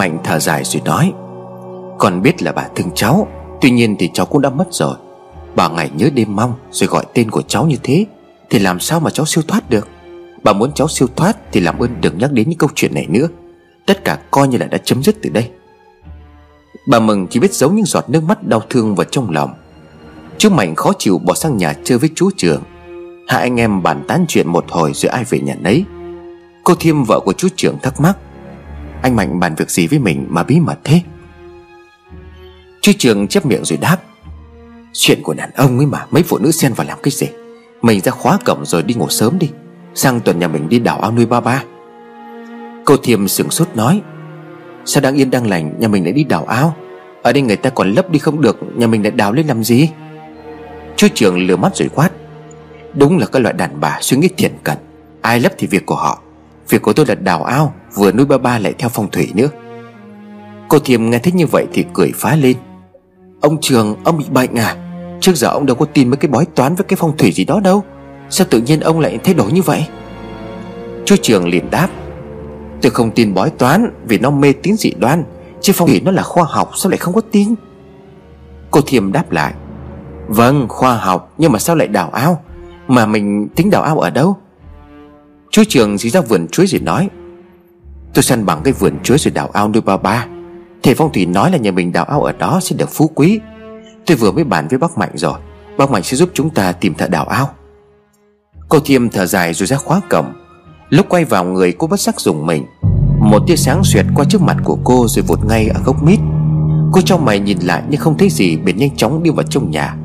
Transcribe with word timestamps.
Mạnh 0.00 0.18
thở 0.24 0.38
dài 0.38 0.64
rồi 0.64 0.82
nói, 0.84 1.12
Con 1.98 2.22
biết 2.22 2.42
là 2.42 2.52
bà 2.52 2.68
thương 2.74 2.90
cháu, 2.94 3.28
Tuy 3.60 3.70
nhiên 3.70 3.96
thì 3.98 4.10
cháu 4.14 4.26
cũng 4.26 4.42
đã 4.42 4.50
mất 4.50 4.64
rồi. 4.70 4.94
Bà 5.56 5.68
ngày 5.68 5.90
nhớ 5.96 6.10
đêm 6.14 6.36
mong 6.36 6.54
Rồi 6.70 6.88
gọi 6.88 7.04
tên 7.14 7.30
của 7.30 7.42
cháu 7.42 7.66
như 7.66 7.76
thế, 7.82 8.06
Thì 8.50 8.58
làm 8.58 8.80
sao 8.80 9.00
mà 9.00 9.10
cháu 9.10 9.26
siêu 9.26 9.44
thoát 9.48 9.70
được? 9.70 9.88
Bà 10.42 10.52
muốn 10.52 10.72
cháu 10.72 10.88
siêu 10.88 11.08
thoát 11.16 11.36
Thì 11.52 11.60
làm 11.60 11.78
ơn 11.78 12.00
đừng 12.00 12.18
nhắc 12.18 12.32
đến 12.32 12.48
những 12.48 12.58
câu 12.58 12.70
chuyện 12.74 12.94
này 12.94 13.06
nữa. 13.08 13.28
Tất 13.86 14.04
cả 14.04 14.18
coi 14.30 14.48
như 14.48 14.58
là 14.58 14.66
đã 14.66 14.78
chấm 14.78 15.02
dứt 15.02 15.16
từ 15.22 15.30
đây. 15.30 15.50
Bà 16.88 17.00
Mừng 17.00 17.26
chỉ 17.26 17.40
biết 17.40 17.54
giấu 17.54 17.70
những 17.70 17.84
giọt 17.84 18.10
nước 18.10 18.24
mắt 18.24 18.46
đau 18.46 18.62
thương 18.70 18.94
vào 18.94 19.04
trong 19.04 19.30
lòng. 19.30 19.54
Chú 20.38 20.50
Mạnh 20.50 20.74
khó 20.74 20.92
chịu 20.98 21.18
bỏ 21.18 21.34
sang 21.34 21.56
nhà 21.56 21.74
chơi 21.84 21.98
với 21.98 22.10
chú 22.14 22.30
Trường. 22.36 22.62
Hai 23.28 23.40
anh 23.40 23.60
em 23.60 23.82
bàn 23.82 24.04
tán 24.08 24.24
chuyện 24.28 24.48
một 24.48 24.64
hồi 24.68 24.92
rồi 24.94 25.10
ai 25.10 25.24
về 25.24 25.40
nhà 25.40 25.54
nấy. 25.60 25.84
Cô 26.64 26.74
Thiêm 26.74 27.04
vợ 27.04 27.20
của 27.20 27.32
chú 27.32 27.48
Trường 27.56 27.78
thắc 27.82 28.00
mắc 28.00 28.16
anh 29.02 29.16
Mạnh 29.16 29.40
bàn 29.40 29.54
việc 29.54 29.70
gì 29.70 29.86
với 29.86 29.98
mình 29.98 30.26
mà 30.28 30.42
bí 30.42 30.60
mật 30.60 30.78
thế? 30.84 31.00
Chú 32.80 32.92
Trường 32.98 33.28
chép 33.28 33.46
miệng 33.46 33.64
rồi 33.64 33.76
đáp, 33.76 33.96
Chuyện 34.92 35.22
của 35.22 35.34
đàn 35.34 35.50
ông 35.54 35.78
ấy 35.78 35.86
mà, 35.86 36.06
Mấy 36.10 36.22
phụ 36.22 36.38
nữ 36.38 36.50
xen 36.50 36.72
vào 36.72 36.86
làm 36.86 36.98
cái 37.02 37.10
gì? 37.10 37.26
Mình 37.82 38.00
ra 38.00 38.12
khóa 38.12 38.38
cổng 38.44 38.64
rồi 38.64 38.82
đi 38.82 38.94
ngủ 38.94 39.08
sớm 39.08 39.38
đi. 39.38 39.50
Sang 39.94 40.20
tuần 40.20 40.38
nhà 40.38 40.48
mình 40.48 40.68
đi 40.68 40.78
đảo 40.78 41.00
ao 41.00 41.12
nuôi 41.12 41.26
ba 41.26 41.40
ba. 41.40 41.62
Cô 42.84 42.96
Thiêm 42.96 43.28
sửng 43.28 43.50
sốt 43.50 43.68
nói, 43.74 44.02
Sao 44.84 45.00
đang 45.00 45.14
yên 45.14 45.30
đang 45.30 45.46
lành, 45.46 45.74
Nhà 45.78 45.88
mình 45.88 46.04
lại 46.04 46.12
đi 46.12 46.24
đào 46.24 46.44
ao? 46.44 46.76
Ở 47.22 47.32
đây 47.32 47.42
người 47.42 47.56
ta 47.56 47.70
còn 47.70 47.92
lấp 47.92 48.10
đi 48.10 48.18
không 48.18 48.40
được, 48.40 48.58
Nhà 48.76 48.86
mình 48.86 49.02
lại 49.02 49.10
đào 49.10 49.32
lên 49.32 49.46
làm 49.46 49.64
gì? 49.64 49.88
Chú 50.96 51.08
trường 51.14 51.46
lừa 51.46 51.56
mắt 51.56 51.76
rồi 51.76 51.88
quát, 51.94 52.10
Đúng 52.94 53.18
là 53.18 53.26
các 53.26 53.38
loại 53.38 53.54
đàn 53.54 53.80
bà 53.80 53.98
suy 54.00 54.16
nghĩ 54.16 54.28
thiện 54.36 54.52
cận. 54.64 54.78
Ai 55.20 55.40
lấp 55.40 55.52
thì 55.58 55.66
việc 55.66 55.86
của 55.86 55.94
họ. 55.94 56.22
Việc 56.68 56.82
của 56.82 56.92
tôi 56.92 57.06
là 57.06 57.14
đào 57.14 57.44
ao 57.44 57.74
Vừa 57.94 58.12
nuôi 58.12 58.26
ba 58.26 58.38
ba 58.38 58.58
lại 58.58 58.74
theo 58.78 58.88
phong 58.88 59.10
thủy 59.10 59.30
nữa. 59.34 59.48
Cô 60.68 60.78
thiềm 60.78 61.10
nghe 61.10 61.18
thấy 61.18 61.32
như 61.32 61.46
vậy 61.46 61.66
thì 61.72 61.84
cười 61.94 62.12
phá 62.14 62.36
lên. 62.36 62.56
Ông 63.40 63.58
Trường, 63.60 63.96
ông 64.04 64.18
bị 64.18 64.24
bệnh 64.30 64.54
à? 64.54 64.76
Trước 65.20 65.36
giờ 65.36 65.48
ông 65.48 65.66
đâu 65.66 65.76
có 65.76 65.86
tin 65.86 66.08
mấy 66.08 66.16
cái 66.16 66.28
bói 66.28 66.46
toán 66.54 66.74
với 66.74 66.84
cái 66.84 66.96
phong 67.00 67.16
thủy 67.16 67.32
gì 67.32 67.44
đó 67.44 67.60
đâu. 67.64 67.84
Sao 68.30 68.46
tự 68.50 68.60
nhiên 68.60 68.80
ông 68.80 69.00
lại 69.00 69.18
thay 69.24 69.34
đổi 69.34 69.52
như 69.52 69.62
vậy? 69.62 69.86
Chú 71.04 71.16
Trường 71.22 71.48
liền 71.48 71.70
đáp. 71.70 71.88
Tôi 72.82 72.90
không 72.90 73.10
tin 73.10 73.34
bói 73.34 73.50
toán 73.50 73.90
Vì 74.06 74.18
nó 74.18 74.30
mê 74.30 74.52
tín 74.52 74.76
dị 74.76 74.92
đoan, 74.98 75.24
Chứ 75.60 75.72
phong 75.76 75.88
thủy 75.88 76.00
nó 76.04 76.10
là 76.10 76.22
khoa 76.22 76.44
học, 76.48 76.70
sao 76.76 76.90
lại 76.90 76.98
không 76.98 77.14
có 77.14 77.20
tin? 77.20 77.54
Cô 78.70 78.80
thiềm 78.86 79.12
đáp 79.12 79.32
lại. 79.32 79.54
Vâng 80.28 80.68
khoa 80.68 80.96
học, 80.96 81.34
Nhưng 81.38 81.52
mà 81.52 81.58
sao 81.58 81.76
lại 81.76 81.88
đào 81.88 82.10
ao? 82.10 82.42
Mà 82.88 83.06
mình 83.06 83.48
tính 83.48 83.70
đào 83.70 83.82
ao 83.82 83.98
ở 83.98 84.10
đâu? 84.10 84.36
Chú 85.50 85.62
Trường 85.68 85.98
chỉ 85.98 86.10
ra 86.10 86.20
vườn 86.20 86.48
chuối 86.48 86.66
rồi 86.66 86.80
nói. 86.80 87.08
Tôi 88.14 88.22
săn 88.22 88.46
bằng 88.46 88.60
cái 88.64 88.72
vườn 88.72 88.98
chuối 89.02 89.18
rồi 89.18 89.32
đào 89.32 89.50
ao 89.52 89.68
nuôi 89.68 89.82
ba 89.82 89.96
ba. 89.96 90.26
Thầy 90.82 90.94
phong 90.94 91.12
thủy 91.12 91.26
nói 91.26 91.50
là 91.50 91.58
nhà 91.58 91.70
mình 91.70 91.92
đào 91.92 92.04
ao 92.04 92.22
ở 92.22 92.32
đó 92.32 92.60
sẽ 92.62 92.76
được 92.76 92.88
phú 92.90 93.10
quý. 93.14 93.40
Tôi 94.06 94.16
vừa 94.16 94.32
mới 94.32 94.44
bàn 94.44 94.68
với 94.68 94.78
bác 94.78 94.98
Mạnh 94.98 95.10
rồi. 95.14 95.38
Bác 95.78 95.90
Mạnh 95.90 96.02
sẽ 96.02 96.16
giúp 96.16 96.30
chúng 96.34 96.50
ta 96.50 96.72
tìm 96.72 96.94
thợ 96.94 97.08
đào 97.08 97.24
ao. 97.24 97.50
Cô 98.68 98.78
Thiêm 98.84 99.08
thở 99.08 99.26
dài 99.26 99.54
rồi 99.54 99.66
ra 99.66 99.76
khóa 99.76 100.00
cổng. 100.10 100.32
Lúc 100.88 101.06
quay 101.08 101.24
vào 101.24 101.44
người, 101.44 101.72
cô 101.72 101.86
bất 101.86 102.00
sắc 102.00 102.20
dùng 102.20 102.46
mình. 102.46 102.66
Một 103.20 103.42
tia 103.46 103.56
sáng 103.56 103.84
xuyệt 103.84 104.06
qua 104.14 104.24
trước 104.28 104.42
mặt 104.42 104.56
của 104.64 104.78
cô 104.84 105.06
Rồi 105.08 105.24
vụt 105.28 105.44
ngay 105.44 105.68
ở 105.68 105.80
gốc 105.84 106.02
mít. 106.02 106.20
Cô 106.92 107.00
trong 107.00 107.24
mày 107.24 107.38
nhìn 107.38 107.58
lại 107.58 107.82
nhưng 107.88 108.00
không 108.00 108.18
thấy 108.18 108.30
gì, 108.30 108.56
Bèn 108.56 108.76
nhanh 108.76 108.96
chóng 108.96 109.22
đi 109.22 109.30
vào 109.30 109.46
trong 109.50 109.70
nhà. 109.70 109.96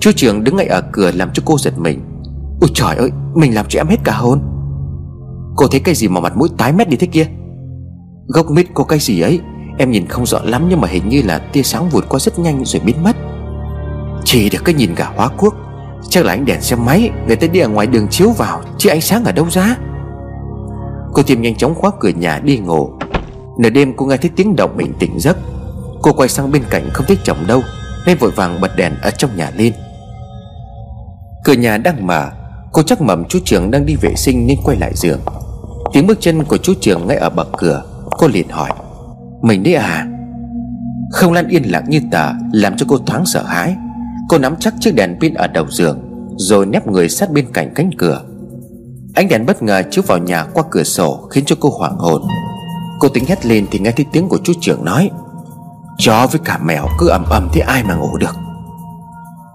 Chú 0.00 0.12
trường 0.16 0.44
đứng 0.44 0.56
ngay 0.56 0.66
ở 0.66 0.82
cửa 0.92 1.10
làm 1.14 1.30
cho 1.34 1.42
cô 1.46 1.58
giật 1.58 1.78
mình. 1.78 2.00
Ôi 2.60 2.70
trời 2.74 2.96
ơi, 2.96 3.10
Mình 3.34 3.54
làm 3.54 3.66
cho 3.68 3.80
em 3.80 3.86
hết 3.86 3.98
cả 4.04 4.12
hồn. 4.12 4.51
Cô 5.56 5.66
thấy 5.66 5.80
cái 5.80 5.94
gì 5.94 6.08
mà 6.08 6.20
mặt 6.20 6.36
mũi 6.36 6.48
tái 6.58 6.72
mét 6.72 6.88
đi 6.88 6.96
thế 6.96 7.06
kia? 7.06 7.26
Gốc 8.26 8.50
mít 8.50 8.66
có 8.74 8.84
cái 8.84 8.98
gì 8.98 9.20
ấy? 9.20 9.40
Em 9.78 9.90
nhìn 9.90 10.06
không 10.06 10.26
rõ 10.26 10.38
lắm 10.44 10.66
nhưng 10.68 10.80
mà 10.80 10.88
hình 10.88 11.08
như 11.08 11.22
là 11.22 11.38
tia 11.38 11.62
sáng 11.62 11.88
vụt 11.88 12.08
qua 12.08 12.20
rất 12.20 12.38
nhanh 12.38 12.64
rồi 12.64 12.82
biến 12.84 13.02
mất. 13.02 13.16
Chỉ 14.24 14.50
được 14.50 14.64
cái 14.64 14.74
nhìn 14.74 14.94
cả 14.94 15.12
hóa 15.16 15.28
quốc. 15.38 15.54
Chắc 16.08 16.24
là 16.24 16.32
ánh 16.32 16.44
đèn 16.44 16.60
xe 16.60 16.76
máy, 16.76 17.10
Người 17.26 17.36
ta 17.36 17.46
đi 17.46 17.60
ở 17.60 17.68
ngoài 17.68 17.86
đường 17.86 18.08
chiếu 18.08 18.30
vào, 18.30 18.62
Chứ 18.78 18.90
ánh 18.90 19.00
sáng 19.00 19.24
ở 19.24 19.32
đâu 19.32 19.46
ra? 19.50 19.76
Cô 21.12 21.22
tìm 21.22 21.42
nhanh 21.42 21.54
chóng 21.54 21.74
khóa 21.74 21.90
cửa 22.00 22.08
nhà 22.08 22.40
đi 22.44 22.58
ngủ. 22.58 22.90
Nửa 23.58 23.70
đêm 23.70 23.92
cô 23.96 24.06
nghe 24.06 24.16
thấy 24.16 24.30
tiếng 24.36 24.56
động 24.56 24.76
mình 24.76 24.92
tỉnh 24.98 25.20
giấc. 25.20 25.36
Cô 26.02 26.12
quay 26.12 26.28
sang 26.28 26.52
bên 26.52 26.62
cạnh 26.70 26.90
không 26.92 27.06
thấy 27.06 27.18
chồng 27.24 27.38
đâu, 27.46 27.62
Nên 28.06 28.18
vội 28.18 28.30
vàng 28.30 28.60
bật 28.60 28.76
đèn 28.76 28.92
ở 29.02 29.10
trong 29.10 29.36
nhà 29.36 29.50
lên. 29.56 29.72
Cửa 31.44 31.52
nhà 31.52 31.78
đang 31.78 32.06
mở. 32.06 32.30
Cô 32.72 32.82
chắc 32.82 33.00
mầm 33.00 33.24
chú 33.24 33.38
trưởng 33.44 33.70
đang 33.70 33.86
đi 33.86 33.96
vệ 33.96 34.14
sinh 34.14 34.46
nên 34.46 34.58
quay 34.64 34.76
lại 34.76 34.92
giường. 34.94 35.20
Tiếng 35.92 36.06
bước 36.06 36.20
chân 36.20 36.44
của 36.44 36.56
chú 36.56 36.74
trưởng 36.80 37.06
ngay 37.06 37.16
ở 37.16 37.30
bậc 37.30 37.48
cửa, 37.58 37.82
Cô 38.18 38.28
liền 38.28 38.48
hỏi, 38.48 38.70
Mình 39.42 39.62
đấy 39.62 39.74
à? 39.74 40.06
Không 41.12 41.32
lan 41.32 41.48
yên 41.48 41.62
lặng 41.62 41.84
như 41.88 42.00
tờ 42.10 42.30
Làm 42.52 42.76
cho 42.76 42.86
cô 42.88 42.98
thoáng 42.98 43.26
sợ 43.26 43.42
hãi. 43.42 43.76
Cô 44.28 44.38
nắm 44.38 44.56
chắc 44.60 44.74
chiếc 44.80 44.94
đèn 44.94 45.16
pin 45.20 45.34
ở 45.34 45.46
đầu 45.46 45.66
giường, 45.70 46.00
Rồi 46.36 46.66
nép 46.66 46.86
người 46.86 47.08
sát 47.08 47.30
bên 47.32 47.52
cạnh 47.52 47.72
cánh 47.74 47.90
cửa. 47.98 48.22
Ánh 49.14 49.28
đèn 49.28 49.46
bất 49.46 49.62
ngờ 49.62 49.82
chiếu 49.90 50.04
vào 50.06 50.18
nhà 50.18 50.44
qua 50.44 50.64
cửa 50.70 50.82
sổ 50.82 51.28
Khiến 51.30 51.44
cho 51.44 51.56
cô 51.60 51.70
hoảng 51.78 51.96
hồn. 51.98 52.22
Cô 53.00 53.08
tính 53.08 53.24
hét 53.28 53.46
lên 53.46 53.66
thì 53.70 53.78
nghe 53.78 53.90
thấy 53.90 54.06
tiếng 54.12 54.28
của 54.28 54.38
chú 54.44 54.52
trưởng 54.60 54.84
nói, 54.84 55.10
Chó 55.98 56.26
với 56.26 56.40
cả 56.44 56.58
mèo 56.58 56.86
cứ 56.98 57.08
ầm 57.08 57.24
ầm 57.24 57.48
thế 57.52 57.60
ai 57.60 57.84
mà 57.84 57.94
ngủ 57.94 58.16
được. 58.16 58.36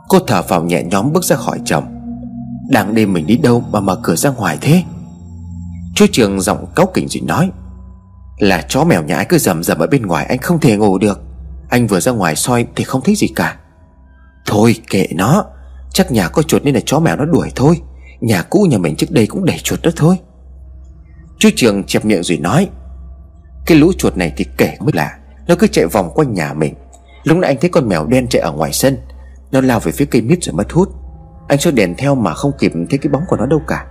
Cô 0.08 0.20
thở 0.28 0.42
vào 0.42 0.64
nhẹ 0.64 0.84
nhõm 0.84 1.14
bước 1.14 1.24
ra 1.24 1.36
khỏi 1.36 1.60
chồng. 1.66 1.84
Đang 2.70 2.96
đêm 2.96 3.14
mình 3.14 3.28
đi 3.28 3.38
đâu 3.38 3.64
mà 3.72 3.80
mở 3.80 4.00
cửa 4.04 4.16
ra 4.16 4.30
ngoài 4.30 4.58
thế? 4.62 4.84
Chú 5.98 6.06
trường 6.12 6.42
giọng 6.42 6.66
cáu 6.76 6.86
kỉnh 6.94 7.08
rồi 7.08 7.22
nói, 7.22 7.52
Là 8.38 8.62
chó 8.70 8.84
mèo 8.84 9.04
nhà 9.04 9.24
cứ 9.24 9.38
rầm 9.38 9.64
rầm 9.64 9.80
ở 9.80 9.88
bên 9.88 10.02
ngoài, 10.02 10.26
Anh 10.26 10.38
không 10.38 10.60
thể 10.60 10.78
ngủ 10.78 10.98
được. 10.98 11.22
Anh 11.70 11.88
vừa 11.88 12.00
ra 12.00 12.12
ngoài 12.12 12.36
soi 12.36 12.68
thì 12.76 12.84
không 12.84 13.02
thấy 13.02 13.16
gì 13.16 13.28
cả. 13.36 13.58
Thôi 14.46 14.76
kệ 14.90 15.08
nó, 15.16 15.46
Chắc 15.92 16.12
nhà 16.12 16.28
có 16.28 16.42
chuột 16.42 16.64
nên 16.64 16.76
là 16.76 16.82
chó 16.86 17.00
mèo 17.00 17.16
nó 17.16 17.26
đuổi 17.26 17.52
thôi. 17.56 17.82
Nhà 18.22 18.42
cũ 18.42 18.68
nhà 18.70 18.78
mình 18.78 18.96
trước 18.96 19.12
đây 19.12 19.28
cũng 19.28 19.46
đầy 19.46 19.58
chuột 19.64 19.82
đó 19.82 19.92
thôi. 19.96 20.18
Chú 21.40 21.50
Trường 21.56 21.84
chẹp 21.84 22.06
miệng 22.06 22.24
rồi 22.24 22.38
nói, 22.38 22.70
Cái 23.66 23.78
lũ 23.78 23.92
chuột 23.98 24.18
này 24.18 24.34
thì 24.38 24.46
kể 24.58 24.78
mới 24.80 24.92
lạ, 24.94 25.18
Nó 25.48 25.56
cứ 25.56 25.68
chạy 25.68 25.86
vòng 25.86 26.12
quanh 26.16 26.34
nhà 26.34 26.54
mình. 26.54 26.74
Lúc 27.24 27.38
nãy 27.38 27.52
anh 27.52 27.58
thấy 27.62 27.70
con 27.70 27.90
mèo 27.90 28.06
đen 28.06 28.28
chạy 28.30 28.42
ở 28.42 28.52
ngoài 28.52 28.74
sân, 28.74 28.98
Nó 29.52 29.62
lao 29.62 29.80
về 29.80 29.92
phía 29.92 30.06
cây 30.06 30.22
mít 30.22 30.44
rồi 30.44 30.54
mất 30.54 30.72
hút. 30.72 30.90
Anh 31.48 31.58
cho 31.58 31.72
đèn 31.72 31.96
theo 31.98 32.16
mà 32.16 32.34
không 32.34 32.52
kịp 32.60 32.72
thấy 32.90 33.00
cái 33.00 33.12
bóng 33.12 33.24
của 33.28 33.38
nó 33.38 33.46
đâu 33.46 33.62
cả. 33.68 33.86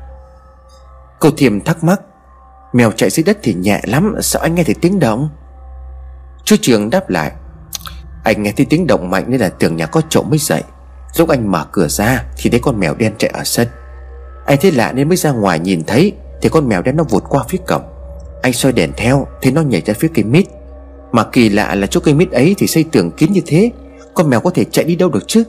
Cô 1.20 1.30
Thiềm 1.30 1.60
thắc 1.60 1.84
mắc. 1.84 2.00
Mèo 2.72 2.92
chạy 2.92 3.10
dưới 3.10 3.24
đất 3.24 3.38
thì 3.42 3.54
nhẹ 3.54 3.80
lắm, 3.84 4.14
Sao 4.20 4.42
anh 4.42 4.54
nghe 4.54 4.64
thấy 4.64 4.74
tiếng 4.80 4.98
động? 4.98 5.28
Chú 6.44 6.56
Trường 6.60 6.90
đáp 6.90 7.10
lại. 7.10 7.32
Anh 8.24 8.42
nghe 8.42 8.52
thấy 8.56 8.66
tiếng 8.70 8.86
động 8.86 9.10
mạnh 9.10 9.24
nên 9.28 9.40
là 9.40 9.48
tưởng 9.48 9.76
nhà 9.76 9.86
có 9.86 10.00
trộm 10.08 10.26
mới 10.30 10.38
dậy. 10.38 10.62
Lúc 11.18 11.28
anh 11.28 11.50
mở 11.50 11.66
cửa 11.72 11.88
ra 11.88 12.24
Thì 12.36 12.50
thấy 12.50 12.60
con 12.60 12.80
mèo 12.80 12.94
đen 12.94 13.12
chạy 13.18 13.30
ở 13.34 13.44
sân. 13.44 13.68
Anh 14.46 14.58
thấy 14.60 14.72
lạ 14.72 14.92
nên 14.92 15.08
mới 15.08 15.16
ra 15.16 15.30
ngoài 15.32 15.58
nhìn 15.58 15.84
thấy, 15.84 16.12
Thì 16.42 16.48
con 16.48 16.68
mèo 16.68 16.82
đen 16.82 16.96
nó 16.96 17.04
vụt 17.04 17.24
qua 17.28 17.44
phía 17.48 17.58
cổng. 17.66 17.82
Anh 18.42 18.52
soi 18.52 18.72
đèn 18.72 18.92
theo 18.96 19.26
Thấy 19.42 19.52
nó 19.52 19.62
nhảy 19.62 19.82
ra 19.86 19.94
phía 19.94 20.08
cây 20.14 20.24
mít. 20.24 20.46
Mà 21.12 21.24
kỳ 21.32 21.48
lạ 21.48 21.74
là 21.74 21.86
chỗ 21.86 22.00
cây 22.00 22.14
mít 22.14 22.30
ấy 22.30 22.54
thì 22.58 22.66
xây 22.66 22.84
tường 22.92 23.10
kín 23.10 23.32
như 23.32 23.40
thế. 23.46 23.70
Con 24.14 24.30
mèo 24.30 24.40
có 24.40 24.50
thể 24.50 24.64
chạy 24.64 24.84
đi 24.84 24.96
đâu 24.96 25.08
được 25.08 25.24
chứ? 25.26 25.44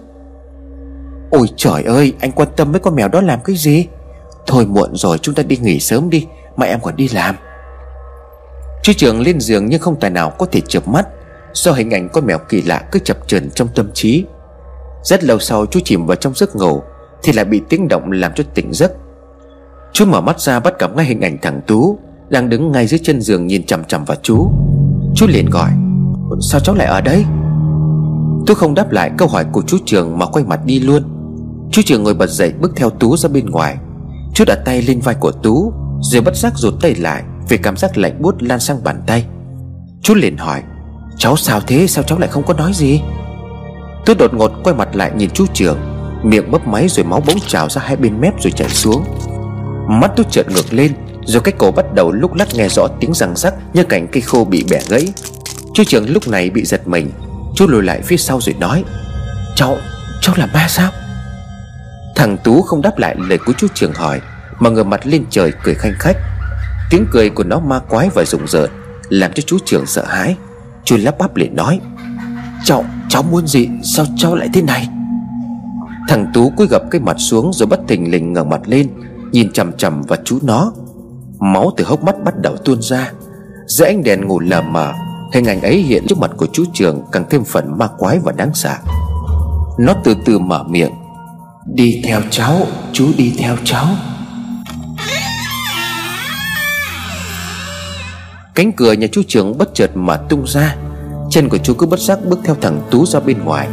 Ôi 1.31 1.47
trời 1.55 1.83
ơi, 1.83 2.13
Anh 2.19 2.31
quan 2.31 2.49
tâm 2.55 2.71
với 2.71 2.79
con 2.79 2.95
mèo 2.95 3.07
đó 3.07 3.21
làm 3.21 3.39
cái 3.45 3.55
gì? 3.55 3.87
Thôi 4.47 4.65
muộn 4.65 4.95
rồi, 4.95 5.17
chúng 5.17 5.35
ta 5.35 5.43
đi 5.43 5.57
nghỉ 5.57 5.79
sớm 5.79 6.09
đi 6.09 6.25
Mà 6.55 6.65
em 6.65 6.79
còn 6.81 6.95
đi 6.95 7.07
làm. 7.07 7.35
Chú 8.83 8.93
trường 8.97 9.21
lên 9.21 9.39
giường 9.39 9.65
nhưng 9.65 9.81
không 9.81 9.99
tài 9.99 10.09
nào 10.11 10.29
có 10.29 10.45
thể 10.45 10.61
chợp 10.67 10.87
mắt, 10.87 11.07
Do 11.53 11.71
hình 11.71 11.91
ảnh 11.91 12.09
con 12.09 12.25
mèo 12.25 12.37
kỳ 12.49 12.61
lạ 12.61 12.83
cứ 12.91 12.99
chập 12.99 13.17
chờn 13.27 13.49
trong 13.51 13.67
tâm 13.75 13.89
trí. 13.93 14.25
Rất 15.03 15.23
lâu 15.23 15.39
sau 15.39 15.65
chú 15.65 15.79
chìm 15.85 16.05
vào 16.05 16.15
trong 16.15 16.33
giấc 16.35 16.55
ngủ, 16.55 16.81
thì 17.23 17.33
lại 17.33 17.45
bị 17.45 17.61
tiếng 17.69 17.87
động 17.87 18.11
làm 18.11 18.31
cho 18.35 18.43
tỉnh 18.53 18.73
giấc. 18.73 18.91
Chú 19.93 20.05
mở 20.05 20.21
mắt 20.21 20.39
ra 20.39 20.59
bắt 20.59 20.79
gặp 20.79 20.95
ngay 20.95 21.05
hình 21.05 21.21
ảnh 21.21 21.37
thằng 21.41 21.61
Tú 21.67 21.99
Đang 22.29 22.49
đứng 22.49 22.71
ngay 22.71 22.87
dưới 22.87 22.99
chân 23.03 23.21
giường 23.21 23.47
nhìn 23.47 23.65
chằm 23.65 23.83
chằm 23.83 24.05
vào 24.05 24.17
chú. 24.23 24.51
Chú 25.15 25.27
liền 25.27 25.49
gọi, 25.49 25.71
Sao 26.51 26.61
cháu 26.61 26.75
lại 26.75 26.87
ở 26.87 27.01
đây? 27.01 27.25
Tú 28.47 28.53
không 28.53 28.73
đáp 28.73 28.91
lại 28.91 29.11
câu 29.17 29.27
hỏi 29.27 29.45
của 29.51 29.61
chú 29.67 29.77
Trường 29.85 30.17
Mà 30.17 30.25
quay 30.25 30.45
mặt 30.45 30.59
đi 30.65 30.79
luôn. 30.79 31.03
Chú 31.71 31.81
Trường 31.85 32.03
ngồi 32.03 32.13
bật 32.13 32.29
dậy 32.29 32.53
bước 32.59 32.71
theo 32.75 32.89
Tú 32.89 33.17
ra 33.17 33.29
bên 33.29 33.45
ngoài. 33.45 33.77
Chú 34.37 34.45
đặt 34.45 34.59
tay 34.65 34.81
lên 34.81 34.99
vai 34.99 35.15
của 35.15 35.31
Tú 35.31 35.73
Rồi 36.01 36.21
bất 36.21 36.35
giác 36.35 36.53
rụt 36.55 36.73
tay 36.81 36.95
lại 36.95 37.23
Vì 37.49 37.57
cảm 37.57 37.77
giác 37.77 37.97
lạnh 37.97 38.21
buốt 38.21 38.43
lan 38.43 38.59
sang 38.59 38.83
bàn 38.83 39.01
tay. 39.07 39.25
Chú 40.01 40.13
liền 40.15 40.37
hỏi 40.37 40.61
Cháu 41.17 41.37
sao 41.37 41.61
thế? 41.67 41.87
Sao 41.87 42.03
cháu 42.03 42.19
lại 42.19 42.29
không 42.29 42.43
có 42.43 42.53
nói 42.53 42.71
gì? 42.73 43.01
Tú 44.05 44.13
đột 44.19 44.33
ngột 44.33 44.51
quay 44.63 44.75
mặt 44.75 44.95
lại 44.95 45.11
nhìn 45.15 45.29
chú 45.29 45.45
trưởng 45.53 45.77
Miệng 46.23 46.51
mấp 46.51 46.67
máy 46.67 46.87
rồi 46.87 47.05
máu 47.05 47.23
bỗng 47.27 47.39
trào 47.47 47.69
ra 47.69 47.81
hai 47.81 47.95
bên 47.95 48.21
mép 48.21 48.41
rồi 48.41 48.51
chảy 48.51 48.69
xuống. 48.69 49.03
Mắt 49.89 50.11
tôi 50.15 50.25
trợn 50.31 50.47
ngược 50.53 50.73
lên 50.73 50.91
Rồi 51.25 51.41
cái 51.41 51.53
cổ 51.57 51.71
bắt 51.71 51.93
đầu 51.93 52.11
lúc 52.11 52.33
lắc 52.33 52.47
nghe 52.55 52.69
rõ 52.69 52.87
tiếng 52.99 53.13
răng 53.13 53.35
rắc 53.35 53.53
Như 53.73 53.83
cành 53.83 54.07
cây 54.07 54.21
khô 54.21 54.45
bị 54.45 54.65
bẻ 54.69 54.79
gãy. 54.89 55.07
Chú 55.73 55.83
trưởng 55.83 56.09
lúc 56.09 56.27
này 56.27 56.49
bị 56.49 56.65
giật 56.65 56.87
mình 56.87 57.11
Chú 57.55 57.67
lùi 57.67 57.83
lại 57.83 58.01
phía 58.01 58.17
sau 58.17 58.41
rồi 58.41 58.55
nói 58.59 58.83
Cháu, 59.55 59.77
cháu 60.21 60.35
là 60.37 60.45
ma 60.53 60.67
sao? 60.69 60.91
Thằng 62.17 62.37
Tú 62.43 62.61
không 62.61 62.81
đáp 62.81 62.97
lại 62.97 63.15
lời 63.29 63.37
của 63.45 63.53
chú 63.57 63.67
trưởng 63.73 63.93
hỏi 63.93 64.21
Mà 64.59 64.69
ngửa 64.69 64.83
mặt 64.83 65.07
lên 65.07 65.25
trời 65.29 65.53
cười 65.63 65.75
khanh 65.75 65.93
khách. 65.99 66.17
Tiếng 66.89 67.05
cười 67.11 67.29
của 67.29 67.43
nó 67.43 67.59
ma 67.59 67.79
quái 67.79 68.09
và 68.15 68.25
rùng 68.25 68.47
rợn 68.47 68.69
Làm 69.09 69.33
cho 69.33 69.43
chú 69.47 69.57
trưởng 69.65 69.85
sợ 69.85 70.05
hãi. 70.05 70.35
Chú 70.83 70.97
lắp 70.99 71.17
bắp 71.17 71.35
liền 71.35 71.55
nói 71.55 71.79
Cháu, 72.65 72.85
cháu 73.09 73.23
muốn 73.23 73.47
gì? 73.47 73.69
Sao 73.83 74.05
cháu 74.17 74.35
lại 74.35 74.49
thế 74.53 74.61
này? 74.61 74.89
Thằng 76.07 76.31
Tú 76.33 76.49
cúi 76.57 76.67
gập 76.67 76.81
cái 76.91 77.01
mặt 77.01 77.15
xuống 77.19 77.51
Rồi 77.53 77.67
bất 77.67 77.79
thình 77.87 78.11
lình 78.11 78.33
ngẩng 78.33 78.49
mặt 78.49 78.61
lên 78.65 78.89
Nhìn 79.31 79.51
chằm 79.51 79.73
chằm 79.77 80.01
vào 80.01 80.19
chú 80.25 80.39
nó. 80.41 80.73
Máu 81.39 81.71
từ 81.77 81.83
hốc 81.85 82.03
mắt 82.03 82.15
bắt 82.23 82.33
đầu 82.41 82.57
tuôn 82.65 82.81
ra. 82.81 83.11
Dưới 83.67 83.87
ánh 83.87 84.03
đèn 84.03 84.27
ngủ 84.27 84.39
lờ 84.39 84.61
mờ 84.61 84.93
Hình 85.33 85.45
ảnh 85.45 85.61
ấy 85.61 85.77
hiện 85.77 86.03
trước 86.09 86.17
mặt 86.17 86.31
của 86.37 86.47
chú 86.53 86.63
trường 86.73 87.01
Càng 87.11 87.25
thêm 87.29 87.43
phần 87.43 87.77
ma 87.77 87.87
quái 87.97 88.19
và 88.19 88.31
đáng 88.31 88.51
sợ. 88.53 88.75
Nó 89.79 89.93
từ 90.03 90.15
từ 90.25 90.39
mở 90.39 90.63
miệng 90.63 90.91
Đi 91.73 92.01
theo 92.03 92.21
cháu, 92.29 92.67
Chú 92.93 93.11
đi 93.17 93.33
theo 93.37 93.55
cháu. 93.63 93.85
Cánh 98.55 98.71
cửa 98.71 98.93
nhà 98.93 99.07
chú 99.11 99.21
trưởng 99.27 99.57
bất 99.57 99.69
chợt 99.73 99.91
mở 99.95 100.19
tung 100.29 100.47
ra. 100.47 100.75
Chân 101.29 101.49
của 101.49 101.57
chú 101.57 101.73
cứ 101.73 101.85
bất 101.85 101.99
giác 101.99 102.19
bước 102.25 102.39
theo 102.43 102.55
thằng 102.61 102.81
Tú 102.91 103.05
ra 103.05 103.19
bên 103.19 103.43
ngoài. 103.43 103.67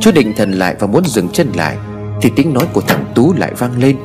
Chú 0.00 0.10
định 0.10 0.32
thần 0.36 0.52
lại 0.52 0.76
và 0.78 0.86
muốn 0.86 1.04
dừng 1.04 1.28
chân 1.28 1.52
lại, 1.54 1.76
Thì 2.22 2.30
tiếng 2.36 2.54
nói 2.54 2.66
của 2.72 2.80
thằng 2.80 3.04
Tú 3.14 3.32
lại 3.32 3.52
vang 3.58 3.78
lên. 3.78 3.96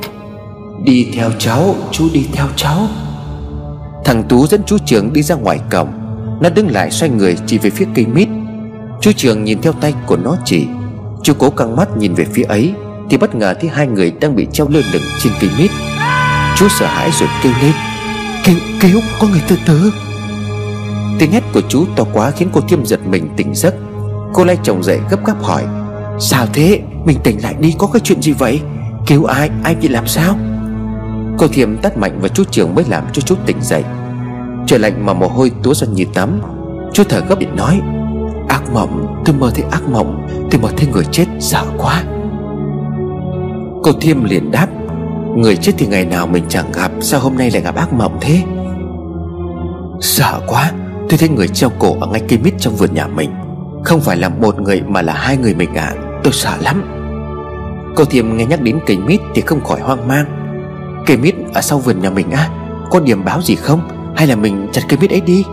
Đi 0.84 1.08
theo 1.14 1.30
cháu, 1.38 1.74
Chú 1.92 2.08
đi 2.12 2.26
theo 2.32 2.46
cháu. 2.56 2.88
Thằng 4.04 4.24
Tú 4.28 4.46
dẫn 4.46 4.62
chú 4.66 4.78
trưởng 4.86 5.12
đi 5.12 5.22
ra 5.22 5.34
ngoài 5.34 5.60
cổng. 5.70 5.88
Nó 6.40 6.50
đứng 6.50 6.70
lại 6.70 6.90
xoay 6.90 7.10
người 7.10 7.36
chỉ 7.46 7.58
về 7.58 7.70
phía 7.70 7.86
cây 7.94 8.06
mít. 8.06 8.28
Chú 9.00 9.12
trưởng 9.12 9.44
nhìn 9.44 9.62
theo 9.62 9.72
tay 9.72 9.94
của 10.06 10.16
nó 10.16 10.36
chỉ. 10.44 10.66
Chú 11.22 11.32
cố 11.38 11.50
căng 11.50 11.76
mắt 11.76 11.96
nhìn 11.96 12.14
về 12.14 12.24
phía 12.32 12.42
ấy. 12.42 12.74
Thì 13.10 13.16
bất 13.16 13.34
ngờ 13.34 13.54
thấy 13.60 13.70
hai 13.70 13.86
người 13.86 14.12
đang 14.20 14.36
bị 14.36 14.46
treo 14.52 14.68
lơ 14.68 14.80
lửng 14.92 15.02
trên 15.22 15.32
cây 15.40 15.50
mít. 15.58 15.70
Chú 16.56 16.68
sợ 16.68 16.86
hãi 16.86 17.10
rồi 17.20 17.28
kêu 17.42 17.52
lên 17.62 17.72
cứu 18.44 18.56
cứu 18.80 19.00
có 19.20 19.26
người 19.26 19.42
tự 19.48 19.56
tử 19.66 19.92
Tiếng 21.18 21.32
hét 21.32 21.42
của 21.54 21.60
chú 21.68 21.84
to 21.96 22.04
quá 22.12 22.30
khiến 22.30 22.48
cô 22.52 22.60
Thiêm 22.60 22.86
giật 22.86 23.00
mình 23.06 23.28
tỉnh 23.36 23.54
giấc. 23.54 23.74
Cô 24.32 24.44
lay 24.44 24.58
chồng 24.62 24.82
dậy 24.82 25.00
gấp 25.10 25.26
gáp 25.26 25.42
hỏi, 25.42 25.62
Sao 26.18 26.46
thế? 26.52 26.80
Mình 27.04 27.18
tỉnh 27.24 27.42
lại 27.42 27.54
đi, 27.60 27.74
có 27.78 27.86
cái 27.86 28.00
chuyện 28.04 28.22
gì 28.22 28.32
vậy? 28.32 28.60
Cứu 29.06 29.24
ai 29.24 29.50
ai 29.64 29.74
bị 29.74 29.88
làm 29.88 30.06
sao? 30.06 30.38
Cô 31.38 31.48
Thiêm 31.48 31.76
tắt 31.76 31.96
mạnh 31.96 32.18
và 32.22 32.28
chú 32.28 32.44
trường 32.50 32.74
mới 32.74 32.84
làm 32.88 33.04
cho 33.12 33.22
chú 33.22 33.34
tỉnh 33.46 33.56
dậy. 33.60 33.84
Trời 34.66 34.78
lạnh 34.78 35.06
mà 35.06 35.12
mồ 35.12 35.28
hôi 35.28 35.52
túa 35.62 35.74
ra 35.74 35.86
như 35.92 36.04
tắm. 36.14 36.40
Chú 36.92 37.04
thở 37.08 37.20
gấp 37.28 37.38
định 37.38 37.56
nói, 37.56 37.80
Ác 38.48 38.62
mộng, 38.72 39.22
tôi 39.24 39.36
mơ 39.36 39.50
thấy 39.54 39.64
ác 39.70 39.88
mộng, 39.88 40.28
Tôi 40.50 40.60
mơ 40.60 40.68
thấy 40.76 40.88
người 40.92 41.04
chết 41.12 41.26
sợ 41.40 41.64
quá. 41.78 42.04
Cô 43.84 43.92
Thiêm 43.92 44.24
liền 44.24 44.50
đáp, 44.50 44.66
Người 45.36 45.56
chết 45.56 45.72
thì 45.78 45.86
ngày 45.86 46.04
nào 46.04 46.26
mình 46.26 46.44
chẳng 46.48 46.72
gặp, 46.72 46.90
Sao 47.00 47.20
hôm 47.20 47.34
nay 47.38 47.50
lại 47.50 47.62
gặp 47.62 47.74
ác 47.74 47.92
mộng 47.92 48.18
thế? 48.20 48.42
Sợ 50.00 50.40
quá, 50.46 50.72
Tôi 51.08 51.18
thấy 51.18 51.28
người 51.28 51.48
treo 51.48 51.70
cổ 51.78 51.96
ở 52.00 52.06
ngay 52.06 52.22
cây 52.28 52.38
mít 52.38 52.54
trong 52.58 52.76
vườn 52.76 52.94
nhà 52.94 53.06
mình, 53.06 53.30
Không 53.84 54.00
phải 54.00 54.16
là 54.16 54.28
một 54.28 54.60
người 54.60 54.82
mà 54.82 55.02
là 55.02 55.12
hai 55.12 55.36
người 55.36 55.54
mình 55.54 55.74
à 55.74 55.94
Tôi 56.22 56.32
sợ 56.32 56.56
lắm. 56.60 56.82
Cô 57.96 58.04
Thiêm 58.04 58.36
nghe 58.36 58.46
nhắc 58.46 58.62
đến 58.62 58.80
cây 58.86 58.98
mít 58.98 59.20
thì 59.34 59.42
không 59.42 59.64
khỏi 59.64 59.80
hoang 59.80 60.08
mang. 60.08 60.24
Cây 61.06 61.16
mít 61.16 61.34
ở 61.54 61.60
sau 61.60 61.78
vườn 61.78 62.00
nhà 62.00 62.10
mình 62.10 62.30
á, 62.30 62.48
Có 62.90 63.00
điểm 63.00 63.24
báo 63.24 63.42
gì 63.42 63.54
không? 63.54 63.80
Hay 64.16 64.26
là 64.26 64.36
mình 64.36 64.68
chặt 64.72 64.82
cây 64.88 64.98
mít 65.00 65.10
ấy 65.10 65.20
đi? 65.20 65.44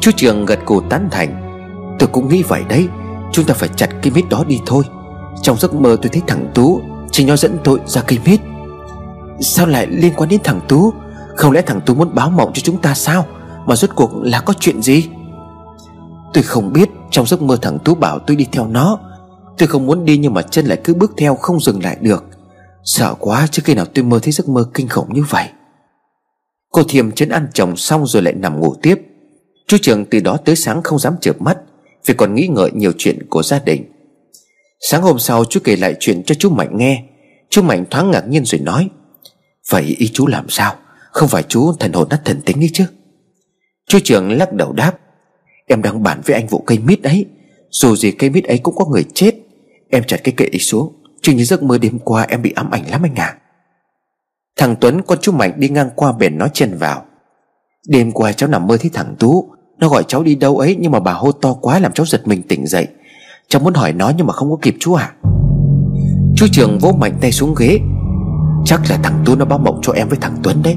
Chú 0.00 0.10
Trường 0.16 0.46
gật 0.46 0.58
cổ 0.64 0.80
tán 0.80 1.08
thành, 1.10 1.58
Tôi 1.98 2.08
cũng 2.12 2.28
nghĩ 2.28 2.42
vậy 2.42 2.62
đấy, 2.68 2.88
Chúng 3.32 3.44
ta 3.44 3.54
phải 3.54 3.68
chặt 3.76 3.88
cây 4.02 4.12
mít 4.14 4.24
đó 4.30 4.44
đi 4.48 4.60
thôi. 4.66 4.84
Trong 5.42 5.56
giấc 5.58 5.74
mơ 5.74 5.96
tôi 6.02 6.10
thấy 6.12 6.22
thằng 6.26 6.46
Tú 6.54 6.80
Chính 7.12 7.26
nó 7.26 7.36
dẫn 7.36 7.58
tội 7.64 7.80
ra 7.86 8.02
cây 8.06 8.18
mít 8.24 8.40
Sao 9.40 9.66
lại 9.66 9.86
liên 9.86 10.12
quan 10.16 10.28
đến 10.28 10.40
thằng 10.44 10.60
Tú? 10.68 10.92
Không 11.36 11.52
lẽ 11.52 11.62
thằng 11.62 11.80
Tú 11.86 11.94
muốn 11.94 12.14
báo 12.14 12.30
mộng 12.30 12.52
cho 12.54 12.60
chúng 12.64 12.80
ta 12.80 12.94
sao? 12.94 13.26
Mà 13.66 13.76
rốt 13.76 13.90
cuộc 13.94 14.10
là 14.22 14.40
có 14.40 14.54
chuyện 14.60 14.82
gì? 14.82 15.08
Tôi 16.32 16.42
không 16.42 16.72
biết, 16.72 16.88
Trong 17.10 17.26
giấc 17.26 17.42
mơ 17.42 17.58
thằng 17.62 17.78
Tú 17.84 17.94
bảo 17.94 18.18
tôi 18.18 18.36
đi 18.36 18.46
theo 18.52 18.66
nó. 18.66 18.98
Tôi 19.58 19.68
không 19.68 19.86
muốn 19.86 20.04
đi 20.04 20.18
nhưng 20.18 20.34
mà 20.34 20.42
chân 20.42 20.66
lại 20.66 20.80
cứ 20.84 20.94
bước 20.94 21.12
theo, 21.16 21.34
Không 21.34 21.60
dừng 21.60 21.82
lại 21.82 21.96
được. 22.00 22.24
Sợ 22.84 23.14
quá 23.18 23.46
chứ 23.50 23.62
khi 23.64 23.74
nào 23.74 23.84
tôi 23.84 24.04
mơ 24.04 24.18
thấy 24.22 24.32
giấc 24.32 24.48
mơ 24.48 24.68
kinh 24.74 24.88
khủng 24.88 25.14
như 25.14 25.24
vậy. 25.30 25.48
Cô 26.72 26.82
Thiềm 26.88 27.12
chấn 27.12 27.28
ăn 27.28 27.46
chồng 27.54 27.76
xong 27.76 28.06
rồi 28.06 28.22
lại 28.22 28.34
nằm 28.34 28.60
ngủ 28.60 28.74
tiếp. 28.82 29.00
Chú 29.66 29.76
Trường 29.82 30.04
từ 30.04 30.20
đó 30.20 30.36
tới 30.44 30.56
sáng 30.56 30.82
không 30.82 30.98
dám 30.98 31.14
chợp 31.20 31.42
mắt, 31.42 31.58
Vì 32.06 32.14
còn 32.14 32.34
nghĩ 32.34 32.46
ngợi 32.46 32.70
nhiều 32.74 32.92
chuyện 32.98 33.26
của 33.30 33.42
gia 33.42 33.58
đình. 33.58 33.91
Sáng 34.90 35.02
hôm 35.02 35.18
sau 35.18 35.44
chú 35.44 35.60
kể 35.64 35.76
lại 35.76 35.94
chuyện 36.00 36.22
cho 36.22 36.34
chú 36.34 36.50
Mạnh 36.50 36.76
nghe. 36.76 37.04
Chú 37.50 37.62
Mạnh 37.62 37.84
thoáng 37.90 38.10
ngạc 38.10 38.28
nhiên 38.28 38.44
rồi 38.44 38.60
nói, 38.60 38.88
Vậy 39.70 39.82
ý 39.98 40.08
chú 40.08 40.26
làm 40.26 40.48
sao? 40.48 40.74
Không 41.10 41.28
phải 41.28 41.42
chú 41.42 41.72
thần 41.72 41.92
hồn 41.92 42.08
đất 42.10 42.20
thần 42.24 42.40
tính 42.40 42.62
ấy 42.62 42.70
chứ? 42.72 42.84
Chú 43.88 43.98
trưởng 44.04 44.32
lắc 44.32 44.52
đầu 44.52 44.72
đáp, 44.72 44.92
Em 45.66 45.82
đang 45.82 46.02
bàn 46.02 46.20
với 46.24 46.36
anh 46.36 46.46
vụ 46.46 46.64
cây 46.66 46.78
mít 46.78 47.02
ấy. 47.02 47.26
Dù 47.70 47.96
gì 47.96 48.10
cây 48.10 48.30
mít 48.30 48.44
ấy 48.44 48.58
cũng 48.58 48.76
có 48.76 48.84
người 48.84 49.04
chết. 49.14 49.34
Em 49.90 50.04
chặt 50.04 50.20
cái 50.24 50.34
kệ 50.36 50.44
ấy 50.44 50.58
xuống. 50.58 51.02
Chứ 51.22 51.32
như 51.32 51.44
giấc 51.44 51.62
mơ 51.62 51.78
đêm 51.78 51.98
qua 51.98 52.26
em 52.28 52.42
bị 52.42 52.52
ám 52.52 52.70
ảnh 52.70 52.90
lắm 52.90 53.02
anh 53.02 53.14
à 53.14 53.36
Thằng 54.56 54.76
Tuấn 54.80 55.02
con 55.02 55.18
chú 55.22 55.32
Mạnh 55.32 55.52
đi 55.56 55.68
ngang 55.68 55.90
qua 55.96 56.12
bền 56.12 56.38
nói 56.38 56.48
chen 56.52 56.76
vào, 56.78 57.04
Đêm 57.88 58.12
qua 58.12 58.32
cháu 58.32 58.48
nằm 58.48 58.66
mơ 58.66 58.76
thấy 58.76 58.90
thằng 58.94 59.14
Tú. 59.18 59.50
Nó 59.78 59.88
gọi 59.88 60.04
cháu 60.08 60.22
đi 60.22 60.34
đâu 60.34 60.58
ấy 60.58 60.76
Nhưng 60.80 60.92
mà 60.92 61.00
bà 61.00 61.12
hô 61.12 61.32
to 61.32 61.54
quá 61.54 61.78
làm 61.78 61.92
cháu 61.92 62.06
giật 62.06 62.26
mình 62.26 62.42
tỉnh 62.42 62.66
dậy. 62.66 62.86
Cháu 63.52 63.62
muốn 63.62 63.74
hỏi 63.74 63.92
nó 63.92 64.12
nhưng 64.16 64.26
mà 64.26 64.32
không 64.32 64.50
có 64.50 64.56
kịp 64.62 64.76
chú 64.80 64.94
à 64.94 65.12
Chú 66.36 66.46
Trường 66.52 66.78
vỗ 66.78 66.92
mạnh 67.00 67.14
tay 67.20 67.32
xuống 67.32 67.54
ghế. 67.58 67.78
Chắc 68.64 68.80
là 68.90 68.98
thằng 69.02 69.22
Tú 69.24 69.36
nó 69.36 69.44
báo 69.44 69.58
mộng 69.58 69.78
cho 69.82 69.92
em 69.92 70.08
với 70.08 70.18
thằng 70.20 70.36
Tuấn 70.42 70.62
đấy. 70.62 70.76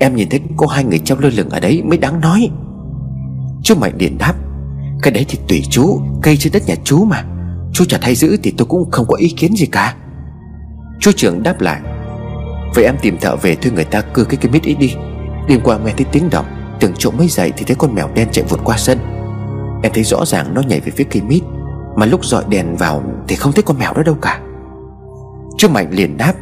Em 0.00 0.16
nhìn 0.16 0.28
thấy 0.30 0.40
có 0.56 0.66
hai 0.66 0.84
người 0.84 0.98
treo 0.98 1.18
lơ 1.20 1.28
lửng 1.28 1.50
ở 1.50 1.60
đấy 1.60 1.82
mới 1.82 1.98
đáng 1.98 2.20
nói. 2.20 2.50
Chú 3.62 3.74
Mạnh 3.74 3.92
điện 3.98 4.18
đáp, 4.18 4.34
Cái 5.02 5.12
đấy 5.12 5.26
thì 5.28 5.38
tùy 5.48 5.62
chú, 5.70 6.00
Cây 6.22 6.36
trên 6.36 6.52
đất 6.52 6.62
nhà 6.66 6.74
chú 6.84 7.04
mà. 7.04 7.24
Chú 7.72 7.84
chặt 7.84 7.98
hay 8.02 8.14
giữ 8.14 8.36
thì 8.42 8.54
tôi 8.58 8.66
cũng 8.66 8.90
không 8.90 9.06
có 9.08 9.16
ý 9.16 9.28
kiến 9.28 9.56
gì 9.56 9.66
cả. 9.66 9.94
Chú 11.00 11.12
trưởng 11.12 11.42
đáp 11.42 11.60
lại, 11.60 11.80
Vậy 12.74 12.84
em 12.84 12.96
tìm 13.02 13.16
thợ 13.20 13.36
về 13.36 13.54
thuê 13.54 13.72
người 13.72 13.84
ta 13.84 14.00
cưa 14.00 14.24
cái 14.24 14.36
cây 14.36 14.52
mít 14.52 14.64
ấy 14.64 14.74
đi. 14.74 14.94
Đêm 15.48 15.60
qua 15.64 15.78
nghe 15.78 15.92
thấy 15.96 16.06
tiếng 16.12 16.30
động 16.30 16.46
Tưởng 16.80 16.92
trộm 16.98 17.14
mới 17.18 17.28
dậy 17.28 17.52
thì 17.56 17.64
thấy 17.66 17.76
con 17.76 17.94
mèo 17.94 18.08
đen 18.14 18.28
chạy 18.32 18.44
vụt 18.48 18.60
qua 18.64 18.76
sân. 18.78 18.98
Em 19.82 19.92
thấy 19.94 20.04
rõ 20.04 20.24
ràng 20.24 20.54
nó 20.54 20.60
nhảy 20.60 20.80
về 20.80 20.92
phía 20.96 21.04
cây 21.04 21.22
mít. 21.22 21.42
Mà 21.96 22.06
lúc 22.06 22.24
dọi 22.24 22.44
đèn 22.48 22.76
vào 22.76 23.02
Thì 23.28 23.36
không 23.36 23.52
thấy 23.52 23.62
con 23.62 23.78
mèo 23.78 23.92
đó 23.94 24.02
đâu 24.02 24.14
cả. 24.22 24.40
Chú 25.58 25.68
Mạnh 25.68 25.90
liền 25.90 26.16
đáp, 26.16 26.34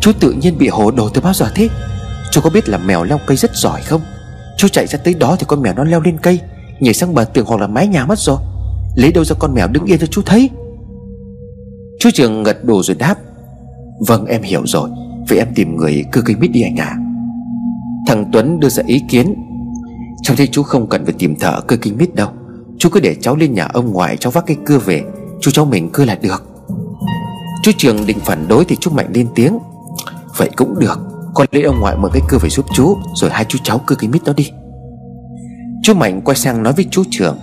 Chú 0.00 0.12
tự 0.20 0.32
nhiên 0.32 0.58
bị 0.58 0.68
hồ 0.68 0.90
đồ 0.90 1.08
từ 1.08 1.20
bao 1.20 1.32
giờ 1.32 1.46
thế? 1.54 1.68
Chú 2.32 2.40
có 2.40 2.50
biết 2.50 2.68
là 2.68 2.78
mèo 2.78 3.04
leo 3.04 3.18
cây 3.26 3.36
rất 3.36 3.50
giỏi 3.54 3.80
không? 3.82 4.00
Chú 4.58 4.68
chạy 4.68 4.86
ra 4.86 4.98
tới 5.04 5.14
đó 5.14 5.36
thì 5.38 5.46
con 5.48 5.62
mèo 5.62 5.74
nó 5.74 5.84
leo 5.84 6.00
lên 6.00 6.18
cây, 6.22 6.40
Nhảy 6.80 6.94
sang 6.94 7.14
bờ 7.14 7.24
tường 7.24 7.46
hoặc 7.46 7.60
là 7.60 7.66
mái 7.66 7.86
nhà 7.86 8.06
mất 8.06 8.18
rồi. 8.18 8.38
Lấy 8.96 9.12
đâu 9.12 9.24
ra 9.24 9.36
con 9.38 9.54
mèo 9.54 9.68
đứng 9.68 9.84
yên 9.84 9.98
cho 9.98 10.06
chú 10.06 10.22
thấy? 10.26 10.50
Chú 12.00 12.10
Trường 12.14 12.42
gật 12.42 12.64
đầu 12.64 12.82
rồi 12.82 12.96
đáp 12.96 13.14
Vâng 14.06 14.26
em 14.26 14.42
hiểu 14.42 14.62
rồi, 14.66 14.90
Vậy 15.28 15.38
em 15.38 15.48
tìm 15.54 15.76
người 15.76 16.04
cưa 16.12 16.22
cây 16.24 16.36
mít 16.36 16.48
đi 16.48 16.62
anh 16.62 16.76
à 16.76 16.96
Thằng 18.06 18.30
Tuấn 18.32 18.60
đưa 18.60 18.68
ra 18.68 18.82
ý 18.86 19.02
kiến, 19.08 19.34
trong 20.22 20.36
thấy 20.36 20.46
chú 20.46 20.62
không 20.62 20.88
cần 20.88 21.04
phải 21.04 21.14
tìm 21.18 21.36
thợ 21.36 21.60
cưa 21.60 21.76
cây 21.76 21.92
mít 21.92 22.14
đâu 22.14 22.28
Chú 22.82 22.88
cứ 22.88 23.00
để 23.00 23.16
cháu 23.20 23.36
lên 23.36 23.54
nhà 23.54 23.68
ông 23.72 23.92
ngoại 23.92 24.16
Cháu 24.16 24.30
vác 24.30 24.46
cái 24.46 24.56
cưa 24.66 24.78
về, 24.78 25.02
Chú 25.40 25.50
cháu 25.50 25.64
mình 25.64 25.90
cưa 25.92 26.04
là 26.04 26.14
được. 26.14 26.44
Chú 27.62 27.72
Trường 27.76 28.06
định 28.06 28.18
phản 28.20 28.48
đối 28.48 28.64
thì 28.64 28.76
chú 28.80 28.90
Mạnh 28.90 29.10
lên 29.14 29.28
tiếng. 29.34 29.58
Vậy 30.36 30.50
cũng 30.56 30.78
được, 30.78 30.98
Con 31.34 31.46
lấy 31.52 31.62
ông 31.62 31.80
ngoại 31.80 31.96
mượn 31.96 32.10
cái 32.14 32.22
cưa 32.28 32.38
về 32.38 32.48
giúp 32.48 32.66
chú, 32.74 32.96
Rồi 33.14 33.30
hai 33.30 33.44
chú 33.44 33.58
cháu 33.64 33.80
cưa 33.86 33.96
cái 33.96 34.10
mít 34.10 34.24
đó 34.24 34.32
đi. 34.36 34.50
Chú 35.82 35.94
Mạnh 35.94 36.20
quay 36.24 36.36
sang 36.36 36.62
nói 36.62 36.72
với 36.72 36.86
chú 36.90 37.02
Trường. 37.10 37.38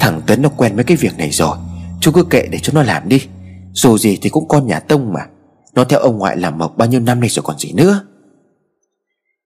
Thằng 0.00 0.20
Tuấn 0.26 0.42
nó 0.42 0.48
quen 0.48 0.74
với 0.74 0.84
cái 0.84 0.96
việc 0.96 1.18
này 1.18 1.30
rồi, 1.30 1.56
Chú 2.00 2.12
cứ 2.12 2.24
kệ 2.24 2.46
để 2.50 2.58
cho 2.62 2.72
nó 2.72 2.82
làm 2.82 3.08
đi. 3.08 3.26
Dù 3.72 3.98
gì 3.98 4.18
thì 4.22 4.30
cũng 4.30 4.48
con 4.48 4.66
nhà 4.66 4.80
Tông 4.80 5.12
mà, 5.12 5.26
Nó 5.74 5.84
theo 5.84 6.00
ông 6.00 6.18
ngoại 6.18 6.36
làm 6.36 6.58
mộc 6.58 6.76
bao 6.76 6.88
nhiêu 6.88 7.00
năm 7.00 7.20
nay 7.20 7.28
rồi 7.28 7.42
còn 7.42 7.58
gì 7.58 7.72
nữa. 7.72 8.00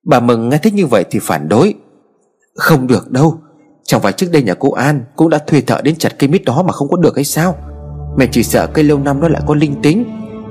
Bà 0.06 0.20
Mừng 0.20 0.48
nghe 0.48 0.58
thích 0.58 0.74
như 0.74 0.86
vậy 0.86 1.04
thì 1.10 1.18
phản 1.22 1.48
đối. 1.48 1.74
Không 2.54 2.86
được 2.86 3.10
đâu 3.10 3.38
Chẳng 3.84 4.00
phải 4.00 4.12
trước 4.12 4.26
đây 4.32 4.42
nhà 4.42 4.54
cô 4.54 4.72
An 4.72 5.04
Cũng 5.16 5.30
đã 5.30 5.38
thuê 5.46 5.60
thợ 5.60 5.80
đến 5.84 5.94
chặt 5.98 6.18
cây 6.18 6.28
mít 6.28 6.44
đó 6.44 6.62
mà 6.62 6.72
không 6.72 6.88
có 6.88 6.96
được 6.96 7.16
hay 7.16 7.24
sao? 7.24 7.56
Mẹ 8.16 8.26
chỉ 8.32 8.42
sợ 8.42 8.66
cây 8.66 8.84
lâu 8.84 8.98
năm 8.98 9.20
nó 9.20 9.28
lại 9.28 9.42
có 9.46 9.54
linh 9.54 9.82
tính. 9.82 10.04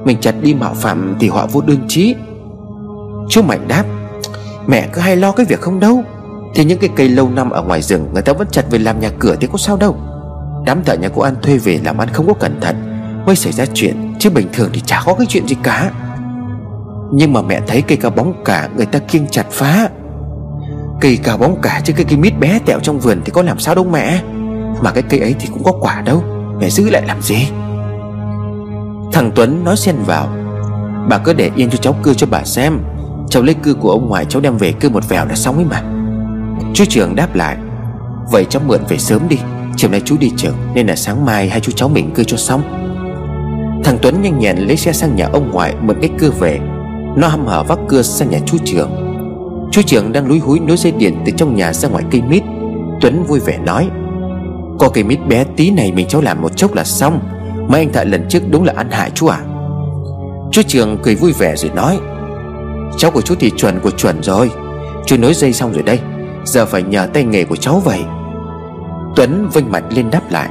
Mình 0.06 0.18
chặt 0.22 0.36
đi 0.42 0.54
mạo 0.54 0.74
phạm 0.74 1.16
thì 1.20 1.30
họ 1.30 1.48
vô 1.52 1.62
đương 1.62 1.82
trí. 1.88 2.16
Chú 3.30 3.42
Mạnh 3.42 3.68
đáp, 3.68 3.84
Mẹ 4.68 4.90
cứ 4.94 5.02
hay 5.02 5.16
lo 5.16 5.32
cái 5.32 5.46
việc 5.46 5.62
không 5.62 5.80
đâu. 5.80 6.04
Thì 6.56 6.66
những 6.66 6.80
cái 6.80 6.90
cây 6.96 7.10
lâu 7.10 7.30
năm 7.30 7.50
ở 7.50 7.62
ngoài 7.62 7.82
rừng 7.82 8.10
Người 8.14 8.22
ta 8.22 8.34
vẫn 8.34 8.48
chặt 8.52 8.66
về 8.70 8.80
làm 8.80 9.00
nhà 9.00 9.10
cửa 9.20 9.36
thì 9.40 9.48
có 9.52 9.58
sao 9.58 9.78
đâu. 9.78 9.96
Đám 10.66 10.84
thợ 10.84 10.96
nhà 10.96 11.10
cô 11.16 11.22
An 11.22 11.36
thuê 11.42 11.58
về 11.58 11.80
làm 11.84 11.98
ăn 11.98 12.10
không 12.14 12.28
có 12.28 12.34
cẩn 12.34 12.62
thận, 12.62 12.76
Mới 13.26 13.36
xảy 13.36 13.54
ra 13.54 13.66
chuyện, 13.74 14.14
Chứ 14.20 14.30
bình 14.30 14.48
thường 14.54 14.70
thì 14.74 14.82
chả 14.86 15.02
có 15.06 15.14
cái 15.14 15.28
chuyện 15.30 15.48
gì 15.48 15.56
cả. 15.64 15.92
Nhưng 17.14 17.34
mà 17.34 17.42
mẹ 17.42 17.62
thấy 17.68 17.82
cây 17.82 17.98
cao 17.98 18.12
bóng 18.12 18.44
cả, 18.46 18.70
Người 18.78 18.86
ta 18.86 19.00
kiêng 19.00 19.28
chặt 19.28 19.46
phá. 19.52 19.90
Cây 21.02 21.20
cao 21.24 21.38
bóng 21.38 21.62
cả 21.62 21.82
chứ 21.84 21.94
cái 21.94 22.06
cây 22.10 22.18
mít 22.18 22.40
bé 22.40 22.60
tẹo 22.66 22.80
trong 22.80 23.00
vườn 23.00 23.22
Thì 23.26 23.32
có 23.32 23.42
làm 23.42 23.60
sao 23.60 23.76
đâu 23.76 23.86
mẹ. 23.92 24.22
Mà 24.82 24.92
cái 24.92 25.04
cây 25.10 25.20
ấy 25.20 25.36
thì 25.40 25.48
cũng 25.54 25.64
có 25.64 25.72
quả 25.72 26.02
đâu, 26.02 26.24
Mẹ 26.60 26.70
giữ 26.70 26.90
lại 26.90 27.04
làm 27.08 27.22
gì? 27.22 27.48
Thằng 29.12 29.32
Tuấn 29.36 29.64
nói 29.64 29.78
xen 29.78 29.96
vào, 30.06 30.30
Bà 31.10 31.18
cứ 31.18 31.34
để 31.34 31.52
yên 31.56 31.70
cho 31.70 31.78
cháu 31.78 31.96
cưa 32.04 32.14
cho 32.14 32.28
bà 32.32 32.44
xem. 32.44 32.80
Cháu 33.30 33.44
lấy 33.44 33.56
cưa 33.56 33.74
của 33.74 33.90
ông 33.90 34.10
ngoại 34.10 34.26
cháu 34.26 34.42
đem 34.42 34.58
về 34.58 34.72
cưa 34.72 34.90
một 34.90 35.10
vèo 35.10 35.26
là 35.26 35.36
xong 35.36 35.56
ấy 35.56 35.66
mà. 35.66 35.82
Chú 36.74 36.86
trưởng 36.86 37.16
đáp 37.16 37.36
lại, 37.36 37.58
Vậy 38.32 38.46
cháu 38.50 38.62
mượn 38.66 38.82
về 38.90 38.98
sớm 38.98 39.28
đi, 39.28 39.38
Chiều 39.76 39.92
nay 39.92 40.02
chú 40.06 40.16
đi 40.20 40.32
chợ 40.38 40.52
Nên 40.74 40.88
là 40.88 40.96
sáng 40.96 41.26
mai 41.26 41.50
hai 41.50 41.60
chú 41.60 41.72
cháu 41.72 41.90
mình 41.90 42.12
cưa 42.16 42.24
cho 42.24 42.38
xong. 42.38 42.62
Thằng 43.84 43.98
Tuấn 44.02 44.22
nhanh 44.22 44.40
nhẹn 44.40 44.58
lấy 44.58 44.78
xe 44.78 44.94
sang 44.94 45.16
nhà 45.16 45.30
ông 45.34 45.52
ngoại 45.52 45.76
Mượn 45.82 45.98
cái 46.02 46.10
cưa 46.20 46.30
về. 46.30 46.60
Nó 47.18 47.28
hăm 47.28 47.46
hở 47.46 47.64
vác 47.64 47.80
cưa 47.88 48.02
sang 48.02 48.30
nhà 48.30 48.40
chú 48.46 48.58
trưởng 48.66 49.11
Chú 49.72 49.82
trưởng 49.82 50.12
đang 50.12 50.28
lúi 50.28 50.40
húi 50.40 50.60
nối 50.60 50.78
dây 50.78 50.92
điện 50.92 51.22
Từ 51.26 51.32
trong 51.38 51.56
nhà 51.56 51.74
ra 51.74 51.90
ngoài 51.90 52.04
cây 52.12 52.22
mít. 52.22 52.44
Tuấn 53.02 53.24
vui 53.24 53.40
vẻ 53.40 53.58
nói, 53.58 53.90
Có 54.80 54.90
cây 54.90 55.04
mít 55.04 55.20
bé 55.28 55.44
tí 55.44 55.72
này 55.72 55.92
mình 55.92 56.08
cháu 56.08 56.22
làm 56.22 56.42
một 56.42 56.58
chốc 56.58 56.74
là 56.74 56.84
xong. 56.84 57.20
Mấy 57.68 57.82
anh 57.82 57.94
thợ 57.94 58.04
lần 58.04 58.26
trước 58.30 58.40
đúng 58.50 58.64
là 58.64 58.74
ăn 58.76 58.92
hại 58.92 59.12
chú 59.16 59.28
à? 59.28 59.40
Chú 60.52 60.62
trưởng 60.68 60.98
cười 61.04 61.16
vui 61.16 61.32
vẻ 61.32 61.56
rồi 61.56 61.72
nói, 61.76 62.00
Cháu 62.98 63.12
của 63.12 63.22
chú 63.22 63.36
thì 63.40 63.52
chuẩn 63.58 63.80
của 63.80 63.92
chuẩn 63.92 64.24
rồi. 64.24 64.52
Chú 65.06 65.18
nối 65.18 65.34
dây 65.34 65.54
xong 65.54 65.74
rồi 65.74 65.84
đây. 65.84 66.00
Giờ 66.46 66.66
phải 66.66 66.84
nhờ 66.84 67.08
tay 67.14 67.24
nghề 67.24 67.44
của 67.44 67.56
cháu 67.56 67.80
vậy. 67.80 68.00
Tuấn 69.16 69.50
vinh 69.54 69.72
mặt 69.72 69.84
lên 69.90 70.12
đáp 70.12 70.22
lại, 70.30 70.50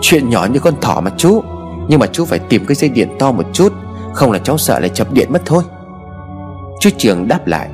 Chuyện 0.00 0.30
nhỏ 0.30 0.46
như 0.52 0.60
con 0.60 0.74
thỏ 0.80 1.00
mà 1.00 1.10
chú, 1.16 1.42
Nhưng 1.88 2.00
mà 2.00 2.06
chú 2.06 2.24
phải 2.24 2.38
tìm 2.38 2.66
cái 2.66 2.74
dây 2.74 2.90
điện 2.90 3.08
to 3.18 3.32
một 3.32 3.44
chút, 3.52 3.72
Không 4.14 4.32
là 4.32 4.38
cháu 4.38 4.58
sợ 4.58 4.78
lại 4.78 4.88
chập 4.88 5.12
điện 5.12 5.32
mất 5.32 5.42
thôi. 5.46 5.62
Chú 6.80 6.90
trường 6.98 7.28
đáp 7.28 7.46
lại 7.46 7.68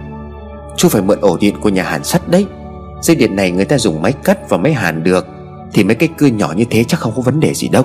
Chú 0.76 0.88
phải 0.88 1.02
mượn 1.02 1.20
ổ 1.20 1.36
điện 1.36 1.54
của 1.60 1.68
nhà 1.68 1.82
hàn 1.82 2.04
sắt 2.04 2.28
đấy. 2.28 2.46
Dây 3.02 3.16
điện 3.16 3.36
này 3.36 3.50
người 3.50 3.64
ta 3.64 3.78
dùng 3.78 4.02
máy 4.02 4.12
cắt 4.12 4.48
và 4.48 4.56
máy 4.56 4.72
hàn 4.72 5.02
được, 5.02 5.26
Thì 5.72 5.84
mấy 5.84 5.94
cái 5.94 6.08
cưa 6.18 6.26
nhỏ 6.26 6.52
như 6.56 6.64
thế 6.70 6.84
chắc 6.84 7.00
không 7.00 7.12
có 7.16 7.22
vấn 7.22 7.40
đề 7.40 7.54
gì 7.54 7.68
đâu. 7.68 7.82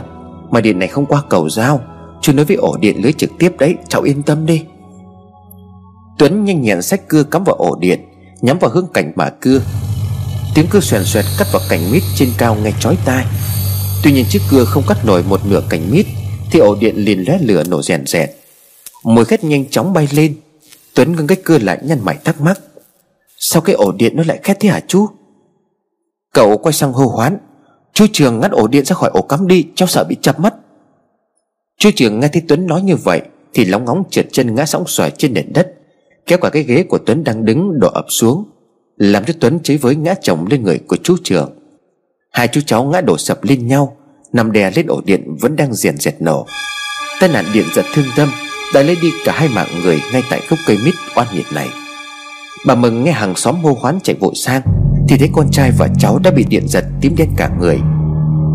Mà 0.50 0.62
điện 0.62 0.80
này 0.80 0.88
không 0.88 1.06
qua 1.06 1.22
cầu 1.30 1.50
dao 1.50 1.82
Chú 2.22 2.34
nói 2.34 2.46
với 2.46 2.56
ổ 2.56 2.78
điện 2.78 3.02
lưới 3.04 3.14
trực 3.14 3.30
tiếp 3.40 3.52
đấy, 3.60 3.76
Cháu 3.90 4.02
yên 4.02 4.24
tâm 4.24 4.46
đi. 4.46 4.64
Tuấn 6.18 6.46
nhanh 6.46 6.62
nhẹn 6.62 6.82
sách 6.82 7.08
cưa 7.08 7.24
cắm 7.24 7.44
vào 7.44 7.56
ổ 7.56 7.76
điện, 7.80 8.00
Nhắm 8.42 8.60
vào 8.60 8.72
hướng 8.72 8.88
cảnh 8.94 9.12
bà 9.16 9.30
cưa. 9.30 9.62
Tiếng 10.56 10.68
cưa 10.68 10.80
xoèn 10.80 11.04
xoẹt 11.04 11.26
cắt 11.40 11.48
vào 11.54 11.62
cành 11.70 11.92
mít 11.92 12.04
trên 12.16 12.30
cao 12.38 12.58
nghe 12.64 12.72
chói 12.80 12.98
tai. 13.06 13.26
Tuy 14.04 14.12
nhiên 14.12 14.26
chiếc 14.30 14.42
cưa 14.50 14.66
không 14.66 14.84
cắt 14.88 15.06
nổi 15.06 15.24
một 15.24 15.46
nửa 15.46 15.62
cành 15.70 15.92
mít, 15.92 16.06
Thì 16.52 16.60
ổ 16.60 16.76
điện 16.76 16.96
liền 16.98 17.24
lóe 17.28 17.38
lửa 17.38 17.64
nổ 17.68 17.82
rèn 17.82 18.06
rẹt. 18.06 18.32
Mùi 19.04 19.26
khét 19.26 19.44
nhanh 19.44 19.70
chóng 19.70 19.94
bay 19.94 20.08
lên. 20.12 20.36
Tuấn 20.94 21.16
ngưng 21.16 21.28
cái 21.28 21.38
cưa 21.44 21.58
lại 21.58 21.80
nhăn 21.84 22.00
mày 22.04 22.18
thắc 22.24 22.42
mắc. 22.42 22.60
Sao 23.44 23.62
cái 23.62 23.76
ổ 23.76 23.92
điện 23.92 24.16
nó 24.16 24.24
lại 24.28 24.40
khét 24.44 24.60
thế 24.60 24.70
hả 24.70 24.80
chú? 24.88 25.08
Cậu 26.34 26.58
quay 26.58 26.74
sang 26.74 26.94
hô 26.94 27.08
hoán. 27.08 27.38
Chú 27.94 28.06
Trường 28.14 28.40
ngắt 28.40 28.52
ổ 28.52 28.68
điện 28.68 28.86
ra 28.86 28.96
khỏi 28.96 29.10
ổ 29.14 29.22
cắm 29.22 29.48
đi, 29.48 29.68
Cháu 29.76 29.88
sợ 29.88 30.04
bị 30.10 30.16
chập 30.22 30.40
mất 30.40 30.56
Chú 31.78 31.90
Trường 31.96 32.20
nghe 32.20 32.28
thấy 32.28 32.42
Tuấn 32.48 32.68
nói 32.68 32.82
như 32.82 32.96
vậy 32.96 33.22
Thì 33.54 33.66
lóng 33.66 33.86
ngóng 33.86 34.04
trượt 34.10 34.28
chân 34.32 34.56
ngã 34.56 34.66
sóng 34.66 34.84
xoài 34.88 35.12
trên 35.12 35.34
nền 35.34 35.54
đất. 35.54 35.74
Kéo 36.26 36.38
cả 36.38 36.50
cái 36.50 36.64
ghế 36.64 36.84
của 36.84 36.98
Tuấn 36.98 37.24
đang 37.24 37.46
đứng 37.46 37.80
đổ 37.80 37.88
ập 37.88 38.06
xuống, 38.10 38.50
Làm 38.98 39.26
cho 39.26 39.34
Tuấn 39.40 39.60
chế 39.60 39.78
với 39.78 39.96
ngã 39.96 40.14
chồng 40.22 40.48
lên 40.50 40.64
người 40.64 40.80
của 40.88 40.98
chú 41.04 41.16
Trường. 41.24 41.52
Hai 42.32 42.48
chú 42.48 42.62
cháu 42.66 42.84
ngã 42.84 43.02
đổ 43.02 43.18
sập 43.18 43.44
lên 43.44 43.68
nhau, 43.68 43.98
Nằm 44.34 44.52
đè 44.52 44.72
lên 44.76 44.88
ổ 44.88 45.02
điện 45.06 45.36
vẫn 45.42 45.56
đang 45.56 45.74
diền 45.74 45.98
dẹt 45.98 46.22
nổ. 46.22 46.46
Tai 47.20 47.30
nạn 47.30 47.46
điện 47.54 47.66
giật 47.76 47.86
thương 47.94 48.08
tâm, 48.18 48.30
Đã 48.74 48.84
lấy 48.84 48.96
đi 49.02 49.12
cả 49.26 49.34
hai 49.36 49.50
mạng 49.50 49.68
người 49.84 50.00
ngay 50.14 50.22
tại 50.30 50.42
gốc 50.50 50.60
cây 50.68 50.78
mít 50.86 50.94
oan 51.16 51.28
nghiệt 51.34 51.46
này. 51.54 51.70
Bà 52.66 52.76
Mừng 52.76 53.04
nghe 53.04 53.12
hàng 53.12 53.36
xóm 53.36 53.56
hô 53.64 53.78
hoán 53.82 54.00
chạy 54.04 54.16
vội 54.20 54.34
sang, 54.36 54.62
Thì 55.08 55.18
thấy 55.18 55.30
con 55.34 55.52
trai 55.52 55.72
và 55.78 55.88
cháu 56.00 56.20
đã 56.20 56.32
bị 56.32 56.46
điện 56.50 56.68
giật 56.68 56.86
tím 57.02 57.16
đen 57.18 57.30
cả 57.38 57.50
người. 57.60 57.80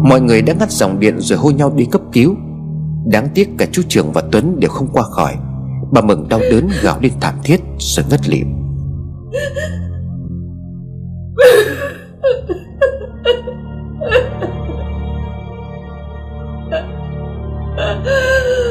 Mọi 0.03 0.21
người 0.21 0.43
đã 0.43 0.55
ngắt 0.59 0.71
dòng 0.71 1.01
điện 1.01 1.15
rồi 1.19 1.39
hô 1.39 1.51
nhau 1.51 1.73
đi 1.77 1.85
cấp 1.91 2.01
cứu. 2.13 2.35
Đáng 3.07 3.29
tiếc 3.35 3.49
cả 3.59 3.67
chú 3.73 3.83
Trường 3.89 4.13
và 4.13 4.23
Tuấn 4.33 4.61
đều 4.61 4.71
không 4.71 4.89
qua 4.93 5.03
khỏi. 5.03 5.35
Bà 5.93 6.01
Mừng 6.01 6.29
đau 6.29 6.41
đớn 6.51 6.69
gào 6.83 7.01
lên 7.01 7.13
thảm 7.21 7.35
thiết, 7.45 7.61
Rồi 7.79 8.07
ngất 8.11 8.29
lịm. 8.29 8.47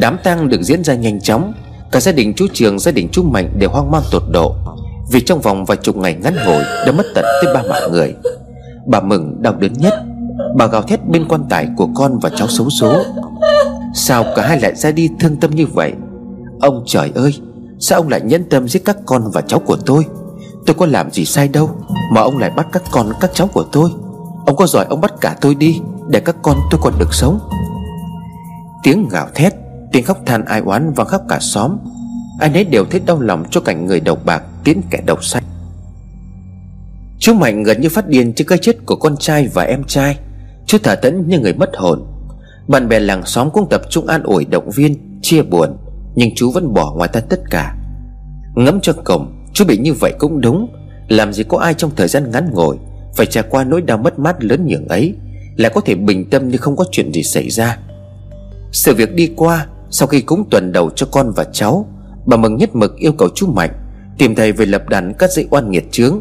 Đám 0.00 0.16
tang 0.24 0.48
được 0.48 0.62
diễn 0.62 0.84
ra 0.84 0.94
nhanh 0.94 1.20
chóng. 1.20 1.52
Cả 1.92 2.00
gia 2.00 2.12
đình 2.12 2.34
chú 2.36 2.46
Trường, 2.52 2.78
gia 2.78 2.92
đình 2.92 3.08
chú 3.12 3.22
Mạnh 3.22 3.52
đều 3.58 3.70
hoang 3.70 3.90
mang 3.90 4.02
tột 4.10 4.22
độ, 4.30 4.54
Vì 5.10 5.20
trong 5.20 5.40
vòng 5.40 5.64
vài 5.64 5.76
chục 5.82 5.96
ngày 5.96 6.16
ngắn 6.22 6.34
ngủi 6.46 6.62
Đã 6.86 6.92
mất 6.92 7.06
tận 7.14 7.24
tới 7.42 7.54
ba 7.54 7.62
mạng 7.62 7.92
người. 7.92 8.14
Bà 8.86 9.00
mừng 9.00 9.42
đau 9.42 9.54
đớn 9.54 9.72
nhất, 9.72 9.94
Bà 10.56 10.66
gào 10.66 10.82
thét 10.82 11.08
bên 11.08 11.28
quan 11.28 11.44
tài 11.48 11.68
của 11.76 11.88
con 11.94 12.18
và 12.18 12.30
cháu 12.36 12.48
xấu 12.48 12.70
số 12.70 13.02
Sao 13.94 14.24
cả 14.36 14.46
hai 14.46 14.60
lại 14.60 14.74
ra 14.74 14.90
đi 14.90 15.08
thương 15.20 15.36
tâm 15.36 15.50
như 15.50 15.66
vậy? 15.66 15.92
Ông 16.60 16.84
trời 16.86 17.12
ơi, 17.14 17.34
Sao 17.80 17.98
ông 17.98 18.08
lại 18.08 18.20
nhẫn 18.20 18.44
tâm 18.50 18.68
giết 18.68 18.84
các 18.84 18.96
con 19.06 19.30
và 19.32 19.40
cháu 19.40 19.60
của 19.60 19.76
tôi? 19.86 20.04
Tôi 20.66 20.74
có 20.78 20.86
làm 20.86 21.10
gì 21.10 21.24
sai 21.24 21.48
đâu 21.48 21.70
Mà 22.12 22.20
ông 22.20 22.38
lại 22.38 22.50
bắt 22.56 22.66
các 22.72 22.82
con, 22.90 23.12
các 23.20 23.30
cháu 23.34 23.46
của 23.46 23.64
tôi? 23.72 23.90
Ông 24.46 24.56
có 24.56 24.66
giỏi 24.66 24.86
ông 24.88 25.00
bắt 25.00 25.12
cả 25.20 25.36
tôi 25.40 25.54
đi, 25.54 25.80
Để 26.08 26.20
các 26.20 26.36
con 26.42 26.56
tôi 26.70 26.80
còn 26.82 26.92
được 26.98 27.14
sống. 27.14 27.38
Tiếng 28.82 29.08
gào 29.08 29.28
thét 29.34 29.54
Tiếng 29.92 30.04
khóc 30.04 30.18
than 30.26 30.44
ai 30.44 30.60
oán 30.60 30.92
vang 30.92 31.06
khắp 31.06 31.20
cả 31.28 31.38
xóm. 31.40 31.76
Ai 32.40 32.50
nấy 32.50 32.64
đều 32.64 32.84
thấy 32.84 33.00
đau 33.06 33.20
lòng 33.20 33.44
cho 33.50 33.60
cảnh 33.60 33.86
người 33.86 34.00
đầu 34.00 34.18
bạc 34.24 34.42
Tiến 34.64 34.82
kẻ 34.90 35.02
đầu 35.06 35.16
xanh 35.20 35.42
Chú 37.18 37.34
Mạnh 37.34 37.62
gần 37.62 37.80
như 37.80 37.88
phát 37.88 38.08
điên 38.08 38.32
trước 38.32 38.44
cái 38.44 38.58
chết 38.58 38.76
của 38.86 38.96
con 38.96 39.16
trai 39.16 39.48
và 39.54 39.62
em 39.62 39.84
trai. 39.84 40.18
Chú 40.66 40.78
thả 40.82 40.94
tẫn 40.94 41.28
như 41.28 41.38
người 41.38 41.52
mất 41.52 41.70
hồn. 41.76 42.06
Bạn 42.68 42.88
bè 42.88 43.00
làng 43.00 43.26
xóm 43.26 43.50
cũng 43.50 43.68
tập 43.70 43.82
trung 43.90 44.06
an 44.06 44.22
ủi, 44.22 44.44
động 44.44 44.70
viên, 44.70 45.20
Chia 45.22 45.42
buồn, 45.42 45.76
Nhưng 46.14 46.34
chú 46.36 46.50
vẫn 46.50 46.74
bỏ 46.74 46.94
ngoài 46.96 47.10
ta 47.12 47.20
tất 47.20 47.40
cả. 47.50 47.76
Ngẫm 48.54 48.80
cho 48.80 48.92
cổng 49.04 49.46
Chú 49.52 49.64
bị 49.64 49.78
như 49.78 49.92
vậy 49.92 50.14
cũng 50.18 50.40
đúng. 50.40 50.68
Làm 51.08 51.32
gì 51.32 51.44
có 51.44 51.58
ai 51.58 51.74
trong 51.74 51.90
thời 51.96 52.08
gian 52.08 52.30
ngắn 52.30 52.50
ngồi 52.52 52.76
Phải 53.16 53.26
trải 53.26 53.44
qua 53.50 53.64
nỗi 53.64 53.80
đau 53.80 53.98
mất 53.98 54.18
mát 54.18 54.44
lớn 54.44 54.66
nhường 54.66 54.88
ấy, 54.88 55.14
Lại 55.56 55.72
có 55.74 55.80
thể 55.80 55.94
bình 55.94 56.30
tâm 56.30 56.48
như 56.48 56.56
không 56.56 56.76
có 56.76 56.84
chuyện 56.90 57.12
gì 57.12 57.22
xảy 57.22 57.50
ra. 57.50 57.78
Sự 58.72 58.94
việc 58.94 59.14
đi 59.14 59.32
qua 59.36 59.66
sau 59.90 60.08
khi 60.08 60.20
cúng 60.20 60.44
tuần 60.50 60.72
đầu 60.72 60.90
cho 60.90 61.06
con 61.12 61.32
và 61.36 61.44
cháu, 61.44 61.86
Bà 62.26 62.36
Mừng 62.36 62.56
nhất 62.56 62.74
mực 62.74 62.96
yêu 62.96 63.12
cầu 63.12 63.28
chú 63.34 63.46
Mạnh 63.46 63.70
Tìm 64.18 64.34
thầy 64.34 64.52
về 64.52 64.66
lập 64.66 64.88
đàn 64.88 65.14
cắt 65.14 65.30
dây 65.32 65.46
oan 65.50 65.70
nghiệt 65.70 65.84
chướng. 65.90 66.20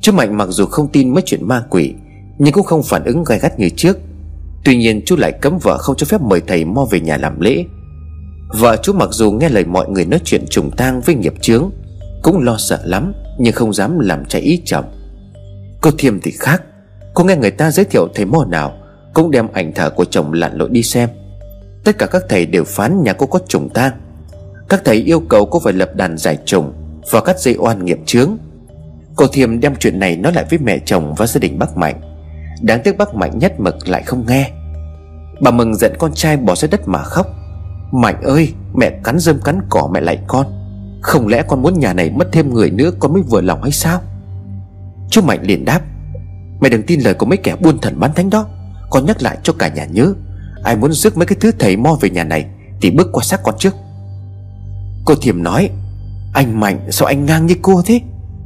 Chú 0.00 0.12
Mạnh 0.12 0.36
mặc 0.36 0.48
dù 0.50 0.66
không 0.66 0.88
tin 0.88 1.14
mấy 1.14 1.22
chuyện 1.26 1.48
ma 1.48 1.64
quỷ, 1.70 1.94
Nhưng 2.38 2.52
cũng 2.52 2.64
không 2.64 2.82
phản 2.82 3.04
ứng 3.04 3.24
gai 3.24 3.38
gắt 3.38 3.58
như 3.58 3.68
trước. 3.76 3.98
Tuy 4.64 4.76
nhiên, 4.76 5.02
chú 5.06 5.16
lại 5.16 5.32
cấm 5.32 5.58
vợ 5.62 5.78
không 5.78 5.96
cho 5.96 6.06
phép 6.06 6.20
mời 6.20 6.40
thầy 6.46 6.64
mo 6.64 6.84
về 6.90 7.00
nhà 7.00 7.16
làm 7.16 7.40
lễ. 7.40 7.64
Vợ 8.48 8.76
chú 8.82 8.92
mặc 8.92 9.08
dù 9.12 9.30
nghe 9.32 9.48
lời 9.48 9.64
mọi 9.64 9.88
người 9.88 10.04
nói 10.04 10.20
chuyện 10.24 10.44
trùng 10.50 10.70
tang 10.76 11.00
với 11.00 11.14
nghiệp 11.14 11.34
chướng, 11.40 11.70
Cũng 12.22 12.38
lo 12.38 12.56
sợ 12.58 12.80
lắm, 12.84 13.12
Nhưng 13.38 13.54
không 13.54 13.72
dám 13.72 13.98
làm 13.98 14.24
trái 14.24 14.42
ý 14.42 14.62
chồng 14.64 14.84
Cô 15.80 15.90
Thiêm 15.98 16.20
thì 16.20 16.30
khác, 16.30 16.62
Cô 17.14 17.24
nghe 17.24 17.36
người 17.36 17.50
ta 17.50 17.70
giới 17.70 17.84
thiệu 17.84 18.08
thầy 18.14 18.24
mo 18.24 18.44
nào, 18.44 18.72
Cũng 19.14 19.30
đem 19.30 19.48
ảnh 19.52 19.72
thờ 19.74 19.90
của 19.90 20.04
chồng 20.04 20.32
lặn 20.32 20.54
lội 20.54 20.68
đi 20.68 20.82
xem. 20.82 21.08
Tất 21.84 21.98
cả 21.98 22.06
các 22.06 22.22
thầy 22.28 22.46
đều 22.46 22.64
phán 22.64 23.02
nhà 23.02 23.12
cô 23.12 23.26
có 23.26 23.38
trùng 23.48 23.68
tang 23.74 23.92
Các 24.68 24.80
thầy 24.84 24.96
yêu 24.96 25.20
cầu 25.20 25.46
cô 25.46 25.60
phải 25.64 25.72
lập 25.72 25.90
đàn 25.94 26.18
giải 26.18 26.38
trùng 26.44 26.72
Và 27.10 27.20
cắt 27.20 27.40
dây 27.40 27.56
oan 27.58 27.84
nghiệp 27.84 27.98
chướng. 28.06 28.36
Cô 29.16 29.26
Thiêm 29.32 29.60
đem 29.60 29.76
chuyện 29.76 29.98
này 29.98 30.16
nói 30.16 30.32
lại 30.32 30.44
với 30.50 30.58
mẹ 30.58 30.78
chồng 30.84 31.14
và 31.14 31.26
gia 31.26 31.38
đình 31.38 31.58
bác 31.58 31.76
Mạnh. 31.76 32.00
Đáng 32.62 32.80
tiếc 32.84 32.98
bác 32.98 33.14
Mạnh 33.14 33.38
nhất 33.38 33.60
mực 33.60 33.88
lại 33.88 34.02
không 34.02 34.24
nghe. 34.26 34.50
Bà 35.40 35.50
Mừng 35.50 35.74
giận 35.74 35.92
con 35.98 36.14
trai 36.14 36.36
bỏ 36.36 36.54
ra 36.54 36.68
đất 36.70 36.88
mà 36.88 37.02
khóc. 37.02 37.26
Mạnh 37.92 38.22
ơi, 38.22 38.52
Mẹ 38.74 38.90
cắn 39.04 39.18
rơm 39.18 39.40
cắn 39.40 39.60
cỏ 39.70 39.90
mẹ 39.92 40.00
lại 40.00 40.18
con. 40.26 40.46
Không 41.02 41.26
lẽ 41.26 41.42
con 41.48 41.62
muốn 41.62 41.78
nhà 41.78 41.92
này 41.92 42.10
mất 42.10 42.28
thêm 42.32 42.54
người 42.54 42.70
nữa 42.70 42.90
Con 42.98 43.12
mới 43.12 43.22
vừa 43.22 43.40
lòng 43.40 43.62
hay 43.62 43.72
sao? 43.72 44.00
Chú 45.10 45.22
Mạnh 45.22 45.40
liền 45.42 45.64
đáp. 45.64 45.80
Mẹ 46.60 46.68
đừng 46.68 46.82
tin 46.82 47.00
lời 47.00 47.14
của 47.14 47.26
mấy 47.26 47.36
kẻ 47.36 47.56
buôn 47.56 47.78
thần 47.78 48.00
bán 48.00 48.14
thánh 48.14 48.30
đó. 48.30 48.46
Con 48.90 49.06
nhắc 49.06 49.22
lại 49.22 49.38
cho 49.42 49.52
cả 49.52 49.68
nhà 49.68 49.84
nhớ. 49.84 50.14
Ai 50.64 50.76
muốn 50.76 50.92
rước 50.92 51.16
mấy 51.16 51.26
cái 51.26 51.36
thứ 51.40 51.50
thầy 51.58 51.76
mo 51.76 51.96
về 52.00 52.10
nhà 52.10 52.24
này 52.24 52.46
Thì 52.80 52.90
bước 52.90 53.08
qua 53.12 53.24
xác 53.24 53.42
con 53.42 53.54
trước. 53.58 53.74
Cô 55.04 55.14
Thiềm 55.14 55.42
nói, 55.42 55.70
Anh 56.32 56.60
Mạnh, 56.60 56.80
sao 56.90 57.06
anh 57.06 57.26
ngang 57.26 57.46
như 57.46 57.54
cô 57.62 57.82
thế? 57.86 58.00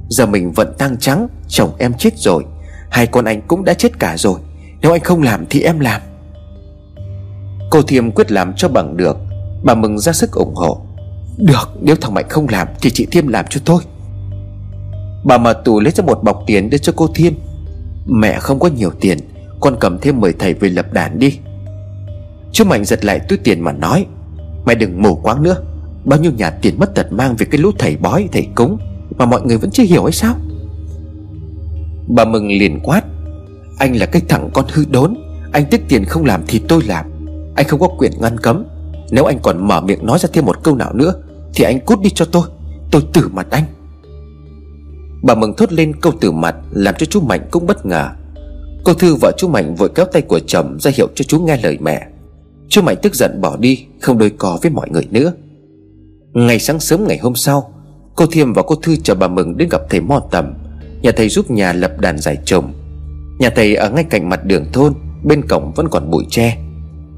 Giờ 0.09 0.26
mình 0.26 0.52
vẫn 0.52 0.75
tang 0.78 0.97
trắng, 0.97 1.28
Chồng 1.49 1.73
em 1.78 1.92
chết 1.99 2.19
rồi, 2.19 2.45
Hai 2.90 3.07
con 3.07 3.25
anh 3.25 3.42
cũng 3.49 3.64
đã 3.64 3.75
chết 3.75 3.99
cả 3.99 4.16
rồi, 4.19 4.40
Nếu 4.81 4.92
anh 4.92 5.00
không 5.00 5.23
làm 5.23 5.45
thì 5.50 5.61
em 5.61 5.81
làm. 5.81 6.02
Cô 7.71 7.83
Thiềm 7.83 8.11
quyết 8.11 8.33
làm 8.33 8.52
cho 8.57 8.69
bằng 8.69 8.97
được, 8.97 9.16
Bà 9.62 9.75
Mừng 9.75 9.99
ra 9.99 10.12
sức 10.12 10.33
ủng 10.33 10.54
hộ. 10.54 10.87
Được, 11.37 11.71
nếu 11.81 11.97
thằng 11.97 12.14
Mạnh 12.14 12.26
không 12.28 12.49
làm 12.49 12.69
Thì 12.81 12.90
chị 12.90 13.07
Thiêm 13.11 13.28
làm 13.28 13.45
cho 13.50 13.61
tôi 13.64 13.83
Bà 15.25 15.38
mở 15.38 15.52
tủ 15.52 15.81
lấy 15.81 15.92
ra 15.92 16.04
một 16.04 16.23
bọc 16.23 16.42
tiền 16.47 16.71
đưa 16.71 16.78
cho 16.78 16.92
cô 16.97 17.09
Thiêm. 17.14 17.33
Mẹ 18.07 18.38
không 18.38 18.59
có 18.59 18.69
nhiều 18.69 18.90
tiền, 19.00 19.19
Con 19.61 19.76
cầm 19.81 19.99
thêm 19.99 20.21
mời 20.21 20.33
thầy 20.38 20.54
về 20.54 20.69
lập 20.69 20.92
đàn 20.92 21.19
đi. 21.19 21.38
Chú 22.53 22.65
Mạnh 22.65 22.85
giật 22.85 23.05
lại 23.05 23.21
túi 23.29 23.39
tiền 23.39 23.61
mà 23.61 23.73
nói, 23.73 24.07
Mày 24.65 24.75
đừng 24.75 25.03
mù 25.03 25.15
quáng 25.15 25.43
nữa. 25.43 25.57
Bao 26.05 26.21
nhiêu 26.21 26.33
nhà 26.33 26.51
tiền 26.51 26.79
mất 26.79 26.95
tật 26.95 27.13
mang 27.13 27.37
Vì 27.37 27.47
cái 27.47 27.61
lũ 27.61 27.71
thầy 27.79 27.97
bói, 27.97 28.29
thầy 28.33 28.49
cúng 28.55 28.79
Mà 29.17 29.27
mọi 29.27 29.43
người 29.43 29.59
vẫn 29.59 29.71
chưa 29.71 29.83
hiểu 29.83 30.03
hay 30.03 30.13
sao? 30.13 30.35
Bà 32.09 32.25
Mừng 32.25 32.49
liền 32.49 32.81
quát, 32.83 33.03
Anh 33.79 33.97
là 33.97 34.07
cái 34.07 34.23
thằng 34.29 34.51
con 34.55 34.65
hư 34.73 34.85
đốn, 34.91 35.15
Anh 35.53 35.65
tiếc 35.71 35.89
tiền 35.89 36.05
không 36.05 36.25
làm 36.25 36.43
thì 36.49 36.61
tôi 36.69 36.83
làm. 36.87 37.07
Anh 37.55 37.67
không 37.69 37.81
có 37.81 37.89
quyền 37.99 38.13
ngăn 38.21 38.39
cấm. 38.39 38.65
Nếu 39.11 39.25
anh 39.25 39.39
còn 39.43 39.69
mở 39.69 39.81
miệng 39.81 40.07
nói 40.07 40.19
ra 40.19 40.29
thêm 40.33 40.45
một 40.45 40.63
câu 40.63 40.77
nào 40.77 40.93
nữa 40.93 41.15
Thì 41.55 41.65
anh 41.65 41.81
cút 41.81 42.01
đi 42.01 42.11
cho 42.11 42.25
tôi 42.25 42.43
Tôi 42.91 43.03
tử 43.13 43.29
mặt 43.33 43.47
anh. 43.51 43.65
Bà 45.23 45.35
Mừng 45.35 45.55
thốt 45.57 45.73
lên 45.73 46.01
câu 46.01 46.13
tử 46.21 46.33
mặt 46.33 46.57
Làm 46.71 46.95
cho 46.99 47.07
chú 47.07 47.21
Mạnh 47.21 47.49
cũng 47.51 47.67
bất 47.67 47.87
ngờ. 47.87 48.09
Cô 48.85 48.95
Thư 48.95 49.15
vợ 49.15 49.33
chú 49.39 49.49
Mạnh 49.49 49.75
vội 49.75 49.89
kéo 49.95 50.07
tay 50.07 50.23
của 50.23 50.41
chồng 50.47 50.79
ra 50.81 50.91
hiệu 50.95 51.09
cho 51.15 51.23
chú 51.23 51.41
nghe 51.41 51.57
lời 51.63 51.79
mẹ. 51.81 52.07
Chú 52.73 52.83
Mạnh 52.83 52.97
tức 53.02 53.14
giận 53.14 53.41
bỏ 53.41 53.57
đi, 53.57 53.87
Không 54.00 54.19
đôi 54.19 54.31
cò 54.31 54.59
với 54.62 54.71
mọi 54.71 54.91
người 54.91 55.09
nữa. 55.11 55.33
Ngày 56.33 56.59
sáng 56.59 56.81
sớm 56.81 57.05
ngày 57.09 57.19
hôm 57.19 57.35
sau, 57.35 57.73
Cô 58.17 58.26
Thiêm 58.26 58.52
và 58.52 58.62
cô 58.67 58.75
Thư 58.75 58.97
chờ 58.97 59.14
bà 59.14 59.29
Mừng 59.29 59.57
đến 59.57 59.69
gặp 59.69 59.81
thầy 59.91 60.00
Mo 60.00 60.21
Tầm. 60.31 60.55
Nhà 61.02 61.11
thầy 61.17 61.29
giúp 61.29 61.50
nhà 61.50 61.73
lập 61.73 61.93
đàn 61.99 62.19
giải 62.19 62.38
trồng. 62.45 62.73
Nhà 63.38 63.50
thầy 63.57 63.75
ở 63.75 63.91
ngay 63.91 64.05
cạnh 64.05 64.29
mặt 64.29 64.45
đường 64.45 64.64
thôn, 64.73 64.95
Bên 65.25 65.49
cổng 65.49 65.73
vẫn 65.73 65.88
còn 65.88 66.11
bụi 66.11 66.25
tre. 66.31 66.59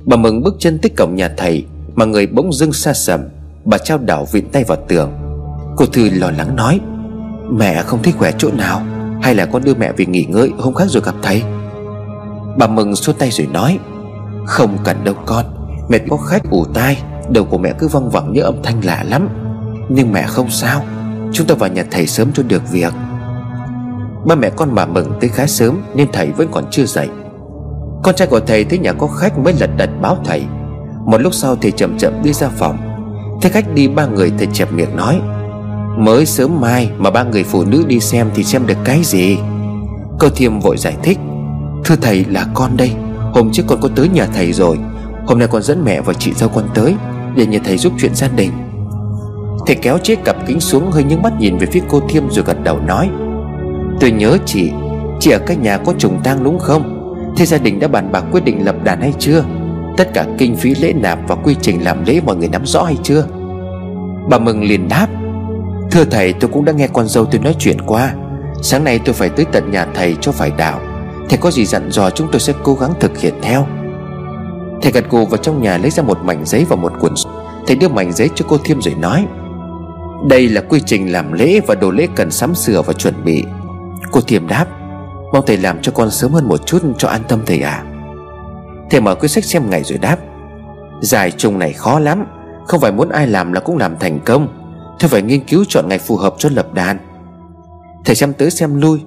Bà 0.04 0.16
Mừng 0.16 0.42
bước 0.42 0.54
chân 0.58 0.78
tới 0.82 0.90
cổng 0.96 1.14
nhà 1.14 1.34
thầy, 1.36 1.64
Mà 1.94 2.04
người 2.04 2.26
bỗng 2.26 2.52
dưng 2.52 2.72
xa 2.72 2.92
sầm. 2.92 3.20
Bà 3.64 3.78
trao 3.78 3.98
đảo 3.98 4.26
vịn 4.32 4.48
tay 4.48 4.64
vào 4.64 4.78
tường. 4.88 5.12
Cô 5.76 5.86
Thư 5.86 6.10
lo 6.10 6.30
lắng 6.30 6.56
nói, 6.56 6.80
Mẹ 7.50 7.82
không 7.82 8.02
thấy 8.02 8.12
khỏe 8.12 8.32
chỗ 8.38 8.50
nào? 8.52 8.82
Hay 9.22 9.34
là 9.34 9.46
con 9.46 9.64
đưa 9.64 9.74
mẹ 9.74 9.92
về 9.92 10.06
nghỉ 10.06 10.24
ngơi, 10.24 10.50
Hôm 10.58 10.74
khác 10.74 10.86
rồi 10.88 11.02
gặp 11.06 11.14
thầy? 11.22 11.42
Bà 12.58 12.66
Mừng 12.66 12.96
xua 12.96 13.12
tay 13.12 13.30
rồi 13.30 13.46
nói 13.52 13.78
không 14.46 14.78
cần 14.84 15.04
đâu 15.04 15.14
con, 15.26 15.44
Mẹ 15.88 15.98
có 16.10 16.16
khách 16.16 16.50
ủ 16.50 16.64
tai, 16.74 17.02
Đầu 17.30 17.44
của 17.44 17.58
mẹ 17.58 17.72
cứ 17.78 17.88
văng 17.88 18.10
vẳng 18.10 18.32
như 18.32 18.40
âm 18.40 18.62
thanh 18.62 18.84
lạ 18.84 19.04
lắm. 19.08 19.28
Nhưng 19.88 20.12
mẹ 20.12 20.22
không 20.22 20.50
sao, 20.50 20.82
Chúng 21.32 21.46
ta 21.46 21.54
vào 21.54 21.70
nhà 21.70 21.84
thầy 21.90 22.06
sớm 22.06 22.32
cho 22.34 22.42
được 22.42 22.62
việc. 22.70 22.92
Ba 24.26 24.34
mẹ 24.34 24.50
con 24.50 24.74
bà 24.74 24.86
mừng 24.86 25.12
tới 25.20 25.30
khá 25.30 25.46
sớm 25.46 25.82
Nên 25.94 26.08
thầy 26.12 26.30
vẫn 26.30 26.48
còn 26.52 26.64
chưa 26.70 26.84
dậy. 26.84 27.08
Con 28.02 28.14
trai 28.14 28.28
của 28.28 28.40
thầy 28.40 28.64
thấy 28.64 28.78
nhà 28.78 28.92
có 28.92 29.06
khách 29.06 29.38
mới 29.38 29.54
lật 29.60 29.70
đật 29.76 29.90
báo 30.02 30.18
thầy. 30.24 30.44
Một 31.06 31.20
lúc 31.20 31.34
sau 31.34 31.56
thầy 31.56 31.70
chậm 31.70 31.98
chậm 31.98 32.22
đi 32.22 32.32
ra 32.32 32.48
phòng. 32.48 32.78
Thấy 33.42 33.50
khách 33.50 33.74
đi, 33.74 33.88
ba 33.88 34.06
người 34.06 34.32
thầy 34.38 34.46
chẹp 34.52 34.72
miệng 34.72 34.96
nói, 34.96 35.20
Mới 35.98 36.26
sớm 36.26 36.60
mai 36.60 36.90
mà 36.98 37.10
ba 37.10 37.22
người 37.22 37.44
phụ 37.44 37.64
nữ 37.64 37.84
đi 37.86 38.00
xem 38.00 38.30
thì 38.34 38.44
xem 38.44 38.66
được 38.66 38.78
cái 38.84 39.00
gì? 39.04 39.38
Cô 40.18 40.28
Thiêm 40.28 40.60
vội 40.60 40.76
giải 40.78 40.96
thích, 41.02 41.18
Thưa 41.84 41.96
thầy 41.96 42.24
là 42.24 42.46
con 42.54 42.76
đây. 42.76 42.92
Hôm 43.34 43.52
trước 43.52 43.62
con 43.66 43.80
có 43.80 43.88
tới 43.96 44.08
nhà 44.08 44.26
thầy 44.34 44.52
rồi. 44.52 44.78
Hôm 45.26 45.38
nay 45.38 45.48
con 45.50 45.62
dẫn 45.62 45.84
mẹ 45.84 46.00
và 46.00 46.12
chị 46.12 46.32
dâu 46.32 46.48
con 46.48 46.64
tới, 46.74 46.94
Để 47.36 47.46
nhờ 47.46 47.58
thầy 47.64 47.76
giúp 47.76 47.92
chuyện 47.98 48.14
gia 48.14 48.28
đình. 48.28 48.50
Thầy 49.66 49.76
kéo 49.76 49.98
chiếc 49.98 50.24
cặp 50.24 50.36
kính 50.46 50.60
xuống 50.60 50.90
hơi 50.90 51.04
những 51.04 51.22
mắt 51.22 51.32
nhìn 51.38 51.58
về 51.58 51.66
phía 51.66 51.82
cô 51.88 52.00
Thiêm 52.08 52.30
rồi 52.30 52.44
gật 52.44 52.64
đầu 52.64 52.78
nói, 52.80 53.10
Tôi 54.00 54.10
nhớ 54.10 54.38
chị 54.46 54.72
Chị 55.20 55.30
ở 55.30 55.38
cái 55.38 55.56
nhà 55.56 55.78
có 55.78 55.94
trùng 55.98 56.20
tang 56.24 56.44
đúng 56.44 56.58
không? 56.58 57.14
Thế 57.36 57.46
gia 57.46 57.58
đình 57.58 57.80
đã 57.80 57.88
bàn 57.88 58.12
bạc 58.12 58.24
quyết 58.32 58.44
định 58.44 58.64
lập 58.64 58.76
đàn 58.84 59.00
hay 59.00 59.12
chưa? 59.18 59.44
Tất 59.96 60.14
cả 60.14 60.26
kinh 60.38 60.56
phí 60.56 60.74
lễ 60.74 60.92
nạp 60.92 61.18
và 61.28 61.34
quy 61.34 61.56
trình 61.62 61.84
làm 61.84 62.04
lễ 62.04 62.20
mọi 62.26 62.36
người 62.36 62.48
nắm 62.48 62.66
rõ 62.66 62.82
hay 62.82 62.96
chưa? 63.02 63.26
Bà 64.30 64.38
Mừng 64.38 64.62
liền 64.62 64.88
đáp, 64.88 65.06
Thưa 65.90 66.04
thầy, 66.04 66.32
tôi 66.32 66.50
cũng 66.52 66.64
đã 66.64 66.72
nghe 66.72 66.88
con 66.88 67.06
dâu 67.06 67.24
tôi 67.24 67.40
nói 67.40 67.54
chuyện 67.58 67.76
qua. 67.86 68.14
Sáng 68.62 68.84
nay 68.84 69.00
tôi 69.04 69.14
phải 69.14 69.28
tới 69.28 69.46
tận 69.52 69.70
nhà 69.70 69.86
thầy 69.94 70.16
cho 70.20 70.32
phải 70.32 70.50
đạo. 70.58 70.80
Thầy 71.28 71.38
có 71.38 71.50
gì 71.50 71.66
dặn 71.66 71.90
dò 71.90 72.10
chúng 72.10 72.28
tôi 72.32 72.40
sẽ 72.40 72.52
cố 72.62 72.74
gắng 72.74 72.92
thực 73.00 73.18
hiện 73.18 73.34
theo. 73.42 73.66
Thầy 74.82 74.92
gật 74.92 75.10
gù 75.10 75.26
vào 75.26 75.36
trong 75.36 75.62
nhà 75.62 75.78
lấy 75.78 75.90
ra 75.90 76.02
một 76.02 76.18
mảnh 76.24 76.44
giấy 76.44 76.66
và 76.68 76.76
một 76.76 76.92
cuốn 77.00 77.14
Thầy 77.66 77.76
đưa 77.76 77.88
mảnh 77.88 78.12
giấy 78.12 78.30
cho 78.34 78.44
cô 78.48 78.58
Thiêm 78.58 78.82
rồi 78.82 78.94
nói, 78.94 79.26
Đây 80.28 80.48
là 80.48 80.60
quy 80.60 80.80
trình 80.86 81.12
làm 81.12 81.32
lễ 81.32 81.60
và 81.66 81.74
đồ 81.74 81.90
lễ 81.90 82.08
cần 82.16 82.30
sắm 82.30 82.54
sửa 82.54 82.82
và 82.82 82.92
chuẩn 82.92 83.24
bị. 83.24 83.44
Cô 84.10 84.20
Thiêm 84.20 84.48
đáp, 84.48 84.66
Mong 85.32 85.44
thầy 85.46 85.56
làm 85.56 85.82
cho 85.82 85.92
con 85.92 86.10
sớm 86.10 86.32
hơn 86.32 86.48
một 86.48 86.66
chút 86.66 86.82
cho 86.98 87.08
an 87.08 87.22
tâm 87.28 87.40
thầy 87.46 87.60
à 87.60 87.84
Thầy 88.90 89.00
mở 89.00 89.14
quyển 89.14 89.28
sách 89.28 89.44
xem 89.44 89.70
ngày 89.70 89.84
rồi 89.84 89.98
đáp, 89.98 90.16
Giải 91.00 91.30
trùng 91.30 91.58
này 91.58 91.72
khó 91.72 91.98
lắm, 91.98 92.24
Không 92.66 92.80
phải 92.80 92.92
muốn 92.92 93.08
ai 93.08 93.26
làm 93.26 93.52
là 93.52 93.60
cũng 93.60 93.76
làm 93.76 93.98
thành 93.98 94.20
công. 94.20 94.48
Thầy 94.98 95.08
phải 95.08 95.22
nghiên 95.22 95.44
cứu 95.44 95.64
chọn 95.68 95.88
ngày 95.88 95.98
phù 95.98 96.16
hợp 96.16 96.34
cho 96.38 96.48
lập 96.52 96.74
đàn. 96.74 96.98
Thầy 98.04 98.14
xem 98.14 98.32
tới 98.32 98.50
xem 98.50 98.80
lui 98.80 99.00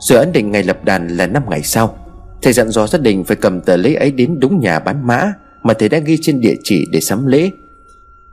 rồi 0.00 0.18
ấn 0.18 0.32
định 0.32 0.50
ngày 0.50 0.62
lập 0.62 0.84
đàn 0.84 1.08
là 1.08 1.26
5 1.26 1.42
ngày 1.50 1.62
sau. 1.62 1.96
Thầy 2.42 2.52
dặn 2.52 2.70
dò 2.70 2.86
gia 2.86 2.98
đình 2.98 3.24
phải 3.24 3.36
cầm 3.36 3.60
tờ 3.60 3.76
lễ 3.76 3.94
ấy 3.94 4.10
đến 4.10 4.40
đúng 4.40 4.60
nhà 4.60 4.78
bán 4.78 5.06
mã 5.06 5.32
Mà 5.62 5.74
thầy 5.74 5.88
đã 5.88 5.98
ghi 5.98 6.18
trên 6.22 6.40
địa 6.40 6.54
chỉ 6.64 6.86
để 6.90 7.00
sắm 7.00 7.26
lễ. 7.26 7.50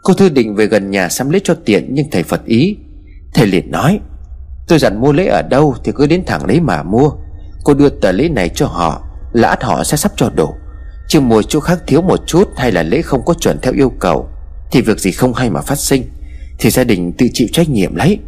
Cô 0.03 0.13
Thư 0.13 0.29
định 0.29 0.55
về 0.55 0.65
gần 0.65 0.91
nhà 0.91 1.09
sắm 1.09 1.29
lễ 1.29 1.39
cho 1.43 1.55
tiện, 1.65 1.87
Nhưng 1.89 2.05
thầy 2.11 2.23
phật 2.23 2.45
ý. 2.45 2.77
Thầy 3.33 3.47
liền 3.47 3.71
nói, 3.71 3.99
Tôi 4.67 4.79
dặn 4.79 5.01
mua 5.01 5.11
lễ 5.11 5.25
ở 5.25 5.41
đâu 5.41 5.75
thì 5.83 5.91
cứ 5.95 6.07
đến 6.07 6.23
thẳng 6.25 6.47
đấy 6.47 6.59
mà 6.59 6.83
mua. 6.83 7.11
Cô 7.63 7.73
đưa 7.73 7.89
tờ 7.89 8.11
lễ 8.11 8.29
này 8.29 8.49
cho 8.49 8.67
họ, 8.67 9.07
Là 9.33 9.49
ắt 9.49 9.63
họ 9.63 9.83
sẽ 9.83 9.97
sắp 9.97 10.11
cho 10.15 10.29
đủ 10.35 10.49
Chứ 11.07 11.21
mua 11.21 11.41
chỗ 11.41 11.59
khác 11.59 11.79
thiếu 11.87 12.01
một 12.01 12.19
chút 12.27 12.49
Hay 12.55 12.71
là 12.71 12.83
lễ 12.83 13.01
không 13.01 13.25
có 13.25 13.33
chuẩn 13.33 13.57
theo 13.61 13.73
yêu 13.73 13.91
cầu, 13.99 14.27
Thì 14.71 14.81
việc 14.81 14.99
gì 14.99 15.11
không 15.11 15.33
hay 15.33 15.49
mà 15.49 15.61
phát 15.61 15.79
sinh, 15.79 16.03
Thì 16.59 16.69
gia 16.69 16.83
đình 16.83 17.11
tự 17.17 17.27
chịu 17.33 17.47
trách 17.53 17.69
nhiệm 17.69 17.95
lấy. 17.95 18.19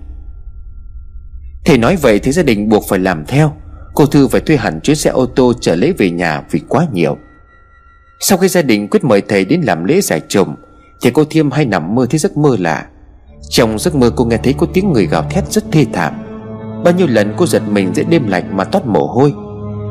Thầy 1.66 1.78
nói 1.78 1.96
vậy 1.96 2.20
thì 2.20 2.32
gia 2.32 2.44
đình 2.44 2.70
buộc 2.70 2.84
phải 2.90 3.00
làm 3.00 3.26
theo. 3.26 3.52
Cô 3.94 4.06
Thư 4.06 4.28
phải 4.28 4.42
thuê 4.42 4.58
hẳn 4.58 4.82
chuyến 4.82 4.96
xe 4.96 5.10
ô 5.10 5.26
tô 5.26 5.54
chở 5.62 5.76
lễ 5.76 5.94
về 5.98 6.12
nhà 6.12 6.44
vì 6.52 6.60
quá 6.68 6.88
nhiều. 6.94 7.18
Sau 8.20 8.38
khi 8.38 8.48
gia 8.48 8.62
đình 8.62 8.88
quyết 8.88 9.04
mời 9.04 9.22
thầy 9.22 9.46
đến 9.46 9.62
làm 9.62 9.84
lễ 9.84 10.02
giải 10.02 10.22
trùm 10.28 10.56
Thì 11.02 11.12
cô 11.12 11.24
Thiêm 11.30 11.52
hay 11.52 11.66
nằm 11.66 11.96
mơ 11.96 12.06
thấy 12.10 12.20
giấc 12.20 12.38
mơ 12.38 12.56
lạ. 12.60 12.86
Trong 13.50 13.80
giấc 13.80 13.96
mơ 13.96 14.12
cô 14.16 14.26
nghe 14.26 14.38
thấy 14.38 14.54
có 14.54 14.68
tiếng 14.74 14.94
người 14.94 15.08
gào 15.08 15.24
thét 15.30 15.52
rất 15.52 15.64
thê 15.72 15.86
thảm. 15.94 16.14
Bao 16.84 16.94
nhiêu 16.94 17.08
lần 17.08 17.34
cô 17.38 17.46
giật 17.46 17.64
mình 17.70 17.94
giữa 17.96 18.04
đêm 18.10 18.28
lạnh 18.28 18.58
mà 18.58 18.64
toát 18.64 18.86
mồ 18.86 19.08
hôi. 19.08 19.34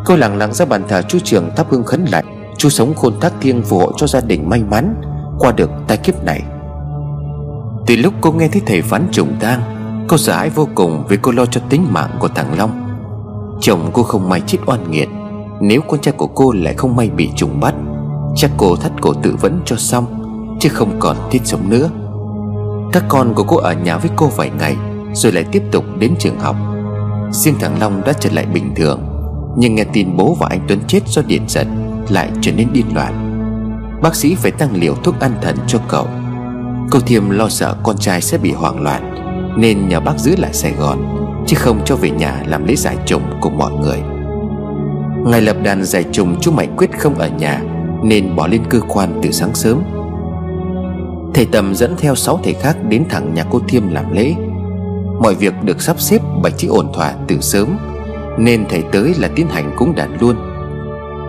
Cô 0.05 0.17
lặng 0.17 0.37
lặng 0.37 0.55
ra 0.55 0.65
bàn 0.65 0.83
thờ 0.89 1.03
chú 1.09 1.19
trường 1.19 1.51
thắp 1.57 1.67
hương 1.71 1.85
khấn 1.85 2.05
lạnh. 2.13 2.55
Chú 2.59 2.69
sống 2.69 2.95
khôn 2.95 3.21
thác 3.21 3.33
thiêng 3.41 3.63
phù 3.63 3.79
hộ 3.79 3.93
cho 3.97 4.07
gia 4.07 4.21
đình 4.21 4.49
may 4.49 4.63
mắn 4.63 4.95
Qua 5.39 5.53
được 5.53 5.71
tai 5.89 5.97
kiếp 5.97 6.25
này. 6.25 6.43
Từ 7.87 7.97
lúc 7.97 8.15
cô 8.21 8.33
nghe 8.33 8.49
thấy 8.49 8.63
thầy 8.67 8.83
phán 8.83 9.09
trùng 9.13 9.37
tang 9.41 9.82
Cô 10.13 10.19
sợ 10.19 10.33
hãi 10.33 10.51
vô 10.51 10.69
cùng 10.75 11.05
vì 11.09 11.19
cô 11.23 11.33
lo 11.33 11.47
cho 11.47 11.61
tính 11.69 11.87
mạng 11.91 12.11
của 12.21 12.29
thằng 12.29 12.59
Long. 12.59 13.01
Chồng 13.61 13.91
cô 13.93 14.03
không 14.03 14.29
may 14.29 14.43
chết 14.47 14.59
oan 14.67 14.91
nghiệt. 14.91 15.09
Nếu 15.61 15.81
con 15.81 16.01
trai 16.01 16.15
của 16.17 16.27
cô 16.27 16.53
lại 16.53 16.75
không 16.75 16.97
may 16.97 17.11
bị 17.11 17.31
trùng 17.37 17.61
bắt, 17.61 17.75
Chắc 18.37 18.51
cô 18.57 18.77
thắt 18.77 18.93
cổ 19.01 19.15
tự 19.15 19.37
vẫn 19.41 19.61
cho 19.65 19.77
xong, 19.77 20.07
Chứ 20.61 20.69
không 20.69 20.97
còn 20.99 21.17
thiết 21.31 21.41
sống 21.45 21.71
nữa. 21.71 21.91
Các 22.93 23.05
con 23.09 23.35
của 23.35 23.43
cô 23.43 23.57
ở 23.57 23.73
nhà 23.73 23.99
với 23.99 24.11
cô 24.17 24.27
vài 24.27 24.51
ngày, 24.59 24.77
Rồi 25.13 25.33
lại 25.33 25.45
tiếp 25.53 25.63
tục 25.73 25.85
đến 25.99 26.15
trường 26.19 26.41
học. 26.41 26.57
Riêng 27.31 27.55
thằng 27.61 27.81
Long 27.81 28.03
đã 28.07 28.13
trở 28.13 28.31
lại 28.33 28.47
bình 28.47 28.75
thường, 28.77 29.01
Nhưng 29.57 29.75
nghe 29.75 29.85
tin 29.85 30.17
bố 30.17 30.37
và 30.41 30.47
anh 30.51 30.61
Tuấn 30.69 30.81
chết 30.89 31.01
do 31.09 31.23
điện 31.27 31.43
giật, 31.49 31.67
Lại 32.09 32.31
trở 32.41 32.53
nên 32.53 32.69
điên 32.73 32.87
loạn. 32.95 33.43
Bác 34.03 34.15
sĩ 34.15 34.35
phải 34.35 34.51
tăng 34.51 34.77
liều 34.77 34.95
thuốc 34.95 35.21
an 35.21 35.33
thần 35.43 35.57
cho 35.67 35.79
cậu. 35.89 36.07
Cô 36.91 37.01
Thiêm 37.01 37.31
lo 37.31 37.49
sợ 37.49 37.77
con 37.83 37.99
trai 37.99 38.21
sẽ 38.21 38.39
bị 38.39 38.53
hoảng 38.53 38.81
loạn 38.81 39.22
nên 39.57 39.89
nhờ 39.89 40.01
bác 40.01 40.19
giữ 40.19 40.37
lại 40.39 40.53
Sài 40.53 40.73
Gòn, 40.73 41.23
Chứ 41.47 41.57
không 41.61 41.81
cho 41.85 41.97
về 41.97 42.11
nhà 42.11 42.43
làm 42.47 42.67
lễ 42.67 42.75
giải 42.77 42.97
trùng 43.07 43.23
cùng 43.41 43.59
mọi 43.59 43.73
người. 43.73 44.03
Ngày 45.27 45.41
lập 45.41 45.57
đàn 45.63 45.85
giải 45.85 46.05
trùng, 46.13 46.37
chú 46.41 46.53
Mạnh 46.53 46.75
quyết 46.77 46.91
không 46.99 47.15
ở 47.15 47.29
nhà, 47.29 47.63
Nên 48.05 48.37
bỏ 48.37 48.47
lên 48.47 48.63
cơ 48.71 48.81
quan 48.81 49.21
từ 49.23 49.31
sáng 49.31 49.55
sớm. 49.55 49.83
Thầy 51.35 51.47
Tầm 51.47 51.75
dẫn 51.75 51.97
theo 51.99 52.15
6 52.15 52.41
thầy 52.45 52.55
khác 52.55 52.77
đến 52.89 53.05
thẳng 53.09 53.35
nhà 53.35 53.45
cô 53.51 53.61
Thiêm 53.69 53.89
làm 53.89 54.13
lễ. 54.13 54.35
Mọi 55.21 55.35
việc 55.35 55.55
được 55.63 55.83
sắp 55.83 56.01
xếp 56.01 56.19
bạch 56.43 56.59
trí 56.59 56.69
ổn 56.69 56.93
thỏa 56.95 57.15
từ 57.29 57.41
sớm, 57.41 57.77
Nên 58.39 58.65
thầy 58.69 58.83
tới 58.93 59.15
là 59.19 59.29
tiến 59.37 59.47
hành 59.49 59.75
cúng 59.77 59.95
đàn 59.95 60.21
luôn. 60.21 60.37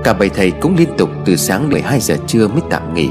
Cả 0.04 0.14
bảy 0.14 0.30
thầy 0.30 0.52
cũng 0.52 0.76
liên 0.78 0.90
tục 0.98 1.10
từ 1.26 1.36
sáng 1.36 1.70
12 1.70 2.00
giờ 2.00 2.16
trưa 2.28 2.48
mới 2.48 2.62
tạm 2.70 2.94
nghỉ. 2.94 3.10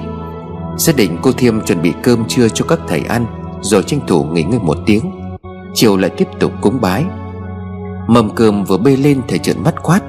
Xác 0.79 0.97
định 0.97 1.19
cô 1.23 1.33
Thiêm 1.33 1.61
chuẩn 1.61 1.83
bị 1.83 1.93
cơm 2.03 2.25
trưa 2.29 2.49
cho 2.49 2.65
các 2.69 2.79
thầy 2.89 3.01
ăn. 3.01 3.42
Rồi 3.63 3.83
tranh 3.83 4.01
thủ 4.07 4.25
nghỉ 4.25 4.43
ngơi 4.43 4.61
một 4.61 4.79
tiếng, 4.87 5.11
Chiều 5.75 5.97
lại 5.97 6.11
tiếp 6.17 6.29
tục 6.41 6.53
cúng 6.61 6.79
bái. 6.81 7.05
Mâm 8.07 8.35
cơm 8.35 8.65
vừa 8.65 8.79
bê 8.79 8.97
lên 8.97 9.21
thầy 9.29 9.39
trợn 9.39 9.63
mắt 9.63 9.83
quát, 9.83 10.01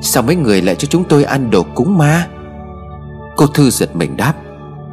Sao 0.00 0.22
mấy 0.22 0.36
người 0.36 0.62
lại 0.62 0.74
cho 0.74 0.86
chúng 0.86 1.04
tôi 1.04 1.24
ăn 1.24 1.50
đồ 1.50 1.62
cúng 1.74 1.98
ma? 1.98 2.28
Cô 3.36 3.46
Thư 3.46 3.70
giật 3.70 3.96
mình 3.96 4.16
đáp 4.16 4.34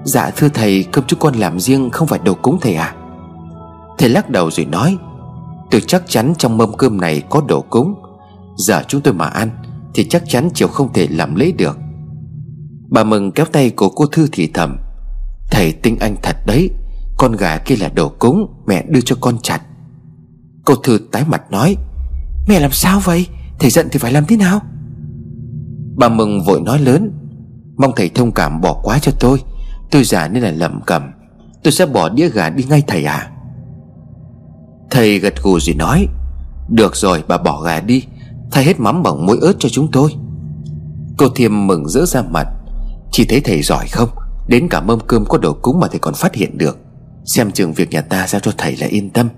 Dạ 0.04 0.32
thưa 0.36 0.50
thầy, 0.50 0.86
cơm 0.92 1.04
chúng 1.08 1.20
con 1.20 1.36
làm 1.36 1.60
riêng 1.60 1.90
không 1.90 2.08
phải 2.08 2.20
đồ 2.20 2.34
cúng 2.34 2.58
thầy 2.62 2.76
à 2.76 2.96
Thầy 3.98 4.10
lắc 4.10 4.30
đầu 4.30 4.52
rồi 4.52 4.66
nói, 4.66 4.98
Tôi 5.72 5.82
chắc 5.82 6.04
chắn 6.08 6.34
trong 6.38 6.58
mâm 6.58 6.78
cơm 6.78 7.02
này 7.02 7.24
có 7.30 7.42
đồ 7.48 7.62
cúng. 7.62 7.96
Giờ 8.58 8.82
chúng 8.88 9.02
tôi 9.02 9.14
mà 9.14 9.26
ăn 9.26 9.50
Thì 9.94 10.04
chắc 10.04 10.24
chắn 10.28 10.50
chiều 10.54 10.68
không 10.68 10.94
thể 10.94 11.08
làm 11.12 11.36
lễ 11.36 11.52
được. 11.52 11.78
Bà 12.90 13.04
Mừng 13.04 13.32
kéo 13.32 13.46
tay 13.46 13.70
của 13.70 13.90
cô 13.90 14.06
Thư 14.06 14.28
thì 14.32 14.52
thầm, 14.54 14.78
Thầy 15.52 15.72
tinh 15.72 15.98
anh 16.00 16.16
thật 16.24 16.36
đấy 16.48 16.70
con 17.20 17.32
gà 17.32 17.58
kia 17.58 17.76
là 17.76 17.90
đồ 17.96 18.10
cúng, 18.10 18.48
Mẹ 18.68 18.86
đưa 18.90 19.02
cho 19.02 19.16
con 19.22 19.38
chặt. 19.44 19.62
Cô 20.66 20.76
Thư 20.76 21.00
tái 21.12 21.24
mặt 21.28 21.52
nói, 21.52 21.76
Mẹ 22.48 22.60
làm 22.60 22.72
sao 22.72 23.00
vậy? 23.00 23.28
Thầy 23.60 23.70
giận 23.70 23.88
thì 23.92 24.00
phải 24.00 24.12
làm 24.12 24.26
thế 24.26 24.38
nào? 24.38 24.62
Bà 25.96 26.10
Mừng 26.10 26.44
vội 26.44 26.62
nói 26.62 26.80
lớn, 26.80 27.12
Mong 27.78 27.92
thầy 27.96 28.10
thông 28.10 28.32
cảm 28.32 28.62
bỏ 28.62 28.82
quá 28.84 29.00
cho 29.00 29.12
tôi. 29.20 29.42
Tôi 29.92 30.04
già 30.04 30.28
nên 30.28 30.44
là 30.44 30.52
lầm 30.52 30.82
cầm 30.86 31.12
Tôi 31.64 31.72
sẽ 31.72 31.86
bỏ 31.86 32.10
đĩa 32.10 32.30
gà 32.30 32.50
đi 32.50 32.64
ngay 32.64 32.84
thầy 32.88 33.04
à 33.04 33.30
Thầy 34.90 35.20
gật 35.20 35.34
gù 35.44 35.60
rồi 35.60 35.76
nói, 35.76 36.08
Được 36.70 36.96
rồi, 36.96 37.24
bà 37.28 37.38
bỏ 37.38 37.62
gà 37.62 37.82
đi. 37.82 38.04
Thay 38.52 38.64
hết 38.64 38.80
mắm 38.80 39.04
bằng 39.04 39.26
muối 39.26 39.38
ớt 39.42 39.54
cho 39.60 39.70
chúng 39.70 39.92
tôi. 39.92 40.16
Cô 41.18 41.30
Thiêm 41.36 41.68
mừng 41.68 41.88
rỡ 41.88 42.06
ra 42.06 42.22
mặt 42.22 42.48
Chỉ 43.12 43.26
thấy 43.26 43.42
thầy 43.42 43.62
giỏi 43.62 43.88
không? 43.92 44.10
Đến 44.48 44.68
cả 44.70 44.82
mâm 44.82 45.00
cơm 45.08 45.26
có 45.26 45.38
đồ 45.38 45.54
cúng 45.54 45.80
mà 45.80 45.88
thầy 45.88 46.00
còn 46.00 46.14
phát 46.14 46.36
hiện 46.36 46.58
được. 46.58 46.78
Xem 47.30 47.52
chừng 47.52 47.74
việc 47.74 47.92
nhà 47.92 48.02
ta 48.02 48.28
giao 48.28 48.40
cho 48.40 48.52
thầy 48.58 48.78
là 48.78 48.88
yên 48.88 49.10
tâm. 49.10 49.30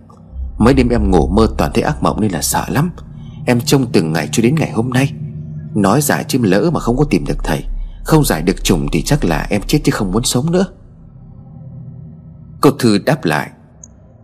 Mấy 0.58 0.74
đêm 0.74 0.90
em 0.90 1.12
ngủ 1.12 1.28
mơ 1.28 1.48
toàn 1.58 1.72
thấy 1.74 1.84
ác 1.84 2.04
mộng 2.04 2.22
nên 2.22 2.32
là 2.32 2.42
sợ 2.42 2.66
lắm. 2.68 2.92
Em 3.46 3.62
trông 3.62 3.92
từng 3.92 4.14
ngày 4.14 4.30
cho 4.32 4.44
đến 4.44 4.56
ngày 4.56 4.72
hôm 4.72 4.90
nay. 4.90 5.14
Nói 5.76 6.02
giải 6.02 6.26
chim 6.28 6.44
lỡ 6.44 6.70
mà 6.74 6.80
không 6.80 6.98
có 6.98 7.04
tìm 7.10 7.26
được 7.26 7.44
thầy. 7.44 7.64
Không 8.04 8.26
giải 8.26 8.42
được 8.42 8.64
trùng 8.64 8.88
thì 8.92 9.02
chắc 9.02 9.26
là 9.26 9.48
em 9.50 9.62
chết 9.68 9.80
chứ 9.84 9.92
không 9.92 10.12
muốn 10.12 10.24
sống 10.24 10.52
nữa. 10.52 10.66
Cô 12.62 12.72
Thư 12.72 12.98
đáp 12.98 13.26
lại. 13.26 13.50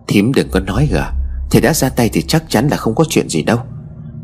Thím 0.07 0.33
đừng 0.33 0.49
có 0.51 0.59
nói 0.59 0.89
gà. 0.91 1.11
Thầy 1.51 1.61
đã 1.61 1.73
ra 1.73 1.89
tay 1.89 2.09
thì 2.13 2.21
chắc 2.21 2.43
chắn 2.49 2.67
là 2.67 2.77
không 2.77 2.95
có 2.95 3.03
chuyện 3.09 3.29
gì 3.29 3.43
đâu. 3.43 3.59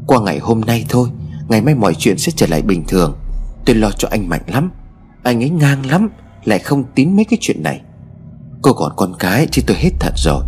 Qua 0.07 0.21
ngày 0.21 0.39
hôm 0.39 0.61
nay 0.61 0.85
thôi, 0.89 1.09
Ngày 1.47 1.61
mai 1.61 1.75
mọi 1.75 1.95
chuyện 1.95 2.17
sẽ 2.17 2.31
trở 2.35 2.47
lại 2.47 2.61
bình 2.61 2.83
thường. 2.87 3.17
Tôi 3.65 3.75
lo 3.75 3.91
cho 3.91 4.07
anh 4.11 4.29
Mạnh 4.29 4.43
lắm. 4.47 4.71
Anh 5.23 5.43
ấy 5.43 5.49
ngang 5.49 5.85
lắm, 5.85 6.09
Lại 6.43 6.59
không 6.59 6.83
tín 6.95 7.15
mấy 7.15 7.25
cái 7.25 7.37
chuyện 7.41 7.63
này. 7.63 7.81
Cô 8.63 8.73
còn 8.73 8.91
con 8.95 9.13
cái 9.19 9.47
chứ 9.51 9.61
tôi 9.67 9.77
hết 9.77 9.89
thật 9.99 10.13
rồi. 10.15 10.43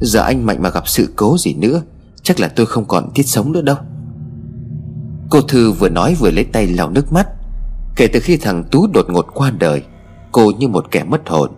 Giờ 0.00 0.20
anh 0.20 0.46
Mạnh 0.46 0.62
mà 0.62 0.70
gặp 0.70 0.88
sự 0.88 1.12
cố 1.16 1.36
gì 1.38 1.54
nữa, 1.54 1.82
Chắc 2.22 2.40
là 2.40 2.48
tôi 2.48 2.66
không 2.66 2.84
còn 2.84 3.10
tiết 3.14 3.22
sống 3.22 3.52
nữa 3.52 3.60
đâu. 3.60 3.76
Cô 5.30 5.40
Thư 5.40 5.72
vừa 5.72 5.88
nói 5.88 6.14
vừa 6.14 6.30
lấy 6.30 6.44
tay 6.44 6.66
lau 6.66 6.90
nước 6.90 7.12
mắt. 7.12 7.28
Kể 7.96 8.06
từ 8.12 8.20
khi 8.20 8.36
thằng 8.36 8.64
Tú 8.64 8.86
đột 8.86 9.06
ngột 9.08 9.26
qua 9.34 9.50
đời, 9.50 9.82
Cô 10.32 10.50
như 10.58 10.68
một 10.68 10.90
kẻ 10.90 11.04
mất 11.04 11.28
hồn. 11.28 11.50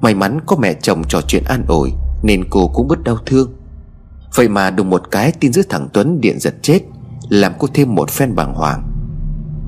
May 0.00 0.14
mắn 0.14 0.40
có 0.46 0.56
mẹ 0.56 0.74
chồng 0.74 1.02
trò 1.08 1.20
chuyện 1.28 1.44
an 1.44 1.64
ủi, 1.68 1.92
Nên 2.22 2.44
cô 2.50 2.68
cũng 2.68 2.88
bớt 2.88 3.02
đau 3.04 3.16
thương. 3.26 3.52
Vậy 4.34 4.48
mà 4.48 4.70
đùng 4.70 4.90
một 4.90 5.10
cái 5.10 5.32
tin 5.32 5.52
giữa 5.52 5.62
thằng 5.68 5.88
Tuấn 5.92 6.20
điện 6.20 6.40
giật 6.40 6.54
chết, 6.62 6.80
Làm 7.28 7.52
cô 7.58 7.68
thêm 7.74 7.94
một 7.94 8.10
phen 8.10 8.34
bàng 8.34 8.54
hoàng. 8.54 8.90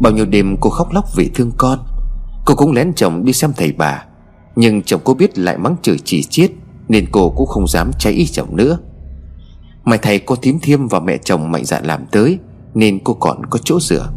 Bao 0.01 0.13
nhiêu 0.13 0.27
đêm 0.27 0.57
cô 0.61 0.71
khóc 0.71 0.93
lóc 0.93 1.05
vì 1.17 1.31
thương 1.35 1.53
con, 1.59 1.79
Cô 2.47 2.55
cũng 2.55 2.73
lén 2.73 2.93
chồng 2.95 3.25
đi 3.25 3.33
xem 3.33 3.53
thầy 3.57 3.73
bà. 3.73 4.05
Nhưng 4.57 4.83
chồng 4.83 5.01
cô 5.05 5.15
biết 5.15 5.39
lại 5.39 5.59
mắng 5.59 5.77
chửi 5.83 5.99
chỉ 6.05 6.23
chiết, 6.23 6.51
Nên 6.89 7.07
cô 7.13 7.31
cũng 7.31 7.47
không 7.47 7.69
dám 7.69 7.91
cháy 7.99 8.13
ý 8.13 8.27
chồng 8.27 8.57
nữa. 8.57 8.79
Mày 9.85 9.99
thầy 9.99 10.19
cô 10.19 10.37
thím 10.37 10.59
thiêm 10.61 10.89
và 10.89 11.01
mẹ 11.01 11.17
chồng 11.25 11.51
mạnh 11.53 11.65
dạn 11.65 11.85
làm 11.85 12.07
tới, 12.07 12.39
Nên 12.75 12.99
cô 13.05 13.15
còn 13.15 13.47
có 13.47 13.59
chỗ 13.65 13.81
dựa. 13.81 14.13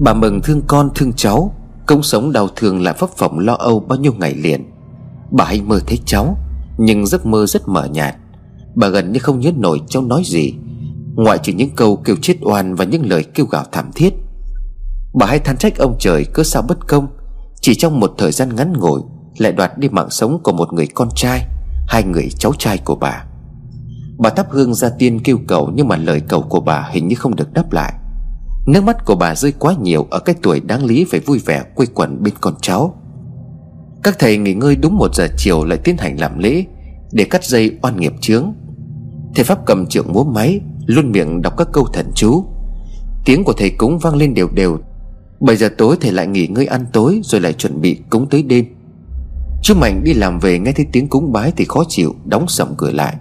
Bà 0.00 0.14
mừng 0.14 0.40
thương 0.40 0.62
con 0.66 0.90
thương 0.94 1.12
cháu 1.12 1.54
Công 1.86 2.02
sống 2.02 2.32
đau 2.32 2.48
thương 2.56 2.82
lại 2.82 2.94
phấp 2.94 3.10
phỏng 3.10 3.38
lo 3.38 3.54
âu 3.54 3.80
bao 3.80 3.98
nhiêu 3.98 4.12
ngày 4.12 4.34
liền. 4.34 4.70
Bà 5.30 5.44
hay 5.44 5.60
mơ 5.60 5.80
thấy 5.86 5.98
cháu, 6.06 6.36
Nhưng 6.78 7.06
giấc 7.06 7.26
mơ 7.26 7.46
rất 7.46 7.68
mờ 7.68 7.84
nhạt. 7.84 8.16
Bà 8.74 8.88
gần 8.88 9.12
như 9.12 9.18
không 9.18 9.40
nhớ 9.40 9.52
nổi 9.56 9.80
cháu 9.88 10.02
nói 10.02 10.22
gì, 10.26 10.54
Ngoại 11.14 11.38
trừ 11.38 11.52
những 11.52 11.70
câu 11.76 11.96
kêu 11.96 12.16
chết 12.22 12.34
oan 12.40 12.74
Và 12.74 12.84
những 12.84 13.10
lời 13.10 13.24
kêu 13.34 13.46
gào 13.46 13.64
thảm 13.72 13.90
thiết. 13.94 14.14
Bà 15.14 15.26
hay 15.26 15.38
than 15.38 15.56
trách 15.56 15.78
ông 15.78 15.96
trời 15.98 16.24
cớ 16.24 16.42
sao 16.42 16.62
bất 16.68 16.88
công 16.88 17.06
chỉ 17.64 17.74
trong 17.74 18.00
một 18.00 18.14
thời 18.18 18.32
gian 18.32 18.56
ngắn 18.56 18.72
ngủi, 18.72 19.00
Lại 19.38 19.52
đoạt 19.52 19.78
đi 19.78 19.88
mạng 19.88 20.10
sống 20.10 20.40
của 20.42 20.52
một 20.52 20.72
người 20.72 20.86
con 20.86 21.08
trai, 21.14 21.40
Hai 21.88 22.04
người 22.04 22.28
cháu 22.38 22.52
trai 22.58 22.78
của 22.78 22.94
bà. 22.94 23.24
Bà 24.18 24.30
thắp 24.30 24.46
hương 24.50 24.74
ra 24.74 24.88
tiên 24.98 25.20
kêu 25.24 25.38
cầu 25.46 25.70
Nhưng 25.74 25.88
mà 25.88 25.96
lời 25.96 26.20
cầu 26.28 26.42
của 26.42 26.60
bà 26.60 26.88
hình 26.92 27.08
như 27.08 27.16
không 27.16 27.36
được 27.36 27.52
đáp 27.52 27.72
lại. 27.72 27.92
Nước 28.66 28.84
mắt 28.84 29.04
của 29.04 29.14
bà 29.14 29.34
rơi 29.34 29.52
quá 29.52 29.74
nhiều 29.82 30.06
Ở 30.10 30.18
cái 30.18 30.34
tuổi 30.42 30.60
đáng 30.60 30.84
lý 30.84 31.06
phải 31.10 31.20
vui 31.20 31.38
vẻ 31.38 31.62
quây 31.74 31.86
quần 31.94 32.22
bên 32.22 32.34
con 32.40 32.54
cháu. 32.60 32.94
Các 34.02 34.18
thầy 34.18 34.36
nghỉ 34.36 34.54
ngơi 34.54 34.76
đúng 34.76 34.96
một 34.96 35.14
giờ 35.14 35.28
chiều 35.36 35.64
Lại 35.64 35.78
tiến 35.78 35.96
hành 35.96 36.20
làm 36.20 36.38
lễ, 36.38 36.64
Để 37.12 37.24
cắt 37.24 37.44
dây 37.44 37.78
oan 37.82 38.00
nghiệp 38.00 38.12
chướng. 38.20 38.52
Thầy 39.34 39.44
Pháp 39.44 39.58
cầm 39.66 39.86
trượng 39.86 40.12
múa 40.12 40.24
máy, 40.24 40.60
Luôn 40.86 41.12
miệng 41.12 41.42
đọc 41.42 41.56
các 41.56 41.68
câu 41.72 41.86
thần 41.92 42.10
chú. 42.14 42.44
Tiếng 43.24 43.44
của 43.44 43.52
thầy 43.52 43.70
cúng 43.70 43.98
vang 43.98 44.16
lên 44.16 44.34
đều 44.34 44.48
đều 44.48 44.78
7 45.46 45.56
giờ 45.56 45.68
tối 45.78 45.96
thầy 46.00 46.12
lại 46.12 46.26
nghỉ 46.26 46.46
ngơi 46.46 46.66
ăn 46.66 46.86
tối 46.92 47.20
Rồi 47.24 47.40
lại 47.40 47.52
chuẩn 47.52 47.80
bị 47.80 48.00
cúng 48.10 48.26
tới 48.30 48.42
đêm. 48.42 48.64
Chú 49.62 49.74
Mạnh 49.74 50.04
đi 50.04 50.14
làm 50.14 50.38
về 50.38 50.58
nghe 50.58 50.72
thấy 50.72 50.86
tiếng 50.92 51.08
cúng 51.08 51.32
bái 51.32 51.52
Thì 51.56 51.64
khó 51.64 51.84
chịu, 51.88 52.14
đóng 52.24 52.48
sầm 52.48 52.74
cửa 52.76 52.90
lại. 52.90 53.16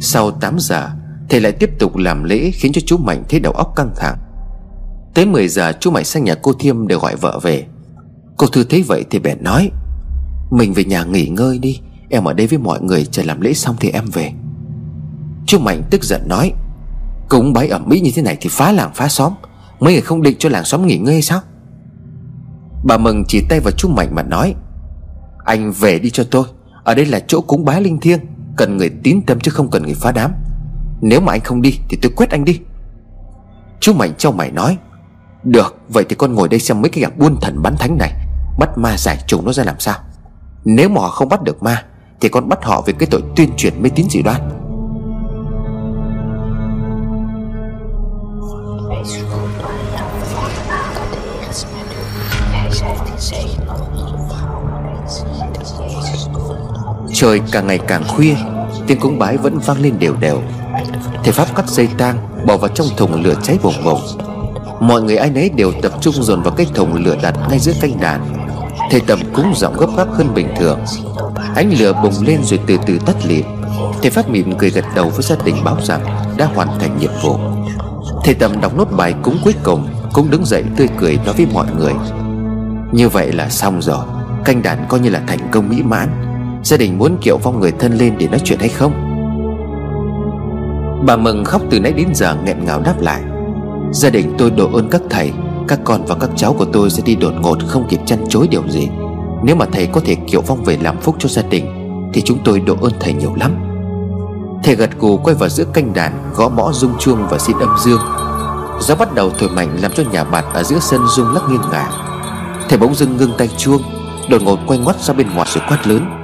Sau 0.00 0.30
8 0.30 0.58
giờ 0.58 0.90
Thầy 1.28 1.40
lại 1.40 1.52
tiếp 1.52 1.70
tục 1.78 1.96
làm 1.96 2.24
lễ 2.24 2.50
Khiến 2.50 2.72
cho 2.72 2.80
chú 2.86 2.96
Mạnh 2.96 3.24
thấy 3.28 3.40
đầu 3.40 3.52
óc 3.52 3.72
căng 3.76 3.90
thẳng. 3.96 4.16
Tới 5.14 5.26
10 5.26 5.48
giờ, 5.48 5.72
chú 5.80 5.90
Mạnh 5.90 6.04
sang 6.04 6.24
nhà 6.24 6.34
cô 6.34 6.52
Thiêm 6.52 6.86
để 6.86 6.94
gọi 6.94 7.16
vợ 7.16 7.38
về. 7.42 7.66
Cô 8.36 8.46
Thư 8.46 8.64
thấy 8.64 8.82
vậy 8.82 9.04
thì 9.10 9.18
bèn 9.18 9.38
nói, 9.44 9.70
Mình 10.50 10.72
về 10.72 10.84
nhà 10.84 11.04
nghỉ 11.04 11.26
ngơi 11.26 11.58
đi, 11.58 11.80
Em 12.10 12.24
ở 12.24 12.32
đây 12.32 12.46
với 12.46 12.58
mọi 12.58 12.80
người 12.82 13.04
chờ 13.04 13.22
làm 13.22 13.40
lễ 13.40 13.52
xong 13.52 13.76
thì 13.80 13.90
em 13.90 14.04
về. 14.12 14.32
Chú 15.46 15.58
Mạnh 15.58 15.82
tức 15.90 16.04
giận 16.04 16.28
nói, 16.28 16.52
Cúng 17.28 17.52
bái 17.52 17.68
ở 17.68 17.78
Mỹ 17.78 18.00
như 18.00 18.10
thế 18.14 18.22
này 18.22 18.36
thì 18.40 18.48
phá 18.52 18.72
làng 18.72 18.90
phá 18.94 19.08
xóm 19.08 19.32
Mấy 19.82 19.92
người 19.92 20.02
không 20.02 20.22
định 20.22 20.36
cho 20.38 20.48
làng 20.48 20.64
xóm 20.64 20.86
nghỉ 20.86 20.98
ngơi 20.98 21.14
hay 21.14 21.22
sao? 21.22 21.40
Bà 22.84 22.96
Mừng 22.96 23.24
chỉ 23.28 23.42
tay 23.48 23.60
vào 23.60 23.72
chú 23.76 23.88
Mạnh 23.88 24.14
mà 24.14 24.22
nói, 24.22 24.54
Anh 25.44 25.72
về 25.72 25.98
đi 25.98 26.10
cho 26.10 26.24
tôi. 26.30 26.44
Ở 26.84 26.94
đây 26.94 27.06
là 27.06 27.20
chỗ 27.20 27.40
cúng 27.40 27.64
bái 27.64 27.82
linh 27.82 28.00
thiêng, 28.00 28.20
Cần 28.56 28.76
người 28.76 28.90
tín 29.02 29.22
tâm 29.26 29.40
chứ 29.40 29.50
không 29.50 29.70
cần 29.70 29.82
người 29.82 29.94
phá 29.94 30.12
đám. 30.12 30.32
Nếu 31.00 31.20
mà 31.20 31.32
anh 31.32 31.40
không 31.40 31.62
đi 31.62 31.78
thì 31.88 31.98
tôi 32.02 32.12
quét 32.16 32.30
anh 32.30 32.44
đi. 32.44 32.60
Chú 33.80 33.92
Mạnh 33.92 34.12
trong 34.18 34.36
mày 34.36 34.50
nói, 34.50 34.78
Được, 35.44 35.76
vậy 35.88 36.04
thì 36.08 36.16
con 36.16 36.34
ngồi 36.34 36.48
đây 36.48 36.60
xem 36.60 36.82
mấy 36.82 36.90
cái 36.90 37.02
gặp 37.02 37.18
buôn 37.18 37.36
thần 37.40 37.62
bắn 37.62 37.76
thánh 37.76 37.98
này, 37.98 38.12
Bắt 38.58 38.78
ma 38.78 38.96
giải 38.98 39.18
trùng 39.26 39.46
nó 39.46 39.52
ra 39.52 39.64
làm 39.64 39.80
sao. 39.80 39.98
Nếu 40.64 40.88
mà 40.88 41.00
họ 41.00 41.08
không 41.08 41.28
bắt 41.28 41.42
được 41.42 41.62
ma, 41.62 41.84
Thì 42.20 42.28
con 42.28 42.48
bắt 42.48 42.58
họ 42.62 42.82
về 42.86 42.92
cái 42.98 43.08
tội 43.10 43.22
tuyên 43.36 43.50
truyền 43.56 43.82
mê 43.82 43.88
tín 43.94 44.06
dị 44.10 44.22
đoan. 44.22 44.40
Trời 57.22 57.40
càng 57.52 57.66
ngày 57.66 57.78
càng 57.78 58.04
khuya, 58.08 58.34
Tiếng 58.86 59.00
cúng 59.00 59.18
bái 59.18 59.36
vẫn 59.36 59.58
vang 59.58 59.82
lên 59.82 59.98
đều 59.98 60.16
đều. 60.20 60.42
Thầy 61.24 61.32
Pháp 61.32 61.56
cắt 61.56 61.68
dây 61.68 61.88
tang, 61.98 62.16
Bỏ 62.46 62.56
vào 62.56 62.68
trong 62.68 62.86
thùng 62.96 63.22
lửa 63.22 63.34
cháy 63.42 63.58
bùng 63.62 63.84
bùng 63.84 64.00
Mọi 64.80 65.02
người 65.02 65.16
ai 65.16 65.30
nấy 65.30 65.48
đều 65.48 65.72
tập 65.82 65.92
trung 66.00 66.14
dồn 66.14 66.42
vào 66.42 66.54
cái 66.56 66.66
thùng 66.74 66.94
lửa 66.94 67.16
đặt 67.22 67.34
ngay 67.50 67.58
giữa 67.58 67.72
canh 67.80 68.00
đàn. 68.00 68.20
Thầy 68.90 69.00
Tầm 69.00 69.18
cúng 69.34 69.52
giọng 69.56 69.76
gấp 69.76 69.86
gáp 69.96 70.08
hơn 70.12 70.34
bình 70.34 70.48
thường. 70.58 70.78
Ánh 71.54 71.72
lửa 71.78 71.92
bùng 72.02 72.12
lên 72.26 72.44
rồi 72.44 72.60
từ 72.66 72.78
từ 72.86 72.98
tắt 73.06 73.16
lịm 73.24 73.44
Thầy 74.02 74.10
Pháp 74.10 74.28
mỉm 74.28 74.58
cười 74.58 74.70
gật 74.70 74.84
đầu 74.94 75.10
với 75.10 75.22
gia 75.22 75.36
đình 75.44 75.56
báo 75.64 75.76
rằng 75.82 76.04
Đã 76.36 76.46
hoàn 76.54 76.68
thành 76.80 76.98
nhiệm 76.98 77.12
vụ. 77.22 77.36
Thầy 78.24 78.34
Tầm 78.34 78.60
đọc 78.60 78.76
nốt 78.76 78.88
bài 78.96 79.14
cúng 79.22 79.38
cuối 79.44 79.54
cùng, 79.62 79.88
Cũng 80.12 80.30
đứng 80.30 80.44
dậy 80.44 80.64
tươi 80.76 80.88
cười 81.00 81.18
nói 81.26 81.34
với 81.36 81.46
mọi 81.54 81.66
người. 81.78 81.92
Như 82.92 83.08
vậy 83.08 83.32
là 83.32 83.48
xong 83.48 83.82
rồi. 83.82 84.04
Canh 84.44 84.62
đàn 84.62 84.86
coi 84.88 85.00
như 85.00 85.10
là 85.10 85.22
thành 85.26 85.50
công 85.50 85.68
mỹ 85.68 85.82
mãn. 85.82 86.31
Gia 86.62 86.76
đình 86.76 86.98
muốn 86.98 87.16
kiệu 87.20 87.38
vong 87.38 87.60
người 87.60 87.72
thân 87.72 87.92
lên 87.92 88.14
để 88.18 88.28
nói 88.28 88.40
chuyện 88.44 88.58
hay 88.58 88.68
không? 88.68 88.92
Bà 91.06 91.16
Mừng 91.16 91.44
khóc 91.44 91.62
từ 91.70 91.80
nãy 91.80 91.92
đến 91.92 92.14
giờ 92.14 92.36
nghẹn 92.44 92.64
ngào 92.64 92.80
đáp 92.80 92.94
lại. 93.00 93.22
Gia 93.92 94.10
đình 94.10 94.34
tôi 94.38 94.50
đổ 94.50 94.70
ơn 94.72 94.88
các 94.90 95.02
thầy, 95.10 95.32
Các 95.68 95.80
con 95.84 96.04
và 96.04 96.14
các 96.14 96.30
cháu 96.36 96.54
của 96.58 96.64
tôi 96.64 96.90
sẽ 96.90 97.02
đi 97.06 97.16
đột 97.16 97.32
ngột 97.40 97.58
Không 97.68 97.88
kịp 97.88 98.00
chăn 98.06 98.24
chối 98.28 98.48
điều 98.48 98.68
gì. 98.68 98.88
Nếu 99.44 99.56
mà 99.56 99.66
thầy 99.72 99.86
có 99.86 100.00
thể 100.04 100.14
kiệu 100.14 100.40
vong 100.40 100.64
về 100.64 100.78
làm 100.82 101.00
phúc 101.00 101.16
cho 101.18 101.28
gia 101.28 101.42
đình, 101.42 101.66
Thì 102.12 102.22
chúng 102.22 102.38
tôi 102.44 102.60
đổ 102.60 102.76
ơn 102.82 102.92
thầy 103.00 103.12
nhiều 103.12 103.34
lắm. 103.34 103.52
Thầy 104.64 104.74
gật 104.74 104.90
gù 104.98 105.16
quay 105.16 105.36
vào 105.36 105.48
giữa 105.48 105.64
canh 105.64 105.94
đàn, 105.94 106.12
Gõ 106.34 106.48
mõ 106.48 106.72
rung 106.72 106.98
chuông 106.98 107.26
và 107.30 107.38
xin 107.38 107.58
âm 107.58 107.76
dương. 107.84 108.00
Gió 108.80 108.94
bắt 108.94 109.14
đầu 109.14 109.30
thổi 109.38 109.48
mạnh 109.48 109.76
làm 109.82 109.92
cho 109.92 110.02
nhà 110.12 110.24
bạt 110.24 110.44
Ở 110.54 110.62
giữa 110.62 110.78
sân 110.78 111.00
rung 111.16 111.34
lắc 111.34 111.42
nghiêng 111.48 111.70
ngả. 111.72 111.90
Thầy 112.68 112.78
bỗng 112.78 112.94
dưng 112.94 113.16
ngưng 113.16 113.32
tay 113.38 113.48
chuông, 113.56 113.82
Đột 114.30 114.42
ngột 114.42 114.58
quay 114.66 114.78
ngoắt 114.78 115.00
ra 115.00 115.14
bên 115.14 115.26
ngoài 115.34 115.48
rồi 115.54 115.64
quát 115.68 115.86
lớn. 115.86 116.21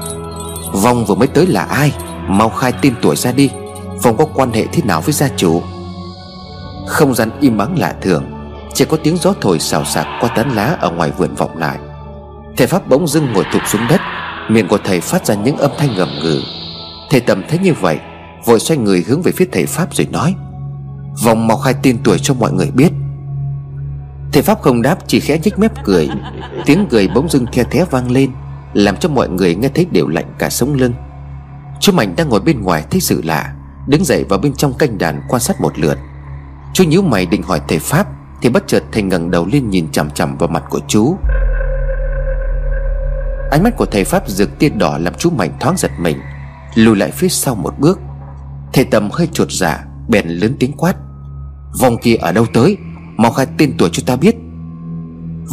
Vong 0.73 1.05
vừa 1.05 1.15
mới 1.15 1.29
tới 1.29 1.47
là 1.47 1.63
ai? 1.63 1.93
Mau 2.29 2.49
khai 2.49 2.73
tên 2.83 2.95
tuổi 3.03 3.17
ra 3.17 3.33
đi. 3.33 3.51
Vong 4.03 4.17
có 4.17 4.25
quan 4.35 4.53
hệ 4.53 4.67
thế 4.73 4.83
nào 4.83 5.01
với 5.01 5.13
gia 5.13 5.29
chủ? 5.37 5.63
Không 6.87 7.15
gian 7.15 7.31
im 7.41 7.59
ắng 7.59 7.79
lạ 7.79 7.95
thường. 8.03 8.25
Chỉ 8.75 8.85
có 8.85 8.97
tiếng 8.97 9.17
gió 9.17 9.33
thổi 9.41 9.59
xào 9.59 9.85
xạc 9.85 10.07
qua 10.21 10.31
tán 10.37 10.51
lá 10.51 10.77
ở 10.81 10.91
ngoài 10.91 11.11
vườn 11.19 11.35
vọng 11.35 11.57
lại. 11.57 11.79
Thầy 12.57 12.67
Pháp 12.67 12.89
bỗng 12.89 13.09
dưng 13.09 13.33
ngồi 13.33 13.45
thụp 13.53 13.63
xuống 13.67 13.83
đất. 13.89 14.01
Miệng 14.49 14.69
của 14.69 14.79
thầy 14.85 15.01
phát 15.01 15.27
ra 15.27 15.35
những 15.35 15.57
âm 15.57 15.71
thanh 15.79 15.97
ngầm 15.97 16.09
ngừ. 16.23 16.41
Thầy 17.11 17.21
tầm 17.21 17.43
thấy 17.49 17.59
như 17.59 17.73
vậy, 17.81 17.99
Vội 18.45 18.61
xoay 18.61 18.79
người 18.79 19.05
hướng 19.09 19.23
về 19.23 19.33
phía 19.33 19.47
thầy 19.53 19.67
Pháp 19.67 19.95
rồi 19.95 20.07
nói 20.11 20.35
Vòng 21.25 21.47
mau 21.47 21.57
khai 21.57 21.75
tên 21.83 21.99
tuổi 22.05 22.19
cho 22.19 22.35
mọi 22.35 22.53
người 22.53 22.71
biết. 22.71 22.93
Thầy 24.33 24.43
Pháp 24.43 24.61
không 24.61 24.83
đáp, 24.83 24.99
chỉ 25.07 25.21
khẽ 25.21 25.39
nhếch 25.45 25.59
mép 25.59 25.85
cười. 25.85 26.09
Tiếng 26.65 26.87
cười 26.91 27.09
bỗng 27.09 27.29
dưng 27.29 27.47
the 27.53 27.65
thé 27.65 27.85
vang 27.91 28.11
lên. 28.11 28.31
Làm 28.79 28.97
cho 28.97 29.09
mọi 29.09 29.29
người 29.29 29.55
nghe 29.55 29.69
thấy 29.75 29.87
đều 29.91 30.09
lạnh 30.09 30.33
cả 30.39 30.51
sống 30.51 30.75
lưng. 30.75 30.93
Chú 31.81 31.93
Mạnh 31.93 32.15
đang 32.17 32.29
ngồi 32.29 32.41
bên 32.41 32.63
ngoài 32.63 32.85
thấy 32.91 33.01
sự 33.01 33.23
lạ, 33.25 33.55
Đứng 33.89 34.05
dậy 34.05 34.25
vào 34.25 34.39
bên 34.39 34.55
trong 34.55 34.75
canh 34.75 34.99
đàn 34.99 35.23
quan 35.29 35.43
sát 35.43 35.61
một 35.61 35.79
lượt. 35.79 35.99
Chú 36.75 36.85
nhíu 36.85 37.03
mày 37.03 37.27
định 37.27 37.43
hỏi 37.43 37.61
thầy 37.69 37.79
Pháp, 37.79 38.07
Thì 38.43 38.49
bất 38.49 38.67
chợt 38.67 38.83
thầy 38.93 39.03
ngẩng 39.03 39.31
đầu 39.31 39.47
lên 39.53 39.71
nhìn 39.71 39.93
chằm 39.93 40.11
chằm 40.11 40.39
vào 40.39 40.49
mặt 40.49 40.65
của 40.71 40.81
chú. 40.89 41.17
Ánh 43.51 43.63
mắt 43.63 43.77
của 43.77 43.87
thầy 43.87 44.05
Pháp 44.05 44.29
rực 44.29 44.59
tia 44.59 44.69
đỏ 44.69 44.99
làm 44.99 45.15
chú 45.15 45.31
Mạnh 45.31 45.51
thoáng 45.61 45.77
giật 45.77 45.91
mình, 46.01 46.21
Lùi 46.75 46.97
lại 46.97 47.11
phía 47.11 47.29
sau 47.29 47.55
một 47.55 47.79
bước. 47.79 48.01
Thầy 48.73 48.85
Tầm 48.85 49.11
hơi 49.13 49.29
chuột 49.33 49.49
dạ 49.51 49.85
Bèn 50.09 50.29
lớn 50.29 50.57
tiếng 50.59 50.73
quát. 50.73 50.97
Vòng 51.81 51.97
kia 52.03 52.15
ở 52.15 52.33
đâu 52.33 52.47
tới? 52.55 52.77
Mau 53.17 53.33
khai 53.33 53.47
tên 53.59 53.75
tuổi 53.79 53.89
cho 53.93 54.03
ta 54.07 54.17
biết. 54.17 54.37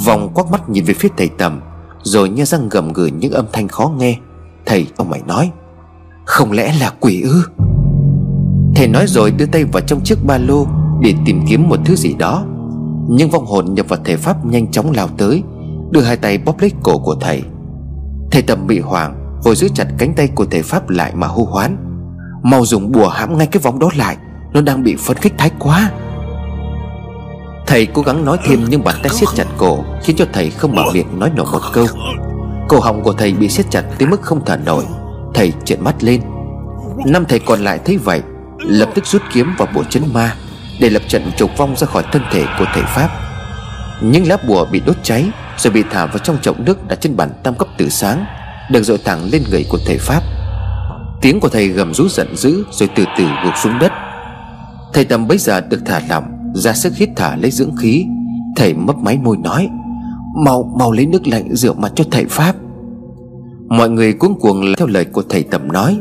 Vòng 0.06 0.32
quắc 0.34 0.48
mắt 0.52 0.70
nhìn 0.70 0.84
về 0.84 0.94
phía 0.94 1.10
thầy 1.18 1.30
tầm 1.38 1.62
rồi 2.06 2.30
nghe 2.30 2.46
răng 2.46 2.70
gầm 2.70 2.94
gừ 2.94 3.06
những 3.06 3.32
âm 3.32 3.46
thanh 3.54 3.68
khó 3.68 3.92
nghe, 3.98 4.18
Thầy 4.66 4.88
ông 4.98 5.10
mày 5.10 5.22
nói, 5.28 5.52
Không 6.26 6.52
lẽ 6.52 6.74
là 6.80 6.92
quỷ 7.00 7.22
ư? 7.22 7.44
Thầy 8.76 8.88
nói 8.88 9.06
rồi 9.08 9.32
đưa 9.32 9.46
tay 9.46 9.64
vào 9.64 9.82
trong 9.88 10.04
chiếc 10.04 10.26
ba 10.26 10.38
lô 10.38 10.68
Để 11.02 11.14
tìm 11.26 11.46
kiếm 11.48 11.70
một 11.70 11.80
thứ 11.86 11.96
gì 11.96 12.14
đó. 12.14 12.46
Nhưng 13.10 13.30
vong 13.30 13.46
hồn 13.46 13.74
nhập 13.74 13.86
vào 13.90 14.00
thể 14.06 14.18
pháp 14.18 14.46
nhanh 14.46 14.72
chóng 14.72 14.92
lao 14.92 15.08
tới, 15.08 15.44
Đưa 15.92 16.02
hai 16.02 16.18
tay 16.18 16.38
bóp 16.38 16.62
lấy 16.62 16.72
cổ 16.84 16.98
của 16.98 17.16
thầy. 17.22 17.44
Thầy 18.32 18.42
tầm 18.42 18.68
bị 18.68 18.80
hoảng, 18.80 19.40
Vội 19.44 19.56
giữ 19.56 19.68
chặt 19.76 19.88
cánh 19.98 20.14
tay 20.14 20.28
của 20.28 20.46
thầy 20.52 20.62
pháp 20.62 20.90
lại 20.90 21.12
mà 21.16 21.28
hô 21.28 21.44
hoán, 21.44 21.78
Mau 22.44 22.66
dùng 22.66 22.92
bùa 22.92 23.08
hãm 23.08 23.38
ngay 23.38 23.48
cái 23.48 23.62
vòng 23.64 23.80
đó 23.80 23.90
lại, 23.96 24.18
Nó 24.54 24.62
đang 24.62 24.84
bị 24.84 24.96
phấn 24.96 25.18
khích 25.18 25.34
thái 25.38 25.52
quá. 25.60 25.92
Thầy 27.68 27.86
cố 27.86 28.02
gắng 28.02 28.26
nói 28.26 28.38
thêm 28.46 28.66
nhưng 28.70 28.84
bàn 28.84 28.96
tay 29.04 29.10
siết 29.10 29.30
chặt 29.36 29.46
cổ, 29.58 29.86
Khiến 30.04 30.16
cho 30.16 30.26
thầy 30.34 30.50
không 30.50 30.76
mở 30.76 30.84
miệng 30.94 31.20
nói 31.20 31.32
nổi 31.36 31.46
một 31.52 31.62
câu. 31.74 31.88
Cổ 32.68 32.80
họng 32.80 33.04
của 33.04 33.14
thầy 33.14 33.34
bị 33.34 33.50
siết 33.50 33.66
chặt 33.72 33.82
tới 33.98 34.08
mức 34.08 34.22
không 34.22 34.46
thở 34.46 34.58
nổi. 34.58 34.86
Thầy 35.34 35.54
trợn 35.66 35.84
mắt 35.84 36.04
lên. 36.04 36.22
Năm 37.06 37.26
thầy 37.26 37.40
còn 37.40 37.60
lại 37.60 37.80
thấy 37.86 37.98
vậy, 37.98 38.22
Lập 38.60 38.90
tức 38.96 39.06
rút 39.06 39.22
kiếm 39.34 39.56
vào 39.58 39.68
bộ 39.76 39.84
chấn 39.84 40.04
ma, 40.14 40.36
Để 40.80 40.90
lập 40.90 41.02
trận 41.08 41.32
trục 41.38 41.58
vong 41.58 41.76
ra 41.76 41.88
khỏi 41.88 42.04
thân 42.12 42.22
thể 42.32 42.46
của 42.60 42.66
thầy 42.74 42.84
Pháp. 42.84 43.10
Những 44.02 44.28
lá 44.28 44.38
bùa 44.48 44.66
bị 44.66 44.82
đốt 44.86 44.96
cháy, 45.04 45.26
Rồi 45.58 45.74
bị 45.74 45.84
thả 45.92 46.06
vào 46.06 46.18
trong 46.18 46.38
chậu 46.42 46.56
nước 46.58 46.88
đặt 46.88 47.02
trên 47.02 47.18
bàn 47.18 47.30
tam 47.44 47.56
cấp 47.56 47.68
từ 47.78 47.90
sáng, 47.90 48.26
Được 48.72 48.84
dội 48.84 48.98
thẳng 49.06 49.30
lên 49.32 49.44
người 49.52 49.66
của 49.70 49.80
thầy 49.86 49.98
Pháp. 49.98 50.22
Tiếng 51.22 51.40
của 51.40 51.50
thầy 51.50 51.68
gầm 51.68 51.94
rú 51.94 52.10
giận 52.10 52.36
dữ, 52.38 52.64
Rồi 52.72 52.90
từ 52.96 53.06
từ 53.18 53.24
gục 53.44 53.54
xuống 53.64 53.80
đất. 53.80 53.92
Thầy 54.94 55.06
Tầm 55.06 55.28
bấy 55.28 55.38
giờ 55.38 55.62
được 55.62 55.80
thả 55.86 56.02
lỏng 56.10 56.35
ra 56.56 56.74
sức 56.74 56.96
hít 56.96 57.10
thở 57.16 57.36
lấy 57.40 57.52
dưỡng 57.52 57.76
khí, 57.76 58.06
Thầy 58.56 58.74
mấp 58.74 58.98
máy 58.98 59.18
môi 59.18 59.38
nói, 59.38 59.70
Mau 60.46 60.74
mau 60.80 60.92
lấy 60.92 61.06
nước 61.06 61.28
lạnh 61.28 61.56
rửa 61.56 61.74
mặt 61.74 61.92
cho 61.96 62.04
thầy 62.12 62.26
Pháp. 62.26 62.56
Mọi 63.70 63.90
người 63.90 64.14
cuống 64.14 64.40
cuồng 64.40 64.62
theo 64.78 64.88
lời 64.88 65.06
của 65.06 65.24
thầy 65.30 65.44
Tầm 65.44 65.72
nói, 65.72 66.00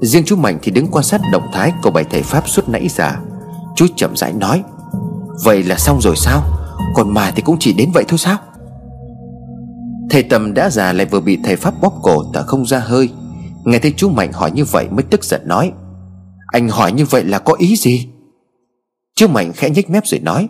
Riêng 0.00 0.24
chú 0.26 0.36
Mạnh 0.36 0.58
thì 0.62 0.72
đứng 0.72 0.86
quan 0.86 1.04
sát 1.04 1.20
động 1.32 1.42
thái 1.52 1.72
của 1.82 1.90
bài 1.90 2.04
thầy 2.10 2.22
Pháp 2.22 2.48
suốt 2.48 2.68
nãy 2.68 2.88
giờ. 2.88 3.10
Chú 3.76 3.86
chậm 3.96 4.16
rãi 4.16 4.32
nói, 4.32 4.62
Vậy 5.44 5.62
là 5.62 5.76
xong 5.76 6.00
rồi 6.00 6.16
sao? 6.16 6.42
Còn 6.94 7.14
mà 7.14 7.30
thì 7.36 7.42
cũng 7.42 7.56
chỉ 7.60 7.72
đến 7.72 7.90
vậy 7.94 8.04
thôi 8.08 8.18
sao? 8.18 8.36
Thầy 10.10 10.22
Tầm 10.22 10.54
đã 10.54 10.70
già 10.70 10.92
lại 10.92 11.06
vừa 11.06 11.20
bị 11.20 11.38
thầy 11.44 11.56
Pháp 11.56 11.74
bóp 11.80 11.92
cổ 12.02 12.24
thở 12.34 12.42
không 12.42 12.66
ra 12.66 12.78
hơi. 12.78 13.08
Nghe 13.64 13.78
thấy 13.78 13.94
chú 13.96 14.08
Mạnh 14.08 14.32
hỏi 14.32 14.50
như 14.50 14.64
vậy 14.64 14.86
mới 14.90 15.02
tức 15.02 15.24
giận 15.24 15.40
nói, 15.44 15.72
Anh 16.46 16.68
hỏi 16.68 16.92
như 16.92 17.04
vậy 17.04 17.24
là 17.24 17.38
có 17.38 17.54
ý 17.58 17.76
gì? 17.76 18.08
Chứ 19.20 19.28
Mạnh 19.28 19.52
khẽ 19.52 19.70
nhếch 19.70 19.90
mép 19.90 20.06
rồi 20.06 20.20
nói, 20.20 20.48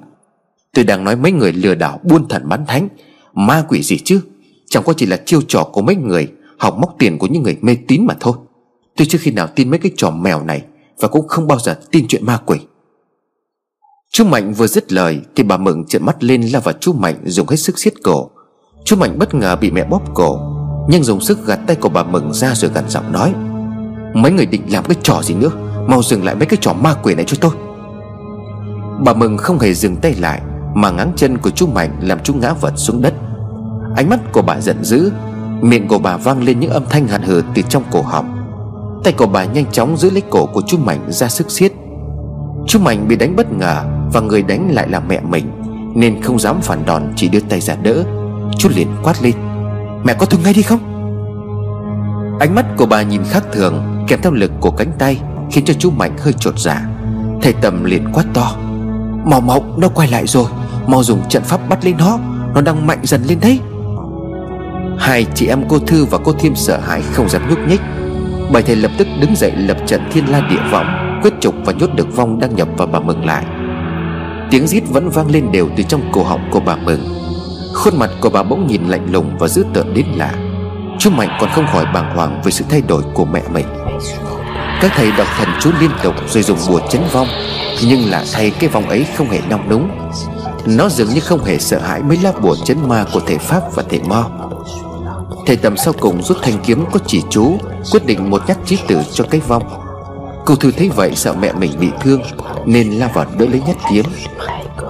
Tôi 0.74 0.85
đang 0.85 1.04
nói 1.04 1.16
mấy 1.16 1.33
người 1.33 1.52
lừa 1.52 1.74
đảo 1.74 2.00
buôn 2.02 2.28
thần 2.28 2.48
bán 2.48 2.66
thánh. 2.66 2.88
Ma 3.35 3.64
quỷ 3.68 3.83
gì 3.83 3.98
chứ? 3.98 4.20
Chẳng 4.68 4.83
qua 4.83 4.94
chỉ 4.96 5.06
là 5.06 5.16
chiêu 5.26 5.40
trò 5.48 5.64
của 5.64 5.83
mấy 5.83 5.96
người, 5.96 6.28
Học 6.59 6.78
móc 6.78 6.94
tiền 6.98 7.18
của 7.18 7.26
những 7.26 7.42
người 7.42 7.56
mê 7.61 7.76
tín 7.88 8.06
mà 8.06 8.14
thôi. 8.20 8.35
Tôi 8.96 9.06
chưa 9.06 9.18
khi 9.18 9.30
nào 9.30 9.46
tin 9.46 9.70
mấy 9.70 9.78
cái 9.78 9.92
trò 9.96 10.11
mèo 10.11 10.44
này 10.44 10.62
Và 11.00 11.09
cũng 11.09 11.28
không 11.28 11.46
bao 11.46 11.59
giờ 11.59 11.78
tin 11.90 12.06
chuyện 12.09 12.26
ma 12.26 12.37
quỷ. 12.46 12.59
Chú 14.12 14.24
Mạnh 14.24 14.52
vừa 14.52 14.66
dứt 14.66 14.92
lời 14.92 15.20
Thì 15.37 15.42
bà 15.42 15.56
Mừng 15.56 15.85
trợn 15.87 16.06
mắt 16.06 16.24
lên 16.24 16.42
la 16.42 16.61
vào 16.61 16.74
chú 16.80 16.92
Mạnh 16.92 17.16
Dùng 17.24 17.48
hết 17.48 17.56
sức 17.56 17.78
siết 17.78 17.94
cổ. 18.02 18.30
Chú 18.85 18.96
Mạnh 18.96 19.18
bất 19.18 19.35
ngờ 19.35 19.56
bị 19.56 19.70
mẹ 19.70 19.85
bóp 19.85 20.02
cổ, 20.14 20.40
Nhưng 20.88 21.04
dùng 21.04 21.20
sức 21.20 21.46
gạt 21.46 21.61
tay 21.66 21.76
của 21.76 21.88
bà 21.88 22.02
Mừng 22.02 22.33
ra 22.33 22.54
rồi 22.54 22.70
gằn 22.74 22.88
giọng 22.88 23.12
nói, 23.12 23.35
Mấy 24.14 24.33
người 24.33 24.46
định 24.46 24.62
làm 24.68 24.85
cái 24.85 24.96
trò 25.02 25.22
gì 25.22 25.35
nữa? 25.35 25.50
Mau 25.88 26.02
dừng 26.02 26.24
lại 26.24 26.35
mấy 26.35 26.46
cái 26.46 26.59
trò 26.61 26.72
ma 26.72 26.94
quỷ 27.02 27.14
này 27.14 27.24
cho 27.24 27.37
tôi. 27.40 27.69
Bà 29.04 29.14
Mừng 29.14 29.36
không 29.36 29.58
hề 29.58 29.74
dừng 29.74 29.96
tay 29.96 30.14
lại, 30.14 30.40
Mà 30.74 30.90
ngáng 30.90 31.12
chân 31.16 31.38
của 31.38 31.50
chú 31.50 31.66
Mạnh 31.66 31.96
làm 32.00 32.18
chú 32.22 32.34
ngã 32.34 32.52
vật 32.52 32.72
xuống 32.76 33.02
đất. 33.02 33.14
Ánh 33.96 34.08
mắt 34.10 34.20
của 34.32 34.42
bà 34.42 34.60
giận 34.60 34.84
dữ, 34.84 35.12
Miệng 35.60 35.88
của 35.88 35.98
bà 35.98 36.16
vang 36.16 36.42
lên 36.42 36.60
những 36.60 36.70
âm 36.70 36.84
thanh 36.90 37.08
hàn 37.08 37.22
hừ 37.22 37.42
từ 37.54 37.62
trong 37.62 37.82
cổ 37.90 38.02
họng. 38.02 38.36
Tay 39.04 39.12
của 39.12 39.26
bà 39.26 39.44
nhanh 39.44 39.66
chóng 39.72 39.96
giữ 39.96 40.10
lấy 40.10 40.22
cổ 40.30 40.46
của 40.46 40.62
chú 40.66 40.78
Mạnh 40.78 41.00
ra 41.08 41.28
sức 41.28 41.50
siết. 41.50 41.72
Chú 42.66 42.78
Mạnh 42.78 43.08
bị 43.08 43.16
đánh 43.16 43.36
bất 43.36 43.52
ngờ 43.52 43.84
Và 44.12 44.20
người 44.20 44.42
đánh 44.42 44.70
lại 44.74 44.88
là 44.88 45.00
mẹ 45.00 45.20
mình, 45.20 45.50
Nên 45.94 46.22
không 46.22 46.38
dám 46.38 46.60
phản 46.60 46.86
đòn, 46.86 47.12
chỉ 47.16 47.28
đưa 47.28 47.40
tay 47.40 47.60
ra 47.60 47.74
đỡ. 47.82 48.04
Chú 48.58 48.68
liền 48.76 48.88
quát 49.02 49.22
lên, 49.22 49.34
Mẹ 50.04 50.14
có 50.18 50.26
thương 50.26 50.42
ngay 50.44 50.54
đi 50.54 50.62
không? 50.62 50.80
Ánh 52.40 52.54
mắt 52.54 52.66
của 52.76 52.86
bà 52.86 53.02
nhìn 53.02 53.22
khác 53.24 53.44
thường, 53.52 54.04
Kèm 54.08 54.20
theo 54.22 54.32
lực 54.32 54.50
của 54.60 54.70
cánh 54.70 54.92
tay, 54.98 55.20
Khiến 55.50 55.64
cho 55.64 55.74
chú 55.74 55.90
Mạnh 55.90 56.16
hơi 56.18 56.32
trột 56.32 56.58
giả 56.58 56.86
Thầy 57.42 57.52
Tầm 57.52 57.84
liền 57.84 58.12
quát 58.12 58.24
to 58.34 58.56
Màu 59.24 59.40
mau 59.40 59.64
nó 59.76 59.88
quay 59.88 60.09
lại 60.09 60.26
rồi. 60.26 60.46
Mau 60.87 61.02
dùng 61.02 61.28
trận 61.28 61.42
pháp 61.42 61.68
bắt 61.68 61.85
lên 61.85 61.96
nó. 61.98 62.18
Nó 62.54 62.61
đang 62.61 62.87
mạnh 62.87 62.98
dần 63.02 63.22
lên 63.22 63.38
đấy. 63.40 63.61
Hai 64.98 65.26
chị 65.35 65.46
em 65.46 65.64
cô 65.68 65.78
Thư 65.78 66.04
và 66.04 66.18
cô 66.24 66.33
Thiêm 66.33 66.54
sợ 66.54 66.78
hãi 66.78 67.02
không 67.12 67.28
dám 67.28 67.42
nhúc 67.48 67.59
nhích. 67.68 67.80
Bảy 68.52 68.62
thầy 68.62 68.76
lập 68.76 68.90
tức 68.98 69.06
đứng 69.20 69.37
dậy 69.37 69.52
lập 69.56 69.76
trận 69.87 70.00
thiên 70.12 70.24
la 70.24 70.40
địa 70.50 70.70
võng 70.70 70.87
Quyết 71.22 71.33
trục 71.40 71.54
và 71.64 71.72
nhốt 71.72 71.90
được 71.94 72.16
vong 72.16 72.40
đang 72.40 72.56
nhập 72.56 72.68
vào 72.76 72.87
bà 72.87 73.00
Mừng 73.00 73.24
lại. 73.24 73.44
Tiếng 74.50 74.66
rít 74.66 74.83
vẫn 74.88 75.11
vang 75.11 75.30
lên 75.30 75.52
đều 75.52 75.68
từ 75.76 75.83
trong 75.83 76.02
cổ 76.12 76.22
họng 76.22 76.50
của 76.50 76.61
bà 76.61 76.76
Mừng. 76.76 77.00
Khuôn 77.74 77.98
mặt 77.98 78.11
của 78.20 78.30
bà 78.30 78.42
bỗng 78.42 78.66
nhìn 78.66 78.85
lạnh 78.85 79.06
lùng 79.11 79.38
và 79.38 79.48
dữ 79.48 79.64
tợn 79.74 79.94
đến 79.94 80.06
lạ. 80.16 80.33
Chú 80.98 81.11
Mạnh 81.11 81.28
còn 81.40 81.50
không 81.50 81.66
khỏi 81.66 81.85
bàng 81.94 82.16
hoàng 82.16 82.40
về 82.44 82.50
sự 82.50 82.64
thay 82.68 82.80
đổi 82.80 83.02
của 83.14 83.24
mẹ 83.24 83.42
mình. 83.52 83.66
Các 84.81 84.93
thầy 84.95 85.12
đọc 85.19 85.27
thần 85.37 85.49
chú 85.61 85.71
liên 85.81 85.90
tục 86.03 86.14
rồi 86.29 86.43
dùng 86.43 86.59
bùa 86.69 86.81
chấn 86.90 87.03
vong. 87.12 87.29
Nhưng 87.85 88.11
lạ 88.11 88.25
thay 88.33 88.51
cái 88.51 88.69
vong 88.71 88.88
ấy 88.88 89.07
không 89.16 89.31
hề 89.31 89.40
nong 89.51 89.69
núng. 89.69 89.90
Nó 90.66 90.88
dường 90.88 91.09
như 91.09 91.21
không 91.21 91.45
hề 91.45 91.59
sợ 91.59 91.79
hãi 91.79 92.03
mấy 92.03 92.19
lá 92.23 92.33
bùa 92.43 92.57
chấn 92.64 92.88
ma 92.88 93.05
của 93.12 93.21
thầy 93.21 93.38
Pháp 93.38 93.62
và 93.75 93.83
thầy 93.90 94.01
Mo. 94.01 94.31
Thầy 95.47 95.57
tầm 95.57 95.77
sau 95.77 95.95
cùng 96.01 96.23
rút 96.23 96.37
thanh 96.43 96.59
kiếm 96.64 96.85
có 96.93 97.01
chỉ 97.07 97.23
chú, 97.31 97.59
Quyết 97.93 98.07
định 98.07 98.31
một 98.31 98.43
nhát 98.49 98.59
chí 98.66 98.79
tử 98.88 99.03
cho 99.12 99.25
cái 99.31 99.40
vong. 99.40 99.62
Cô 100.45 100.57
Thư 100.57 100.71
thấy 100.73 100.88
vậy 100.88 101.12
sợ 101.16 101.35
mẹ 101.40 101.53
mình 101.53 101.73
bị 101.81 101.88
thương, 102.01 102.23
Nên 102.66 102.90
la 102.90 103.09
vào 103.14 103.27
đỡ 103.38 103.47
lấy 103.47 103.62
nhát 103.66 103.77
kiếm. 103.90 104.05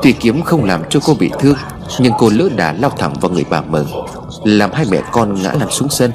Tuy 0.03 0.12
kiếm 0.12 0.42
không 0.42 0.64
làm 0.64 0.83
cho 0.90 1.00
cô 1.05 1.14
bị 1.14 1.31
thương, 1.38 1.57
Nhưng 1.98 2.12
cô 2.18 2.31
lỡ 2.31 2.48
đà 2.57 2.72
lao 2.72 2.90
thẳng 2.90 3.14
vào 3.20 3.31
người 3.31 3.44
bà 3.50 3.61
Mừng 3.61 3.87
Làm 4.44 4.72
hai 4.72 4.87
mẹ 4.90 5.03
con 5.12 5.42
ngã 5.42 5.53
lăn 5.53 5.70
xuống 5.70 5.88
sân. 5.88 6.12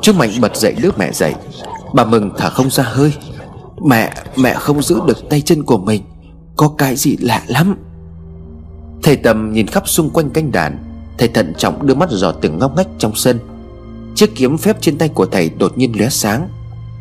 Chú 0.00 0.12
Mạnh 0.12 0.30
bật 0.40 0.56
dậy 0.56 0.74
đứa 0.82 0.90
mẹ 0.98 1.12
dậy. 1.12 1.34
Bà 1.96 2.04
Mừng 2.04 2.30
thở 2.36 2.50
không 2.50 2.70
ra 2.70 2.84
hơi. 2.84 3.12
Mẹ, 3.84 4.12
mẹ 4.36 4.54
không 4.54 4.82
giữ 4.82 5.00
được 5.06 5.28
tay 5.30 5.40
chân 5.40 5.62
của 5.62 5.78
mình. 5.78 6.02
Có 6.56 6.68
cái 6.78 6.96
gì 6.96 7.16
lạ 7.20 7.42
lắm? 7.46 7.76
Thầy 9.02 9.16
Tầm 9.16 9.52
nhìn 9.52 9.66
khắp 9.66 9.88
xung 9.88 10.10
quanh 10.10 10.30
canh 10.30 10.52
đàn. 10.52 10.78
Thầy 11.18 11.28
thận 11.28 11.52
trọng 11.58 11.86
đưa 11.86 11.94
mắt 11.94 12.10
dò 12.10 12.32
từng 12.32 12.58
ngóc 12.58 12.76
ngách 12.76 12.88
trong 12.98 13.14
sân. 13.14 13.38
Chiếc 14.14 14.34
kiếm 14.34 14.58
phép 14.58 14.76
trên 14.80 14.98
tay 14.98 15.08
của 15.08 15.26
thầy 15.26 15.50
đột 15.58 15.78
nhiên 15.78 15.98
lóe 15.98 16.08
sáng. 16.08 16.48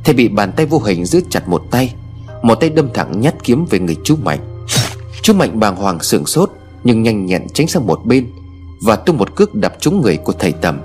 Thầy 0.04 0.16
bị 0.16 0.28
bàn 0.28 0.52
tay 0.52 0.66
vô 0.66 0.80
hình 0.80 1.06
giữ 1.06 1.22
chặt 1.30 1.48
một 1.50 1.64
tay. 1.72 1.94
Một 2.42 2.56
tay 2.56 2.70
đâm 2.70 2.90
thẳng 2.94 3.22
nhát 3.22 3.44
kiếm 3.44 3.66
về 3.70 3.80
người 3.80 3.98
chú 4.04 4.16
Mạnh. 4.24 4.66
Chú 5.22 5.34
Mạnh 5.34 5.60
bàng 5.60 5.76
hoàng 5.76 6.00
sửng 6.00 6.26
sốt 6.26 6.52
Nhưng 6.84 7.04
nhanh 7.04 7.26
nhẹn 7.26 7.48
tránh 7.54 7.68
sang 7.68 7.88
một 7.88 8.06
bên 8.06 8.28
Và 8.82 8.96
tung 8.96 9.18
một 9.18 9.36
cước 9.36 9.56
đập 9.56 9.76
trúng 9.80 10.02
người 10.02 10.18
của 10.18 10.34
thầy 10.40 10.52
Tầm. 10.52 10.80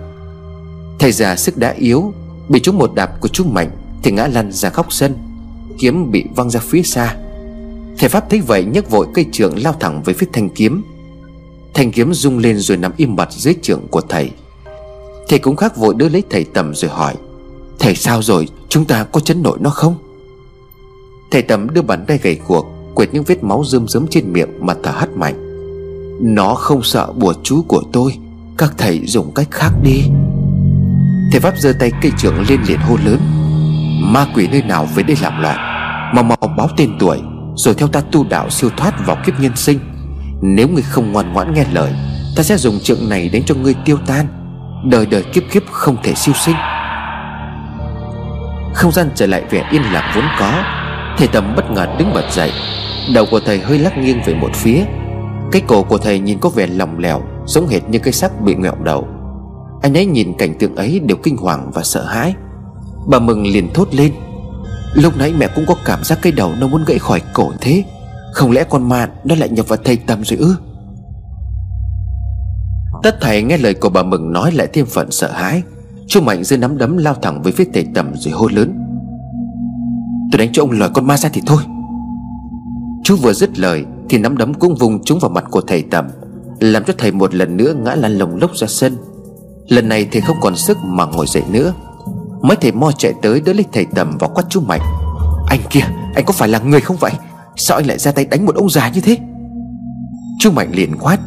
Thầy 0.98 1.12
già 1.12 1.36
sức 1.36 1.56
đã 1.56 1.74
yếu 1.78 2.12
Bị 2.48 2.60
trúng 2.60 2.78
một 2.78 2.94
đạp 2.94 3.20
của 3.20 3.28
chú 3.28 3.44
Mạnh. 3.44 3.70
Thì 4.02 4.10
ngã 4.10 4.26
lăn 4.26 4.52
ra 4.52 4.70
khóc 4.70 4.92
sân, 4.92 5.14
Kiếm 5.78 6.10
bị 6.10 6.24
văng 6.36 6.50
ra 6.50 6.60
phía 6.60 6.82
xa. 6.82 7.16
Thầy 7.98 8.08
Pháp 8.08 8.30
thấy 8.30 8.40
vậy 8.40 8.64
nhấc 8.64 8.90
vội 8.90 9.06
cây 9.14 9.26
trượng 9.32 9.62
lao 9.62 9.72
thẳng 9.80 10.02
về 10.02 10.14
phía 10.14 10.26
thanh 10.32 10.48
kiếm. 10.48 10.82
Thanh 11.74 11.92
kiếm 11.92 12.14
rung 12.14 12.38
lên 12.38 12.58
rồi 12.58 12.76
nằm 12.76 12.92
im 12.96 13.16
bặt 13.16 13.32
dưới 13.32 13.54
trượng 13.62 13.88
của 13.90 14.00
thầy. 14.00 14.30
Thầy 15.28 15.38
cũng 15.38 15.56
khác 15.56 15.76
vội 15.76 15.94
đưa 15.94 16.08
lấy 16.08 16.22
thầy 16.30 16.44
Tầm 16.44 16.74
rồi 16.74 16.90
hỏi, 16.90 17.14
Thầy 17.78 17.94
sao 17.94 18.22
rồi? 18.22 18.48
Chúng 18.68 18.84
ta 18.84 19.04
có 19.04 19.20
chấn 19.20 19.42
nổi 19.42 19.58
nó 19.60 19.70
không? 19.70 19.94
Thầy 21.30 21.42
Tầm 21.42 21.70
đưa 21.74 21.82
bàn 21.82 22.04
tay 22.06 22.18
gầy 22.22 22.40
guộc, 22.48 22.66
Quệt 22.94 23.08
những 23.12 23.24
vết 23.24 23.44
máu 23.44 23.64
rơm 23.64 23.88
rớm 23.88 24.06
trên 24.06 24.32
miệng 24.32 24.50
mà 24.60 24.74
thở 24.82 24.90
hắt 24.90 25.10
mạnh. 25.16 25.34
Nó 26.20 26.54
không 26.54 26.82
sợ 26.82 27.12
bùa 27.12 27.34
chú 27.42 27.62
của 27.68 27.82
tôi, 27.92 28.12
Các 28.58 28.74
thầy 28.78 29.00
dùng 29.06 29.34
cách 29.34 29.48
khác 29.50 29.72
đi. 29.82 30.02
Thầy 31.32 31.40
Pháp 31.40 31.58
giơ 31.58 31.72
tay 31.78 31.92
cây 32.02 32.12
trưởng 32.18 32.44
lên 32.48 32.60
liền 32.66 32.78
hô 32.78 32.96
lớn 33.04 33.39
Ma 34.00 34.26
quỷ 34.34 34.48
nơi 34.52 34.62
nào 34.62 34.88
về 34.94 35.02
đây 35.02 35.16
làm 35.22 35.42
loạn. 35.42 35.56
Mà 36.14 36.22
mau 36.22 36.54
báo 36.56 36.68
tên 36.76 36.90
tuổi, 36.98 37.18
Rồi 37.54 37.74
theo 37.74 37.88
ta 37.88 38.00
tu 38.12 38.24
đạo 38.24 38.50
siêu 38.50 38.70
thoát 38.76 39.06
vào 39.06 39.16
kiếp 39.26 39.40
nhân 39.40 39.56
sinh. 39.56 39.78
Nếu 40.42 40.68
ngươi 40.68 40.82
không 40.82 41.12
ngoan 41.12 41.32
ngoãn 41.32 41.54
nghe 41.54 41.64
lời, 41.72 41.92
Ta 42.36 42.42
sẽ 42.42 42.56
dùng 42.56 42.78
trượng 42.80 43.08
này 43.08 43.28
đến 43.28 43.42
cho 43.46 43.54
ngươi 43.54 43.74
tiêu 43.84 43.98
tan. 44.06 44.26
Đời 44.84 45.06
đời 45.06 45.22
kiếp 45.22 45.42
kiếp 45.52 45.62
không 45.70 45.96
thể 46.02 46.14
siêu 46.14 46.34
sinh. 46.34 46.56
Không 48.74 48.92
gian 48.92 49.10
trở 49.14 49.26
lại 49.26 49.42
vẻ 49.50 49.68
yên 49.70 49.82
lặng 49.82 50.12
vốn 50.14 50.24
có, 50.38 50.64
Thầy 51.18 51.28
Tầm 51.28 51.56
bất 51.56 51.70
ngờ 51.70 51.86
đứng 51.98 52.14
bật 52.14 52.24
dậy. 52.30 52.52
Đầu 53.14 53.26
của 53.30 53.40
thầy 53.40 53.58
hơi 53.58 53.78
lắc 53.78 53.98
nghiêng 53.98 54.22
về 54.24 54.34
một 54.34 54.50
phía. 54.54 54.84
Cái 55.52 55.62
cổ 55.66 55.82
của 55.82 55.98
thầy 55.98 56.18
nhìn 56.18 56.38
có 56.40 56.48
vẻ 56.48 56.66
lỏng 56.66 56.98
lẻo, 56.98 57.22
Giống 57.46 57.68
hệt 57.68 57.88
như 57.88 57.98
cái 57.98 58.12
xác 58.12 58.40
bị 58.40 58.54
ngẹo 58.54 58.74
đầu. 58.84 59.08
Anh 59.82 59.96
ấy 59.96 60.06
nhìn 60.06 60.32
cảnh 60.38 60.54
tượng 60.58 60.76
ấy 60.76 61.00
đều 61.00 61.16
kinh 61.22 61.36
hoàng 61.36 61.70
và 61.74 61.82
sợ 61.82 62.04
hãi. 62.04 62.34
Bà 63.06 63.18
Mừng 63.18 63.46
liền 63.46 63.72
thốt 63.74 63.94
lên. 63.94 64.12
Lúc 64.94 65.16
nãy 65.18 65.32
mẹ 65.38 65.48
cũng 65.54 65.64
có 65.66 65.74
cảm 65.84 66.04
giác 66.04 66.18
cái 66.22 66.32
đầu 66.32 66.52
nó 66.60 66.66
muốn 66.66 66.84
gãy 66.86 66.98
khỏi 66.98 67.22
cổ 67.34 67.52
thế. 67.60 67.84
Không 68.32 68.50
lẽ 68.50 68.64
con 68.70 68.88
ma 68.88 69.08
nó 69.24 69.34
lại 69.34 69.48
nhập 69.48 69.68
vào 69.68 69.78
thầy 69.84 69.96
tầm 69.96 70.24
rồi 70.24 70.38
ư? 70.38 70.56
Tất 73.02 73.16
thầy 73.20 73.42
nghe 73.42 73.56
lời 73.56 73.74
của 73.74 73.88
bà 73.88 74.02
Mừng 74.02 74.32
nói 74.32 74.52
lại 74.52 74.68
thêm 74.72 74.86
phần 74.86 75.10
sợ 75.10 75.32
hãi. 75.32 75.62
Chú 76.08 76.20
Mạnh 76.20 76.44
giơ 76.44 76.56
nắm 76.56 76.78
đấm 76.78 76.96
lao 76.96 77.14
thẳng 77.14 77.42
với 77.42 77.52
phía 77.52 77.64
thầy 77.74 77.86
tầm 77.94 78.12
rồi 78.16 78.32
hô 78.32 78.48
lớn. 78.48 78.78
Tôi 80.32 80.38
đánh 80.38 80.52
cho 80.52 80.62
ông 80.62 80.70
lòi 80.70 80.90
con 80.94 81.06
ma 81.06 81.16
ra 81.16 81.28
thì 81.32 81.42
thôi. 81.46 81.62
Chú 83.04 83.16
vừa 83.16 83.32
dứt 83.32 83.58
lời 83.58 83.84
Thì 84.08 84.18
nắm 84.18 84.36
đấm 84.36 84.54
cũng 84.54 84.74
vùng 84.74 85.04
trúng 85.04 85.18
vào 85.18 85.30
mặt 85.30 85.44
của 85.50 85.60
thầy 85.60 85.82
tầm, 85.82 86.08
Làm 86.60 86.84
cho 86.84 86.92
thầy 86.98 87.12
một 87.12 87.34
lần 87.34 87.56
nữa 87.56 87.74
ngã 87.74 87.94
lăn 87.94 88.18
lồng 88.18 88.36
lốc 88.36 88.56
ra 88.56 88.66
sân. 88.66 88.96
Lần 89.68 89.88
này 89.88 90.08
thầy 90.12 90.20
không 90.20 90.36
còn 90.40 90.56
sức 90.56 90.78
mà 90.84 91.04
ngồi 91.04 91.26
dậy 91.26 91.42
nữa. 91.50 91.72
Mấy 92.42 92.56
thầy 92.56 92.72
mo 92.72 92.92
chạy 92.92 93.12
tới 93.22 93.40
đỡ 93.40 93.52
lấy 93.52 93.64
thầy 93.72 93.86
tầm 93.94 94.16
và 94.20 94.28
quát 94.28 94.44
chú 94.48 94.60
Mạnh. 94.60 94.80
Anh 95.46 95.60
kia, 95.70 95.84
anh 96.14 96.24
có 96.24 96.32
phải 96.32 96.48
là 96.48 96.58
người 96.58 96.80
không 96.80 96.96
vậy? 96.96 97.12
Sao 97.56 97.76
anh 97.76 97.86
lại 97.86 97.98
ra 97.98 98.12
tay 98.12 98.24
đánh 98.24 98.46
một 98.46 98.54
ông 98.54 98.70
già 98.70 98.88
như 98.88 99.00
thế? 99.00 99.18
Chú 100.40 100.50
Mạnh 100.50 100.70
liền 100.72 100.96
quát. 100.96 101.18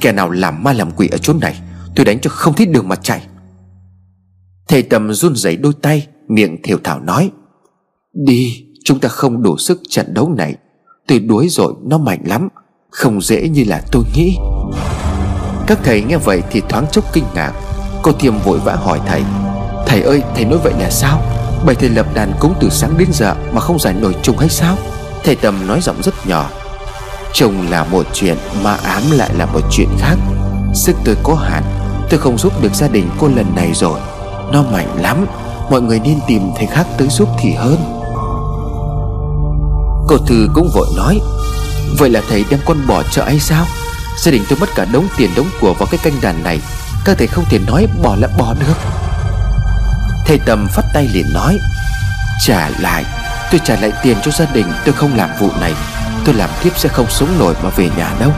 Kẻ 0.00 0.12
nào 0.12 0.30
làm 0.30 0.62
ma 0.62 0.72
làm 0.72 0.90
quỷ 0.90 1.08
ở 1.08 1.18
chỗ 1.18 1.32
này, 1.32 1.60
Tôi 1.98 2.04
đánh 2.04 2.20
cho 2.20 2.30
không 2.30 2.54
thấy 2.54 2.66
đường 2.66 2.88
mà 2.88 2.96
chạy. 2.96 3.22
Thầy 4.68 4.82
tầm 4.82 5.12
run 5.12 5.36
rẩy 5.36 5.56
đôi 5.56 5.72
tay, 5.82 6.06
Miệng 6.28 6.62
thều 6.62 6.78
thảo 6.84 7.00
nói. 7.00 7.30
Đi, 8.14 8.66
chúng 8.84 9.00
ta 9.00 9.08
không 9.08 9.42
đủ 9.42 9.56
sức 9.56 9.80
trận 9.88 10.14
đấu 10.14 10.28
này. 10.36 10.56
Tôi 11.06 11.18
đuối 11.18 11.48
rồi, 11.50 11.74
nó 11.86 11.98
mạnh 11.98 12.20
lắm. 12.24 12.48
Không 12.90 13.20
dễ 13.20 13.48
như 13.48 13.64
là 13.66 13.82
tôi 13.92 14.02
nghĩ. 14.14 14.36
Các 15.66 15.78
thầy 15.84 16.02
nghe 16.02 16.16
vậy 16.16 16.42
thì 16.50 16.62
thoáng 16.68 16.86
chốc 16.92 17.04
kinh 17.12 17.24
ngạc. 17.34 17.52
Cô 18.02 18.12
Thiêm 18.12 18.38
vội 18.38 18.58
vã 18.58 18.74
hỏi 18.74 19.00
thầy. 19.06 19.22
Thầy 19.88 20.02
ơi, 20.02 20.22
thầy 20.34 20.44
nói 20.44 20.58
vậy 20.62 20.72
là 20.78 20.90
sao? 20.90 21.22
Bảy 21.66 21.74
thầy 21.74 21.88
lập 21.88 22.06
đàn 22.14 22.32
cúng 22.40 22.54
từ 22.60 22.68
sáng 22.70 22.98
đến 22.98 23.08
giờ 23.12 23.34
Mà 23.52 23.60
không 23.60 23.78
giải 23.78 23.94
nổi 23.94 24.16
chung 24.22 24.38
hay 24.38 24.48
sao? 24.48 24.76
Thầy 25.24 25.36
Tầm 25.36 25.66
nói 25.66 25.80
giọng 25.82 26.02
rất 26.02 26.26
nhỏ. 26.26 26.50
Chồng 27.32 27.66
là 27.70 27.84
một 27.84 28.06
chuyện 28.12 28.36
Mà 28.62 28.74
ám 28.74 29.02
lại 29.10 29.30
là 29.38 29.46
một 29.46 29.60
chuyện 29.70 29.88
khác. 29.98 30.16
Sức 30.74 30.96
tôi 31.04 31.16
có 31.22 31.34
hạn, 31.34 31.62
Tôi 32.10 32.20
không 32.20 32.38
giúp 32.38 32.62
được 32.62 32.74
gia 32.74 32.88
đình 32.88 33.10
cô 33.18 33.28
lần 33.28 33.54
này 33.56 33.72
rồi. 33.74 34.00
Nó 34.52 34.62
mạnh 34.62 34.88
lắm, 35.00 35.26
Mọi 35.70 35.80
người 35.80 36.00
nên 36.00 36.18
tìm 36.26 36.42
thầy 36.56 36.66
khác 36.66 36.86
tới 36.98 37.08
giúp 37.08 37.28
thì 37.40 37.52
hơn. 37.52 37.76
Cô 40.08 40.16
Thư 40.26 40.48
cũng 40.54 40.70
vội 40.74 40.86
nói, 40.96 41.20
Vậy 41.98 42.10
là 42.10 42.22
thầy 42.28 42.44
đem 42.50 42.60
con 42.64 42.86
bỏ 42.86 43.02
chợ 43.10 43.24
hay 43.24 43.38
sao? 43.40 43.66
Gia 44.18 44.32
đình 44.32 44.42
tôi 44.48 44.58
mất 44.58 44.68
cả 44.74 44.86
đống 44.92 45.06
tiền 45.16 45.30
đống 45.36 45.46
của 45.60 45.74
vào 45.74 45.88
cái 45.90 46.00
canh 46.02 46.14
đàn 46.20 46.44
này. 46.44 46.60
Các 47.04 47.18
thầy 47.18 47.26
không 47.26 47.44
thể 47.50 47.58
nói 47.58 47.86
bỏ 48.02 48.16
là 48.16 48.28
bỏ 48.38 48.54
được. 48.60 48.74
Thầy 50.28 50.38
Tầm 50.46 50.66
phát 50.68 50.82
tay 50.94 51.08
liền 51.12 51.32
nói, 51.32 51.58
Trả 52.40 52.70
lại, 52.80 53.04
Tôi 53.50 53.60
trả 53.64 53.76
lại 53.80 53.92
tiền 54.02 54.16
cho 54.22 54.30
gia 54.30 54.44
đình, 54.54 54.66
Tôi 54.84 54.94
không 54.94 55.16
làm 55.16 55.30
vụ 55.40 55.50
này. 55.60 55.72
Tôi 56.24 56.34
làm 56.34 56.50
tiếp 56.62 56.72
sẽ 56.76 56.88
không 56.88 57.06
sống 57.10 57.38
nổi 57.38 57.54
mà 57.62 57.70
về 57.70 57.90
nhà 57.96 58.14
đâu. 58.20 58.30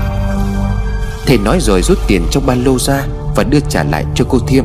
Thầy 1.26 1.38
nói 1.38 1.58
rồi 1.60 1.82
rút 1.82 1.98
tiền 2.06 2.26
trong 2.30 2.46
ba 2.46 2.54
lô 2.54 2.78
ra 2.78 3.02
Và 3.36 3.44
đưa 3.44 3.60
trả 3.68 3.82
lại 3.82 4.04
cho 4.14 4.24
cô 4.28 4.38
Thiêm. 4.38 4.64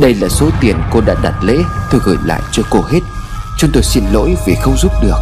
Đây 0.00 0.14
là 0.14 0.28
số 0.28 0.50
tiền 0.60 0.76
cô 0.92 1.00
đã 1.00 1.14
đặt 1.22 1.34
lễ, 1.42 1.58
Tôi 1.90 2.00
gửi 2.04 2.16
lại 2.24 2.40
cho 2.52 2.62
cô 2.70 2.82
hết. 2.82 3.00
Chúng 3.58 3.70
tôi 3.74 3.82
xin 3.82 4.04
lỗi 4.12 4.36
vì 4.46 4.54
không 4.62 4.76
giúp 4.76 4.92
được. 5.02 5.18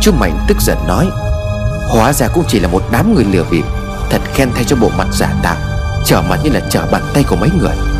Chú 0.00 0.12
Mạnh 0.12 0.38
tức 0.48 0.56
giận 0.60 0.78
nói, 0.88 1.08
Hóa 1.90 2.12
ra 2.12 2.28
cũng 2.34 2.44
chỉ 2.48 2.60
là 2.60 2.68
một 2.68 2.82
đám 2.92 3.14
người 3.14 3.24
lừa 3.24 3.44
bịp, 3.50 3.64
Thật 4.10 4.20
khen 4.34 4.50
thay 4.54 4.64
cho 4.64 4.76
bộ 4.76 4.90
mặt 4.98 5.08
giả 5.12 5.34
tạo 5.42 5.56
Trở 6.04 6.22
mặt 6.22 6.40
như 6.44 6.50
là 6.50 6.60
trở 6.70 6.86
bàn 6.86 7.02
tay 7.14 7.24
của 7.28 7.36
mấy 7.36 7.50
người. 7.58 7.97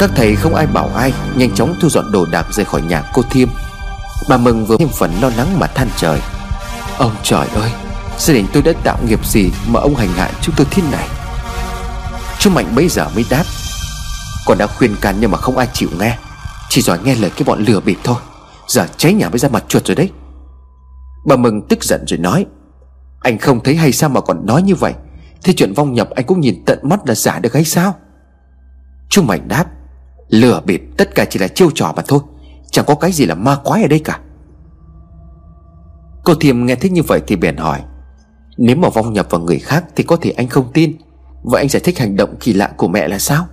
Các 0.00 0.10
thầy 0.14 0.36
không 0.36 0.54
ai 0.54 0.66
bảo 0.66 0.90
ai, 0.94 1.12
Nhanh 1.36 1.54
chóng 1.54 1.74
thu 1.80 1.88
dọn 1.88 2.12
đồ 2.12 2.26
đạc 2.26 2.46
rời 2.50 2.64
khỏi 2.64 2.82
nhà 2.82 3.02
cô 3.12 3.22
Thiêm. 3.30 3.48
Bà 4.28 4.36
Mừng 4.36 4.66
vừa 4.66 4.76
thêm 4.76 4.88
phần 4.88 5.12
lo 5.20 5.30
lắng 5.36 5.58
mà 5.58 5.66
than 5.66 5.88
trời. 5.96 6.20
Ông 6.98 7.12
trời 7.22 7.48
ơi, 7.54 7.70
Gia 8.18 8.34
đình 8.34 8.46
tôi 8.52 8.62
đã 8.62 8.72
tạo 8.84 8.98
nghiệp 9.06 9.26
gì 9.26 9.50
Mà 9.68 9.80
ông 9.80 9.94
hành 9.94 10.08
hạ 10.08 10.30
chúng 10.40 10.54
tôi 10.58 10.66
thế 10.70 10.82
này? 10.92 11.08
Chú 12.38 12.50
Mạnh 12.50 12.72
bây 12.76 12.88
giờ 12.88 13.08
mới 13.14 13.24
đáp. 13.30 13.44
Còn 14.46 14.58
đã 14.58 14.66
khuyên 14.66 14.96
can 15.00 15.16
nhưng 15.20 15.30
mà 15.30 15.38
không 15.38 15.56
ai 15.56 15.68
chịu 15.72 15.88
nghe. 15.98 16.18
Chỉ 16.68 16.82
giỏi 16.82 16.98
nghe 17.04 17.14
lời 17.14 17.30
cái 17.30 17.44
bọn 17.44 17.64
lừa 17.64 17.80
bịp 17.80 17.98
thôi. 18.04 18.16
Giờ 18.66 18.86
cháy 18.96 19.12
nhà 19.12 19.28
mới 19.28 19.38
ra 19.38 19.48
mặt 19.48 19.64
chuột 19.68 19.86
rồi 19.86 19.94
đấy. 19.94 20.10
Bà 21.26 21.36
Mừng 21.36 21.62
tức 21.68 21.84
giận 21.84 22.04
rồi 22.06 22.18
nói. 22.18 22.46
Anh 23.20 23.38
không 23.38 23.60
thấy 23.64 23.76
hay 23.76 23.92
sao 23.92 24.10
mà 24.10 24.20
còn 24.20 24.46
nói 24.46 24.62
như 24.62 24.74
vậy? 24.74 24.94
Thế 25.44 25.52
chuyện 25.56 25.72
vong 25.72 25.92
nhập 25.92 26.10
anh 26.10 26.26
cũng 26.26 26.40
nhìn 26.40 26.64
tận 26.66 26.78
mắt 26.82 27.00
là 27.06 27.14
giả 27.14 27.38
được 27.38 27.54
hay 27.54 27.64
sao? 27.64 27.94
Chú 29.08 29.22
Mạnh 29.22 29.48
đáp. 29.48 29.66
Lừa 30.30 30.60
bịp 30.66 30.82
tất 30.96 31.14
cả 31.14 31.24
chỉ 31.24 31.38
là 31.38 31.48
chiêu 31.48 31.70
trò 31.74 31.92
mà 31.96 32.02
thôi. 32.08 32.20
Chẳng 32.70 32.84
có 32.88 32.94
cái 32.94 33.12
gì 33.12 33.26
là 33.26 33.34
ma 33.34 33.56
quái 33.64 33.82
ở 33.82 33.88
đây 33.88 33.98
cả. 33.98 34.20
Cô 36.24 36.34
Thiềm 36.34 36.66
nghe 36.66 36.74
thích 36.74 36.92
như 36.92 37.02
vậy 37.02 37.20
thì 37.26 37.36
bèn 37.36 37.56
hỏi, 37.56 37.80
Nếu 38.56 38.76
mà 38.76 38.88
vong 38.88 39.12
nhập 39.12 39.26
vào 39.30 39.40
người 39.40 39.58
khác 39.58 39.84
Thì 39.96 40.04
có 40.04 40.16
thể 40.16 40.30
anh 40.30 40.48
không 40.48 40.72
tin. 40.72 40.96
Vậy 41.42 41.62
anh 41.62 41.68
giải 41.68 41.80
thích 41.84 41.98
hành 41.98 42.16
động 42.16 42.34
kỳ 42.40 42.52
lạ 42.52 42.70
của 42.76 42.88
mẹ 42.88 43.08
là 43.08 43.18
sao? 43.18 43.46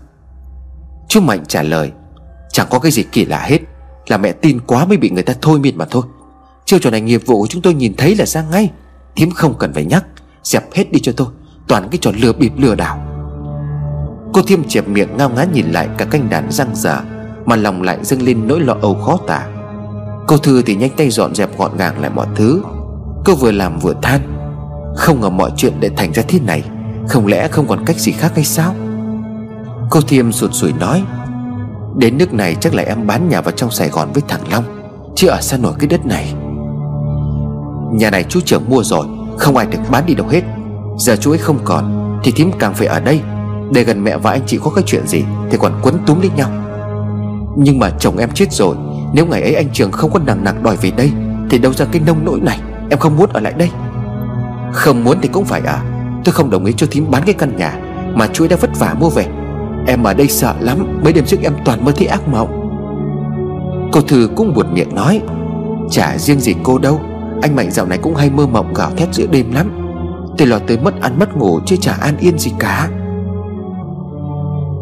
Chú 1.07 1.21
Mạnh 1.21 1.43
trả 1.47 1.61
lời, 1.61 1.91
Chẳng 2.51 2.67
có 2.69 2.79
cái 2.79 2.91
gì 2.91 3.03
kỳ 3.11 3.25
lạ 3.25 3.39
hết, 3.39 3.59
Là 4.07 4.17
mẹ 4.17 4.31
tin 4.31 4.59
quá 4.59 4.85
mới 4.85 4.97
bị 4.97 5.09
người 5.09 5.23
ta 5.23 5.33
thôi 5.41 5.59
miên 5.59 5.77
mà 5.77 5.85
thôi. 5.91 6.03
Chiêu 6.65 6.79
trò 6.79 6.89
này 6.89 7.01
nghiệp 7.01 7.21
vụ 7.25 7.41
của 7.41 7.47
chúng 7.47 7.61
tôi 7.61 7.73
nhìn 7.73 7.93
thấy 7.97 8.15
là 8.15 8.25
ra 8.25 8.43
ngay 8.51 8.71
Thiếm 9.15 9.31
không 9.31 9.57
cần 9.59 9.73
phải 9.73 9.85
nhắc, 9.85 10.05
Dẹp 10.43 10.73
hết 10.73 10.91
đi 10.91 10.99
cho 10.99 11.11
tôi, 11.11 11.27
Toàn 11.67 11.87
cái 11.91 11.97
trò 12.01 12.11
lừa 12.21 12.33
bịp 12.33 12.51
lừa 12.57 12.75
đảo. 12.75 13.16
Cô 14.33 14.41
Thiêm 14.41 14.63
chẹp 14.63 14.87
miệng 14.87 15.17
ngao 15.17 15.29
ngán 15.29 15.51
nhìn 15.53 15.71
lại 15.71 15.87
cả 15.97 16.05
canh 16.05 16.29
đàn 16.29 16.51
răng 16.51 16.75
dở 16.75 16.99
Mà 17.45 17.55
lòng 17.55 17.81
lại 17.81 17.97
dâng 18.01 18.21
lên 18.21 18.47
nỗi 18.47 18.59
lo 18.59 18.75
âu 18.81 18.93
khó 18.93 19.17
tả. 19.27 19.47
Cô 20.27 20.37
Thư 20.37 20.61
thì 20.61 20.75
nhanh 20.75 20.89
tay 20.97 21.09
dọn 21.09 21.35
dẹp 21.35 21.57
gọn 21.57 21.77
gàng 21.77 22.01
lại 22.01 22.11
mọi 22.15 22.27
thứ. 22.35 22.61
Cô 23.25 23.35
vừa 23.35 23.51
làm 23.51 23.79
vừa 23.79 23.93
than, 24.01 24.21
Không 24.95 25.21
ngờ 25.21 25.29
mọi 25.29 25.51
chuyện 25.57 25.73
lại 25.81 25.91
thành 25.97 26.13
ra 26.13 26.23
thế 26.27 26.39
này, 26.39 26.63
Không 27.09 27.27
lẽ 27.27 27.47
không 27.47 27.67
còn 27.67 27.85
cách 27.85 27.99
gì 27.99 28.11
khác 28.11 28.31
hay 28.35 28.43
sao? 28.43 28.75
Cô 29.89 30.01
Thiêm 30.01 30.31
sụt 30.31 30.53
sùi 30.53 30.73
nói, 30.73 31.03
Đến 31.95 32.17
nước 32.17 32.33
này 32.33 32.55
chắc 32.55 32.73
là 32.73 32.83
em 32.83 33.07
bán 33.07 33.29
nhà 33.29 33.41
vào 33.41 33.51
trong 33.51 33.71
Sài 33.71 33.89
Gòn 33.89 34.09
với 34.13 34.23
thằng 34.27 34.41
Long, 34.51 34.63
Chứ 35.15 35.27
ở 35.27 35.41
xa 35.41 35.57
nổi 35.57 35.73
cái 35.79 35.87
đất 35.87 36.05
này. 36.05 36.33
Nhà 37.91 38.09
này 38.09 38.23
chú 38.23 38.39
trưởng 38.41 38.69
mua 38.69 38.83
rồi, 38.83 39.05
Không 39.37 39.57
ai 39.57 39.65
được 39.65 39.79
bán 39.91 40.05
đi 40.05 40.13
đâu 40.13 40.27
hết. 40.27 40.41
Giờ 40.97 41.15
chú 41.15 41.31
ấy 41.31 41.37
không 41.37 41.59
còn, 41.63 42.19
Thì 42.23 42.31
thím 42.31 42.51
càng 42.59 42.73
phải 42.73 42.87
ở 42.87 42.99
đây. 42.99 43.21
Để 43.71 43.83
gần 43.83 44.03
mẹ 44.03 44.17
và 44.17 44.31
anh 44.31 44.41
chị 44.45 44.59
có 44.63 44.71
cái 44.75 44.83
chuyện 44.87 45.07
gì 45.07 45.23
Thì 45.51 45.57
còn 45.61 45.71
quấn 45.81 45.95
túm 46.05 46.19
lấy 46.19 46.29
nhau. 46.35 46.49
Nhưng 47.57 47.79
mà 47.79 47.89
chồng 47.89 48.17
em 48.17 48.29
chết 48.31 48.53
rồi, 48.53 48.75
Nếu 49.13 49.25
ngày 49.25 49.41
ấy 49.41 49.55
anh 49.55 49.67
Trường 49.73 49.91
không 49.91 50.11
có 50.11 50.19
nặng 50.19 50.43
nặng 50.43 50.63
đòi 50.63 50.75
về 50.75 50.91
đây, 50.91 51.11
Thì 51.49 51.57
đâu 51.57 51.73
ra 51.73 51.85
cái 51.91 52.01
nông 52.05 52.25
nỗi 52.25 52.39
này, 52.39 52.59
Em 52.89 52.99
không 52.99 53.17
muốn 53.17 53.29
ở 53.33 53.39
lại 53.39 53.53
đây. 53.57 53.69
Không 54.73 55.03
muốn 55.03 55.17
thì 55.21 55.27
cũng 55.27 55.45
phải 55.45 55.61
à 55.65 55.83
Tôi 56.23 56.33
không 56.33 56.49
đồng 56.49 56.65
ý 56.65 56.73
cho 56.77 56.87
thím 56.91 57.11
bán 57.11 57.23
cái 57.25 57.33
căn 57.33 57.55
nhà 57.57 57.79
Mà 58.15 58.27
chú 58.33 58.43
ấy 58.43 58.49
đã 58.49 58.57
vất 58.61 58.79
vả 58.79 58.95
mua 58.99 59.09
về. 59.09 59.25
Em 59.87 60.03
ở 60.03 60.13
đây 60.13 60.27
sợ 60.27 60.55
lắm, 60.59 60.99
Mấy 61.03 61.13
đêm 61.13 61.25
trước 61.25 61.37
em 61.41 61.53
toàn 61.65 61.85
mơ 61.85 61.91
thấy 61.95 62.07
ác 62.07 62.27
mộng. 62.27 62.63
Cô 63.91 64.01
Thư 64.01 64.29
cũng 64.35 64.53
buột 64.53 64.65
miệng 64.71 64.95
nói, 64.95 65.21
Chả 65.89 66.17
riêng 66.17 66.39
gì 66.39 66.55
cô 66.63 66.77
đâu, 66.77 66.99
Anh 67.41 67.55
Mạnh 67.55 67.71
dạo 67.71 67.85
này 67.85 67.97
cũng 67.97 68.15
hay 68.15 68.29
mơ 68.29 68.47
mộng 68.47 68.73
gào 68.73 68.91
thét 68.97 69.13
giữa 69.13 69.27
đêm 69.31 69.51
lắm. 69.51 69.71
Tôi 70.37 70.47
lo 70.47 70.59
tới 70.59 70.77
mất 70.77 71.01
ăn 71.01 71.19
mất 71.19 71.37
ngủ 71.37 71.59
Chứ 71.65 71.75
chả 71.75 71.93
an 71.93 72.17
yên 72.19 72.39
gì 72.39 72.51
cả. 72.59 72.89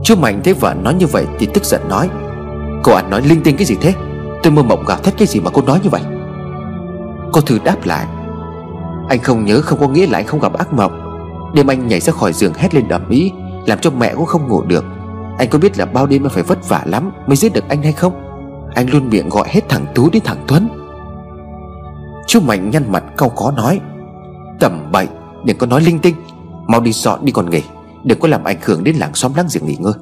Chú 0.06 0.16
Mạnh 0.16 0.42
thấy 0.44 0.54
vợ 0.54 0.74
nói 0.74 0.94
như 0.94 1.08
vậy 1.08 1.26
Thì 1.40 1.48
tức 1.54 1.66
giận 1.66 1.82
nói, 1.90 2.10
Cô 2.84 2.94
ăn 2.94 3.10
nói 3.10 3.22
linh 3.22 3.44
tinh 3.44 3.58
cái 3.58 3.66
gì 3.66 3.76
thế? 3.82 3.94
Tôi 4.44 4.52
mơ 4.52 4.64
mộng 4.64 4.84
gào 4.88 4.98
thét 4.98 5.18
cái 5.18 5.28
gì 5.28 5.40
mà 5.40 5.52
cô 5.54 5.62
nói 5.62 5.80
như 5.84 5.90
vậy? 5.90 6.02
Cô 7.32 7.42
Thư 7.42 7.60
đáp 7.64 7.78
lại, 7.86 8.06
Anh 9.10 9.20
không 9.20 9.46
nhớ 9.46 9.62
không 9.62 9.80
có 9.80 9.88
nghĩa 9.88 10.08
là 10.08 10.20
anh 10.20 10.28
không 10.28 10.40
gặp 10.40 10.54
ác 10.54 10.74
mộng. 10.74 11.02
Đêm 11.54 11.68
anh 11.68 11.88
nhảy 11.88 12.00
ra 12.00 12.14
khỏi 12.14 12.34
giường 12.34 12.54
hét 12.54 12.76
lên 12.76 12.88
đầm 12.88 13.10
ý, 13.10 13.32
Làm 13.66 13.80
cho 13.80 13.92
mẹ 13.92 14.14
cũng 14.16 14.26
không 14.26 14.48
ngủ 14.48 14.62
được. 14.62 14.86
Anh 15.38 15.50
có 15.50 15.60
biết 15.60 15.78
là 15.78 15.86
bao 15.86 16.08
đêm 16.08 16.24
em 16.24 16.30
phải 16.30 16.44
vất 16.44 16.70
vả 16.70 16.82
lắm 16.86 17.12
Mới 17.28 17.36
giết 17.36 17.54
được 17.54 17.70
anh 17.70 17.84
hay 17.84 17.92
không? 17.92 18.14
Anh 18.76 18.90
luôn 18.90 19.10
miệng 19.10 19.30
gọi 19.30 19.48
hết 19.50 19.62
thằng 19.70 19.86
Tú 19.96 20.10
đến 20.10 20.24
thằng 20.26 20.44
Tuấn. 20.48 20.70
Chú 22.28 22.40
Mạnh 22.40 22.70
nhăn 22.70 22.92
mặt 22.92 23.04
cau 23.18 23.30
có 23.30 23.54
nói, 23.58 23.80
Tầm 24.60 24.92
bậy, 24.92 25.08
Đừng 25.46 25.58
có 25.58 25.68
nói 25.68 25.82
linh 25.82 26.00
tinh, 26.00 26.16
Mau 26.68 26.82
đi 26.82 26.92
dọn 26.92 27.26
đi 27.26 27.32
còn 27.32 27.50
nghỉ 27.50 27.64
Đừng 28.06 28.20
có 28.20 28.28
làm 28.28 28.44
ảnh 28.44 28.58
hưởng 28.62 28.84
đến 28.84 28.96
làng 28.96 29.16
xóm 29.16 29.34
láng 29.34 29.48
giềng 29.54 29.66
nghỉ 29.66 29.76
ngơi. 29.80 29.94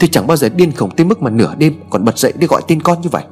Tôi 0.00 0.08
chẳng 0.12 0.26
bao 0.26 0.36
giờ 0.36 0.48
điên 0.48 0.72
khổng 0.72 0.90
tới 0.90 1.06
mức 1.06 1.22
mà 1.22 1.30
nửa 1.30 1.54
đêm 1.58 1.74
Còn 1.90 2.04
bật 2.04 2.18
dậy 2.18 2.32
để 2.38 2.46
gọi 2.46 2.62
tên 2.68 2.82
con 2.82 3.00
như 3.00 3.08
vậy. 3.12 3.22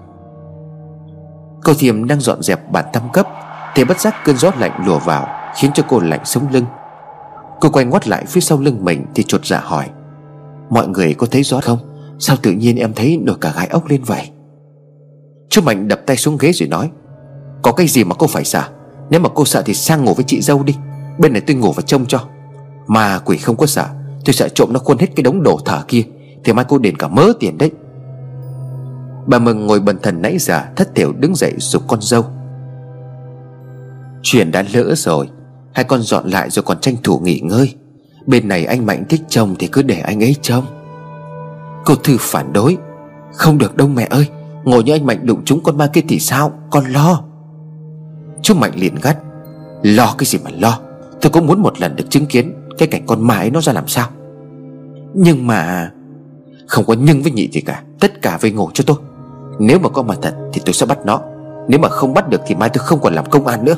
Cô 1.64 1.74
Thiềm 1.74 2.06
đang 2.06 2.20
dọn 2.20 2.42
dẹp 2.42 2.72
bàn 2.72 2.84
tam 2.92 3.02
cấp 3.12 3.28
Thì 3.74 3.84
bất 3.84 4.00
giác 4.00 4.14
cơn 4.24 4.36
gió 4.36 4.50
lạnh 4.58 4.82
lùa 4.86 4.98
vào, 4.98 5.26
Khiến 5.56 5.70
cho 5.74 5.82
cô 5.88 6.00
lạnh 6.00 6.20
sống 6.24 6.46
lưng. 6.52 6.64
Cô 7.60 7.68
quay 7.68 7.84
ngoắt 7.84 8.08
lại 8.08 8.24
phía 8.26 8.40
sau 8.40 8.58
lưng 8.58 8.84
mình 8.84 9.06
Thì 9.14 9.22
chột 9.22 9.46
dạ 9.46 9.60
hỏi, 9.64 9.88
Mọi 10.70 10.88
người 10.88 11.14
có 11.14 11.26
thấy 11.30 11.42
gió 11.42 11.60
không? 11.60 11.78
Sao 12.18 12.36
tự 12.42 12.52
nhiên 12.52 12.76
em 12.76 12.92
thấy 12.94 13.18
nổi 13.22 13.36
cả 13.40 13.52
gai 13.56 13.66
ốc 13.66 13.86
lên 13.86 14.02
vậy? 14.02 14.30
Chú 15.48 15.62
Mạnh 15.62 15.88
đập 15.88 16.00
tay 16.06 16.16
xuống 16.16 16.38
ghế 16.40 16.52
rồi 16.52 16.68
nói, 16.68 16.90
Có 17.62 17.72
cái 17.72 17.86
gì 17.88 18.04
mà 18.04 18.14
cô 18.18 18.26
phải 18.26 18.44
sợ 18.44 18.62
Nếu 19.10 19.20
mà 19.20 19.28
cô 19.34 19.44
sợ 19.44 19.62
thì 19.62 19.74
sang 19.74 20.04
ngủ 20.04 20.14
với 20.14 20.24
chị 20.28 20.40
dâu 20.40 20.62
đi. 20.62 20.76
Bên 21.18 21.32
này 21.32 21.42
tôi 21.46 21.56
ngủ 21.56 21.72
và 21.72 21.82
trông 21.82 22.06
cho. 22.06 22.20
Mà 22.86 23.18
quỷ 23.18 23.36
không 23.36 23.56
có 23.56 23.66
sợ 23.66 23.86
Tôi 24.24 24.34
sợ 24.34 24.48
trộm 24.48 24.72
nó 24.72 24.78
khuôn 24.78 24.98
hết 24.98 25.06
cái 25.16 25.22
đống 25.22 25.42
đổ 25.42 25.58
thở 25.64 25.84
kia, 25.88 26.02
Thì 26.44 26.52
mai 26.52 26.64
cô 26.68 26.78
đền 26.78 26.96
cả 26.96 27.08
mớ 27.08 27.32
tiền 27.40 27.58
đấy. 27.58 27.70
Bà 29.26 29.38
Mừng 29.38 29.66
ngồi 29.66 29.80
bần 29.80 29.98
thần 30.02 30.22
nãy 30.22 30.36
giờ, 30.38 30.62
Thất 30.76 30.94
thiểu 30.94 31.12
đứng 31.12 31.34
dậy 31.34 31.52
dục 31.58 31.82
con 31.88 32.00
dâu. 32.02 32.24
Chuyện 34.22 34.52
đã 34.52 34.64
lỡ 34.72 34.94
rồi, 34.94 35.28
Hai 35.72 35.84
con 35.84 36.02
dọn 36.02 36.30
lại 36.30 36.50
rồi 36.50 36.62
còn 36.62 36.80
tranh 36.80 36.94
thủ 37.02 37.18
nghỉ 37.18 37.40
ngơi. 37.40 37.74
Bên 38.26 38.48
này 38.48 38.64
anh 38.64 38.86
Mạnh 38.86 39.04
thích 39.08 39.20
chồng 39.28 39.54
Thì 39.58 39.66
cứ 39.66 39.82
để 39.82 40.00
anh 40.00 40.22
ấy 40.22 40.36
trông. 40.42 40.64
Cô 41.84 41.94
Thư 41.94 42.16
phản 42.20 42.52
đối, 42.52 42.76
Không 43.32 43.58
được 43.58 43.76
đâu 43.76 43.88
mẹ 43.88 44.06
ơi, 44.10 44.26
Ngồi 44.64 44.84
như 44.84 44.92
anh 44.92 45.06
Mạnh 45.06 45.26
đụng 45.26 45.42
chúng 45.44 45.62
con 45.62 45.78
ma 45.78 45.86
kia 45.86 46.02
thì 46.08 46.18
sao, 46.18 46.52
Con 46.70 46.84
lo. 46.84 47.22
Chú 48.42 48.54
Mạnh 48.54 48.72
liền 48.74 48.94
gắt, 49.02 49.18
Lo 49.82 50.14
cái 50.18 50.26
gì 50.26 50.38
mà 50.44 50.50
lo, 50.58 50.80
Tôi 51.20 51.32
cũng 51.32 51.46
muốn 51.46 51.62
một 51.62 51.80
lần 51.80 51.96
được 51.96 52.04
chứng 52.10 52.26
kiến. 52.26 52.54
Cái 52.78 52.88
cảnh 52.88 53.02
con 53.06 53.26
ma 53.26 53.36
ấy 53.36 53.50
nó 53.50 53.60
ra 53.60 53.72
làm 53.72 53.88
sao? 53.88 54.08
Nhưng 55.14 55.46
mà 55.46 55.90
Không 56.66 56.84
có 56.84 56.94
nhưng 56.98 57.22
với 57.22 57.32
nhị 57.32 57.48
gì 57.52 57.60
cả, 57.60 57.82
Tất 58.00 58.22
cả 58.22 58.38
về 58.40 58.50
ngồi 58.50 58.70
cho 58.74 58.84
tôi. 58.86 58.96
Nếu 59.58 59.78
mà 59.78 59.88
có 59.88 60.02
mà 60.02 60.14
thật 60.22 60.34
thì 60.52 60.60
tôi 60.64 60.72
sẽ 60.72 60.86
bắt 60.86 60.98
nó, 61.04 61.20
Nếu 61.68 61.78
mà 61.78 61.88
không 61.88 62.14
bắt 62.14 62.28
được 62.28 62.40
thì 62.46 62.54
mai 62.54 62.68
tôi 62.68 62.84
không 62.84 63.00
còn 63.02 63.14
làm 63.14 63.30
công 63.30 63.46
an 63.46 63.64
nữa. 63.64 63.76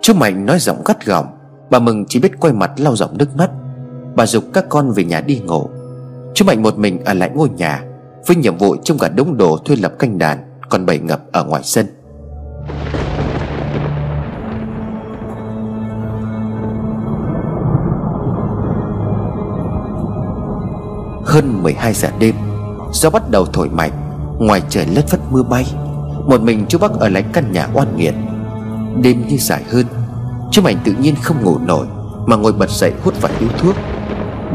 Chú 0.00 0.14
Mạnh 0.14 0.46
nói 0.46 0.58
giọng 0.58 0.82
gắt 0.84 1.06
gỏng, 1.06 1.26
Bà 1.70 1.78
Mừng 1.78 2.04
chỉ 2.08 2.20
biết 2.20 2.40
quay 2.40 2.52
mặt 2.52 2.70
lau 2.76 2.96
giọng 2.96 3.18
nước 3.18 3.36
mắt. 3.36 3.50
Bà 4.16 4.26
dục 4.26 4.44
các 4.52 4.64
con 4.68 4.90
về 4.90 5.04
nhà 5.04 5.20
đi 5.20 5.38
ngủ. 5.38 5.68
Chú 6.34 6.44
Mạnh 6.44 6.62
một 6.62 6.78
mình 6.78 7.04
ở 7.04 7.14
lại 7.14 7.30
ngôi 7.34 7.48
nhà, 7.48 7.84
Với 8.26 8.36
nhiệm 8.36 8.56
vụ 8.56 8.76
trong 8.76 8.98
cả 8.98 9.08
đống 9.08 9.36
đồ 9.36 9.58
thuê 9.64 9.76
lập 9.76 9.92
canh 9.98 10.18
đàn, 10.18 10.38
Còn 10.68 10.86
bầy 10.86 10.98
ngập 10.98 11.20
ở 11.32 11.44
ngoài 11.44 11.62
sân. 11.64 11.86
Hơn 21.30 21.62
12 21.62 21.94
giờ 21.94 22.08
đêm, 22.18 22.34
Gió 22.92 23.10
bắt 23.10 23.30
đầu 23.30 23.46
thổi 23.46 23.68
mạnh, 23.68 23.90
Ngoài 24.38 24.62
trời 24.68 24.86
lất 24.86 25.08
phất 25.08 25.20
mưa 25.30 25.42
bay. 25.42 25.66
Một 26.26 26.40
mình 26.40 26.66
chú 26.68 26.78
Bắc 26.78 26.92
ở 26.92 27.08
lại 27.08 27.24
căn 27.32 27.52
nhà 27.52 27.68
oan 27.74 27.96
nghiệt. 27.96 28.14
Đêm 29.02 29.26
như 29.28 29.36
dài 29.36 29.62
hơn, 29.72 29.86
Chú 30.50 30.62
Mạnh 30.62 30.76
tự 30.84 30.92
nhiên 30.92 31.14
không 31.22 31.42
ngủ 31.42 31.58
nổi, 31.58 31.86
Mà 32.26 32.36
ngồi 32.36 32.52
bật 32.52 32.70
dậy 32.70 32.92
hút 33.04 33.14
vài 33.20 33.32
điếu 33.40 33.48
thuốc. 33.58 33.74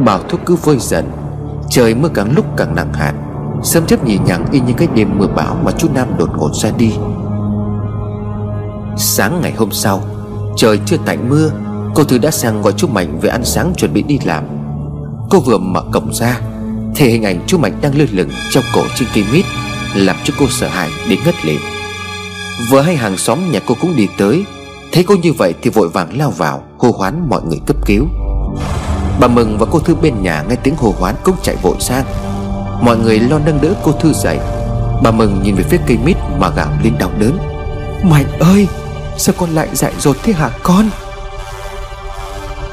Bảo 0.05 0.19
thuốc 0.29 0.39
cứ 0.45 0.55
vơi 0.55 0.77
dần, 0.79 1.11
Trời 1.69 1.95
mưa 1.95 2.09
càng 2.13 2.35
lúc 2.35 2.45
càng 2.57 2.75
nặng 2.75 2.93
hạt. 2.93 3.13
Sớm 3.63 3.85
chớp 3.85 4.05
nhì 4.05 4.19
nhằng 4.25 4.45
y 4.51 4.59
như 4.59 4.73
cái 4.77 4.87
đêm 4.95 5.17
mưa 5.17 5.27
bão 5.35 5.57
Mà 5.63 5.71
chú 5.77 5.87
Nam 5.93 6.07
đột 6.17 6.29
ngột 6.37 6.55
ra 6.55 6.69
đi. 6.77 6.93
Sáng 8.97 9.41
ngày 9.41 9.53
hôm 9.57 9.71
sau, 9.71 10.01
Trời 10.57 10.79
chưa 10.85 10.97
tạnh 11.05 11.29
mưa, 11.29 11.51
Cô 11.95 12.03
Thư 12.03 12.17
đã 12.17 12.31
sang 12.31 12.61
gọi 12.61 12.73
chú 12.77 12.87
Mạnh 12.87 13.19
về 13.21 13.29
ăn 13.29 13.45
sáng 13.45 13.73
chuẩn 13.77 13.93
bị 13.93 14.03
đi 14.03 14.19
làm. 14.25 14.43
Cô 15.29 15.39
vừa 15.39 15.57
mở 15.57 15.83
cổng 15.91 16.13
ra 16.13 16.39
thì 16.95 17.09
hình 17.09 17.23
ảnh 17.23 17.39
chú 17.47 17.57
Mạnh 17.57 17.77
đang 17.81 17.97
lơ 17.97 18.05
lửng 18.11 18.29
trong 18.49 18.63
cổ 18.75 18.81
trên 18.95 19.07
cây 19.15 19.23
mít 19.33 19.45
Làm 19.95 20.15
cho 20.23 20.33
cô 20.39 20.45
sợ 20.49 20.67
hãi 20.67 20.89
đến 21.09 21.19
ngất 21.25 21.45
lịm 21.45 21.59
Vừa 22.71 22.81
hay 22.81 22.95
hàng 22.95 23.17
xóm 23.17 23.51
nhà 23.51 23.59
cô 23.65 23.75
cũng 23.81 23.95
đi 23.95 24.07
tới 24.17 24.45
Thấy 24.91 25.03
cô 25.03 25.15
như 25.15 25.33
vậy 25.33 25.53
thì 25.61 25.69
vội 25.69 25.89
vàng 25.89 26.17
lao 26.17 26.31
vào 26.31 26.63
Hô 26.77 26.91
hoán 26.91 27.29
mọi 27.29 27.41
người 27.43 27.59
cấp 27.65 27.75
cứu. 27.85 28.07
Bà 29.19 29.27
Mừng 29.27 29.57
và 29.57 29.65
cô 29.71 29.79
Thư 29.79 29.95
bên 29.95 30.23
nhà 30.23 30.43
nghe 30.49 30.55
tiếng 30.55 30.75
hô 30.75 30.93
hoán 30.99 31.15
cũng 31.23 31.35
chạy 31.43 31.55
vội 31.61 31.75
sang. 31.79 32.05
Mọi 32.81 32.97
người 32.97 33.19
lo 33.19 33.39
nâng 33.39 33.61
đỡ 33.61 33.73
cô 33.83 33.91
Thư 33.91 34.13
dậy. 34.13 34.39
Bà 35.03 35.11
Mừng 35.11 35.43
nhìn 35.43 35.55
về 35.55 35.63
phía 35.63 35.77
cây 35.87 35.97
mít 36.05 36.17
mà 36.39 36.49
gào 36.49 36.67
lên 36.83 36.93
đau 36.99 37.11
đớn. 37.19 37.37
Mạnh 38.03 38.25
ơi 38.39 38.67
Sao 39.17 39.35
con 39.37 39.49
lại 39.49 39.67
dại 39.73 39.93
dột 39.99 40.17
thế 40.23 40.33
hả 40.33 40.49
con? 40.63 40.89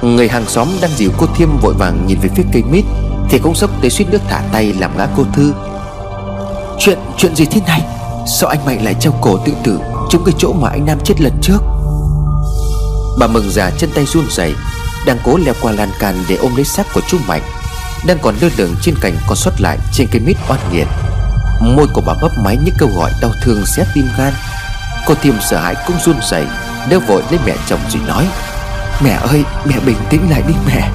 Người 0.02 0.28
hàng 0.28 0.46
xóm 0.46 0.68
đang 0.82 0.90
dìu 0.90 1.10
cô 1.18 1.26
Thiêm 1.26 1.48
vội 1.62 1.74
vàng 1.78 2.06
nhìn 2.06 2.18
về 2.22 2.28
phía 2.36 2.44
cây 2.52 2.62
mít 2.70 2.84
thì 3.30 3.38
cũng 3.38 3.54
sốc 3.54 3.70
tới 3.80 3.90
suýt 3.90 4.06
nước 4.10 4.22
thả 4.28 4.42
tay 4.52 4.72
làm 4.72 4.98
ngã 4.98 5.06
cô 5.16 5.24
Thư. 5.32 5.52
Chuyện, 6.78 6.98
chuyện 7.16 7.36
gì 7.36 7.44
thế 7.44 7.60
này? 7.66 7.82
Sao 8.26 8.50
anh 8.50 8.64
Mạnh 8.64 8.84
lại 8.84 8.94
treo 9.00 9.12
cổ 9.20 9.38
tự 9.46 9.52
tử 9.64 9.78
Trúng 10.10 10.24
cái 10.24 10.34
chỗ 10.38 10.52
mà 10.52 10.68
anh 10.68 10.86
Nam 10.86 10.98
chết 11.04 11.20
lần 11.20 11.32
trước? 11.42 11.58
Bà 13.18 13.26
mừng 13.26 13.50
già 13.50 13.70
chân 13.78 13.90
tay 13.94 14.04
run 14.06 14.24
rẩy 14.30 14.54
Đang 15.06 15.18
cố 15.24 15.36
leo 15.36 15.54
qua 15.60 15.72
lan 15.72 15.90
can 16.00 16.24
để 16.28 16.36
ôm 16.36 16.56
lấy 16.56 16.64
xác 16.64 16.86
của 16.94 17.00
chú 17.08 17.18
Mạnh 17.26 17.42
Đang 18.06 18.18
còn 18.22 18.34
lơ 18.40 18.48
lửng 18.56 18.74
trên 18.82 18.94
cành 19.00 19.16
còn 19.26 19.36
sót 19.36 19.60
lại 19.60 19.78
trên 19.92 20.08
cây 20.12 20.20
mít 20.26 20.36
oan 20.48 20.60
nghiệt. 20.72 20.86
Môi 21.60 21.86
của 21.94 22.02
bà 22.06 22.14
bấp 22.22 22.30
máy 22.44 22.58
những 22.64 22.74
câu 22.78 22.88
gọi 22.96 23.10
đau 23.20 23.30
thương 23.42 23.66
xé 23.66 23.84
tim 23.94 24.04
gan. 24.18 24.32
Cô 25.06 25.14
Thiêm 25.14 25.34
sợ 25.50 25.58
hãi 25.60 25.74
cũng 25.86 25.96
run 26.04 26.16
rẩy 26.30 26.46
Đeo 26.88 27.00
vội 27.00 27.22
lấy 27.30 27.40
mẹ 27.46 27.54
chồng 27.66 27.80
rồi 27.88 28.02
nói 28.06 28.28
Mẹ 29.04 29.10
ơi 29.10 29.44
mẹ 29.64 29.74
bình 29.86 29.96
tĩnh 30.10 30.30
lại 30.30 30.42
đi 30.48 30.54
mẹ. 30.66 30.90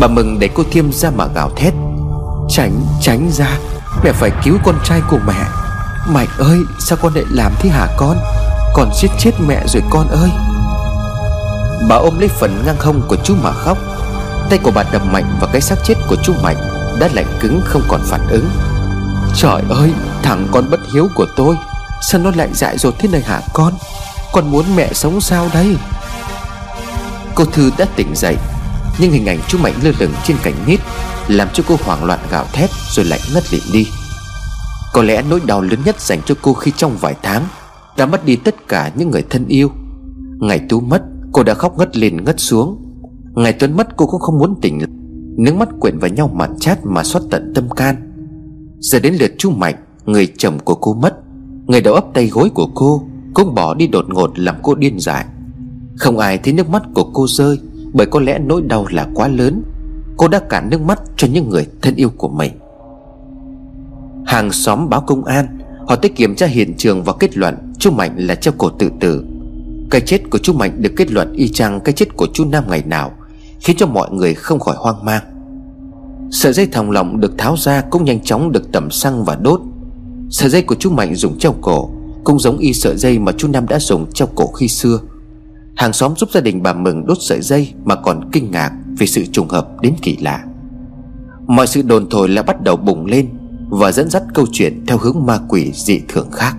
Bà 0.00 0.06
mừng 0.06 0.38
để 0.38 0.48
cô 0.54 0.62
Thiêm 0.70 0.92
ra 0.92 1.10
mà 1.10 1.26
gào 1.34 1.50
thét. 1.56 1.74
Tránh 2.48 2.86
tránh 3.00 3.30
ra, 3.32 3.58
Mẹ 4.04 4.12
phải 4.12 4.30
cứu 4.44 4.58
con 4.64 4.74
trai 4.84 5.00
của 5.10 5.18
mẹ. 5.26 5.44
Mạnh 6.08 6.28
ơi, 6.38 6.58
sao 6.88 6.98
con 7.02 7.14
lại 7.14 7.24
làm 7.30 7.52
thế 7.58 7.70
hả 7.70 7.86
con? 7.96 8.16
Con 8.74 8.90
giết 8.94 9.10
chết 9.18 9.30
mẹ 9.46 9.62
rồi 9.66 9.82
con 9.90 10.08
ơi. 10.08 10.30
Bà 11.88 11.96
ôm 11.96 12.18
lấy 12.18 12.28
phần 12.28 12.62
ngang 12.66 12.76
hông 12.78 13.02
của 13.08 13.16
chú 13.24 13.34
mà 13.42 13.52
khóc. 13.52 13.78
Tay 14.50 14.58
của 14.58 14.70
bà 14.74 14.82
đập 14.92 15.02
mạnh 15.04 15.36
vào 15.40 15.50
cái 15.52 15.60
xác 15.60 15.76
chết 15.84 15.94
của 16.08 16.16
chú 16.22 16.32
Mạnh, 16.42 16.56
Đã 17.00 17.08
lạnh 17.12 17.38
cứng, 17.40 17.60
không 17.64 17.82
còn 17.88 18.00
phản 18.04 18.28
ứng. 18.28 18.48
Trời 19.36 19.62
ơi, 19.70 19.92
thằng 20.22 20.48
con 20.52 20.70
bất 20.70 20.80
hiếu 20.94 21.08
của 21.14 21.26
tôi, 21.36 21.56
Sao 22.02 22.20
nó 22.20 22.30
lại 22.34 22.48
dại 22.52 22.78
dột 22.78 22.94
thế 22.98 23.08
này 23.08 23.20
hả 23.20 23.40
con? 23.52 23.72
Con 24.32 24.50
muốn 24.50 24.64
mẹ 24.76 24.92
sống 24.92 25.20
sao 25.20 25.48
đây? 25.54 25.76
Cô 27.34 27.44
Thư 27.44 27.70
đã 27.78 27.86
tỉnh 27.96 28.12
dậy 28.16 28.36
nhưng 28.98 29.12
hình 29.12 29.26
ảnh 29.26 29.38
chú 29.48 29.58
Mạnh 29.58 29.74
lơ 29.82 29.92
lửng 29.98 30.12
trên 30.24 30.36
cành 30.42 30.54
nít 30.66 30.80
Làm 31.28 31.48
cho 31.52 31.64
cô 31.68 31.76
hoảng 31.84 32.04
loạn 32.04 32.20
gào 32.30 32.44
thét 32.52 32.70
Rồi 32.90 33.06
lại 33.06 33.20
ngất 33.34 33.52
lịm 33.52 33.62
đi. 33.72 33.86
Có 34.92 35.02
lẽ 35.02 35.22
nỗi 35.30 35.40
đau 35.46 35.60
lớn 35.60 35.78
nhất 35.84 36.00
dành 36.00 36.20
cho 36.26 36.34
cô 36.42 36.52
khi 36.52 36.72
trong 36.76 36.96
vài 37.00 37.14
tháng 37.22 37.42
Đã 37.96 38.06
mất 38.06 38.24
đi 38.24 38.36
tất 38.36 38.68
cả 38.68 38.92
những 38.96 39.10
người 39.10 39.24
thân 39.30 39.46
yêu. 39.46 39.70
Ngày 40.40 40.60
Tú 40.68 40.80
mất, 40.80 41.02
Cô 41.32 41.42
đã 41.42 41.54
khóc 41.54 41.78
ngất 41.78 41.96
lên 41.96 42.24
ngất 42.24 42.40
xuống. 42.40 42.78
Ngày 43.34 43.52
Tuấn 43.52 43.76
mất, 43.76 43.96
cô 43.96 44.06
cũng 44.06 44.20
không 44.20 44.38
muốn 44.38 44.54
tỉnh 44.60 44.78
Nước 45.38 45.54
mắt 45.54 45.68
quyện 45.80 45.98
vào 45.98 46.10
nhau 46.10 46.30
mặn 46.34 46.58
chát 46.60 46.78
mà 46.84 47.02
xót 47.02 47.22
tận 47.30 47.52
tâm 47.54 47.70
can. 47.70 47.96
Giờ 48.78 48.98
đến 49.00 49.14
lượt 49.14 49.32
chú 49.38 49.50
Mạnh, 49.50 49.74
Người 50.06 50.28
chồng 50.38 50.58
của 50.58 50.74
cô 50.74 50.94
mất. 50.94 51.14
Người 51.66 51.80
đầu 51.80 51.94
ấp 51.94 52.04
tay 52.14 52.26
gối 52.26 52.50
của 52.54 52.66
cô 52.74 53.02
Cũng 53.34 53.54
bỏ 53.54 53.74
đi 53.74 53.86
đột 53.86 54.04
ngột 54.08 54.38
làm 54.38 54.56
cô 54.62 54.74
điên 54.74 55.00
dại. 55.00 55.24
Không 55.96 56.18
ai 56.18 56.38
thấy 56.38 56.52
nước 56.52 56.68
mắt 56.68 56.82
của 56.94 57.10
cô 57.12 57.26
rơi. 57.28 57.58
Bởi 57.92 58.06
có 58.06 58.20
lẽ 58.20 58.38
nỗi 58.38 58.62
đau 58.62 58.86
là 58.90 59.06
quá 59.14 59.28
lớn. 59.28 59.62
Cô 60.16 60.28
đã 60.28 60.38
cản 60.38 60.70
nước 60.70 60.80
mắt 60.80 61.00
cho 61.16 61.28
những 61.32 61.48
người 61.48 61.66
thân 61.82 61.94
yêu 61.94 62.10
của 62.16 62.28
mình. 62.28 62.52
Hàng 64.26 64.52
xóm 64.52 64.88
báo 64.88 65.00
công 65.00 65.24
an, 65.24 65.58
Họ 65.86 65.96
tới 65.96 66.10
kiểm 66.10 66.34
tra 66.34 66.46
hiện 66.46 66.74
trường 66.76 67.02
và 67.02 67.12
kết 67.20 67.36
luận 67.36 67.72
Chú 67.78 67.90
Mạnh 67.90 68.14
là 68.16 68.34
treo 68.34 68.54
cổ 68.58 68.68
tự 68.68 68.90
tử. 69.00 69.24
Cái 69.90 70.00
chết 70.00 70.30
của 70.30 70.38
chú 70.38 70.52
Mạnh 70.52 70.82
được 70.82 70.92
kết 70.96 71.10
luận 71.10 71.32
y 71.32 71.48
chang 71.48 71.80
cái 71.80 71.92
chết 71.92 72.16
của 72.16 72.26
chú 72.32 72.44
Nam 72.44 72.64
ngày 72.68 72.82
nào, 72.86 73.12
Khiến 73.60 73.76
cho 73.76 73.86
mọi 73.86 74.10
người 74.10 74.34
không 74.34 74.60
khỏi 74.60 74.76
hoang 74.78 75.04
mang. 75.04 75.22
Sợi 76.30 76.52
dây 76.52 76.66
thòng 76.66 76.90
lọng 76.90 77.20
được 77.20 77.38
tháo 77.38 77.56
ra 77.58 77.80
cũng 77.90 78.04
nhanh 78.04 78.20
chóng 78.20 78.52
được 78.52 78.72
tẩm 78.72 78.90
xăng 78.90 79.24
và 79.24 79.36
đốt. 79.36 79.60
Sợi 80.30 80.50
dây 80.50 80.62
của 80.62 80.74
chú 80.74 80.90
Mạnh 80.90 81.14
dùng 81.14 81.38
treo 81.38 81.54
cổ, 81.60 81.90
Cũng 82.24 82.38
giống 82.38 82.58
y 82.58 82.72
sợi 82.72 82.96
dây 82.96 83.18
mà 83.18 83.32
chú 83.32 83.48
Nam 83.48 83.68
đã 83.68 83.78
dùng 83.78 84.12
treo 84.12 84.28
cổ 84.34 84.46
khi 84.46 84.68
xưa. 84.68 85.00
Hàng 85.76 85.92
xóm 85.92 86.14
giúp 86.16 86.30
gia 86.32 86.40
đình 86.40 86.62
bà 86.62 86.72
Mừng 86.72 87.06
đốt 87.06 87.18
sợi 87.20 87.40
dây 87.40 87.72
Mà 87.84 87.94
còn 87.94 88.30
kinh 88.32 88.50
ngạc 88.50 88.72
vì 88.98 89.06
sự 89.06 89.24
trùng 89.32 89.48
hợp 89.48 89.68
đến 89.80 89.94
kỳ 90.02 90.16
lạ. 90.16 90.44
Mọi 91.46 91.66
sự 91.66 91.82
đồn 91.82 92.10
thổi 92.10 92.28
lại 92.28 92.44
bắt 92.44 92.62
đầu 92.62 92.76
bùng 92.76 93.06
lên 93.06 93.28
Và 93.70 93.92
dẫn 93.92 94.10
dắt 94.10 94.22
câu 94.34 94.46
chuyện 94.52 94.86
theo 94.86 94.98
hướng 94.98 95.26
ma 95.26 95.38
quỷ 95.48 95.72
dị 95.74 96.00
thường 96.08 96.30
khác. 96.30 96.56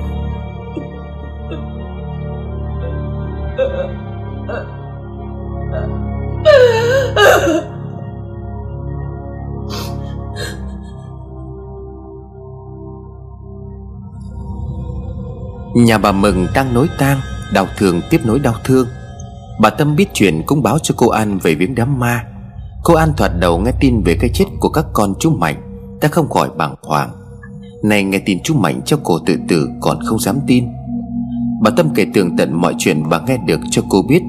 Nhà 15.74 15.98
bà 15.98 16.12
Mừng 16.12 16.46
đang 16.54 16.74
nối 16.74 16.88
tang 16.98 17.20
Đau 17.52 17.66
thương 17.78 18.00
tiếp 18.10 18.20
nối 18.24 18.38
đau 18.38 18.54
thương. 18.64 18.88
Bà 19.60 19.70
Tâm 19.70 19.96
biết 19.96 20.08
chuyện 20.12 20.42
cũng 20.46 20.62
báo 20.62 20.78
cho 20.78 20.94
cô 20.98 21.08
An 21.08 21.38
về 21.38 21.54
viếng 21.54 21.74
đám 21.74 21.98
ma. 21.98 22.24
Cô 22.84 22.94
An 22.94 23.12
thoạt 23.16 23.30
đầu 23.40 23.58
nghe 23.58 23.72
tin 23.80 24.02
về 24.04 24.16
cái 24.20 24.30
chết 24.34 24.44
của 24.60 24.68
các 24.68 24.84
con 24.92 25.14
chú 25.18 25.30
Mạnh, 25.30 25.70
Ta 26.00 26.08
không 26.08 26.28
khỏi 26.28 26.50
bàng 26.56 26.74
hoàng. 26.82 27.10
Này 27.84 28.04
nghe 28.04 28.18
tin 28.18 28.38
chú 28.42 28.54
Mạnh 28.54 28.80
cho 28.84 28.98
cổ 29.04 29.18
tự 29.26 29.36
tử 29.48 29.68
còn 29.80 29.98
không 30.06 30.18
dám 30.18 30.38
tin. 30.46 30.64
Bà 31.60 31.70
Tâm 31.70 31.94
kể 31.94 32.06
tường 32.14 32.36
tận 32.36 32.60
mọi 32.60 32.74
chuyện 32.78 33.08
bà 33.08 33.20
nghe 33.26 33.36
được 33.36 33.60
cho 33.70 33.82
cô 33.88 34.02
biết. 34.08 34.22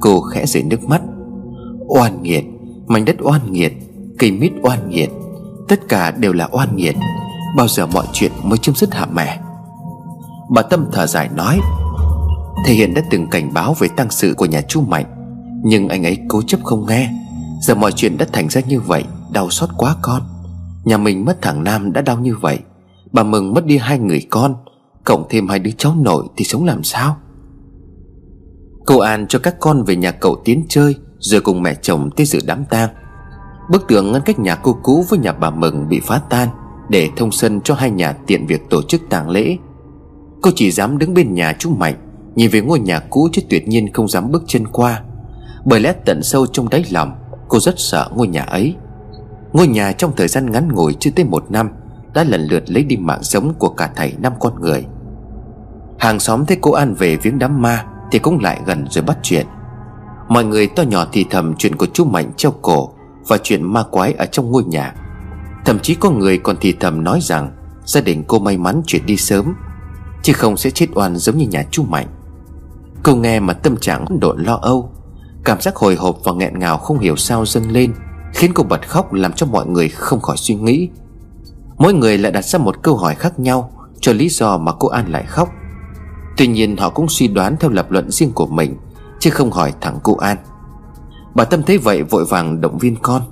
Cô 0.00 0.20
khẽ 0.20 0.46
rơi 0.46 0.62
nước 0.62 0.84
mắt. 0.88 1.02
Oan 1.88 2.22
nghiệt, 2.22 2.44
Mảnh 2.86 3.04
đất 3.04 3.16
oan 3.22 3.52
nghiệt, 3.52 3.72
Cây 4.18 4.30
mít 4.30 4.52
oan 4.62 4.90
nghiệt, 4.90 5.10
Tất 5.68 5.88
cả 5.88 6.10
đều 6.10 6.32
là 6.32 6.48
oan 6.52 6.76
nghiệt. 6.76 6.96
Bao 7.56 7.68
giờ 7.68 7.86
mọi 7.86 8.06
chuyện 8.12 8.32
mới 8.42 8.58
chấm 8.58 8.74
dứt 8.74 8.94
hả 8.94 9.06
mẹ? 9.14 9.40
Bà 10.50 10.62
Tâm 10.62 10.86
thở 10.92 11.06
dài 11.06 11.28
nói 11.34 11.60
Thầy 12.66 12.74
Hiện 12.74 12.94
đã 12.94 13.02
từng 13.10 13.26
cảnh 13.30 13.54
báo 13.54 13.74
về 13.78 13.88
tăng 13.88 14.10
sự 14.10 14.34
của 14.34 14.46
nhà 14.46 14.60
chú 14.68 14.80
Mạnh, 14.80 15.06
Nhưng 15.64 15.88
anh 15.88 16.06
ấy 16.06 16.18
cố 16.28 16.42
chấp 16.42 16.62
không 16.64 16.86
nghe. 16.86 17.10
Giờ 17.60 17.74
mọi 17.74 17.92
chuyện 17.92 18.18
đã 18.18 18.26
thành 18.32 18.48
ra 18.48 18.60
như 18.68 18.80
vậy, 18.80 19.04
Đau 19.32 19.50
xót 19.50 19.68
quá 19.76 19.96
con. 20.02 20.22
Nhà 20.84 20.96
mình 20.96 21.24
mất 21.24 21.42
thằng 21.42 21.64
Nam 21.64 21.92
đã 21.92 22.00
đau 22.00 22.18
như 22.18 22.36
vậy. 22.40 22.58
Bà 23.12 23.22
mừng 23.22 23.54
mất 23.54 23.66
đi 23.66 23.78
hai 23.78 23.98
người 23.98 24.26
con. 24.30 24.54
Cộng 25.04 25.26
thêm 25.30 25.48
hai 25.48 25.58
đứa 25.58 25.70
cháu 25.78 25.94
nội 25.96 26.24
thì 26.36 26.44
sống 26.44 26.64
làm 26.64 26.82
sao? 26.82 27.16
Cô 28.86 28.98
An 28.98 29.26
cho 29.28 29.38
các 29.38 29.56
con 29.60 29.82
về 29.84 29.96
nhà 29.96 30.10
cậu 30.10 30.36
Tiến 30.44 30.64
chơi, 30.68 30.94
Rồi 31.18 31.40
cùng 31.40 31.62
mẹ 31.62 31.74
chồng 31.74 32.10
tới 32.16 32.26
dự 32.26 32.38
đám 32.46 32.64
tang. 32.64 32.90
Bức 33.70 33.88
tường 33.88 34.12
ngăn 34.12 34.22
cách 34.24 34.38
nhà 34.38 34.54
cô 34.54 34.78
cũ 34.82 35.04
với 35.08 35.18
nhà 35.18 35.32
bà 35.32 35.50
Mừng 35.50 35.88
bị 35.88 36.00
phá 36.00 36.20
tan, 36.30 36.48
Để 36.88 37.08
thông 37.16 37.32
sân 37.32 37.60
cho 37.60 37.74
hai 37.74 37.90
nhà 37.90 38.12
tiện 38.12 38.46
việc 38.46 38.70
tổ 38.70 38.82
chức 38.82 39.00
tang 39.10 39.30
lễ. 39.30 39.56
Cô 40.42 40.50
chỉ 40.54 40.70
dám 40.70 40.98
đứng 40.98 41.14
bên 41.14 41.34
nhà 41.34 41.52
chú 41.58 41.70
Mạnh, 41.70 41.94
Nhìn 42.34 42.50
về 42.50 42.60
ngôi 42.60 42.80
nhà 42.80 43.00
cũ 43.10 43.28
chứ 43.32 43.42
tuyệt 43.50 43.68
nhiên 43.68 43.92
không 43.92 44.08
dám 44.08 44.30
bước 44.30 44.42
chân 44.46 44.66
qua. 44.66 45.02
Bởi 45.64 45.80
lẽ 45.80 45.92
tận 45.92 46.22
sâu 46.22 46.46
trong 46.46 46.68
đáy 46.68 46.84
lòng, 46.90 47.12
Cô 47.48 47.60
rất 47.60 47.74
sợ 47.76 48.10
ngôi 48.14 48.26
nhà 48.26 48.42
ấy. 48.42 48.74
Ngôi 49.52 49.66
nhà 49.66 49.92
trong 49.92 50.12
thời 50.16 50.28
gian 50.28 50.50
ngắn 50.50 50.72
ngủi 50.72 50.94
chưa 51.00 51.10
tới 51.16 51.24
một 51.24 51.50
năm, 51.50 51.70
Đã 52.14 52.24
lần 52.24 52.40
lượt 52.40 52.70
lấy 52.70 52.84
đi 52.84 52.96
mạng 52.96 53.22
sống 53.22 53.54
của 53.58 53.68
cả 53.68 53.90
thầy 53.96 54.12
năm 54.18 54.32
con 54.40 54.60
người. 54.60 54.86
Hàng 55.98 56.20
xóm 56.20 56.46
thấy 56.46 56.58
cô 56.60 56.72
An 56.72 56.94
về 56.94 57.16
viếng 57.16 57.38
đám 57.38 57.62
ma 57.62 57.84
Thì 58.10 58.18
cũng 58.18 58.40
lại 58.42 58.60
gần 58.66 58.86
rồi 58.90 59.04
bắt 59.04 59.18
chuyện. 59.22 59.46
Mọi 60.28 60.44
người 60.44 60.66
to 60.66 60.82
nhỏ 60.82 61.06
thì 61.12 61.26
thầm 61.30 61.54
chuyện 61.58 61.76
của 61.76 61.86
chú 61.86 62.04
Mạnh 62.04 62.32
treo 62.36 62.52
cổ 62.62 62.92
Và 63.28 63.38
chuyện 63.42 63.72
ma 63.72 63.82
quái 63.90 64.12
ở 64.12 64.26
trong 64.26 64.50
ngôi 64.50 64.64
nhà. 64.64 64.94
Thậm 65.64 65.78
chí 65.78 65.94
có 65.94 66.10
người 66.10 66.38
còn 66.38 66.56
thì 66.60 66.74
thầm 66.80 67.04
nói 67.04 67.18
rằng 67.22 67.50
Gia 67.84 68.00
đình 68.00 68.24
cô 68.26 68.38
may 68.38 68.58
mắn 68.58 68.82
chuyển 68.86 69.06
đi 69.06 69.16
sớm, 69.16 69.54
Chứ 70.22 70.32
không 70.32 70.56
sẽ 70.56 70.70
chết 70.70 70.86
oan 70.94 71.16
giống 71.16 71.38
như 71.38 71.46
nhà 71.46 71.64
chú 71.70 71.84
Mạnh. 71.84 72.06
Cô 73.02 73.14
nghe 73.14 73.40
mà 73.40 73.52
tâm 73.52 73.76
trạng 73.76 74.20
độn 74.20 74.42
lo 74.42 74.58
âu, 74.62 74.90
Cảm 75.44 75.60
giác 75.60 75.76
hồi 75.76 75.94
hộp 75.94 76.18
và 76.24 76.32
nghẹn 76.32 76.58
ngào 76.58 76.78
không 76.78 76.98
hiểu 76.98 77.16
sao 77.16 77.46
dâng 77.46 77.70
lên, 77.70 77.94
Khiến 78.34 78.52
cô 78.54 78.62
bật 78.62 78.88
khóc 78.88 79.12
làm 79.12 79.32
cho 79.32 79.46
mọi 79.46 79.66
người 79.66 79.88
không 79.88 80.20
khỏi 80.20 80.36
suy 80.36 80.54
nghĩ. 80.54 80.88
Mỗi 81.78 81.94
người 81.94 82.18
lại 82.18 82.32
đặt 82.32 82.44
ra 82.44 82.58
một 82.58 82.82
câu 82.82 82.96
hỏi 82.96 83.14
khác 83.14 83.38
nhau 83.38 83.70
Cho 84.00 84.12
lý 84.12 84.28
do 84.28 84.58
mà 84.58 84.72
cô 84.78 84.88
An 84.88 85.12
lại 85.12 85.24
khóc. 85.26 85.48
Tuy 86.36 86.46
nhiên 86.46 86.76
họ 86.76 86.90
cũng 86.90 87.08
suy 87.08 87.28
đoán 87.28 87.56
theo 87.60 87.70
lập 87.70 87.90
luận 87.90 88.10
riêng 88.10 88.32
của 88.32 88.46
mình, 88.46 88.76
Chứ 89.24 89.30
không 89.30 89.50
hỏi 89.50 89.72
thẳng 89.80 89.98
cô 90.02 90.16
An. 90.16 90.36
Bà 91.34 91.44
Tâm 91.44 91.62
thấy 91.62 91.78
vậy 91.78 92.02
vội 92.02 92.24
vàng 92.24 92.60
động 92.60 92.78
viên 92.78 92.96
con. 93.02 93.22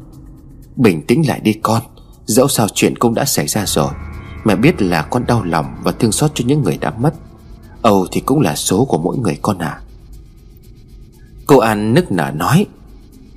Bình 0.76 1.02
tĩnh 1.06 1.28
lại 1.28 1.40
đi 1.40 1.52
con, 1.52 1.82
Dẫu 2.26 2.48
sao 2.48 2.66
chuyện 2.74 2.98
cũng 2.98 3.14
đã 3.14 3.24
xảy 3.24 3.46
ra 3.46 3.66
rồi. 3.66 3.90
Mẹ 4.44 4.56
biết 4.56 4.82
là 4.82 5.02
con 5.02 5.26
đau 5.26 5.42
lòng 5.42 5.66
và 5.84 5.92
thương 5.92 6.12
xót 6.12 6.30
cho 6.34 6.44
những 6.46 6.62
người 6.62 6.78
đã 6.80 6.90
mất. 6.90 7.14
Âu 7.82 8.06
thì 8.12 8.20
cũng 8.20 8.40
là 8.40 8.54
số 8.54 8.84
của 8.84 8.98
mỗi 8.98 9.18
người 9.18 9.38
con 9.42 9.58
à 9.58 9.80
Cô 11.46 11.58
An 11.58 11.94
nức 11.94 12.12
nở 12.12 12.30
nói, 12.34 12.66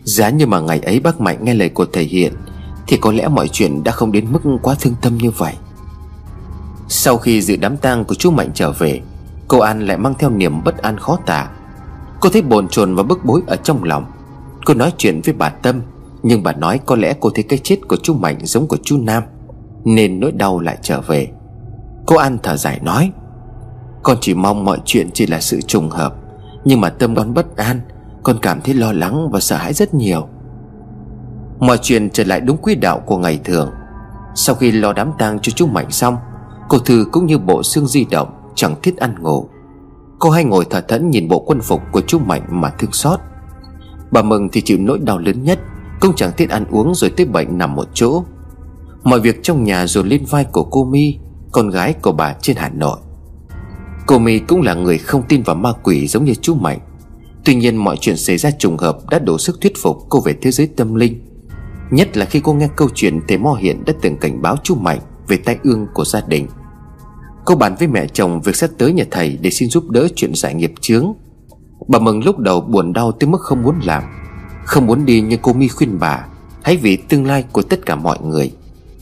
Giá 0.03 0.30
như 0.30 0.47
mà 0.47 0.59
ngày 0.59 0.80
ấy 0.80 0.99
bác 0.99 1.22
Mạnh 1.22 1.38
nghe 1.41 1.53
lời 1.53 1.70
của 1.70 1.86
thầy 1.93 2.03
Hiện 2.03 2.34
Thì 2.88 2.97
có 2.97 3.11
lẽ 3.11 3.28
mọi 3.28 3.47
chuyện 3.47 3.84
đã 3.84 3.91
không 3.91 4.11
đến 4.11 4.32
mức 4.32 4.39
quá 4.61 4.76
thương 4.80 4.95
tâm 5.01 5.18
như 5.18 5.32
vậy. 5.32 5.53
Sau 6.88 7.18
khi 7.18 7.41
dự 7.41 7.55
đám 7.55 7.78
tang 7.78 8.05
của 8.05 8.16
chú 8.16 8.32
Mạnh 8.32 8.51
trở 8.53 8.72
về 8.72 9.01
Cô 9.47 9.59
An 9.59 9.87
lại 9.87 9.97
mang 9.97 10.13
theo 10.19 10.29
niềm 10.29 10.63
bất 10.63 10.77
an 10.77 10.97
khó 10.97 11.17
tả. 11.25 11.49
Cô 12.19 12.29
thấy 12.29 12.41
bồn 12.41 12.67
chồn 12.67 12.95
và 12.95 13.03
bức 13.03 13.25
bối 13.25 13.41
ở 13.47 13.55
trong 13.55 13.83
lòng. 13.83 14.05
Cô 14.65 14.73
nói 14.73 14.93
chuyện 14.97 15.21
với 15.25 15.33
bà 15.33 15.49
Tâm, 15.49 15.81
Nhưng 16.23 16.43
bà 16.43 16.53
nói 16.53 16.79
có 16.85 16.95
lẽ 16.95 17.13
cô 17.19 17.29
thấy 17.29 17.43
cái 17.43 17.59
chết 17.63 17.75
của 17.87 17.95
chú 18.03 18.13
Mạnh 18.13 18.37
giống 18.43 18.67
của 18.67 18.77
chú 18.83 18.97
Nam, 18.97 19.23
Nên 19.83 20.19
nỗi 20.19 20.31
đau 20.31 20.59
lại 20.59 20.77
trở 20.81 21.01
về. 21.01 21.27
Cô 22.05 22.15
An 22.15 22.37
thở 22.43 22.57
dài 22.57 22.79
nói, 22.83 23.11
Con 24.03 24.17
chỉ 24.21 24.33
mong 24.33 24.65
mọi 24.65 24.79
chuyện 24.85 25.09
chỉ 25.13 25.27
là 25.27 25.41
sự 25.41 25.61
trùng 25.61 25.89
hợp, 25.89 26.15
Nhưng 26.65 26.81
mà 26.81 26.89
tâm 26.89 27.15
con 27.15 27.33
bất 27.33 27.57
an, 27.57 27.81
Con 28.23 28.39
cảm 28.41 28.61
thấy 28.61 28.73
lo 28.73 28.91
lắng 28.91 29.29
và 29.31 29.39
sợ 29.39 29.55
hãi 29.55 29.73
rất 29.73 29.93
nhiều. 29.93 30.27
Mọi 31.59 31.77
chuyện 31.81 32.09
trở 32.09 32.23
lại 32.23 32.41
đúng 32.41 32.57
quỹ 32.57 32.75
đạo 32.75 32.99
của 32.99 33.17
ngày 33.17 33.39
thường. 33.43 33.71
Sau 34.35 34.55
khi 34.55 34.71
lo 34.71 34.93
đám 34.93 35.11
tang 35.17 35.39
cho 35.39 35.51
chú 35.55 35.67
Mạnh 35.67 35.91
xong, 35.91 36.17
Cô 36.69 36.79
Thư 36.79 37.05
cũng 37.11 37.25
như 37.25 37.37
bộ 37.37 37.63
xương 37.63 37.87
di 37.87 38.05
động 38.05 38.27
Chẳng 38.56 38.76
thiết 38.84 38.97
ăn 38.97 39.16
ngủ 39.20 39.49
Cô 40.20 40.30
hay 40.30 40.43
ngồi 40.43 40.66
thở 40.70 40.82
thẫn 40.82 41.10
nhìn 41.10 41.28
bộ 41.28 41.39
quân 41.39 41.62
phục 41.62 41.82
của 41.91 42.01
chú 42.01 42.20
Mạnh 42.20 42.41
mà 42.49 42.70
thương 42.70 42.91
xót. 42.91 43.20
Bà 44.12 44.22
Mừng 44.22 44.49
thì 44.51 44.62
chịu 44.62 44.78
nỗi 44.82 44.99
đau 44.99 45.18
lớn 45.18 45.43
nhất, 45.43 45.60
Cũng 45.99 46.16
chẳng 46.16 46.32
thiết 46.38 46.49
ăn 46.49 46.66
uống 46.72 46.95
rồi 46.95 47.10
tới 47.10 47.26
bệnh 47.26 47.58
nằm 47.58 47.76
một 47.76 47.88
chỗ. 47.93 48.24
Mọi 49.03 49.20
việc 49.20 49.43
trong 49.43 49.64
nhà 49.64 49.88
dồn 49.88 50.08
lên 50.08 50.26
vai 50.30 50.43
của 50.43 50.64
cô 50.64 50.86
Mi, 50.86 51.18
Con 51.51 51.70
gái 51.70 51.93
của 51.93 52.12
bà 52.12 52.34
trên 52.41 52.56
Hà 52.56 52.70
Nội. 52.70 52.97
Cô 54.08 54.20
Mi 54.20 54.39
cũng 54.39 54.62
là 54.62 54.74
người 54.74 54.97
không 54.97 55.24
tin 55.30 55.43
vào 55.43 55.56
ma 55.56 55.72
quỷ 55.84 56.08
giống 56.08 56.26
như 56.26 56.34
chú 56.41 56.56
Mạnh. 56.56 56.80
Tuy 57.45 57.56
nhiên 57.56 57.76
mọi 57.76 57.97
chuyện 58.01 58.18
xảy 58.18 58.38
ra 58.38 58.51
trùng 58.51 58.78
hợp 58.78 58.97
đã 59.10 59.20
đủ 59.20 59.38
sức 59.38 59.62
thuyết 59.62 59.74
phục 59.78 59.97
cô 60.10 60.22
về 60.22 60.36
thế 60.41 60.51
giới 60.51 60.68
tâm 60.68 60.95
linh. 60.95 61.26
Nhất 61.91 62.18
là 62.18 62.26
khi 62.26 62.39
cô 62.39 62.53
nghe 62.53 62.70
câu 62.76 62.89
chuyện 62.95 63.20
thầy 63.28 63.38
Mo 63.38 63.53
Hiện 63.53 63.86
đã 63.86 63.93
từng 64.01 64.18
cảnh 64.18 64.41
báo 64.41 64.56
chú 64.64 64.76
Mạnh 64.76 64.99
về 65.28 65.38
tai 65.38 65.58
ương 65.64 65.88
của 65.93 66.06
gia 66.06 66.22
đình. 66.28 66.47
Cô 67.45 67.55
bàn 67.55 67.75
với 67.79 67.87
mẹ 67.87 68.07
chồng 68.13 68.41
việc 68.41 68.55
sẽ 68.55 68.67
tới 68.77 68.93
nhà 68.93 69.03
thầy 69.11 69.37
để 69.41 69.49
xin 69.49 69.69
giúp 69.69 69.89
đỡ 69.89 70.07
chuyện 70.15 70.35
giải 70.35 70.53
nghiệp 70.53 70.73
chướng. 70.81 71.13
Bà 71.87 71.99
Mừng 71.99 72.23
lúc 72.23 72.39
đầu 72.39 72.61
buồn 72.61 72.93
đau 72.93 73.11
tới 73.11 73.27
mức 73.29 73.41
không 73.41 73.63
muốn 73.63 73.79
làm, 73.83 74.03
Không 74.65 74.85
muốn 74.85 75.05
đi 75.05 75.21
nhưng 75.21 75.39
cô 75.41 75.53
mi 75.53 75.67
khuyên 75.67 75.99
bà, 75.99 76.25
Hãy 76.63 76.77
vì 76.77 76.97
tương 76.97 77.25
lai 77.25 77.43
của 77.51 77.61
tất 77.61 77.85
cả 77.85 77.95
mọi 77.95 78.17
người. 78.21 78.51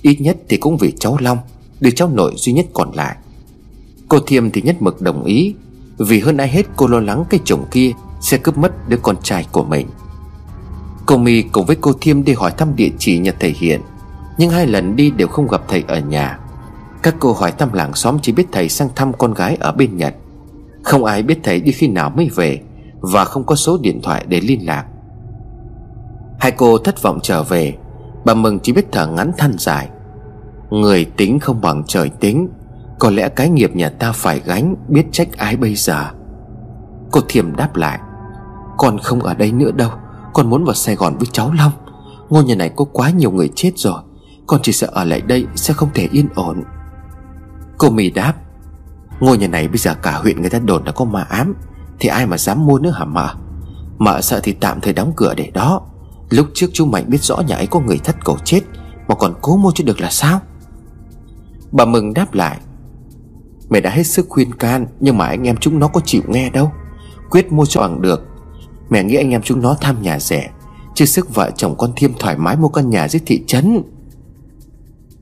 Ít 0.02 0.22
nhất 0.22 0.38
thì 0.50 0.58
cũng 0.58 0.78
vì 0.78 0.92
cháu 1.00 1.18
Long 1.20 1.38
Đứa 1.80 1.92
cháu 1.92 2.10
nội 2.10 2.34
duy 2.36 2.54
nhất 2.54 2.66
còn 2.74 2.92
lại. 2.94 3.16
Cô 4.08 4.20
Thiêm 4.20 4.52
thì 4.52 4.62
nhất 4.62 4.82
mực 4.82 5.02
đồng 5.02 5.24
ý, 5.24 5.56
Vì 5.98 6.20
hơn 6.20 6.38
ai 6.38 6.48
hết 6.48 6.64
cô 6.76 6.88
lo 6.88 7.00
lắng 7.00 7.24
cái 7.30 7.40
chồng 7.46 7.66
kia 7.72 7.92
Sẽ 8.22 8.38
cướp 8.38 8.58
mất 8.58 8.90
đứa 8.90 8.98
con 8.98 9.16
trai 9.24 9.46
của 9.52 9.64
mình. 9.64 9.88
Cô 11.06 11.18
mi 11.18 11.42
cùng 11.42 11.66
với 11.66 11.76
cô 11.82 11.94
Thiêm 12.02 12.24
đi 12.24 12.34
hỏi 12.34 12.52
thăm 12.58 12.76
địa 12.76 12.90
chỉ 13.00 13.20
nhà 13.20 13.32
thầy 13.40 13.56
Hiện, 13.60 13.82
Nhưng 14.38 14.50
hai 14.50 14.68
lần 14.68 14.96
đi 14.96 15.12
đều 15.12 15.28
không 15.28 15.48
gặp 15.48 15.62
thầy 15.68 15.84
ở 15.88 16.00
nhà. 16.00 16.40
Các 17.04 17.16
cô 17.20 17.34
hỏi 17.34 17.52
thăm 17.52 17.74
làng 17.74 17.94
xóm 17.94 18.18
chỉ 18.22 18.32
biết 18.32 18.48
thầy 18.52 18.70
sang 18.70 18.90
thăm 18.96 19.14
con 19.14 19.34
gái 19.34 19.58
ở 19.60 19.72
bên 19.72 19.98
Nhật. 19.98 20.16
Không 20.84 21.06
ai 21.06 21.24
biết 21.24 21.40
thầy 21.44 21.62
đi 21.62 21.72
khi 21.72 21.88
nào 21.88 22.10
mới 22.10 22.30
về 22.36 22.62
Và 23.00 23.26
không 23.26 23.44
có 23.44 23.56
số 23.56 23.78
điện 23.82 24.00
thoại 24.04 24.26
để 24.28 24.42
liên 24.42 24.66
lạc. 24.66 24.86
Hai 26.40 26.52
cô 26.52 26.78
thất 26.78 27.02
vọng 27.02 27.20
trở 27.24 27.44
về. 27.44 27.78
Bà 28.26 28.34
Mừng 28.34 28.60
chỉ 28.60 28.74
biết 28.74 28.86
thở 28.92 29.08
ngắn 29.08 29.32
than 29.38 29.54
dài. 29.58 29.90
Người 30.70 31.06
tính 31.06 31.40
không 31.40 31.62
bằng 31.62 31.84
trời 31.88 32.10
tính. 32.10 32.50
Có 33.00 33.10
lẽ 33.10 33.30
cái 33.30 33.50
nghiệp 33.50 33.76
nhà 33.76 33.90
ta 33.90 34.12
phải 34.12 34.42
gánh, 34.46 34.76
Biết 34.88 35.06
trách 35.12 35.38
ai 35.38 35.58
bây 35.58 35.76
giờ? 35.76 36.06
Cô 37.12 37.22
Thiềm 37.28 37.56
đáp 37.56 37.76
lại. 37.76 38.00
Con 38.78 38.98
không 38.98 39.20
ở 39.20 39.34
đây 39.34 39.52
nữa 39.52 39.72
đâu. 39.72 39.90
Con 40.34 40.50
muốn 40.50 40.66
vào 40.66 40.74
Sài 40.74 40.96
Gòn 40.96 41.18
với 41.18 41.28
cháu 41.32 41.52
Long. 41.58 41.72
Ngôi 42.30 42.44
nhà 42.44 42.56
này 42.56 42.72
có 42.76 42.86
quá 42.86 43.10
nhiều 43.10 43.32
người 43.32 43.50
chết 43.56 43.72
rồi. 43.76 44.02
Con 44.48 44.60
chỉ 44.64 44.72
sợ 44.72 44.88
ở 44.92 45.04
lại 45.04 45.22
đây 45.22 45.46
sẽ 45.56 45.74
không 45.74 45.90
thể 45.94 46.08
yên 46.12 46.28
ổn. 46.36 46.64
Cô 47.78 47.90
mì 47.90 48.10
đáp, 48.10 48.34
Ngôi 49.20 49.38
nhà 49.38 49.48
này 49.48 49.68
bây 49.68 49.78
giờ 49.78 49.96
cả 49.96 50.12
huyện 50.12 50.42
người 50.42 50.50
ta 50.50 50.60
đồn 50.60 50.84
là 50.84 50.92
có 50.92 51.06
ma 51.06 51.22
ám, 51.22 51.56
Thì 52.00 52.10
ai 52.10 52.26
mà 52.26 52.38
dám 52.38 52.66
mua 52.66 52.80
nữa 52.80 52.90
hả 52.90 53.06
mợ 53.06 53.36
Mợ 53.98 54.22
sợ 54.22 54.40
thì 54.44 54.52
tạm 54.52 54.82
thời 54.82 54.94
đóng 54.94 55.14
cửa 55.16 55.34
để 55.38 55.52
đó. 55.54 55.82
Lúc 56.30 56.48
trước 56.54 56.68
chú 56.74 56.86
Mạnh 56.86 57.06
biết 57.08 57.24
rõ 57.24 57.38
nhà 57.38 57.56
ấy 57.56 57.68
có 57.68 57.80
người 57.80 57.98
thất 57.98 58.16
cổ 58.24 58.38
chết, 58.44 58.62
Mà 59.08 59.16
còn 59.16 59.34
cố 59.42 59.58
mua 59.58 59.72
cho 59.76 59.84
được 59.84 60.02
là 60.02 60.10
sao? 60.10 60.40
Bà 61.72 61.86
Mừng 61.86 62.14
đáp 62.14 62.34
lại, 62.34 62.60
Mẹ 63.70 63.82
đã 63.82 63.90
hết 63.90 64.04
sức 64.04 64.26
khuyên 64.30 64.54
can, 64.54 64.88
Nhưng 65.00 65.18
mà 65.18 65.26
anh 65.26 65.48
em 65.48 65.58
chúng 65.58 65.80
nó 65.80 65.88
có 65.88 66.02
chịu 66.06 66.22
nghe 66.28 66.50
đâu. 66.50 66.72
Quyết 67.30 67.52
mua 67.52 67.66
cho 67.66 67.82
bằng 67.82 68.02
được. 68.02 68.28
Mẹ 68.90 69.04
nghĩ 69.04 69.16
anh 69.16 69.30
em 69.30 69.42
chúng 69.42 69.62
nó 69.62 69.76
tham 69.82 70.02
nhà 70.02 70.20
rẻ, 70.20 70.50
Chứ 70.96 71.06
sức 71.06 71.36
vợ 71.36 71.52
chồng 71.56 71.76
con 71.78 71.94
Thiêm 71.96 72.12
thoải 72.20 72.38
mái 72.38 72.58
mua 72.58 72.68
căn 72.68 72.90
nhà 72.90 73.08
dưới 73.08 73.22
thị 73.26 73.44
trấn. 73.48 73.84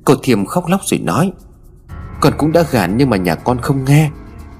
Cô 0.05 0.13
Thiêm 0.23 0.45
khóc 0.45 0.67
lóc 0.67 0.81
rồi 0.83 0.99
nói 0.99 1.31
con 2.21 2.33
cũng 2.37 2.51
đã 2.51 2.63
gạn 2.71 2.97
nhưng 2.97 3.09
mà 3.09 3.17
nhà 3.17 3.35
con 3.35 3.61
không 3.61 3.85
nghe. 3.85 4.09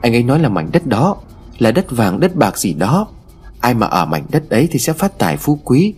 Anh 0.01 0.16
ấy 0.16 0.24
nói 0.24 0.39
là 0.39 0.49
mảnh 0.49 0.70
đất 0.72 0.88
đó, 0.88 1.18
Là 1.57 1.72
đất 1.72 1.91
vàng, 1.91 2.20
đất 2.20 2.36
bạc 2.36 2.57
gì 2.57 2.74
đó. 2.74 3.07
Ai 3.59 3.74
mà 3.74 3.88
ở 3.88 4.05
mảnh 4.05 4.26
đất 4.32 4.49
ấy 4.49 4.68
thì 4.72 4.80
sẽ 4.80 4.93
phát 4.93 5.18
tài 5.18 5.38
phú 5.38 5.59
quý. 5.64 5.93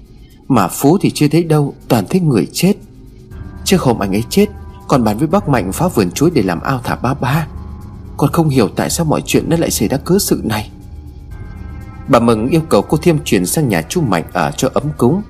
Mà 0.47 0.67
phú 0.67 0.97
thì 1.01 1.11
chưa 1.11 1.27
thấy 1.27 1.43
đâu, 1.43 1.73
Toàn 1.87 2.05
thấy 2.09 2.21
người 2.21 2.47
chết. 2.53 2.73
Trước 3.65 3.81
hôm 3.81 3.99
anh 3.99 4.15
ấy 4.15 4.23
chết 4.29 4.45
Còn 4.87 5.03
bàn 5.03 5.17
với 5.17 5.27
bác 5.27 5.49
Mạnh 5.49 5.71
phá 5.71 5.87
vườn 5.87 6.11
chuối 6.11 6.31
để 6.33 6.41
làm 6.41 6.61
ao 6.61 6.81
thả 6.83 6.95
ba 6.95 7.13
ba. 7.13 7.47
Con 8.17 8.31
không 8.31 8.49
hiểu 8.49 8.69
tại 8.75 8.89
sao 8.89 9.05
mọi 9.05 9.21
chuyện 9.25 9.49
nó 9.49 9.57
lại 9.57 9.71
xảy 9.71 9.87
ra 9.87 9.97
cớ 9.97 10.17
sự 10.19 10.41
này. 10.43 10.69
Bà 12.07 12.19
Mừng 12.19 12.47
yêu 12.47 12.61
cầu 12.69 12.81
cô 12.81 12.97
Thiêm 12.97 13.17
chuyển 13.23 13.45
sang 13.45 13.69
nhà 13.69 13.81
chú 13.81 14.01
Mạnh 14.01 14.23
ở 14.33 14.51
cho 14.57 14.69
ấm 14.73 14.83
cúng. 14.97 15.21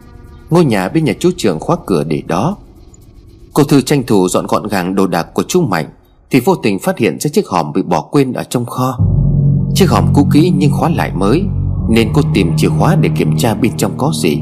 Ngôi 0.49 0.65
nhà 0.65 0.89
bên 0.89 1.05
nhà 1.05 1.13
chú 1.19 1.31
trưởng 1.37 1.59
khóa 1.59 1.77
cửa 1.85 2.03
để 2.03 2.23
đó. 2.27 2.57
Cô 3.53 3.63
Thư 3.63 3.81
tranh 3.81 4.03
thủ 4.03 4.29
dọn 4.29 4.47
gọn 4.47 4.67
gàng 4.67 4.95
đồ 4.95 5.07
đạc 5.07 5.27
của 5.33 5.43
chú 5.43 5.61
Mạnh. 5.61 5.89
Thì 6.33 6.39
vô 6.39 6.55
tình 6.55 6.79
phát 6.79 6.97
hiện 6.97 7.19
ra 7.19 7.29
chiếc 7.33 7.47
hòm 7.47 7.73
bị 7.73 7.81
bỏ 7.81 8.01
quên 8.01 8.33
ở 8.33 8.43
trong 8.43 8.65
kho. 8.65 8.97
Chiếc 9.73 9.85
hòm 9.89 10.13
cũ 10.13 10.27
kỹ 10.33 10.53
nhưng 10.57 10.71
khóa 10.71 10.89
lại 10.89 11.11
mới, 11.15 11.43
Nên 11.89 12.09
cô 12.13 12.21
tìm 12.33 12.51
chìa 12.57 12.69
khóa 12.69 12.95
để 12.95 13.09
kiểm 13.15 13.37
tra 13.37 13.53
bên 13.53 13.77
trong 13.77 13.97
có 13.97 14.11
gì. 14.21 14.41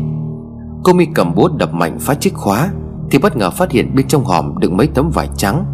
Cô 0.83 0.93
mi 0.93 1.05
cầm 1.15 1.35
búa 1.35 1.49
đập 1.57 1.73
mạnh 1.73 1.97
phá 1.99 2.13
chiếc 2.13 2.33
khóa, 2.33 2.69
Thì 3.11 3.17
bất 3.17 3.37
ngờ 3.37 3.51
phát 3.51 3.71
hiện 3.71 3.95
bên 3.95 4.07
trong 4.07 4.25
hòm 4.25 4.57
đựng 4.59 4.77
mấy 4.77 4.87
tấm 4.87 5.09
vải 5.09 5.27
trắng. 5.37 5.65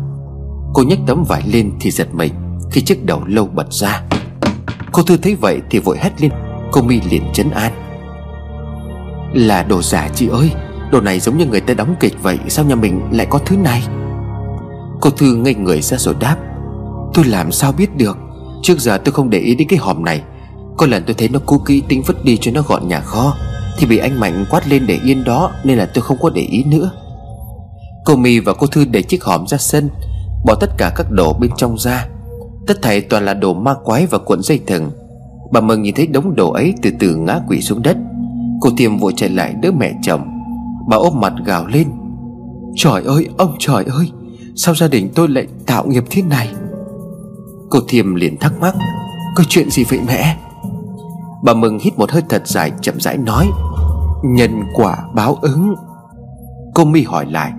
Cô 0.73 0.83
nhấc 0.83 0.99
tấm 1.07 1.23
vải 1.23 1.43
lên 1.47 1.71
thì 1.79 1.91
giật 1.91 2.07
mình 2.13 2.33
Khi 2.71 2.81
chiếc 2.81 3.05
đầu 3.05 3.21
lâu 3.25 3.45
bật 3.45 3.73
ra. 3.73 4.01
Cô 4.91 5.03
Thư 5.03 5.17
thấy 5.17 5.35
vậy 5.35 5.61
thì 5.69 5.79
vội 5.79 5.97
hét 5.99 6.21
lên, 6.21 6.31
Cô 6.71 6.81
mi 6.81 7.01
liền 7.11 7.23
chấn 7.33 7.49
an. 7.49 7.71
Là 9.33 9.63
đồ 9.63 9.81
giả 9.81 10.09
chị 10.15 10.27
ơi, 10.27 10.51
Đồ 10.91 11.01
này 11.01 11.19
giống 11.19 11.37
như 11.37 11.45
người 11.45 11.61
ta 11.61 11.73
đóng 11.73 11.95
kịch 11.99 12.23
vậy, 12.23 12.37
Sao 12.47 12.65
nhà 12.65 12.75
mình 12.75 13.01
lại 13.11 13.27
có 13.29 13.39
thứ 13.45 13.57
này? 13.57 13.83
Cô 15.01 15.09
Thư 15.09 15.35
ngây 15.35 15.55
người 15.55 15.81
ra 15.81 15.97
rồi 15.97 16.15
đáp. 16.19 16.37
Tôi 17.13 17.25
làm 17.25 17.51
sao 17.51 17.71
biết 17.71 17.97
được? 17.97 18.17
Trước 18.61 18.79
giờ 18.79 18.97
tôi 18.97 19.13
không 19.13 19.29
để 19.29 19.39
ý 19.39 19.55
đến 19.55 19.67
cái 19.67 19.79
hòm 19.79 20.05
này. 20.05 20.21
Có 20.77 20.85
lần 20.85 21.03
tôi 21.07 21.13
thấy 21.13 21.29
nó 21.29 21.39
cũ 21.45 21.57
kỹ 21.65 21.83
tính 21.87 22.03
vứt 22.07 22.25
đi 22.25 22.37
cho 22.41 22.51
nó 22.51 22.61
gọn 22.67 22.87
nhà 22.87 22.99
kho, 22.99 23.33
Thì 23.77 23.87
bị 23.87 23.97
anh 23.97 24.19
Mạnh 24.19 24.45
quát 24.51 24.67
lên 24.67 24.87
để 24.87 24.99
yên 25.03 25.23
đó, 25.23 25.51
Nên 25.63 25.77
là 25.77 25.85
tôi 25.93 26.01
không 26.01 26.17
có 26.21 26.29
để 26.29 26.41
ý 26.41 26.63
nữa. 26.63 26.91
Cô 28.05 28.15
My 28.15 28.39
và 28.39 28.53
cô 28.53 28.67
Thư 28.67 28.85
để 28.85 29.01
chiếc 29.01 29.23
hòm 29.23 29.47
ra 29.47 29.57
sân, 29.57 29.89
Bỏ 30.45 30.55
tất 30.55 30.69
cả 30.77 30.91
các 30.95 31.07
đồ 31.11 31.33
bên 31.33 31.51
trong 31.57 31.77
ra. 31.77 32.07
Tất 32.67 32.81
thảy 32.81 33.01
toàn 33.01 33.25
là 33.25 33.33
đồ 33.33 33.53
ma 33.53 33.73
quái 33.83 34.05
và 34.05 34.17
cuộn 34.17 34.41
dây 34.41 34.59
thừng. 34.67 34.91
Bà 35.51 35.61
Mừng 35.61 35.81
nhìn 35.81 35.95
thấy 35.95 36.07
đống 36.07 36.35
đồ 36.35 36.51
ấy 36.51 36.73
từ 36.81 36.91
từ 36.99 37.15
ngã 37.15 37.39
quỷ 37.47 37.61
xuống 37.61 37.81
đất. 37.81 37.97
Cô 38.61 38.69
Tiêm 38.77 38.97
vội 38.97 39.13
chạy 39.15 39.29
lại 39.29 39.53
đỡ 39.61 39.71
mẹ 39.71 39.93
chồng. 40.03 40.21
Bà 40.89 40.97
ôm 40.97 41.13
mặt 41.19 41.33
gào 41.45 41.67
lên. 41.67 41.87
Trời 42.75 43.03
ơi, 43.03 43.27
ông 43.37 43.55
trời 43.59 43.85
ơi 43.85 44.11
Sao 44.57 44.75
gia 44.75 44.87
đình 44.87 45.09
tôi 45.15 45.29
lại 45.29 45.47
tạo 45.65 45.87
nghiệp 45.87 46.03
thế 46.09 46.21
này? 46.21 46.53
Cô 47.69 47.79
Thiêm 47.87 48.15
liền 48.15 48.37
thắc 48.37 48.59
mắc 48.59 48.75
Có 49.35 49.43
chuyện 49.49 49.69
gì 49.69 49.83
vậy 49.83 49.99
mẹ? 50.07 50.37
Bà 51.43 51.53
Mừng 51.53 51.79
hít 51.79 51.97
một 51.97 52.11
hơi 52.11 52.23
thật 52.29 52.47
dài 52.47 52.71
chậm 52.81 52.99
rãi 52.99 53.17
nói 53.17 53.47
Nhân 54.23 54.63
quả 54.73 54.97
báo 55.15 55.37
ứng. 55.41 55.75
Cô 56.73 56.85
mi 56.85 57.03
hỏi 57.03 57.25
lại 57.31 57.51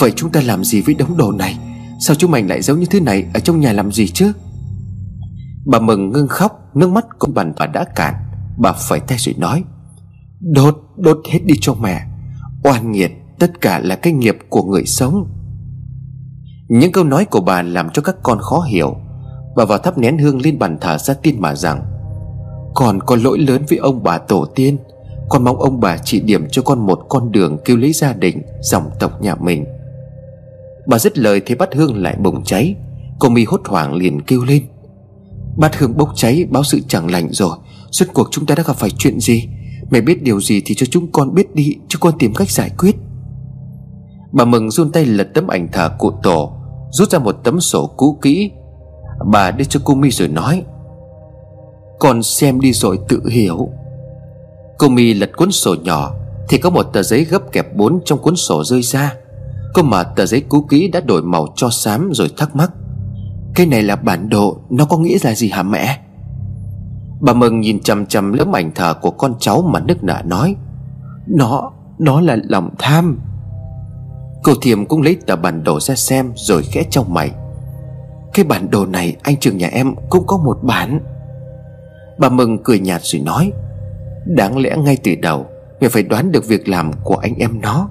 Vậy 0.00 0.12
chúng 0.16 0.30
ta 0.30 0.40
làm 0.40 0.64
gì 0.64 0.80
với 0.80 0.94
đống 0.94 1.16
đồ 1.16 1.32
này? 1.32 1.58
Sao 2.00 2.16
chú 2.16 2.28
mình 2.28 2.48
lại 2.48 2.62
giấu 2.62 2.76
như 2.76 2.86
thế 2.90 3.00
này 3.00 3.26
Ở 3.34 3.40
trong 3.40 3.60
nhà 3.60 3.72
làm 3.72 3.92
gì 3.92 4.08
chứ? 4.08 4.32
Bà 5.66 5.80
Mừng 5.80 6.12
ngưng 6.12 6.28
khóc 6.28 6.60
Nước 6.74 6.90
mắt 6.90 7.06
cũng 7.18 7.34
bàn 7.34 7.52
và 7.56 7.66
đã 7.66 7.84
cạn. 7.96 8.14
Bà 8.58 8.72
phải 8.72 9.00
tay 9.00 9.18
rồi 9.18 9.34
nói 9.38 9.64
Đốt, 10.40 10.76
đốt 10.96 11.20
hết 11.30 11.38
đi 11.44 11.54
cho 11.60 11.74
mẹ. 11.74 12.02
Oan 12.64 12.92
nghiệt, 12.92 13.12
tất 13.38 13.60
cả 13.60 13.78
là 13.78 13.96
cái 13.96 14.12
nghiệp 14.12 14.38
của 14.48 14.62
người 14.62 14.86
sống. 14.86 15.39
Những 16.70 16.92
câu 16.92 17.04
nói 17.04 17.24
của 17.24 17.40
bà 17.40 17.62
làm 17.62 17.90
cho 17.90 18.02
các 18.02 18.16
con 18.22 18.38
khó 18.38 18.60
hiểu. 18.60 18.96
Bà 19.56 19.64
vào 19.64 19.78
thắp 19.78 19.98
nén 19.98 20.18
hương 20.18 20.40
lên 20.40 20.58
bàn 20.58 20.78
thờ 20.80 20.98
ra 20.98 21.14
tin 21.14 21.40
mà 21.40 21.54
rằng 21.54 21.82
Con 22.74 23.00
có 23.00 23.16
lỗi 23.16 23.38
lớn 23.38 23.62
với 23.68 23.78
ông 23.78 24.02
bà 24.02 24.18
tổ 24.18 24.44
tiên. 24.54 24.78
Con 25.28 25.44
mong 25.44 25.60
ông 25.60 25.80
bà 25.80 25.98
chỉ 25.98 26.20
điểm 26.20 26.48
cho 26.50 26.62
con 26.62 26.86
một 26.86 27.00
con 27.08 27.32
đường 27.32 27.58
Kêu 27.64 27.76
lấy 27.76 27.92
gia 27.92 28.12
đình, 28.12 28.42
Dòng 28.60 28.90
tộc 29.00 29.22
nhà 29.22 29.34
mình. 29.34 29.64
Bà 30.86 30.98
dứt 30.98 31.18
lời 31.18 31.40
thì 31.46 31.54
bát 31.54 31.74
hương 31.74 32.02
lại 32.02 32.16
bùng 32.16 32.44
cháy. 32.44 32.74
Cô 33.18 33.28
mi 33.28 33.44
hốt 33.44 33.60
hoảng 33.64 33.94
liền 33.94 34.20
kêu 34.20 34.44
lên, 34.44 34.62
Bát 35.56 35.78
hương 35.78 35.96
bốc 35.96 36.12
cháy, 36.14 36.46
báo 36.50 36.64
sự 36.64 36.80
chẳng 36.88 37.10
lành 37.10 37.28
rồi. 37.30 37.56
Suốt 37.90 38.06
cuộc 38.14 38.28
chúng 38.30 38.46
ta 38.46 38.54
đã 38.54 38.62
gặp 38.66 38.76
phải 38.76 38.90
chuyện 38.90 39.20
gì? 39.20 39.48
Mẹ 39.90 40.00
biết 40.00 40.22
điều 40.22 40.40
gì 40.40 40.62
thì 40.64 40.74
cho 40.74 40.86
chúng 40.90 41.12
con 41.12 41.34
biết 41.34 41.54
đi, 41.54 41.76
Cho 41.88 41.98
con 42.00 42.18
tìm 42.18 42.34
cách 42.34 42.50
giải 42.50 42.70
quyết. 42.78 42.96
Bà 44.32 44.44
mừng 44.44 44.70
run 44.70 44.92
tay 44.92 45.06
lật 45.06 45.28
tấm 45.34 45.46
ảnh 45.46 45.68
thờ 45.72 45.90
cụ 45.98 46.10
tổ. 46.22 46.56
Rút 46.90 47.10
ra 47.10 47.18
một 47.18 47.36
tấm 47.44 47.60
sổ 47.60 47.86
cũ 47.96 48.18
kỹ. 48.22 48.50
Bà 49.26 49.50
đưa 49.50 49.64
cho 49.64 49.80
cô 49.84 49.94
mi 49.94 50.10
rồi 50.10 50.28
nói 50.28 50.62
Con 51.98 52.22
xem 52.22 52.60
đi 52.60 52.72
rồi 52.72 52.98
tự 53.08 53.22
hiểu. 53.30 53.68
Cô 54.78 54.88
mi 54.88 55.14
lật 55.14 55.30
cuốn 55.36 55.50
sổ 55.52 55.74
nhỏ 55.82 56.14
Thì 56.48 56.58
có 56.58 56.70
một 56.70 56.82
tờ 56.82 57.02
giấy 57.02 57.24
gấp 57.24 57.52
kẹp 57.52 57.76
bốn 57.76 58.00
trong 58.04 58.18
cuốn 58.18 58.36
sổ 58.36 58.64
rơi 58.64 58.82
ra. 58.82 59.14
Cô 59.74 59.82
mở 59.82 60.04
tờ 60.16 60.26
giấy 60.26 60.40
cũ 60.48 60.66
kỹ 60.68 60.88
đã 60.88 61.00
đổi 61.00 61.22
màu 61.22 61.46
cho 61.56 61.70
xám 61.70 62.10
rồi 62.12 62.28
thắc 62.36 62.56
mắc 62.56 62.70
Cái 63.54 63.66
này 63.66 63.82
là 63.82 63.96
bản 63.96 64.28
đồ 64.28 64.60
Nó 64.70 64.84
có 64.84 64.98
nghĩa 64.98 65.18
là 65.22 65.34
gì 65.34 65.48
hả 65.48 65.62
mẹ? 65.62 65.98
Bà 67.20 67.32
Mừng 67.32 67.60
nhìn 67.60 67.80
chằm 67.80 68.06
chằm 68.06 68.32
lớp 68.32 68.52
ảnh 68.52 68.70
thờ 68.74 68.94
của 68.94 69.10
con 69.10 69.34
cháu 69.38 69.62
mà 69.62 69.80
nức 69.80 70.04
nở 70.04 70.22
nói 70.24 70.56
Nó, 71.26 71.72
nó 71.98 72.20
là 72.20 72.36
lòng 72.48 72.70
tham. 72.78 73.20
Cô 74.42 74.52
Thiềm 74.62 74.86
cũng 74.86 75.02
lấy 75.02 75.16
tờ 75.26 75.36
bản 75.36 75.64
đồ 75.64 75.80
ra 75.80 75.94
xem 75.94 76.32
rồi 76.34 76.62
khẽ 76.62 76.82
trong 76.90 77.14
mày. 77.14 77.30
Cái 78.34 78.44
bản 78.44 78.70
đồ 78.70 78.86
này 78.86 79.16
anh 79.22 79.36
trường 79.36 79.58
nhà 79.58 79.68
em 79.72 79.94
cũng 80.10 80.26
có 80.26 80.36
một 80.36 80.58
bản. 80.62 81.00
Bà 82.18 82.28
Mừng 82.28 82.62
cười 82.64 82.78
nhạt 82.78 83.00
rồi 83.04 83.22
nói, 83.22 83.52
Đáng 84.26 84.58
lẽ 84.58 84.76
ngay 84.76 84.96
từ 85.04 85.14
đầu 85.22 85.46
Mẹ 85.80 85.88
phải 85.88 86.02
đoán 86.02 86.32
được 86.32 86.48
việc 86.48 86.68
làm 86.68 86.92
của 87.04 87.16
anh 87.16 87.34
em 87.34 87.60
nó. 87.60 87.90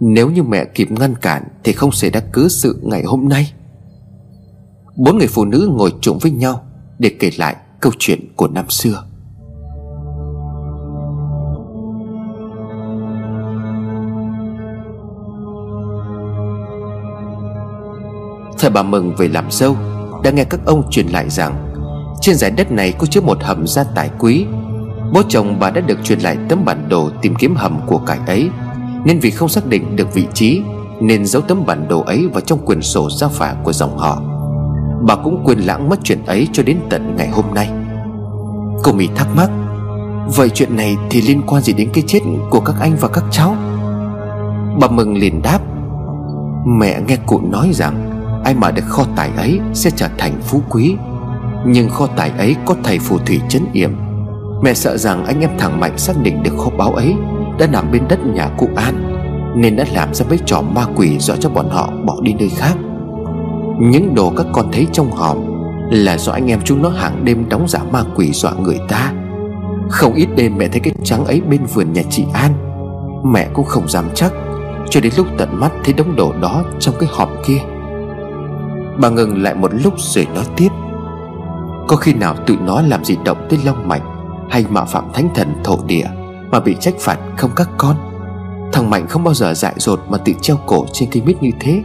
Nếu 0.00 0.30
như 0.30 0.42
mẹ 0.42 0.64
kịp 0.64 0.90
ngăn 0.90 1.14
cản 1.14 1.42
Thì 1.64 1.72
không 1.72 1.92
xảy 1.92 2.10
ra 2.10 2.20
cứ 2.32 2.48
sự 2.48 2.80
ngày 2.82 3.02
hôm 3.02 3.28
nay. 3.28 3.52
Bốn 4.96 5.18
người 5.18 5.26
phụ 5.26 5.44
nữ 5.44 5.70
ngồi 5.72 5.92
trụng 6.00 6.18
với 6.18 6.30
nhau 6.30 6.62
Để 6.98 7.10
kể 7.20 7.30
lại 7.38 7.56
câu 7.80 7.92
chuyện 7.98 8.20
của 8.36 8.48
năm 8.48 8.64
xưa. 8.68 9.07
Thời 18.58 18.70
bà 18.70 18.82
Mừng 18.82 19.14
về 19.14 19.28
làm 19.28 19.50
dâu, 19.50 19.76
Đã 20.22 20.30
nghe 20.30 20.44
các 20.44 20.60
ông 20.64 20.90
truyền 20.90 21.06
lại 21.06 21.30
rằng, 21.30 21.72
Trên 22.20 22.36
giải 22.36 22.50
đất 22.50 22.72
này 22.72 22.92
có 22.92 23.06
chứa 23.06 23.20
một 23.20 23.42
hầm 23.42 23.66
gia 23.66 23.84
tài 23.84 24.10
quý. 24.18 24.46
Bố 25.12 25.22
chồng 25.28 25.58
bà 25.60 25.70
đã 25.70 25.80
được 25.80 25.98
truyền 26.04 26.18
lại 26.18 26.36
tấm 26.48 26.64
bản 26.64 26.88
đồ 26.88 27.10
tìm 27.22 27.34
kiếm 27.34 27.54
hầm 27.56 27.80
của 27.86 27.98
cải 27.98 28.18
ấy. 28.26 28.50
Nên 29.04 29.20
vì 29.20 29.30
không 29.30 29.48
xác 29.48 29.66
định 29.66 29.96
được 29.96 30.14
vị 30.14 30.26
trí, 30.34 30.60
Nên 31.00 31.26
giấu 31.26 31.42
tấm 31.42 31.66
bản 31.66 31.88
đồ 31.88 32.00
ấy 32.00 32.28
vào 32.32 32.40
trong 32.40 32.66
quyển 32.66 32.82
sổ 32.82 33.10
gia 33.10 33.28
phả 33.28 33.54
của 33.64 33.72
dòng 33.72 33.98
họ. 33.98 34.22
Bà 35.06 35.16
cũng 35.16 35.42
quên 35.44 35.58
lãng 35.58 35.88
mất 35.88 35.98
chuyện 36.04 36.24
ấy 36.26 36.48
cho 36.52 36.62
đến 36.62 36.78
tận 36.90 37.16
ngày 37.16 37.28
hôm 37.28 37.44
nay. 37.54 37.70
Cô 38.82 38.92
Mỹ 38.92 39.08
thắc 39.16 39.28
mắc, 39.36 39.50
Vậy 40.36 40.50
chuyện 40.50 40.76
này 40.76 40.96
thì 41.10 41.22
liên 41.22 41.42
quan 41.46 41.62
gì 41.62 41.72
đến 41.72 41.90
cái 41.94 42.04
chết 42.06 42.20
của 42.50 42.60
các 42.60 42.74
anh 42.80 42.96
và 43.00 43.08
các 43.08 43.24
cháu? 43.30 43.56
Bà 44.80 44.88
Mừng 44.88 45.16
liền 45.16 45.42
đáp, 45.42 45.58
Mẹ 46.66 47.00
nghe 47.08 47.16
cụ 47.26 47.40
nói 47.40 47.70
rằng 47.72 48.17
Ai 48.44 48.54
mà 48.54 48.70
được 48.70 48.84
kho 48.88 49.04
tài 49.16 49.30
ấy 49.36 49.60
sẽ 49.74 49.90
trở 49.96 50.08
thành 50.18 50.32
phú 50.42 50.62
quý. 50.70 50.96
Nhưng 51.66 51.88
kho 51.88 52.06
tài 52.06 52.30
ấy 52.38 52.56
có 52.66 52.74
thầy 52.84 52.98
phù 52.98 53.18
thủy 53.18 53.40
chấn 53.48 53.62
yểm. 53.72 53.90
Mẹ 54.62 54.74
sợ 54.74 54.96
rằng 54.96 55.24
anh 55.24 55.40
em 55.40 55.50
thằng 55.58 55.80
Mạnh 55.80 55.98
xác 55.98 56.22
định 56.22 56.42
được 56.42 56.56
kho 56.58 56.70
báu 56.70 56.92
ấy 56.92 57.14
Đã 57.58 57.66
nằm 57.66 57.92
bên 57.92 58.02
đất 58.08 58.26
nhà 58.26 58.48
cụ 58.58 58.68
An, 58.76 58.94
Nên 59.56 59.76
đã 59.76 59.84
làm 59.94 60.14
ra 60.14 60.26
mấy 60.28 60.38
trò 60.46 60.60
ma 60.60 60.84
quỷ 60.96 61.18
dọa 61.18 61.36
cho 61.40 61.50
bọn 61.50 61.70
họ 61.70 61.90
bỏ 62.04 62.16
đi 62.22 62.34
nơi 62.38 62.48
khác. 62.48 62.74
Những 63.80 64.14
đồ 64.14 64.32
các 64.36 64.46
con 64.52 64.72
thấy 64.72 64.86
trong 64.92 65.10
hòm 65.10 65.38
Là 65.90 66.18
do 66.18 66.32
anh 66.32 66.50
em 66.50 66.60
chúng 66.64 66.82
nó 66.82 66.88
hàng 66.88 67.24
đêm 67.24 67.48
đóng 67.48 67.68
giả 67.68 67.80
ma 67.90 68.02
quỷ 68.16 68.32
dọa 68.32 68.52
người 68.52 68.78
ta. 68.88 69.12
Không 69.88 70.14
ít 70.14 70.28
đêm 70.36 70.56
mẹ 70.58 70.68
thấy 70.68 70.80
cái 70.80 70.94
trắng 71.04 71.24
ấy 71.24 71.40
bên 71.40 71.64
vườn 71.64 71.92
nhà 71.92 72.02
chị 72.10 72.24
An. 72.32 72.52
Mẹ 73.24 73.48
cũng 73.54 73.64
không 73.64 73.88
dám 73.88 74.04
chắc, 74.14 74.32
Cho 74.90 75.00
đến 75.00 75.12
lúc 75.16 75.26
tận 75.38 75.48
mắt 75.60 75.72
thấy 75.84 75.94
đống 75.94 76.16
đồ 76.16 76.32
đó 76.40 76.64
trong 76.78 76.94
cái 77.00 77.08
hòm 77.12 77.28
kia. 77.46 77.58
Bà 79.00 79.08
ngừng 79.08 79.42
lại 79.42 79.54
một 79.54 79.70
lúc 79.74 79.94
rồi 79.98 80.26
nói 80.34 80.44
tiếp. 80.56 80.68
Có 81.88 81.96
khi 81.96 82.14
nào 82.14 82.36
tụi 82.46 82.56
nó 82.56 82.82
làm 82.82 83.04
gì 83.04 83.16
động 83.24 83.46
tới 83.50 83.58
Long 83.64 83.88
Mạnh 83.88 84.00
Hay 84.50 84.64
mạo 84.70 84.86
phạm 84.86 85.04
thánh 85.12 85.28
thần 85.34 85.54
thổ 85.64 85.78
địa 85.86 86.06
Mà 86.50 86.60
bị 86.60 86.76
trách 86.80 86.94
phạt 87.00 87.18
không 87.36 87.50
các 87.56 87.68
con? 87.78 87.96
Thằng 88.72 88.90
Mạnh 88.90 89.06
không 89.08 89.24
bao 89.24 89.34
giờ 89.34 89.54
dại 89.54 89.74
dột 89.76 90.00
Mà 90.08 90.18
tự 90.18 90.32
treo 90.40 90.56
cổ 90.66 90.86
trên 90.92 91.10
cây 91.12 91.22
mít 91.26 91.42
như 91.42 91.50
thế. 91.60 91.82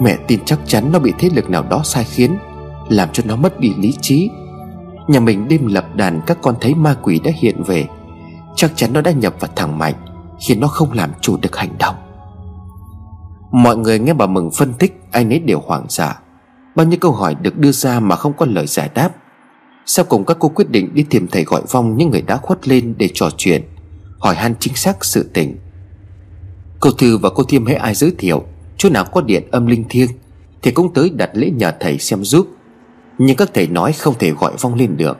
Mẹ 0.00 0.16
tin 0.26 0.40
chắc 0.44 0.58
chắn 0.66 0.92
nó 0.92 0.98
bị 0.98 1.12
thế 1.18 1.30
lực 1.34 1.50
nào 1.50 1.62
đó 1.70 1.80
sai 1.84 2.04
khiến, 2.04 2.36
Làm 2.88 3.08
cho 3.12 3.22
nó 3.26 3.36
mất 3.36 3.60
đi 3.60 3.72
lý 3.78 3.94
trí. 4.00 4.30
Nhà 5.08 5.20
mình 5.20 5.48
đêm 5.48 5.66
lập 5.66 5.84
đàn 5.94 6.20
Các 6.26 6.38
con 6.42 6.54
thấy 6.60 6.74
ma 6.74 6.96
quỷ 7.02 7.20
đã 7.24 7.30
hiện 7.34 7.62
về. 7.62 7.86
Chắc 8.56 8.72
chắn 8.74 8.92
nó 8.92 9.00
đã 9.00 9.10
nhập 9.10 9.34
vào 9.40 9.50
thằng 9.56 9.78
Mạnh, 9.78 9.94
Khiến 10.46 10.60
nó 10.60 10.66
không 10.66 10.92
làm 10.92 11.10
chủ 11.20 11.36
được 11.36 11.56
hành 11.56 11.78
động. 11.78 11.94
Mọi 13.52 13.76
người 13.76 13.98
nghe 13.98 14.12
bà 14.12 14.26
Mừng 14.26 14.50
phân 14.50 14.72
tích, 14.72 15.00
Ai 15.12 15.24
nấy 15.24 15.38
đều 15.38 15.62
hoảng 15.66 15.84
sợ 15.88 16.14
Bao 16.76 16.86
nhiêu 16.86 16.98
câu 17.00 17.12
hỏi 17.12 17.34
được 17.34 17.58
đưa 17.58 17.72
ra 17.72 18.00
mà 18.00 18.16
không 18.16 18.32
có 18.32 18.46
lời 18.46 18.66
giải 18.66 18.90
đáp. 18.94 19.10
Sau 19.86 20.04
cùng 20.04 20.24
các 20.24 20.36
cô 20.40 20.48
quyết 20.48 20.70
định 20.70 20.94
đi 20.94 21.02
tìm 21.02 21.26
thầy 21.28 21.44
gọi 21.44 21.62
vong 21.70 21.96
những 21.96 22.10
người 22.10 22.22
đã 22.22 22.36
khuất 22.36 22.68
lên 22.68 22.94
để 22.98 23.08
trò 23.14 23.30
chuyện, 23.36 23.62
Hỏi 24.18 24.34
han 24.34 24.54
chính 24.60 24.74
xác 24.74 25.04
sự 25.04 25.30
tình. 25.34 25.58
Cô 26.80 26.90
Thư 26.90 27.18
và 27.18 27.30
cô 27.34 27.42
Thiêm 27.42 27.66
hãy 27.66 27.76
ai 27.76 27.94
giới 27.94 28.12
thiệu, 28.18 28.44
Chỗ 28.78 28.90
nào 28.90 29.04
có 29.04 29.20
điện 29.20 29.48
âm 29.50 29.66
linh 29.66 29.84
thiêng 29.88 30.10
Thì 30.62 30.70
cũng 30.70 30.94
tới 30.94 31.10
đặt 31.10 31.30
lễ 31.32 31.50
nhờ 31.50 31.72
thầy 31.80 31.98
xem 31.98 32.24
giúp. 32.24 32.48
Nhưng 33.18 33.36
các 33.36 33.50
thầy 33.54 33.66
nói 33.66 33.92
không 33.92 34.14
thể 34.18 34.30
gọi 34.30 34.52
vong 34.60 34.74
lên 34.74 34.96
được. 34.96 35.18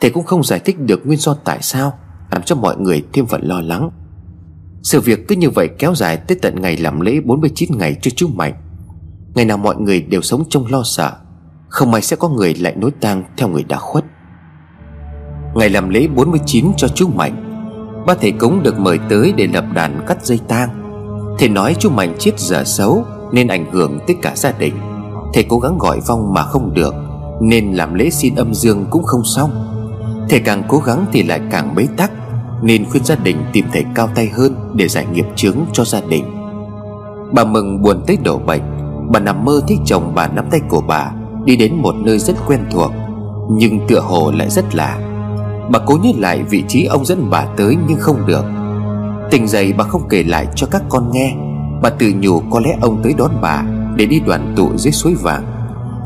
Thầy 0.00 0.10
cũng 0.10 0.24
không 0.24 0.44
giải 0.44 0.58
thích 0.58 0.80
được 0.80 1.06
nguyên 1.06 1.18
do 1.18 1.34
tại 1.34 1.58
sao, 1.62 1.98
Làm 2.30 2.42
cho 2.42 2.56
mọi 2.56 2.76
người 2.76 3.04
thêm 3.12 3.26
phần 3.26 3.42
lo 3.42 3.60
lắng. 3.60 3.90
Sự 4.82 5.00
việc 5.00 5.28
cứ 5.28 5.36
như 5.36 5.50
vậy 5.50 5.68
kéo 5.78 5.94
dài 5.94 6.16
tới 6.16 6.38
tận 6.42 6.62
ngày 6.62 6.76
làm 6.76 7.00
lễ 7.00 7.20
49 7.24 7.78
ngày 7.78 7.96
cho 8.02 8.10
chú 8.10 8.28
Mạnh. 8.28 8.54
Ngày 9.34 9.44
nào 9.44 9.56
mọi 9.56 9.76
người 9.76 10.00
đều 10.00 10.22
sống 10.22 10.42
trong 10.48 10.66
lo 10.66 10.82
sợ, 10.84 11.12
Không 11.68 11.90
may 11.90 12.02
sẽ 12.02 12.16
có 12.16 12.28
người 12.28 12.54
lại 12.54 12.74
nối 12.76 12.90
tang 13.00 13.24
theo 13.36 13.48
người 13.48 13.62
đã 13.62 13.76
khuất. 13.76 14.04
Ngày 15.54 15.70
làm 15.70 15.88
lễ 15.88 16.06
49 16.06 16.72
cho 16.76 16.88
chú 16.88 17.08
Mạnh, 17.08 17.40
Ba 18.06 18.14
thầy 18.14 18.32
cúng 18.32 18.62
được 18.62 18.78
mời 18.78 18.98
tới 19.08 19.32
để 19.36 19.46
lập 19.46 19.64
đàn 19.74 20.04
cắt 20.06 20.26
dây 20.26 20.40
tang. 20.48 20.68
Thầy 21.38 21.48
nói 21.48 21.76
chú 21.78 21.90
Mạnh 21.90 22.14
chết 22.18 22.32
giờ 22.40 22.64
xấu 22.64 23.04
Nên 23.32 23.48
ảnh 23.48 23.70
hưởng 23.72 23.98
tới 24.06 24.16
cả 24.22 24.32
gia 24.36 24.52
đình. 24.52 24.74
Thầy 25.34 25.44
cố 25.48 25.58
gắng 25.58 25.78
gọi 25.78 26.00
vong 26.00 26.34
mà 26.34 26.42
không 26.42 26.74
được, 26.74 26.94
Nên 27.40 27.72
làm 27.72 27.94
lễ 27.94 28.10
xin 28.10 28.34
âm 28.34 28.54
dương 28.54 28.86
cũng 28.90 29.02
không 29.02 29.22
xong. 29.36 29.50
Thầy 30.28 30.40
càng 30.40 30.62
cố 30.68 30.78
gắng 30.78 31.06
thì 31.12 31.22
lại 31.22 31.40
càng 31.50 31.74
bế 31.74 31.86
tắc, 31.96 32.12
Nên 32.62 32.84
khuyên 32.84 33.04
gia 33.04 33.14
đình 33.14 33.36
tìm 33.52 33.64
thầy 33.72 33.84
cao 33.94 34.08
tay 34.14 34.28
hơn 34.28 34.54
Để 34.74 34.88
giải 34.88 35.06
nghiệp 35.12 35.26
chướng 35.36 35.56
cho 35.72 35.84
gia 35.84 36.00
đình. 36.00 36.24
Bà 37.32 37.44
mừng 37.44 37.82
buồn 37.82 38.04
tới 38.06 38.18
đổ 38.24 38.38
bệnh 38.38 38.73
Bà 39.12 39.20
nằm 39.20 39.44
mơ 39.44 39.60
thấy 39.68 39.78
chồng 39.84 40.12
bà 40.14 40.28
nắm 40.28 40.44
tay 40.50 40.60
của 40.68 40.80
bà 40.80 41.10
Đi 41.44 41.56
đến 41.56 41.74
một 41.82 41.94
nơi 41.94 42.18
rất 42.18 42.36
quen 42.46 42.60
thuộc, 42.70 42.92
Nhưng 43.50 43.86
tựa 43.88 44.00
hồ 44.00 44.32
lại 44.36 44.50
rất 44.50 44.74
lạ. 44.74 44.98
Bà 45.70 45.78
cố 45.86 45.98
nhớ 46.02 46.10
lại 46.18 46.42
vị 46.42 46.64
trí 46.68 46.84
ông 46.84 47.04
dẫn 47.04 47.30
bà 47.30 47.44
tới 47.56 47.76
nhưng 47.88 47.98
không 47.98 48.26
được. 48.26 48.44
Tỉnh 49.30 49.48
dậy 49.48 49.72
bà 49.72 49.84
không 49.84 50.08
kể 50.08 50.22
lại 50.22 50.46
cho 50.54 50.66
các 50.70 50.82
con 50.88 51.10
nghe. 51.12 51.34
Bà 51.82 51.90
tự 51.90 52.12
nhủ 52.20 52.40
có 52.50 52.60
lẽ 52.60 52.76
ông 52.80 53.00
tới 53.02 53.14
đón 53.18 53.30
bà 53.42 53.62
Để 53.96 54.06
đi 54.06 54.20
đoàn 54.20 54.54
tụ 54.56 54.76
dưới 54.76 54.92
suối 54.92 55.14
vàng, 55.14 55.44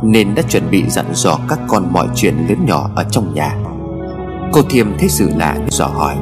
Nên 0.02 0.34
đã 0.34 0.42
chuẩn 0.42 0.70
bị 0.70 0.84
dặn 0.88 1.06
dò 1.12 1.38
các 1.48 1.58
con 1.68 1.92
mọi 1.92 2.08
chuyện 2.14 2.34
lớn 2.48 2.66
nhỏ 2.66 2.90
ở 2.94 3.04
trong 3.10 3.34
nhà. 3.34 3.56
Cô 4.52 4.62
Thiêm 4.62 4.86
thấy 4.98 5.08
sự 5.08 5.30
lạ 5.36 5.56
dò 5.68 5.86
hỏi, 5.86 6.14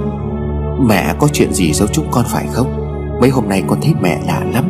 Mẹ 0.80 1.14
có 1.18 1.28
chuyện 1.32 1.52
gì 1.52 1.72
giấu 1.72 1.88
chúng 1.92 2.06
con 2.10 2.24
phải 2.28 2.46
không? 2.52 2.86
Mấy 3.20 3.30
hôm 3.30 3.48
nay 3.48 3.62
con 3.66 3.78
thấy 3.82 3.94
mẹ 4.00 4.18
lạ 4.26 4.42
lắm. 4.52 4.65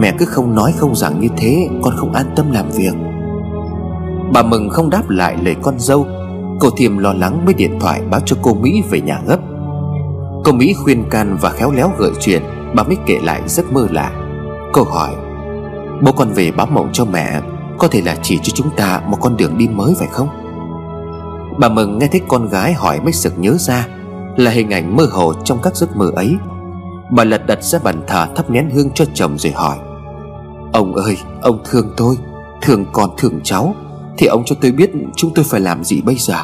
Mẹ 0.00 0.12
cứ 0.18 0.24
không 0.24 0.54
nói 0.54 0.72
không 0.76 0.94
rằng 0.94 1.20
như 1.20 1.28
thế, 1.36 1.68
Con 1.82 1.94
không 1.96 2.12
an 2.12 2.26
tâm 2.36 2.52
làm 2.52 2.70
việc. 2.70 2.92
Bà 4.32 4.42
Mừng 4.42 4.70
không 4.70 4.90
đáp 4.90 5.10
lại 5.10 5.36
lời 5.42 5.56
con 5.62 5.74
dâu. 5.78 6.06
Cô 6.60 6.70
Thiêm 6.76 6.98
lo 6.98 7.12
lắng 7.12 7.44
mới 7.44 7.54
điện 7.54 7.78
thoại 7.80 8.02
báo 8.10 8.20
cho 8.20 8.36
cô 8.42 8.54
Mỹ 8.54 8.82
về 8.90 9.00
nhà 9.00 9.20
gấp. 9.26 9.38
Cô 10.44 10.52
Mỹ 10.52 10.74
khuyên 10.74 11.04
can 11.10 11.36
và 11.40 11.50
khéo 11.50 11.72
léo 11.72 11.90
gợi 11.98 12.10
chuyện, 12.20 12.42
Bà 12.74 12.82
mới 12.82 12.96
kể 13.06 13.18
lại 13.22 13.42
giấc 13.46 13.72
mơ 13.72 13.86
lạ. 13.90 14.12
Cô 14.72 14.82
hỏi, 14.82 15.10
Bố 16.02 16.12
con 16.12 16.32
về 16.32 16.50
báo 16.50 16.66
mộng 16.66 16.90
cho 16.92 17.04
mẹ, 17.04 17.40
Có 17.78 17.88
thể 17.88 18.02
là 18.02 18.16
chỉ 18.22 18.38
cho 18.42 18.52
chúng 18.54 18.70
ta 18.76 19.00
một 19.06 19.16
con 19.20 19.36
đường 19.36 19.58
đi 19.58 19.68
mới 19.68 19.94
phải 19.98 20.08
không? 20.12 20.28
Bà 21.58 21.68
Mừng 21.68 21.98
nghe 21.98 22.06
thấy 22.06 22.20
con 22.28 22.48
gái 22.48 22.72
hỏi 22.72 23.00
mới 23.00 23.12
sực 23.12 23.32
nhớ 23.38 23.56
ra 23.58 23.86
Là 24.36 24.50
hình 24.50 24.70
ảnh 24.70 24.96
mơ 24.96 25.06
hồ 25.12 25.32
trong 25.44 25.58
các 25.62 25.76
giấc 25.76 25.96
mơ 25.96 26.10
ấy. 26.16 26.36
Bà 27.10 27.24
lật 27.24 27.46
đặt 27.46 27.62
ra 27.62 27.78
bàn 27.84 28.02
thờ 28.06 28.26
thắp 28.36 28.50
nén 28.50 28.70
hương 28.70 28.90
cho 28.90 29.04
chồng 29.14 29.38
rồi 29.38 29.52
hỏi 29.52 29.76
Ông 30.72 30.94
ơi, 30.94 31.16
ông 31.42 31.58
thương 31.64 31.92
tôi, 31.96 32.16
Thương 32.62 32.84
con 32.92 33.10
thương 33.16 33.40
cháu, 33.44 33.74
Thì 34.18 34.26
ông 34.26 34.42
cho 34.46 34.56
tôi 34.60 34.72
biết 34.72 34.90
chúng 35.16 35.30
tôi 35.34 35.44
phải 35.44 35.60
làm 35.60 35.84
gì 35.84 36.00
bây 36.00 36.16
giờ? 36.18 36.34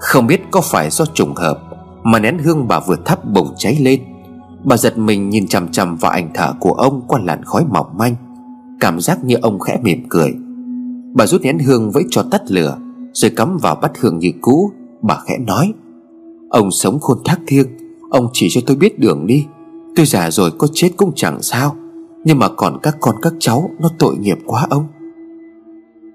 Không 0.00 0.26
biết 0.26 0.40
có 0.50 0.60
phải 0.60 0.90
do 0.90 1.04
trùng 1.14 1.34
hợp 1.34 1.60
Mà 2.02 2.18
nén 2.18 2.38
hương 2.38 2.68
bà 2.68 2.80
vừa 2.80 2.96
thắp 3.04 3.24
bùng 3.24 3.54
cháy 3.56 3.76
lên. 3.80 4.00
Bà 4.64 4.76
giật 4.76 4.98
mình 4.98 5.30
nhìn 5.30 5.48
chằm 5.48 5.68
chằm 5.68 5.96
vào 5.96 6.12
ảnh 6.12 6.30
thở 6.34 6.52
của 6.60 6.72
ông 6.72 7.02
qua 7.08 7.20
làn 7.24 7.44
khói 7.44 7.64
mỏng 7.70 7.86
manh. 7.98 8.16
Cảm 8.80 9.00
giác 9.00 9.24
như 9.24 9.36
ông 9.42 9.58
khẽ 9.58 9.78
mỉm 9.82 10.06
cười. 10.08 10.34
Bà 11.14 11.26
rút 11.26 11.42
nén 11.42 11.58
hương 11.58 11.90
với 11.90 12.04
cho 12.10 12.22
tắt 12.30 12.42
lửa, 12.48 12.76
Rồi 13.12 13.30
cắm 13.36 13.56
vào 13.62 13.74
bắt 13.74 13.92
hương 14.00 14.18
như 14.18 14.32
cũ. 14.40 14.70
Bà 15.02 15.18
khẽ 15.26 15.38
nói, 15.38 15.72
Ông 16.50 16.70
sống 16.70 17.00
khôn 17.00 17.18
thác 17.24 17.38
thiêng, 17.46 17.66
Ông 18.10 18.28
chỉ 18.32 18.48
cho 18.50 18.60
tôi 18.66 18.76
biết 18.76 18.98
đường 18.98 19.26
đi. 19.26 19.46
Tôi 19.96 20.06
già 20.06 20.30
rồi 20.30 20.50
có 20.58 20.66
chết 20.72 20.90
cũng 20.96 21.12
chẳng 21.16 21.42
sao. 21.42 21.76
Nhưng 22.24 22.38
mà 22.38 22.48
còn 22.48 22.78
các 22.82 22.96
con, 23.00 23.14
các 23.22 23.32
cháu, 23.38 23.70
Nó 23.80 23.88
tội 23.98 24.16
nghiệp 24.16 24.38
quá 24.46 24.66
ông. 24.70 24.86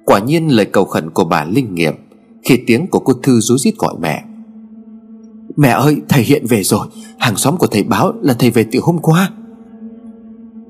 Quả 0.05 0.19
nhiên 0.19 0.47
lời 0.47 0.65
cầu 0.65 0.85
khẩn 0.85 1.09
của 1.09 1.25
bà 1.25 1.45
linh 1.45 1.75
nghiệm, 1.75 1.93
Khi 2.43 2.63
tiếng 2.67 2.87
của 2.87 2.99
cô 2.99 3.13
Thư 3.13 3.39
rú 3.39 3.57
rít 3.57 3.77
gọi 3.77 3.93
mẹ. 4.01 4.23
Mẹ 5.55 5.69
ơi, 5.69 5.97
thầy 6.09 6.23
hiện 6.23 6.45
về 6.49 6.63
rồi. 6.63 6.87
Hàng 7.19 7.35
xóm 7.35 7.57
của 7.57 7.67
thầy 7.67 7.83
báo 7.83 8.13
là 8.21 8.33
thầy 8.33 8.51
về 8.51 8.65
từ 8.71 8.79
hôm 8.83 8.97
qua. 8.97 9.31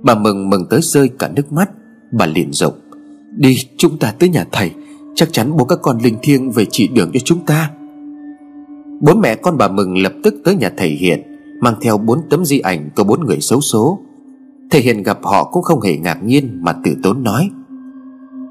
Bà 0.02 0.16
mừng 0.16 0.50
mừng 0.50 0.66
tới 0.70 0.80
rơi 0.84 1.10
cả 1.20 1.30
nước 1.36 1.52
mắt. 1.52 1.70
Bà 2.12 2.26
liền 2.26 2.54
rộng. 2.54 2.74
Đi, 3.38 3.58
chúng 3.78 3.98
ta 3.98 4.12
tới 4.20 4.30
nhà 4.30 4.46
thầy. 4.52 4.72
Chắc 5.16 5.34
chắn 5.34 5.58
bố 5.58 5.66
các 5.66 5.80
con 5.82 5.98
linh 5.98 6.16
thiêng 6.22 6.52
về 6.52 6.66
chỉ 6.72 6.88
đường 6.88 7.12
cho 7.14 7.20
chúng 7.26 7.46
ta. 7.46 7.72
Bố 9.02 9.16
mẹ 9.16 9.36
con 9.36 9.58
bà 9.58 9.68
mừng 9.68 9.98
lập 9.98 10.14
tức 10.24 10.36
tới 10.46 10.56
nhà 10.56 10.72
thầy 10.78 10.90
Hiện, 10.90 11.22
Mang 11.62 11.74
theo 11.82 11.98
bốn 11.98 12.20
tấm 12.30 12.46
di 12.46 12.60
ảnh 12.60 12.90
của 12.96 13.04
bốn 13.04 13.26
người 13.26 13.38
xấu 13.42 13.62
số 13.62 14.00
thể 14.72 14.80
Hiện 14.80 15.04
gặp 15.04 15.20
họ 15.24 15.44
cũng 15.44 15.64
không 15.64 15.82
hề 15.82 15.98
ngạc 15.98 16.24
nhiên 16.24 16.60
Mà 16.62 16.74
tử 16.84 16.96
tốn 17.04 17.24
nói. 17.24 17.50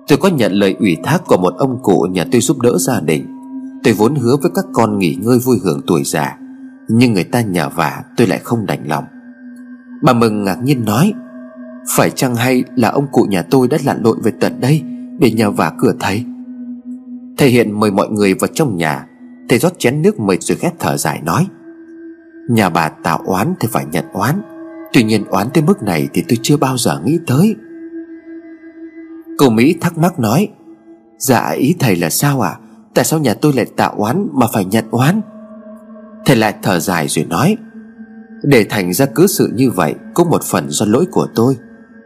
Tôi 0.08 0.18
có 0.18 0.28
nhận 0.28 0.52
lời 0.52 0.76
ủy 0.78 0.96
thác 1.04 1.18
của 1.26 1.36
một 1.36 1.54
ông 1.58 1.78
cụ 1.82 2.06
nhà 2.10 2.24
tôi 2.32 2.40
giúp 2.40 2.60
đỡ 2.60 2.78
gia 2.78 3.00
đình. 3.00 3.26
Tôi 3.84 3.94
vốn 3.94 4.14
hứa 4.14 4.36
với 4.42 4.50
các 4.54 4.64
con 4.72 4.98
nghỉ 4.98 5.16
ngơi 5.20 5.38
vui 5.38 5.58
hưởng 5.64 5.80
tuổi 5.86 6.02
già, 6.04 6.38
Nhưng 6.88 7.12
người 7.12 7.24
ta 7.24 7.40
nhờ 7.40 7.68
vả, 7.74 8.02
tôi 8.16 8.26
lại 8.26 8.38
không 8.38 8.66
đành 8.66 8.88
lòng. 8.88 9.04
Bà 10.02 10.12
Mừng 10.12 10.44
ngạc 10.44 10.62
nhiên 10.62 10.84
nói, 10.84 11.12
Phải 11.96 12.10
chăng 12.10 12.34
hay 12.34 12.64
là 12.76 12.88
ông 12.88 13.06
cụ 13.12 13.22
nhà 13.22 13.42
tôi 13.42 13.68
đã 13.68 13.78
lặn 13.84 14.02
lội 14.02 14.16
về 14.22 14.32
tận 14.40 14.60
đây 14.60 14.82
Để 15.18 15.30
nhờ 15.30 15.50
vả 15.50 15.72
cửa 15.78 15.92
thầy? 16.00 16.24
Thầy 17.38 17.48
Hiện 17.48 17.80
mời 17.80 17.90
mọi 17.90 18.08
người 18.08 18.34
vào 18.34 18.48
trong 18.54 18.76
nhà, 18.76 19.06
Thầy 19.48 19.58
rót 19.58 19.78
chén 19.78 20.02
nước 20.02 20.20
mời 20.20 20.38
rồi 20.40 20.58
ghét 20.60 20.72
thở 20.78 20.96
dài 20.96 21.20
nói, 21.24 21.46
Nhà 22.48 22.68
bà 22.68 22.88
tạo 22.88 23.20
oán 23.24 23.54
thì 23.60 23.68
phải 23.72 23.86
nhận 23.92 24.04
oán. 24.12 24.42
Tuy 24.92 25.02
nhiên 25.02 25.24
oán 25.24 25.46
tới 25.54 25.62
mức 25.62 25.82
này 25.82 26.08
thì 26.14 26.24
tôi 26.28 26.38
chưa 26.42 26.56
bao 26.56 26.76
giờ 26.76 27.00
nghĩ 27.04 27.18
tới. 27.26 27.56
Cô 29.38 29.50
Mỹ 29.50 29.74
thắc 29.80 29.98
mắc 29.98 30.18
nói 30.18 30.48
Dạ 31.18 31.50
ý 31.50 31.74
thầy 31.78 31.96
là 31.96 32.10
sao 32.10 32.40
à 32.40 32.58
Tại 32.94 33.04
sao 33.04 33.20
nhà 33.20 33.34
tôi 33.34 33.52
lại 33.52 33.66
tạo 33.76 33.94
oán 33.96 34.28
mà 34.32 34.46
phải 34.52 34.64
nhận 34.64 34.84
oán? 34.90 35.20
Thầy 36.24 36.36
lại 36.36 36.54
thở 36.62 36.80
dài 36.80 37.08
rồi 37.08 37.24
nói, 37.24 37.56
Để 38.42 38.66
thành 38.70 38.92
ra 38.92 39.06
cứ 39.14 39.26
sự 39.26 39.52
như 39.54 39.70
vậy 39.70 39.94
Cũng 40.14 40.30
một 40.30 40.44
phần 40.44 40.70
do 40.70 40.86
lỗi 40.86 41.06
của 41.10 41.26
tôi. 41.34 41.56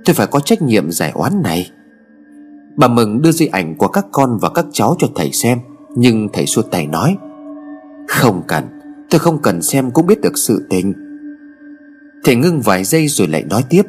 Tôi 0.05 0.15
phải 0.15 0.27
có 0.27 0.41
trách 0.41 0.63
nhiệm 0.63 0.91
giải 0.91 1.11
oán 1.15 1.43
này. 1.43 1.71
Bà 2.77 2.89
Mừng 2.89 3.23
đưa 3.23 3.33
di 3.33 3.47
ảnh 3.47 3.75
của 3.77 3.89
các 3.89 4.07
con 4.13 4.39
và 4.41 4.49
các 4.49 4.67
cháu 4.73 4.97
cho 4.99 5.09
thầy 5.15 5.33
xem, 5.33 5.59
Nhưng 5.95 6.29
thầy 6.33 6.47
xua 6.47 6.63
tay 6.63 6.87
nói, 6.87 7.17
Không 8.09 8.43
cần, 8.49 8.65
Tôi 9.11 9.19
không 9.19 9.43
cần 9.43 9.63
xem 9.63 9.91
cũng 9.91 10.07
biết 10.07 10.21
được 10.21 10.39
sự 10.39 10.67
tình. 10.71 10.93
Thầy 12.25 12.35
ngưng 12.37 12.61
vài 12.61 12.85
giây 12.85 13.09
rồi 13.09 13.29
lại 13.29 13.45
nói 13.51 13.65
tiếp. 13.71 13.83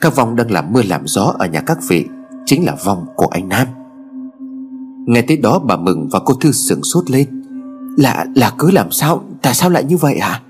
Các 0.00 0.16
vong 0.16 0.36
đang 0.36 0.50
làm 0.50 0.72
mưa 0.72 0.82
làm 0.82 1.06
gió 1.06 1.34
ở 1.38 1.46
nhà 1.46 1.60
các 1.60 1.78
vị, 1.88 2.04
Chính 2.46 2.64
là 2.64 2.76
vong 2.84 3.06
của 3.16 3.26
anh 3.26 3.48
Nam. 3.48 3.66
Nghe 5.06 5.22
tới 5.22 5.36
đó 5.36 5.58
bà 5.58 5.76
Mừng 5.76 6.08
và 6.12 6.20
cô 6.24 6.34
Thư 6.34 6.52
sửng 6.52 6.82
sốt 6.82 7.10
lên. 7.10 7.26
Là 7.96 8.26
là 8.34 8.52
cứ 8.58 8.70
làm 8.70 8.90
sao, 8.90 9.24
Tại 9.42 9.54
sao 9.54 9.70
lại 9.70 9.84
như 9.84 9.96
vậy 9.96 10.18
hả? 10.20 10.42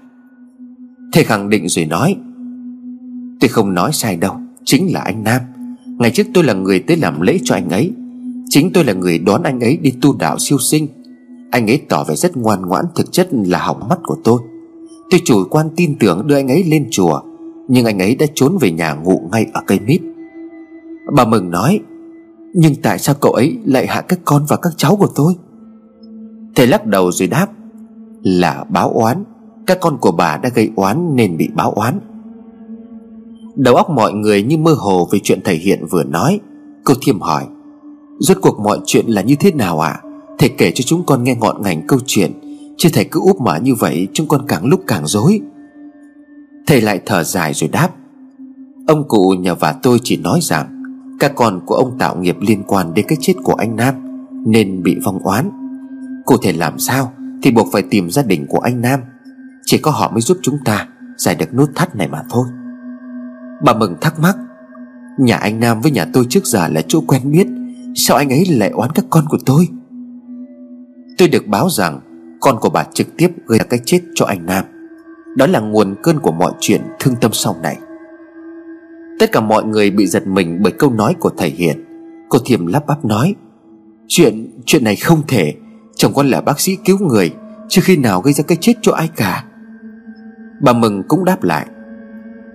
Thầy 1.12 1.24
khẳng 1.24 1.48
định 1.48 1.68
rồi 1.68 1.84
nói. 1.84 2.16
Tôi 3.40 3.48
không 3.48 3.74
nói 3.74 3.92
sai 3.92 4.16
đâu, 4.16 4.36
Chính 4.64 4.92
là 4.92 5.00
anh 5.00 5.24
Nam. 5.24 5.40
Ngày 5.86 6.10
trước 6.10 6.26
tôi 6.34 6.44
là 6.44 6.52
người 6.52 6.80
tới 6.80 6.96
làm 6.96 7.20
lễ 7.20 7.38
cho 7.44 7.54
anh 7.54 7.68
ấy. 7.68 7.92
Chính 8.48 8.72
tôi 8.72 8.84
là 8.84 8.92
người 8.92 9.18
đón 9.18 9.42
anh 9.42 9.60
ấy 9.60 9.76
đi 9.76 9.92
tu 10.02 10.16
đạo 10.18 10.38
siêu 10.38 10.58
sinh. 10.58 10.88
Anh 11.50 11.70
ấy 11.70 11.82
tỏ 11.88 12.04
vẻ 12.04 12.14
rất 12.14 12.36
ngoan 12.36 12.62
ngoãn, 12.62 12.84
Thực 12.94 13.12
chất 13.12 13.28
là 13.32 13.58
hỏng 13.58 13.88
mắt 13.88 13.98
của 14.02 14.16
tôi. 14.24 14.40
Tôi 15.10 15.20
chủ 15.24 15.44
quan 15.50 15.66
tin 15.76 15.98
tưởng 15.98 16.26
đưa 16.26 16.34
anh 16.36 16.48
ấy 16.48 16.64
lên 16.64 16.88
chùa, 16.90 17.20
Nhưng 17.68 17.84
anh 17.84 17.98
ấy 17.98 18.14
đã 18.14 18.26
trốn 18.34 18.56
về 18.60 18.70
nhà 18.70 18.94
ngủ 18.94 19.28
ngay 19.32 19.46
ở 19.52 19.60
cây 19.66 19.78
mít. 19.86 20.00
Bà 21.12 21.24
Mừng 21.24 21.50
nói, 21.50 21.80
Nhưng 22.54 22.74
tại 22.82 22.98
sao 22.98 23.14
cậu 23.20 23.32
ấy 23.32 23.58
lại 23.64 23.86
hạ 23.86 24.00
các 24.00 24.18
con 24.24 24.44
và 24.48 24.56
các 24.56 24.72
cháu 24.76 24.96
của 24.96 25.08
tôi? 25.14 25.34
Thầy 26.54 26.66
lắc 26.66 26.86
đầu 26.86 27.12
rồi 27.12 27.28
đáp, 27.28 27.46
Là 28.22 28.64
báo 28.68 28.90
oán, 28.90 29.24
Các 29.66 29.78
con 29.80 29.98
của 30.00 30.12
bà 30.12 30.36
đã 30.36 30.48
gây 30.54 30.70
oán 30.76 31.16
nên 31.16 31.36
bị 31.36 31.48
báo 31.54 31.70
oán. 31.70 32.00
Đầu 33.56 33.74
óc 33.74 33.90
mọi 33.90 34.12
người 34.12 34.42
như 34.42 34.58
mơ 34.58 34.74
hồ 34.78 35.08
về 35.12 35.18
chuyện 35.22 35.40
thầy 35.44 35.56
Hiện 35.56 35.86
vừa 35.90 36.04
nói. 36.04 36.40
Cô 36.84 36.94
Thiêm 37.00 37.20
hỏi, 37.20 37.46
Rốt 38.18 38.36
cuộc 38.42 38.60
mọi 38.60 38.78
chuyện 38.86 39.06
là 39.06 39.22
như 39.22 39.34
thế 39.40 39.52
nào 39.52 39.80
ạ? 39.80 40.00
À? 40.02 40.02
Thầy 40.38 40.48
kể 40.48 40.72
cho 40.74 40.82
chúng 40.86 41.02
con 41.06 41.24
nghe 41.24 41.34
ngọn 41.34 41.62
ngành 41.62 41.86
câu 41.86 41.98
chuyện 42.06 42.32
Chứ 42.80 42.88
thầy 42.92 43.04
cứ 43.04 43.20
úp 43.20 43.40
mở 43.40 43.56
như 43.56 43.74
vậy, 43.74 44.08
Chúng 44.12 44.28
con 44.28 44.46
càng 44.48 44.66
lúc 44.66 44.80
càng 44.86 45.06
dối 45.06 45.40
Thầy 46.66 46.80
lại 46.80 47.00
thở 47.06 47.24
dài 47.24 47.52
rồi 47.54 47.70
đáp, 47.72 47.88
Ông 48.86 49.08
cụ 49.08 49.34
nhờ 49.38 49.54
và 49.54 49.72
tôi 49.72 49.98
chỉ 50.02 50.16
nói 50.16 50.38
rằng, 50.42 50.82
Các 51.20 51.32
con 51.36 51.60
của 51.66 51.74
ông 51.74 51.98
tạo 51.98 52.16
nghiệp 52.16 52.36
liên 52.40 52.62
quan 52.66 52.94
đến 52.94 53.06
cái 53.08 53.18
chết 53.20 53.34
của 53.42 53.54
anh 53.54 53.76
Nam, 53.76 53.94
Nên 54.46 54.82
bị 54.82 54.96
vong 55.04 55.18
oán. 55.18 55.50
Cụ 56.24 56.36
thể 56.42 56.52
làm 56.52 56.78
sao 56.78 57.12
Thì 57.42 57.50
buộc 57.50 57.68
phải 57.72 57.82
tìm 57.82 58.10
gia 58.10 58.22
đình 58.22 58.46
của 58.48 58.58
anh 58.58 58.80
Nam. 58.80 59.00
Chỉ 59.64 59.78
có 59.78 59.90
họ 59.90 60.10
mới 60.12 60.20
giúp 60.20 60.38
chúng 60.42 60.56
ta 60.64 60.88
Giải 61.16 61.34
được 61.34 61.54
nút 61.54 61.70
thắt 61.74 61.96
này 61.96 62.08
mà 62.08 62.22
thôi. 62.30 62.46
Bà 63.64 63.74
Mừng 63.74 63.96
thắc 64.00 64.20
mắc, 64.20 64.36
Nhà 65.18 65.36
anh 65.36 65.60
Nam 65.60 65.80
với 65.80 65.90
nhà 65.90 66.06
tôi 66.12 66.26
trước 66.28 66.46
giờ 66.46 66.68
là 66.68 66.82
chỗ 66.88 67.00
quen 67.06 67.32
biết, 67.32 67.46
Sao 67.94 68.16
anh 68.16 68.28
ấy 68.30 68.44
lại 68.46 68.70
oán 68.70 68.90
các 68.94 69.04
con 69.10 69.24
của 69.28 69.38
tôi? 69.46 69.68
Tôi 71.18 71.28
được 71.28 71.46
báo 71.46 71.68
rằng 71.70 72.00
con 72.40 72.58
của 72.60 72.70
bà 72.70 72.84
trực 72.94 73.16
tiếp 73.16 73.30
gây 73.46 73.58
ra 73.58 73.64
cái 73.64 73.80
chết 73.84 74.00
cho 74.14 74.24
anh 74.24 74.46
Nam. 74.46 74.64
Đó 75.36 75.46
là 75.46 75.60
nguồn 75.60 75.94
cơn 76.02 76.18
của 76.20 76.32
mọi 76.32 76.52
chuyện 76.60 76.82
thương 76.98 77.14
tâm 77.20 77.32
sau 77.32 77.56
này. 77.62 77.78
Tất 79.18 79.32
cả 79.32 79.40
mọi 79.40 79.64
người 79.64 79.90
bị 79.90 80.06
giật 80.06 80.26
mình 80.26 80.58
bởi 80.62 80.72
câu 80.72 80.92
nói 80.92 81.14
của 81.20 81.30
thầy 81.36 81.50
Hiền. 81.50 81.84
Cô 82.28 82.38
Thiềm 82.44 82.66
lắp 82.66 82.86
bắp 82.86 83.04
nói 83.04 83.34
Chuyện, 84.08 84.60
chuyện 84.66 84.84
này 84.84 84.96
không 84.96 85.22
thể. 85.28 85.54
Chồng 85.96 86.12
con 86.14 86.28
là 86.28 86.40
bác 86.40 86.60
sĩ 86.60 86.76
cứu 86.84 86.98
người 86.98 87.30
Chưa 87.68 87.82
khi 87.84 87.96
nào 87.96 88.20
gây 88.20 88.32
ra 88.32 88.44
cái 88.48 88.58
chết 88.60 88.74
cho 88.82 88.92
ai 88.92 89.08
cả. 89.16 89.44
Bà 90.60 90.72
Mừng 90.72 91.02
cũng 91.08 91.24
đáp 91.24 91.42
lại 91.42 91.66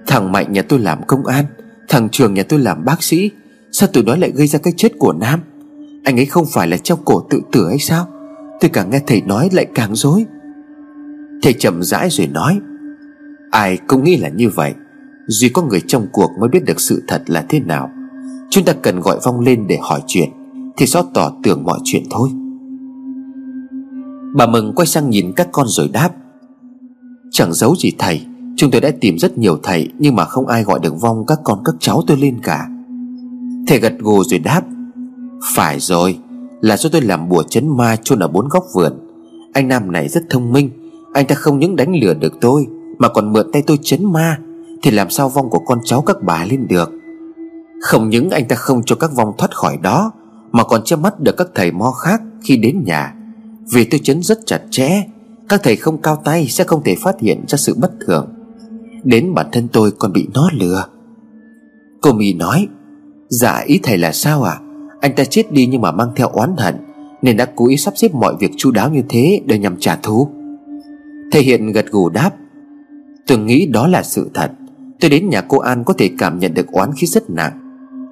Thằng 0.07 0.31
Mạnh 0.31 0.53
nhà 0.53 0.61
tôi 0.61 0.79
làm 0.79 1.03
công 1.07 1.25
an 1.25 1.45
Thằng 1.89 2.09
Trường 2.09 2.33
nhà 2.33 2.43
tôi 2.43 2.59
làm 2.59 2.85
bác 2.85 3.03
sĩ 3.03 3.31
Sao 3.71 3.89
tụi 3.93 4.03
nó 4.03 4.15
lại 4.15 4.31
gây 4.31 4.47
ra 4.47 4.59
cái 4.59 4.73
chết 4.77 4.89
của 4.99 5.13
Nam? 5.13 5.39
Anh 6.03 6.19
ấy 6.19 6.25
không 6.25 6.45
phải 6.53 6.67
là 6.67 6.77
treo 6.77 6.97
cổ 7.05 7.27
tự 7.29 7.41
tử 7.51 7.67
hay 7.67 7.79
sao? 7.79 8.07
Tôi 8.61 8.69
càng 8.73 8.89
nghe 8.89 9.01
thầy 9.07 9.21
nói 9.21 9.49
lại 9.51 9.65
càng 9.75 9.95
dối 9.95 10.25
Thầy 11.41 11.53
chậm 11.53 11.83
rãi 11.83 12.09
rồi 12.09 12.27
nói, 12.27 12.59
Ai 13.51 13.77
cũng 13.87 14.03
nghĩ 14.03 14.17
là 14.17 14.29
như 14.29 14.49
vậy. 14.49 14.73
Duy 15.27 15.49
có 15.49 15.61
người 15.61 15.81
trong 15.87 16.07
cuộc 16.11 16.31
mới 16.39 16.49
biết 16.49 16.65
được 16.65 16.79
sự 16.79 17.03
thật 17.07 17.23
là 17.27 17.45
thế 17.49 17.59
nào. 17.59 17.89
Chúng 18.49 18.65
ta 18.65 18.73
cần 18.73 18.99
gọi 18.99 19.19
Vong 19.23 19.39
lên 19.39 19.67
để 19.67 19.77
hỏi 19.81 20.01
chuyện, 20.07 20.29
Thì 20.77 20.85
xót 20.85 21.05
tỏ 21.13 21.31
tưởng 21.43 21.63
mọi 21.63 21.79
chuyện 21.83 22.03
thôi. 22.09 22.29
Bà 24.35 24.47
Mừng 24.47 24.73
quay 24.75 24.85
sang 24.85 25.09
nhìn 25.09 25.31
các 25.35 25.47
con 25.51 25.67
rồi 25.67 25.89
đáp, 25.93 26.09
Chẳng 27.31 27.53
giấu 27.53 27.75
gì 27.75 27.91
thầy, 27.99 28.25
Chúng 28.57 28.71
tôi 28.71 28.81
đã 28.81 28.91
tìm 29.01 29.17
rất 29.17 29.37
nhiều 29.37 29.59
thầy, 29.63 29.89
Nhưng 29.99 30.15
mà 30.15 30.25
không 30.25 30.47
ai 30.47 30.63
gọi 30.63 30.79
được 30.79 31.01
vong 31.01 31.25
các 31.27 31.39
con, 31.43 31.61
các 31.65 31.75
cháu 31.79 32.01
tôi 32.07 32.17
lên 32.17 32.39
cả. 32.43 32.67
Thầy 33.67 33.79
gật 33.79 33.93
gù 33.99 34.23
rồi 34.23 34.39
đáp, 34.39 34.61
Phải 35.55 35.79
rồi 35.79 36.17
là 36.61 36.77
do 36.77 36.89
tôi 36.89 37.01
làm 37.01 37.29
bùa 37.29 37.43
chấn 37.43 37.77
ma 37.77 37.95
chôn 38.03 38.19
ở 38.19 38.27
bốn 38.27 38.47
góc 38.47 38.65
vườn. 38.73 38.93
Anh 39.53 39.67
Nam 39.67 39.91
này 39.91 40.07
rất 40.07 40.23
thông 40.29 40.53
minh. 40.53 40.69
Anh 41.13 41.27
ta 41.27 41.35
không 41.35 41.59
những 41.59 41.75
đánh 41.75 41.95
lừa 41.95 42.13
được 42.13 42.33
tôi, 42.41 42.67
Mà 42.97 43.09
còn 43.09 43.33
mượn 43.33 43.51
tay 43.51 43.61
tôi 43.61 43.79
chấn 43.81 44.05
ma. 44.05 44.37
Thì 44.81 44.91
làm 44.91 45.09
sao 45.09 45.29
vong 45.29 45.49
của 45.49 45.59
con 45.59 45.79
cháu 45.83 46.01
các 46.01 46.17
bà 46.21 46.45
lên 46.45 46.67
được? 46.67 46.91
Không 47.81 48.09
những 48.09 48.29
anh 48.29 48.47
ta 48.47 48.55
không 48.55 48.81
cho 48.85 48.95
các 48.95 49.11
vong 49.15 49.33
thoát 49.37 49.55
khỏi 49.55 49.77
đó, 49.81 50.11
Mà 50.51 50.63
còn 50.63 50.83
che 50.83 50.95
mắt 50.95 51.19
được 51.19 51.37
các 51.37 51.47
thầy 51.55 51.71
mo 51.71 51.91
khác 51.91 52.21
khi 52.43 52.57
đến 52.57 52.83
nhà. 52.85 53.15
Vì 53.73 53.85
tôi 53.85 53.99
chấn 54.03 54.23
rất 54.23 54.39
chặt 54.45 54.61
chẽ, 54.69 55.03
Các 55.49 55.63
thầy 55.63 55.75
không 55.75 56.01
cao 56.01 56.21
tay 56.25 56.47
sẽ 56.47 56.63
không 56.63 56.83
thể 56.83 56.95
phát 57.03 57.19
hiện 57.19 57.43
ra 57.47 57.57
sự 57.57 57.75
bất 57.77 57.91
thường. 58.07 58.27
Đến 59.03 59.33
bản 59.33 59.45
thân 59.51 59.67
tôi 59.67 59.91
còn 59.91 60.13
bị 60.13 60.27
nó 60.33 60.49
lừa. 60.53 60.85
Cô 62.01 62.11
mì 62.13 62.33
nói 62.33 62.67
Dạ 63.29 63.63
ý 63.65 63.79
thầy 63.83 63.97
là 63.97 64.11
sao 64.11 64.43
à 64.43 64.59
anh 65.05 65.15
ta 65.15 65.25
chết 65.25 65.51
đi 65.51 65.65
nhưng 65.65 65.81
mà 65.81 65.91
mang 65.91 66.09
theo 66.15 66.27
oán 66.27 66.55
hận, 66.57 66.75
Nên 67.21 67.37
đã 67.37 67.45
cố 67.55 67.67
ý 67.67 67.77
sắp 67.77 67.93
xếp 67.97 68.13
mọi 68.13 68.35
việc 68.39 68.51
chu 68.57 68.71
đáo 68.71 68.89
như 68.89 69.01
thế 69.09 69.41
Để 69.45 69.59
nhằm 69.59 69.77
trả 69.79 69.95
thù. 69.95 70.27
Thầy 71.31 71.41
Hiện 71.41 71.71
gật 71.71 71.85
gù 71.91 72.09
đáp, 72.09 72.31
Tôi 73.27 73.37
nghĩ 73.37 73.65
đó 73.65 73.87
là 73.87 74.03
sự 74.03 74.29
thật. 74.33 74.51
Tôi 74.99 75.09
đến 75.09 75.29
nhà 75.29 75.41
cô 75.41 75.59
An 75.59 75.83
có 75.83 75.93
thể 75.97 76.09
cảm 76.17 76.39
nhận 76.39 76.53
được 76.53 76.67
oán 76.71 76.91
khí 76.93 77.07
rất 77.07 77.29
nặng. 77.29 77.51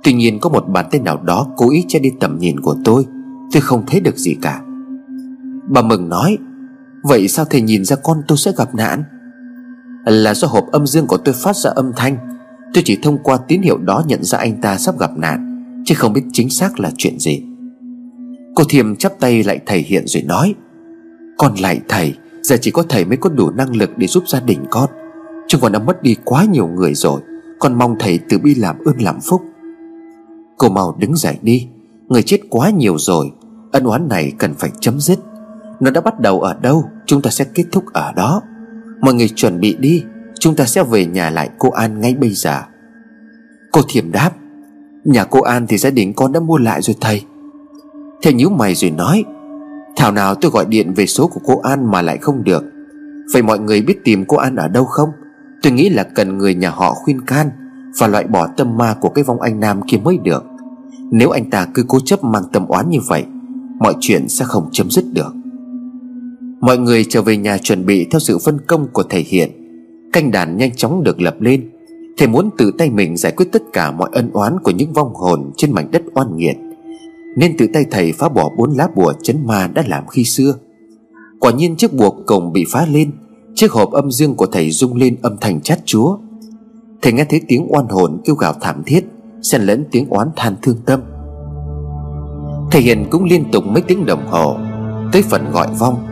Tuy 0.04 0.14
nhiên 0.14 0.40
có 0.40 0.50
một 0.50 0.68
bàn 0.68 0.86
tay 0.92 1.02
nào 1.02 1.18
đó 1.24 1.48
cố 1.58 1.72
ý 1.72 1.86
che 1.88 2.00
đi 2.00 2.10
tầm 2.20 2.38
nhìn 2.40 2.60
của 2.60 2.76
tôi 2.86 3.06
Tôi 3.52 3.62
không 3.62 3.84
thấy 3.88 4.00
được 4.00 4.18
gì 4.18 4.36
cả. 4.42 4.62
Bà 5.70 5.82
Mừng 5.82 6.10
nói, 6.10 6.38
Vậy 7.04 7.28
sao 7.28 7.46
thầy 7.46 7.62
nhìn 7.62 7.86
ra 7.86 7.96
con 7.96 8.22
tôi 8.28 8.38
sẽ 8.38 8.52
gặp 8.58 8.76
nạn? 8.76 9.04
Là 10.06 10.34
do 10.34 10.48
hộp 10.48 10.72
âm 10.72 10.88
dương 10.88 11.08
của 11.08 11.18
tôi 11.18 11.36
phát 11.44 11.56
ra 11.56 11.70
âm 11.70 11.92
thanh. 11.96 12.18
Tôi 12.74 12.84
chỉ 12.86 13.00
thông 13.04 13.18
qua 13.24 13.38
tín 13.48 13.62
hiệu 13.62 13.78
đó 13.78 14.04
nhận 14.08 14.24
ra 14.24 14.38
anh 14.38 14.62
ta 14.62 14.78
sắp 14.78 15.00
gặp 15.00 15.18
nạn. 15.18 15.53
Chứ 15.86 15.96
không 15.96 16.14
biết 16.14 16.24
chính 16.34 16.50
xác 16.50 16.80
là 16.80 16.92
chuyện 16.98 17.20
gì. 17.20 17.44
Cô 18.56 18.64
Thiềm 18.70 18.96
chắp 18.96 19.20
tay 19.20 19.44
lại 19.44 19.60
thầy 19.66 19.80
Hiện 19.80 20.08
rồi 20.08 20.24
nói 20.24 20.56
Con 21.38 21.56
lại 21.56 21.82
thầy, 21.90 22.14
Giờ 22.42 22.58
chỉ 22.62 22.72
có 22.72 22.84
thầy 22.90 23.06
mới 23.06 23.18
có 23.18 23.30
đủ 23.30 23.50
năng 23.52 23.76
lực 23.76 23.98
để 23.98 24.08
giúp 24.08 24.24
gia 24.28 24.40
đình 24.40 24.60
con. 24.70 24.90
Chúng 25.48 25.62
con 25.62 25.72
đã 25.72 25.80
mất 25.80 26.04
đi 26.04 26.16
quá 26.24 26.46
nhiều 26.52 26.68
người 26.68 26.94
rồi, 26.94 27.22
Con 27.60 27.78
mong 27.78 27.96
thầy 28.00 28.20
từ 28.30 28.38
bi 28.38 28.56
làm 28.56 28.76
ơn 28.86 29.02
làm 29.02 29.20
phúc. 29.22 29.42
Cô 30.58 30.70
mau 30.70 30.96
đứng 31.00 31.16
dậy 31.16 31.38
đi, 31.42 31.68
Người 32.08 32.24
chết 32.24 32.40
quá 32.50 32.70
nhiều 32.70 32.98
rồi, 32.98 33.32
Ân 33.72 33.84
oán 33.84 34.08
này 34.08 34.34
cần 34.38 34.54
phải 34.54 34.72
chấm 34.80 35.00
dứt. 35.00 35.20
Nó 35.80 35.92
đã 35.92 36.02
bắt 36.02 36.20
đầu 36.20 36.42
ở 36.42 36.54
đâu, 36.62 36.90
Chúng 37.06 37.22
ta 37.22 37.30
sẽ 37.30 37.46
kết 37.46 37.64
thúc 37.72 37.84
ở 37.94 38.12
đó. 38.16 38.42
Mọi 39.02 39.14
người 39.14 39.30
chuẩn 39.30 39.60
bị 39.60 39.76
đi, 39.80 40.04
Chúng 40.40 40.56
ta 40.56 40.66
sẽ 40.66 40.84
về 40.84 41.06
nhà 41.06 41.30
lại 41.30 41.50
cô 41.60 41.70
An 41.70 42.02
ngay 42.02 42.14
bây 42.14 42.30
giờ. 42.30 42.62
Cô 43.72 43.82
thiềm 43.90 44.12
đáp 44.12 44.32
Nhà 45.04 45.24
cô 45.24 45.42
An 45.42 45.66
thì 45.68 45.78
gia 45.78 45.90
đình 45.90 46.14
con 46.14 46.32
đã 46.32 46.40
mua 46.40 46.58
lại 46.58 46.82
rồi 46.82 46.96
thầy. 47.02 47.22
Thầy 48.22 48.34
nhíu 48.34 48.50
mày 48.50 48.76
rồi 48.76 48.92
nói, 48.92 49.24
Thảo 49.96 50.12
nào 50.12 50.36
tôi 50.36 50.52
gọi 50.52 50.66
điện 50.66 50.94
về 50.94 51.06
số 51.06 51.28
của 51.28 51.42
cô 51.44 51.60
An 51.60 51.92
mà 51.92 52.02
lại 52.02 52.18
không 52.18 52.44
được. 52.44 52.64
Vậy 53.34 53.42
mọi 53.42 53.60
người 53.60 53.82
biết 53.82 54.04
tìm 54.04 54.26
cô 54.28 54.38
An 54.38 54.56
ở 54.56 54.68
đâu 54.68 54.86
không? 54.86 55.10
Tôi 55.64 55.72
nghĩ 55.72 55.90
là 55.90 56.04
cần 56.04 56.38
người 56.38 56.56
nhà 56.56 56.70
họ 56.70 56.94
khuyên 56.94 57.22
can 57.22 57.50
Và 57.98 58.08
loại 58.08 58.24
bỏ 58.24 58.48
tâm 58.58 58.78
ma 58.78 58.96
của 59.02 59.10
cái 59.10 59.24
vong 59.24 59.42
anh 59.42 59.60
Nam 59.60 59.82
kia 59.88 59.98
mới 59.98 60.18
được. 60.18 60.44
Nếu 61.12 61.30
anh 61.30 61.50
ta 61.50 61.68
cứ 61.74 61.86
cố 61.88 62.00
chấp 62.06 62.24
mang 62.24 62.44
tâm 62.54 62.68
oán 62.68 62.90
như 62.90 63.00
vậy, 63.08 63.26
Mọi 63.80 63.94
chuyện 64.00 64.30
sẽ 64.30 64.46
không 64.46 64.70
chấm 64.72 64.90
dứt 64.90 65.06
được. 65.14 65.34
Mọi 66.60 66.78
người 66.78 67.06
trở 67.10 67.22
về 67.22 67.38
nhà 67.38 67.58
chuẩn 67.58 67.86
bị 67.86 68.08
theo 68.12 68.20
sự 68.20 68.38
phân 68.46 68.58
công 68.68 68.88
của 68.94 69.04
thầy 69.04 69.22
Hiện 69.22 69.52
Canh 70.14 70.32
đàn 70.32 70.58
nhanh 70.58 70.76
chóng 70.76 71.04
được 71.04 71.22
lập 71.22 71.36
lên. 71.42 71.70
Thầy 72.18 72.28
muốn 72.28 72.50
tự 72.58 72.72
tay 72.78 72.90
mình 72.90 73.18
giải 73.18 73.32
quyết 73.32 73.46
tất 73.52 73.64
cả 73.74 73.92
mọi 73.92 74.10
ân 74.14 74.30
oán 74.34 74.60
Của 74.64 74.72
những 74.72 74.94
vong 74.94 75.14
hồn 75.14 75.52
trên 75.58 75.74
mảnh 75.74 75.92
đất 75.92 76.02
oan 76.14 76.38
nghiệt. 76.38 76.56
Nên 77.36 77.58
tự 77.58 77.68
tay 77.74 77.86
thầy 77.92 78.12
phá 78.12 78.30
bỏ 78.30 78.50
bốn 78.58 78.72
lá 78.72 78.88
bùa 78.96 79.14
chấn 79.22 79.48
ma 79.48 79.68
đã 79.68 79.84
làm 79.88 80.08
khi 80.08 80.24
xưa. 80.24 80.56
Quả 81.40 81.52
nhiên 81.52 81.76
chiếc 81.76 81.94
bùa 81.94 82.10
cổng 82.26 82.54
bị 82.54 82.66
phá 82.72 82.86
lên, 82.92 83.12
Chiếc 83.56 83.72
hộp 83.72 83.92
âm 83.92 84.12
dương 84.12 84.36
của 84.36 84.46
thầy 84.46 84.72
rung 84.72 84.96
lên 84.96 85.16
âm 85.22 85.38
thanh 85.42 85.62
chát 85.62 85.80
chúa. 85.86 86.18
Thầy 87.02 87.14
nghe 87.14 87.26
thấy 87.30 87.42
tiếng 87.48 87.66
oan 87.70 87.88
hồn 87.88 88.22
kêu 88.26 88.36
gào 88.36 88.54
thảm 88.62 88.84
thiết, 88.86 89.06
xen 89.42 89.62
lẫn 89.62 89.86
tiếng 89.92 90.10
oán 90.10 90.28
than 90.36 90.56
thương 90.62 90.78
tâm. 90.86 91.00
Thầy 92.72 92.82
Hiền 92.82 93.06
cũng 93.12 93.24
liên 93.24 93.52
tục 93.52 93.64
mấy 93.68 93.82
tiếng 93.82 94.06
đồng 94.06 94.28
hồ, 94.28 94.58
Tới 95.12 95.22
phần 95.22 95.52
gọi 95.52 95.68
vong. 95.80 96.08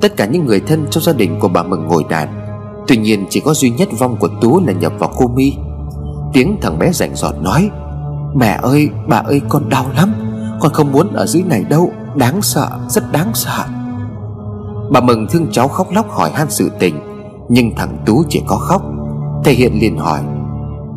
Tất 0.00 0.16
cả 0.16 0.26
những 0.26 0.44
người 0.46 0.60
thân 0.60 0.86
trong 0.90 1.02
gia 1.02 1.12
đình 1.12 1.38
của 1.40 1.48
bà 1.48 1.62
Mừng 1.62 1.86
ngồi 1.86 2.04
đàn 2.10 2.45
Tuy 2.88 2.96
nhiên 2.96 3.26
chỉ 3.30 3.40
có 3.40 3.54
duy 3.54 3.70
nhất 3.70 3.88
vong 3.98 4.16
của 4.16 4.28
Tú 4.40 4.60
là 4.66 4.72
nhập 4.72 4.92
vào 4.98 5.10
cô 5.16 5.28
mi. 5.28 5.52
Tiếng 6.32 6.56
thằng 6.62 6.78
bé 6.78 6.92
rảnh 6.92 7.16
rọt 7.16 7.34
nói, 7.40 7.70
Mẹ 8.34 8.58
ơi, 8.62 8.88
bà 9.08 9.16
ơi, 9.16 9.40
con 9.48 9.68
đau 9.68 9.86
lắm. 9.96 10.14
Con 10.60 10.72
không 10.72 10.92
muốn 10.92 11.12
ở 11.12 11.26
dưới 11.26 11.42
này 11.42 11.64
đâu. 11.64 11.90
Đáng 12.16 12.42
sợ, 12.42 12.68
rất 12.88 13.12
đáng 13.12 13.30
sợ. 13.34 13.64
Bà 14.90 15.00
mừng 15.00 15.26
thương 15.26 15.46
cháu 15.52 15.68
khóc 15.68 15.86
lóc 15.92 16.10
hỏi 16.10 16.30
han 16.34 16.50
sự 16.50 16.70
tình, 16.78 16.94
Nhưng 17.48 17.74
thằng 17.76 17.98
Tú 18.06 18.24
chỉ 18.28 18.42
có 18.46 18.56
khóc 18.56 18.82
Thầy 19.44 19.54
Hiện 19.54 19.80
liền 19.80 19.98
hỏi, 19.98 20.20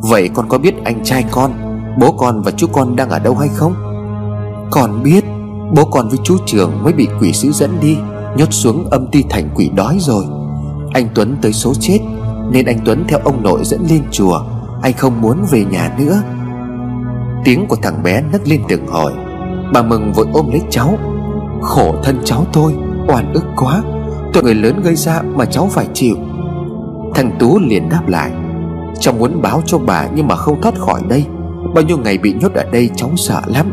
Vậy 0.02 0.30
con 0.34 0.50
có 0.50 0.58
biết 0.58 0.84
anh 0.84 1.04
trai 1.04 1.26
con, 1.32 1.52
Bố 2.00 2.12
con 2.12 2.42
và 2.42 2.52
chú 2.52 2.68
con 2.68 2.96
đang 2.96 3.10
ở 3.10 3.20
đâu 3.20 3.36
hay 3.36 3.50
không? 3.50 3.74
Con 4.72 5.04
biết, 5.04 5.24
Bố 5.76 5.86
con 5.86 6.10
với 6.10 6.20
chú 6.24 6.38
Trường 6.46 6.84
mới 6.84 6.94
bị 6.94 7.08
quỷ 7.22 7.34
sứ 7.34 7.52
dẫn 7.52 7.80
đi, 7.80 7.98
Nhốt 8.38 8.54
xuống 8.54 8.90
âm 8.90 9.08
ti 9.08 9.24
thành 9.30 9.50
quỷ 9.56 9.70
đói 9.70 9.98
rồi 10.00 10.26
anh 10.94 11.08
Tuấn 11.16 11.36
tới 11.42 11.54
số 11.54 11.74
chết, 11.80 12.00
Nên 12.52 12.66
anh 12.66 12.80
Tuấn 12.86 13.04
theo 13.08 13.20
ông 13.24 13.44
nội 13.44 13.60
dẫn 13.64 13.86
lên 13.90 14.02
chùa. 14.12 14.42
Anh 14.82 14.94
không 14.94 15.22
muốn 15.22 15.38
về 15.52 15.66
nhà 15.66 15.96
nữa. 15.98 16.22
Tiếng 17.44 17.68
của 17.68 17.76
thằng 17.82 18.04
bé 18.04 18.22
nấc 18.32 18.48
lên 18.48 18.62
từng 18.70 18.88
hồi. 18.88 19.12
Bà 19.74 19.82
Mừng 19.82 20.14
vội 20.14 20.28
ôm 20.34 20.50
lấy 20.50 20.62
cháu. 20.70 20.98
Khổ 21.62 21.96
thân 22.04 22.20
cháu 22.24 22.46
tôi, 22.54 22.74
Oan 23.08 23.34
ức 23.34 23.46
quá. 23.56 23.82
Tôi 24.34 24.44
người 24.44 24.56
lớn 24.56 24.82
gây 24.84 24.96
ra 24.96 25.22
mà 25.22 25.46
cháu 25.46 25.68
phải 25.72 25.88
chịu. 25.94 26.16
Thằng 27.16 27.32
Tú 27.40 27.60
liền 27.60 27.90
đáp 27.90 28.08
lại. 28.08 28.32
Cháu 29.00 29.14
muốn 29.14 29.42
báo 29.42 29.62
cho 29.66 29.78
bà 29.78 30.08
nhưng 30.16 30.28
mà 30.28 30.36
không 30.36 30.62
thoát 30.62 30.80
khỏi 30.80 31.02
đây. 31.10 31.26
Bao 31.76 31.84
nhiêu 31.84 31.98
ngày 31.98 32.18
bị 32.18 32.34
nhốt 32.34 32.54
ở 32.54 32.64
đây 32.72 32.90
cháu 32.96 33.10
sợ 33.16 33.42
lắm. 33.46 33.66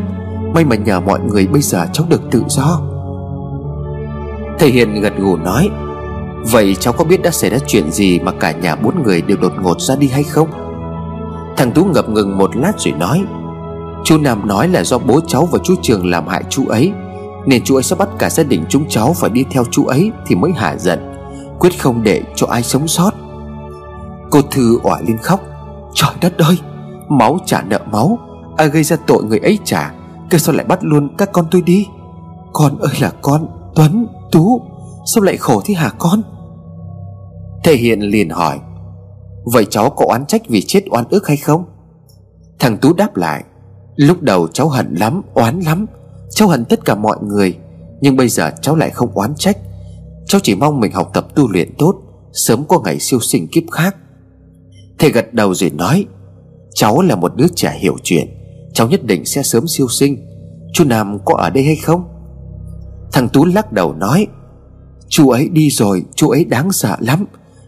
May 0.55 0.65
mà 0.65 0.77
nhờ 0.77 1.01
mọi 1.01 1.21
người 1.21 1.47
bây 1.47 1.63
giờ 1.63 1.87
cháu 1.93 2.07
được 2.09 2.21
tự 2.31 2.43
do. 2.49 2.81
Thầy 4.59 4.71
Hiền 4.71 5.01
gật 5.01 5.13
gù 5.19 5.37
nói. 5.37 5.69
Vậy 6.43 6.77
cháu 6.81 6.93
có 6.93 7.05
biết 7.05 7.23
đã 7.23 7.31
xảy 7.31 7.51
ra 7.51 7.59
chuyện 7.67 7.91
gì 7.91 8.19
Mà 8.19 8.33
cả 8.33 8.53
nhà 8.53 8.77
bốn 8.77 9.03
người 9.03 9.23
đều 9.23 9.37
đột 9.37 9.53
ngột 9.63 9.81
ra 9.81 9.97
đi 9.97 10.09
hay 10.09 10.23
không? 10.23 10.49
Thằng 11.57 11.73
Tú 11.73 11.85
ngập 11.85 12.09
ngừng 12.09 12.39
một 12.39 12.57
lát 12.57 12.73
rồi 12.79 12.95
nói, 12.99 13.23
Chú 14.05 14.19
Nam 14.19 14.47
nói 14.47 14.69
là 14.69 14.85
do 14.85 14.99
bố 14.99 15.21
cháu 15.27 15.49
và 15.53 15.59
chú 15.65 15.75
Trường 15.83 16.07
làm 16.07 16.27
hại 16.27 16.45
chú 16.51 16.67
ấy, 16.67 16.93
Nên 17.47 17.65
chú 17.65 17.77
ấy 17.77 17.83
sẽ 17.83 17.97
bắt 17.97 18.09
cả 18.19 18.31
gia 18.31 18.43
đình 18.43 18.65
chúng 18.69 18.89
cháu 18.89 19.13
phải 19.13 19.31
đi 19.31 19.45
theo 19.51 19.65
chú 19.71 19.87
ấy 19.87 20.13
Thì 20.27 20.35
mới 20.35 20.53
hả 20.53 20.77
giận, 20.77 21.15
Quyết 21.59 21.81
không 21.81 22.03
để 22.03 22.23
cho 22.35 22.47
ai 22.47 22.63
sống 22.63 22.89
sót. 22.89 23.11
Cô 24.31 24.43
Thư 24.43 24.79
òa 24.83 25.01
lên 25.07 25.19
khóc, 25.19 25.41
Trời 25.95 26.11
đất 26.21 26.39
ơi, 26.39 26.59
Máu 27.09 27.39
trả 27.47 27.63
nợ 27.63 27.81
máu 27.93 28.19
Ai 28.57 28.69
gây 28.69 28.85
ra 28.85 28.97
tội 29.07 29.25
người 29.25 29.39
ấy 29.39 29.59
trả 29.65 29.93
Cơ 30.31 30.39
sao 30.39 30.55
lại 30.55 30.65
bắt 30.65 30.79
luôn 30.83 31.09
các 31.19 31.33
con 31.33 31.47
tôi 31.51 31.63
đi? 31.63 31.87
Con 32.53 32.79
ơi 32.79 32.95
là 33.01 33.13
con 33.23 33.47
Tuấn, 33.75 34.07
Tú. 34.33 34.63
Sao 35.07 35.23
lại 35.23 35.37
khổ 35.37 35.63
thế 35.65 35.75
hả 35.75 35.93
con? 35.99 36.23
Thầy 37.65 37.77
Hiện 37.77 38.01
liền 38.01 38.31
hỏi, 38.31 38.59
Vậy 39.45 39.67
cháu 39.71 39.91
có 39.91 40.07
oán 40.09 40.27
trách 40.27 40.43
vì 40.49 40.63
chết 40.63 40.85
oan 40.91 41.05
ức 41.11 41.27
hay 41.27 41.37
không? 41.37 41.65
Thằng 42.59 42.79
Tú 42.79 42.93
đáp 42.93 43.17
lại, 43.17 43.45
Lúc 43.97 44.23
đầu 44.23 44.49
cháu 44.49 44.69
hận 44.69 44.95
lắm, 44.95 45.23
Oán 45.35 45.61
lắm. 45.61 45.87
Cháu 46.31 46.49
hận 46.49 46.65
tất 46.65 46.85
cả 46.85 46.95
mọi 46.95 47.17
người, 47.23 47.59
Nhưng 48.01 48.17
bây 48.17 48.29
giờ 48.29 48.51
cháu 48.63 48.77
lại 48.77 48.91
không 48.91 49.13
oán 49.15 49.35
trách. 49.37 49.59
Cháu 50.27 50.41
chỉ 50.45 50.55
mong 50.55 50.81
mình 50.81 50.93
học 50.93 51.11
tập 51.15 51.27
tu 51.35 51.49
luyện 51.49 51.75
tốt, 51.79 51.95
Sớm 52.33 52.65
có 52.69 52.81
ngày 52.81 52.99
siêu 53.01 53.21
sinh 53.21 53.49
kiếp 53.49 53.63
khác. 53.73 53.97
Thầy 54.99 55.11
gật 55.11 55.35
đầu 55.35 55.55
rồi 55.55 55.71
nói, 55.71 56.07
Cháu 56.75 57.03
là 57.03 57.17
một 57.17 57.37
đứa 57.37 57.47
trẻ 57.55 57.79
hiểu 57.81 57.97
chuyện, 58.03 58.27
Cháu 58.75 58.89
nhất 58.89 59.05
định 59.05 59.25
sẽ 59.25 59.43
sớm 59.43 59.67
siêu 59.69 59.89
sinh. 59.89 60.27
Chú 60.73 60.85
Nam 60.85 61.19
có 61.25 61.35
ở 61.37 61.51
đây 61.51 61.65
hay 61.65 61.77
không? 61.77 62.05
Thằng 63.13 63.29
Tú 63.29 63.45
lắc 63.45 63.73
đầu 63.73 63.93
nói 63.93 64.27
Chú 65.09 65.31
ấy 65.31 65.49
đi 65.49 65.71
rồi, 65.71 66.03
Chú 66.15 66.29
ấy 66.29 66.45
đáng 66.45 66.73
sợ 66.73 66.97
lắm. 67.01 67.25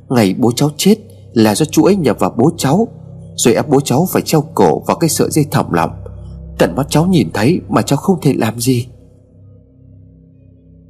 Ngày 0.09 0.34
bố 0.39 0.53
cháu 0.53 0.70
chết 0.76 0.95
Là 1.32 1.55
do 1.55 1.64
chú 1.64 1.84
ấy 1.84 1.97
nhập 1.97 2.16
vào 2.18 2.34
bố 2.39 2.51
cháu, 2.57 2.89
Rồi 3.36 3.55
ép 3.55 3.68
bố 3.68 3.80
cháu 3.80 4.07
phải 4.12 4.22
treo 4.22 4.41
cổ 4.55 4.82
vào 4.86 4.97
cái 4.97 5.11
sợi 5.11 5.30
dây 5.30 5.47
thỏng 5.51 5.72
lọng. 5.72 5.91
Tận 6.59 6.74
mắt 6.76 6.86
cháu 6.91 7.07
nhìn 7.07 7.30
thấy 7.34 7.61
mà 7.68 7.82
cháu 7.82 7.97
không 7.97 8.20
thể 8.22 8.34
làm 8.36 8.61
gì. 8.61 8.86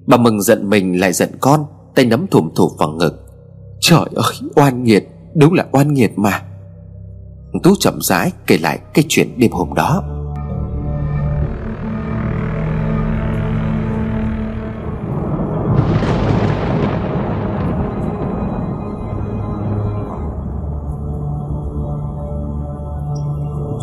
Bà 0.06 0.16
mừng 0.16 0.42
giận 0.42 0.70
mình 0.70 1.00
lại 1.00 1.12
giận 1.12 1.30
con, 1.40 1.64
Tay 1.94 2.04
nắm 2.04 2.26
thủm 2.30 2.50
thủ 2.56 2.70
vào 2.78 2.88
ngực. 2.88 3.24
Trời 3.80 4.04
ơi, 4.14 4.50
oan 4.56 4.84
nghiệt, 4.84 5.08
Đúng 5.34 5.52
là 5.52 5.66
oan 5.72 5.94
nghiệt 5.94 6.12
mà. 6.16 6.42
Tú 7.62 7.74
chậm 7.80 7.98
rãi 8.02 8.32
kể 8.46 8.58
lại 8.58 8.78
cái 8.94 9.04
chuyện 9.08 9.28
đêm 9.36 9.52
hôm 9.52 9.74
đó. 9.74 10.17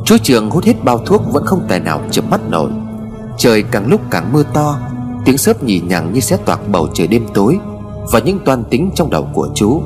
Chú 0.06 0.18
Trường 0.24 0.49
hút 0.49 0.64
hết 0.64 0.84
bao 0.84 0.97
thuốc 0.97 1.34
Vẫn 1.34 1.45
không 1.45 1.66
tài 1.68 1.80
nào 1.80 2.01
chợp 2.12 2.26
mắt 2.30 2.41
nổi. 2.49 2.72
Trời 3.38 3.64
càng 3.64 3.88
lúc 3.88 4.01
càng 4.12 4.34
mưa 4.34 4.43
to, 4.53 4.80
Tiếng 5.26 5.38
sớp 5.38 5.64
nhì 5.64 5.80
nhằng 5.80 6.14
như 6.14 6.20
xé 6.20 6.38
toạc 6.38 6.60
bầu 6.72 6.88
trời 6.93 7.08
đêm 7.08 7.26
tối 7.34 7.60
Và 8.12 8.20
những 8.20 8.39
toan 8.45 8.64
tính 8.64 8.91
trong 8.95 9.10
đầu 9.10 9.28
của 9.34 9.49
chú 9.56 9.82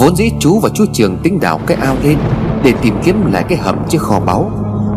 Vốn 0.00 0.16
dĩ 0.16 0.30
chú 0.40 0.60
và 0.60 0.68
chú 0.74 0.84
Trường 0.92 1.18
tính 1.22 1.40
đào 1.40 1.60
cái 1.66 1.76
ao 1.80 1.96
lên 2.02 2.18
Để 2.64 2.72
tìm 2.82 2.94
kiếm 3.04 3.32
lại 3.32 3.44
cái 3.48 3.58
hầm 3.58 3.88
chiếc 3.88 4.00
kho 4.00 4.20
báu, 4.20 4.50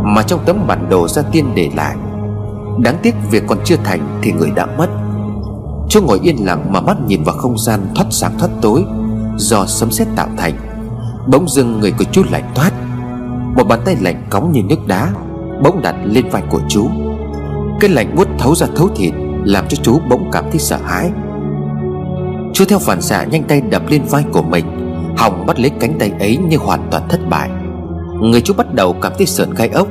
Mà 0.03 0.23
trong 0.23 0.39
tấm 0.45 0.67
bản 0.67 0.89
đồ 0.89 1.07
gia 1.07 1.21
tiên 1.21 1.45
để 1.55 1.69
lại, 1.75 1.95
Đáng 2.79 2.97
tiếc 3.03 3.15
việc 3.31 3.43
còn 3.47 3.57
chưa 3.65 3.77
thành 3.83 4.19
Thì 4.21 4.31
người 4.31 4.51
đã 4.55 4.65
mất. 4.65 4.89
Chú 5.89 6.01
ngồi 6.01 6.19
yên 6.23 6.45
lặng 6.45 6.73
mà 6.73 6.81
mắt 6.81 6.97
nhìn 7.07 7.23
vào 7.23 7.35
không 7.35 7.57
gian 7.57 7.79
Thoát 7.95 8.05
sáng 8.09 8.39
thoát 8.39 8.49
tối 8.61 8.85
Do 9.37 9.65
sấm 9.65 9.91
sét 9.91 10.07
tạo 10.15 10.27
thành. 10.37 10.53
Bỗng 11.27 11.49
dưng 11.49 11.79
người 11.79 11.91
của 11.91 12.05
chú 12.11 12.23
lạnh 12.31 12.51
toát 12.55 12.71
một 13.57 13.63
bàn 13.63 13.79
tay 13.85 13.95
lạnh 14.01 14.23
cóng 14.29 14.51
như 14.51 14.61
nước 14.63 14.87
đá, 14.87 15.09
Bỗng 15.63 15.81
đặt 15.81 15.95
lên 16.03 16.29
vai 16.29 16.43
của 16.49 16.61
chú. 16.69 16.89
Cái 17.79 17.89
lạnh 17.89 18.15
buốt 18.15 18.27
thấu 18.39 18.55
ra 18.55 18.67
thấu 18.75 18.89
thịt, 18.95 19.13
Làm 19.45 19.67
cho 19.67 19.77
chú 19.83 19.99
bỗng 20.09 20.29
cảm 20.31 20.43
thấy 20.51 20.59
sợ 20.59 20.77
hãi. 20.85 21.09
Chú 22.53 22.65
theo 22.65 22.79
phản 22.79 23.01
xạ 23.01 23.23
nhanh 23.23 23.43
tay 23.43 23.61
đập 23.61 23.81
lên 23.87 24.01
vai 24.09 24.23
của 24.31 24.41
mình, 24.41 24.65
Hòng 25.17 25.45
bắt 25.45 25.59
lấy 25.59 25.71
cánh 25.79 25.99
tay 25.99 26.11
ấy 26.19 26.37
như 26.37 26.57
hoàn 26.57 26.87
toàn 26.91 27.03
thất 27.09 27.19
bại. 27.29 27.49
Người 28.21 28.41
chú 28.41 28.53
bắt 28.53 28.73
đầu 28.73 28.95
cảm 29.01 29.11
thấy 29.17 29.25
sợn 29.25 29.53
gai 29.53 29.69
ốc. 29.69 29.87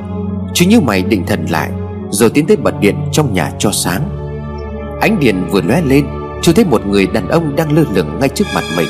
Chú 0.55 0.67
như 0.69 0.81
mày 0.81 1.03
định 1.03 1.27
thần 1.27 1.47
lại, 1.51 1.71
Rồi 2.11 2.31
tiến 2.31 2.47
tới 2.47 2.57
bật 2.57 2.81
điện 2.81 2.97
trong 3.13 3.35
nhà 3.35 3.53
cho 3.59 3.71
sáng. 3.73 4.03
Ánh 5.01 5.21
điện 5.21 5.49
vừa 5.51 5.61
lóe 5.63 5.83
lên, 5.83 6.07
Chú 6.43 6.53
thấy 6.53 6.65
một 6.65 6.87
người 6.87 7.07
đàn 7.07 7.29
ông 7.29 7.57
đang 7.57 7.73
lơ 7.73 7.85
lửng 7.95 8.19
ngay 8.21 8.29
trước 8.29 8.45
mặt 8.55 8.65
mình. 8.77 8.89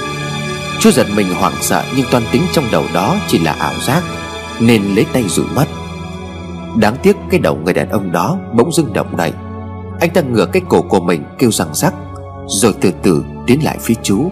Chú 0.80 0.90
giật 0.90 1.06
mình 1.16 1.26
hoảng 1.34 1.54
sợ 1.60 1.84
Nhưng 1.96 2.06
toan 2.10 2.22
tính 2.32 2.42
trong 2.52 2.64
đầu 2.72 2.84
đó 2.94 3.16
chỉ 3.28 3.38
là 3.38 3.52
ảo 3.52 3.74
giác 3.86 4.02
nên 4.60 4.82
lấy 4.82 5.06
tay 5.12 5.24
dụi 5.28 5.46
mắt. 5.56 5.68
Đáng 6.78 6.96
tiếc 7.02 7.16
cái 7.30 7.40
đầu 7.40 7.56
người 7.64 7.74
đàn 7.74 7.88
ông 7.88 8.12
đó 8.12 8.38
Bỗng 8.54 8.72
dưng 8.72 8.92
động 8.92 9.16
đậy. 9.16 9.32
Anh 10.00 10.10
ta 10.10 10.20
ngửa 10.20 10.46
cái 10.46 10.62
cổ 10.68 10.82
của 10.82 11.00
mình 11.00 11.22
kêu 11.38 11.50
răng 11.50 11.74
rắc, 11.74 11.94
Rồi 12.46 12.74
từ 12.80 12.92
từ 13.02 13.24
tiến 13.46 13.64
lại 13.64 13.78
phía 13.80 13.94
chú. 14.02 14.28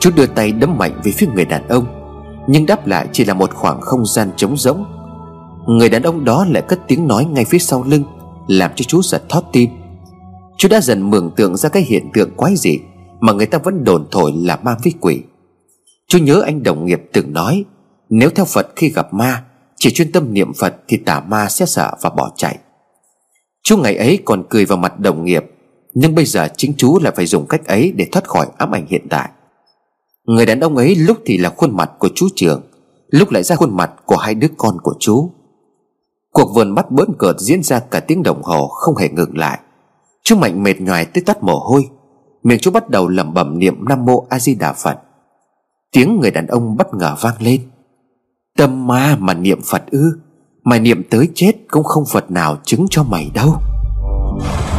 Chú 0.00 0.10
đưa 0.16 0.26
tay 0.26 0.52
đấm 0.52 0.78
mạnh 0.78 1.00
về 1.04 1.12
phía 1.12 1.26
người 1.34 1.44
đàn 1.44 1.68
ông, 1.68 1.86
Nhưng 2.46 2.66
đáp 2.66 2.86
lại 2.86 3.08
chỉ 3.12 3.24
là 3.24 3.34
một 3.34 3.54
khoảng 3.54 3.80
không 3.80 4.06
gian 4.06 4.30
trống 4.36 4.56
rỗng. 4.56 4.84
Người 5.66 5.88
đàn 5.88 6.02
ông 6.02 6.24
đó 6.24 6.46
lại 6.50 6.62
cất 6.62 6.80
tiếng 6.88 7.08
nói 7.08 7.24
ngay 7.24 7.44
phía 7.44 7.58
sau 7.58 7.84
lưng, 7.86 8.04
Làm 8.48 8.70
cho 8.76 8.82
chú 8.82 9.02
giật 9.02 9.22
thót 9.28 9.42
tim. 9.52 9.70
Chú 10.56 10.68
đã 10.68 10.80
dần 10.80 11.10
mường 11.10 11.30
tượng 11.30 11.56
ra 11.56 11.68
cái 11.68 11.82
hiện 11.82 12.10
tượng 12.14 12.30
quái 12.36 12.56
dị 12.56 12.78
Mà 13.20 13.32
người 13.32 13.46
ta 13.46 13.58
vẫn 13.58 13.84
đồn 13.84 14.06
thổi 14.10 14.32
là 14.36 14.58
ma 14.62 14.76
với 14.84 14.92
quỷ. 15.00 15.20
Chú 16.08 16.18
nhớ 16.18 16.42
anh 16.44 16.62
đồng 16.62 16.86
nghiệp 16.86 17.02
từng 17.12 17.32
nói 17.32 17.64
nếu 18.14 18.30
theo 18.30 18.44
Phật 18.44 18.66
khi 18.76 18.88
gặp 18.88 19.14
ma, 19.14 19.44
Chỉ 19.76 19.90
chuyên 19.90 20.12
tâm 20.12 20.34
niệm 20.34 20.52
Phật 20.60 20.74
Thì 20.88 20.96
tà 20.96 21.20
ma 21.20 21.48
sẽ 21.48 21.66
sợ 21.66 21.94
và 22.00 22.10
bỏ 22.10 22.32
chạy. 22.36 22.58
Chú 23.62 23.76
ngày 23.76 23.96
ấy 23.96 24.18
còn 24.24 24.44
cười 24.50 24.64
vào 24.64 24.78
mặt 24.78 25.00
đồng 25.00 25.24
nghiệp, 25.24 25.44
Nhưng 25.94 26.14
bây 26.14 26.24
giờ 26.24 26.48
chính 26.56 26.74
chú 26.76 26.98
lại 27.02 27.12
phải 27.16 27.26
dùng 27.26 27.46
cách 27.46 27.66
ấy 27.66 27.92
Để 27.96 28.08
thoát 28.12 28.28
khỏi 28.28 28.46
ám 28.58 28.74
ảnh 28.74 28.86
hiện 28.88 29.06
tại 29.10 29.28
Người 30.24 30.46
đàn 30.46 30.60
ông 30.60 30.76
ấy 30.76 30.94
lúc 30.94 31.18
thì 31.24 31.38
là 31.38 31.50
khuôn 31.50 31.76
mặt 31.76 31.90
của 31.98 32.08
chú 32.14 32.28
trường, 32.36 32.62
Lúc 33.08 33.30
lại 33.30 33.42
ra 33.42 33.56
khuôn 33.56 33.76
mặt 33.76 33.92
của 34.06 34.16
hai 34.16 34.34
đứa 34.34 34.48
con 34.56 34.76
của 34.82 34.94
chú. 35.00 35.30
Cuộc 36.32 36.54
vườn 36.54 36.74
bắt 36.74 36.90
bỡn 36.90 37.08
cợt 37.18 37.36
diễn 37.38 37.62
ra 37.62 37.80
cả 37.80 38.00
tiếng 38.00 38.22
đồng 38.22 38.42
hồ 38.42 38.68
Không 38.68 38.96
hề 38.96 39.08
ngừng 39.08 39.38
lại. 39.38 39.58
Chú 40.22 40.36
Mạnh 40.36 40.62
mệt 40.62 40.80
nhoài 40.80 41.04
tới 41.04 41.22
tắt 41.26 41.42
mồ 41.42 41.58
hôi, 41.58 41.88
Miệng 42.42 42.58
chú 42.58 42.70
bắt 42.70 42.90
đầu 42.90 43.08
lẩm 43.08 43.34
bẩm 43.34 43.58
niệm 43.58 43.84
Nam 43.88 44.04
Mô 44.04 44.26
A 44.28 44.38
Di 44.38 44.54
Đà 44.54 44.72
Phật. 44.72 44.98
Tiếng 45.92 46.20
người 46.20 46.30
đàn 46.30 46.46
ông 46.46 46.76
bất 46.76 46.94
ngờ 46.94 47.16
vang 47.20 47.36
lên. 47.38 47.71
Tâm 48.62 48.86
ma 48.86 49.16
mà 49.18 49.34
niệm 49.34 49.60
Phật 49.70 49.82
ư? 49.90 50.18
Mày 50.64 50.80
niệm 50.80 51.02
tới 51.10 51.28
chết 51.34 51.52
cũng 51.70 51.84
không 51.84 52.04
Phật 52.12 52.30
nào 52.30 52.56
chứng 52.64 52.86
cho 52.90 53.02
mày 53.02 53.30
đâu. 53.34 53.56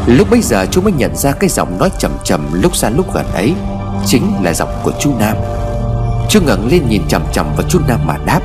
Lúc 0.08 0.28
bấy 0.32 0.42
giờ 0.42 0.66
chú 0.72 0.82
mới 0.82 0.94
nhận 0.94 1.16
ra 1.16 1.32
cái 1.32 1.50
giọng 1.50 1.80
nói 1.80 1.92
chậm 2.00 2.12
chậm 2.24 2.62
lúc 2.62 2.76
xa 2.76 2.90
lúc 2.90 3.14
gần 3.14 3.26
ấy, 3.34 3.54
Chính 4.06 4.34
là 4.44 4.54
giọng 4.54 4.70
của 4.84 4.92
chú 5.00 5.12
Nam. 5.20 5.38
Chú 6.30 6.40
ngẩng 6.46 6.68
lên 6.68 6.90
nhìn 6.90 7.02
chằm 7.08 7.22
chằm 7.34 7.56
vào 7.56 7.68
chú 7.70 7.80
Nam 7.88 8.00
mà 8.06 8.18
đáp, 8.26 8.42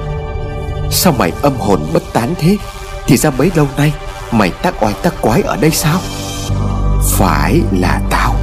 Sao 0.91 1.15
mày 1.19 1.33
âm 1.43 1.53
hồn 1.59 1.81
bất 1.93 2.03
tán 2.13 2.35
thế? 2.39 2.57
Thì 3.07 3.17
ra 3.17 3.31
bấy 3.31 3.51
lâu 3.55 3.67
nay, 3.77 3.95
Mày 4.33 4.51
tác 4.63 4.83
oai 4.83 4.95
tác 5.03 5.15
quái 5.23 5.43
ở 5.43 5.57
đây 5.57 5.71
sao? 5.71 5.99
Phải 7.11 7.61
là 7.73 8.01
tao. 8.11 8.35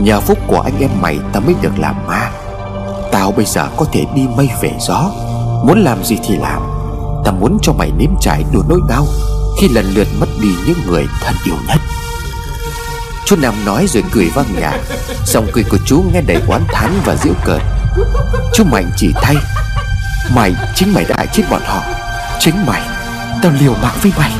Nhờ 0.00 0.20
phúc 0.20 0.38
của 0.46 0.60
anh 0.60 0.78
em 0.80 0.90
mày 1.00 1.18
tao 1.32 1.42
mới 1.42 1.54
được 1.62 1.78
làm 1.78 2.06
ma. 2.06 2.30
Tao 3.12 3.32
bây 3.32 3.44
giờ 3.44 3.68
có 3.76 3.86
thể 3.92 4.04
đi 4.14 4.26
mây 4.36 4.48
về 4.60 4.72
gió. 4.80 5.10
Muốn 5.66 5.84
làm 5.84 6.04
gì 6.04 6.16
thì 6.28 6.36
làm. 6.36 6.62
Ta 7.24 7.30
muốn 7.30 7.58
cho 7.62 7.72
mày 7.72 7.92
nếm 7.98 8.10
trải 8.20 8.44
đủ 8.52 8.62
nỗi 8.68 8.80
đau 8.88 9.06
Khi 9.60 9.68
lần 9.68 9.86
lượt 9.94 10.08
mất 10.20 10.26
đi 10.42 10.48
những 10.66 10.78
người 10.86 11.06
thân 11.20 11.34
yêu 11.44 11.54
nhất. 11.68 11.78
Chú 13.26 13.36
Nam 13.36 13.54
nói 13.64 13.86
rồi 13.88 14.04
cười 14.12 14.30
vang 14.34 14.60
nhà. 14.60 14.72
Giọng 15.26 15.46
cười 15.52 15.64
của 15.64 15.78
chú 15.86 16.04
nghe 16.12 16.20
đầy 16.20 16.42
oán 16.48 16.62
thán 16.68 16.90
và 17.04 17.16
giễu 17.16 17.32
cợt. 17.44 17.62
Chú 18.54 18.64
Mạnh 18.64 18.90
chỉ 18.96 19.12
thay 19.14 19.36
Mày, 20.34 20.54
chính 20.74 20.94
mày 20.94 21.04
đã 21.04 21.14
hại 21.18 21.26
chết 21.32 21.42
bọn 21.50 21.62
họ. 21.64 21.82
Chính 22.40 22.66
mày, 22.66 22.82
Tao 23.42 23.52
liều 23.60 23.74
mạng 23.82 23.96
với 24.02 24.12
mày. 24.18 24.32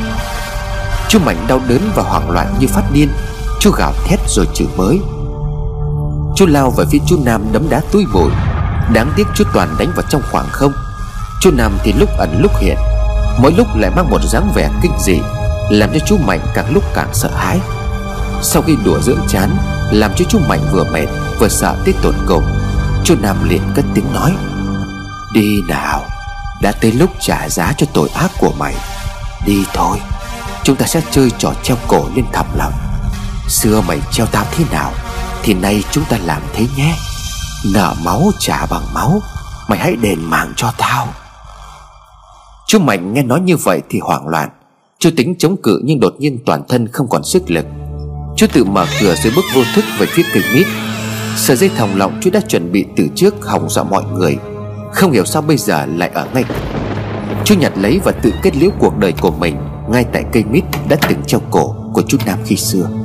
Chú 1.09 1.19
Mạnh 1.19 1.45
đau 1.49 1.61
đớn 1.69 1.91
và 1.95 2.03
hoảng 2.03 2.31
loạn 2.31 2.55
như 2.61 2.67
phát 2.67 2.83
điên. 2.93 3.09
Chú 3.61 3.71
gào 3.71 3.93
thét 4.05 4.21
rồi 4.29 4.47
chửi 4.55 4.69
mới 4.77 5.01
Chú 6.37 6.47
lao 6.47 6.71
về 6.71 6.85
phía 6.91 6.99
chú 7.07 7.17
Nam 7.25 7.53
đấm 7.53 7.69
đá 7.69 7.81
túi 7.93 8.07
bụi. 8.13 8.31
Đáng 8.93 9.13
tiếc 9.17 9.27
chú 9.35 9.45
Toàn 9.55 9.77
đánh 9.79 9.93
vào 9.97 10.07
trong 10.09 10.23
khoảng 10.31 10.47
không. 10.53 10.73
Chú 11.45 11.51
Nam 11.51 11.79
thì 11.83 11.93
lúc 11.93 12.11
ẩn 12.19 12.41
lúc 12.43 12.53
hiện, 12.59 12.77
Mỗi 13.39 13.53
lúc 13.53 13.77
lại 13.77 13.91
mang 13.97 14.11
một 14.11 14.21
dáng 14.33 14.53
vẻ 14.55 14.71
kinh 14.83 14.93
dị, 14.99 15.21
Làm 15.71 15.91
cho 15.93 15.99
chú 16.07 16.19
Mạnh 16.19 16.41
càng 16.55 16.73
lúc 16.75 16.85
càng 16.95 17.09
sợ 17.13 17.31
hãi. 17.37 17.61
Sau 18.43 18.63
khi 18.63 18.77
đùa 18.85 19.01
dưỡng 19.01 19.21
chán, 19.29 19.57
Làm 19.93 20.11
cho 20.17 20.25
chú 20.29 20.39
Mạnh 20.49 20.61
vừa 20.73 20.85
mệt, 20.85 21.07
Vừa 21.39 21.49
sợ 21.49 21.77
tới 21.85 21.95
tột 22.03 22.15
cùng, 22.27 22.45
Chú 23.05 23.15
Nam 23.23 23.49
liền 23.49 23.63
cất 23.75 23.85
tiếng 23.95 24.13
nói, 24.13 24.33
Đi 25.33 25.63
nào, 25.69 26.03
Đã 26.63 26.73
tới 26.73 26.93
lúc 26.93 27.11
trả 27.21 27.49
giá 27.49 27.73
cho 27.77 27.87
tội 27.95 28.09
ác 28.09 28.31
của 28.39 28.53
mày. 28.59 28.75
Đi 29.47 29.65
thôi, 29.75 30.01
Chúng 30.63 30.77
ta 30.77 30.87
sẽ 30.87 31.01
chơi 31.11 31.31
trò 31.39 31.53
treo 31.63 31.77
cổ 31.89 32.09
lên 32.15 32.25
thầm 32.33 32.47
lòng 32.59 32.73
Xưa 33.49 33.81
mày 33.81 33.99
treo 34.13 34.27
tao 34.27 34.45
thế 34.57 34.65
nào, 34.73 34.93
Thì 35.43 35.55
nay 35.55 35.85
chúng 35.91 36.05
ta 36.05 36.17
làm 36.25 36.43
thế 36.55 36.67
nhé. 36.77 36.97
Nợ 37.65 37.95
máu 38.05 38.31
trả 38.39 38.67
bằng 38.67 38.95
máu, 38.95 39.23
Mày 39.69 39.79
hãy 39.79 39.97
đền 39.97 40.25
mạng 40.25 40.53
cho 40.57 40.73
tao. 40.79 41.09
Chú 42.67 42.79
Mạnh 42.79 43.15
nghe 43.15 43.23
nói 43.23 43.41
như 43.41 43.57
vậy 43.57 43.83
thì 43.91 43.99
hoảng 43.99 44.29
loạn. 44.29 44.49
Chú 44.99 45.11
tính 45.17 45.35
chống 45.39 45.57
cự 45.63 45.81
nhưng 45.85 46.01
đột 46.01 46.15
nhiên 46.19 46.39
toàn 46.47 46.63
thân 46.69 46.89
không 46.89 47.09
còn 47.09 47.25
sức 47.25 47.51
lực. 47.51 47.67
Chú 48.37 48.47
tự 48.53 48.65
mở 48.65 48.87
cửa 49.01 49.15
rồi 49.25 49.33
bước 49.37 49.45
vô 49.55 49.63
thức 49.75 49.85
về 49.99 50.07
phía 50.07 50.23
cây 50.35 50.43
mít. 50.55 50.67
Sợi 51.37 51.57
dây 51.57 51.71
thòng 51.77 51.97
lọng 51.97 52.21
chú 52.23 52.31
đã 52.31 52.41
chuẩn 52.41 52.73
bị 52.73 52.85
từ 52.97 53.09
trước 53.15 53.47
hỏng 53.47 53.69
dọa 53.69 53.85
mọi 53.85 54.05
người. 54.05 54.37
Không 54.93 55.13
hiểu 55.13 55.25
sao 55.25 55.43
bây 55.43 55.57
giờ 55.57 55.87
lại 55.87 56.11
ở 56.15 56.29
ngay. 56.35 56.45
Chú 57.45 57.55
nhặt 57.55 57.73
lấy 57.77 58.01
và 58.05 58.13
tự 58.13 58.33
kết 58.43 58.57
liễu 58.57 58.71
cuộc 58.79 58.99
đời 58.99 59.13
của 59.21 59.31
mình 59.31 59.57
Ngay 59.91 60.05
tại 60.13 60.25
cây 60.33 60.45
mít 60.51 60.65
đã 60.89 60.97
từng 61.09 61.23
treo 61.27 61.41
cổ 61.51 61.77
của 61.93 62.03
chú 62.09 62.19
Nam 62.27 62.39
khi 62.45 62.57
xưa. 62.57 63.04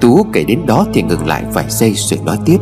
Tú 0.00 0.26
kể 0.32 0.44
đến 0.44 0.66
đó 0.66 0.86
thì 0.94 1.02
ngừng 1.02 1.26
lại 1.26 1.44
vài 1.52 1.64
giây 1.68 1.92
rồi 1.96 2.20
nói 2.24 2.38
tiếp. 2.44 2.58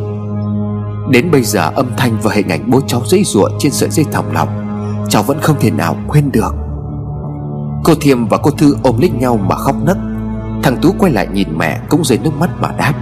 Đến 1.09 1.31
bây 1.31 1.43
giờ 1.43 1.71
âm 1.75 1.91
thanh 1.97 2.17
và 2.23 2.33
hình 2.33 2.49
ảnh 2.49 2.69
bố 2.71 2.81
cháu 2.87 3.01
dãy 3.05 3.23
ruộng 3.23 3.51
trên 3.59 3.71
sợi 3.71 3.89
dây 3.89 4.05
thòng 4.11 4.31
lọng, 4.31 4.49
Cháu 5.09 5.23
vẫn 5.23 5.37
không 5.41 5.55
thể 5.59 5.71
nào 5.71 5.97
quên 6.07 6.31
được. 6.31 6.55
Cô 7.83 7.93
Thiêm 8.01 8.27
và 8.27 8.37
cô 8.37 8.51
Thư 8.51 8.77
ôm 8.83 8.95
lấy 8.99 9.09
nhau 9.09 9.37
mà 9.37 9.55
khóc 9.55 9.75
nấc. 9.83 9.97
Thằng 10.63 10.77
Tú 10.81 10.93
quay 10.99 11.11
lại 11.11 11.27
nhìn 11.33 11.47
mẹ 11.57 11.79
cũng 11.89 12.03
rơi 12.03 12.19
nước 12.23 12.31
mắt 12.39 12.49
mà 12.59 12.71
đáp. 12.77 12.93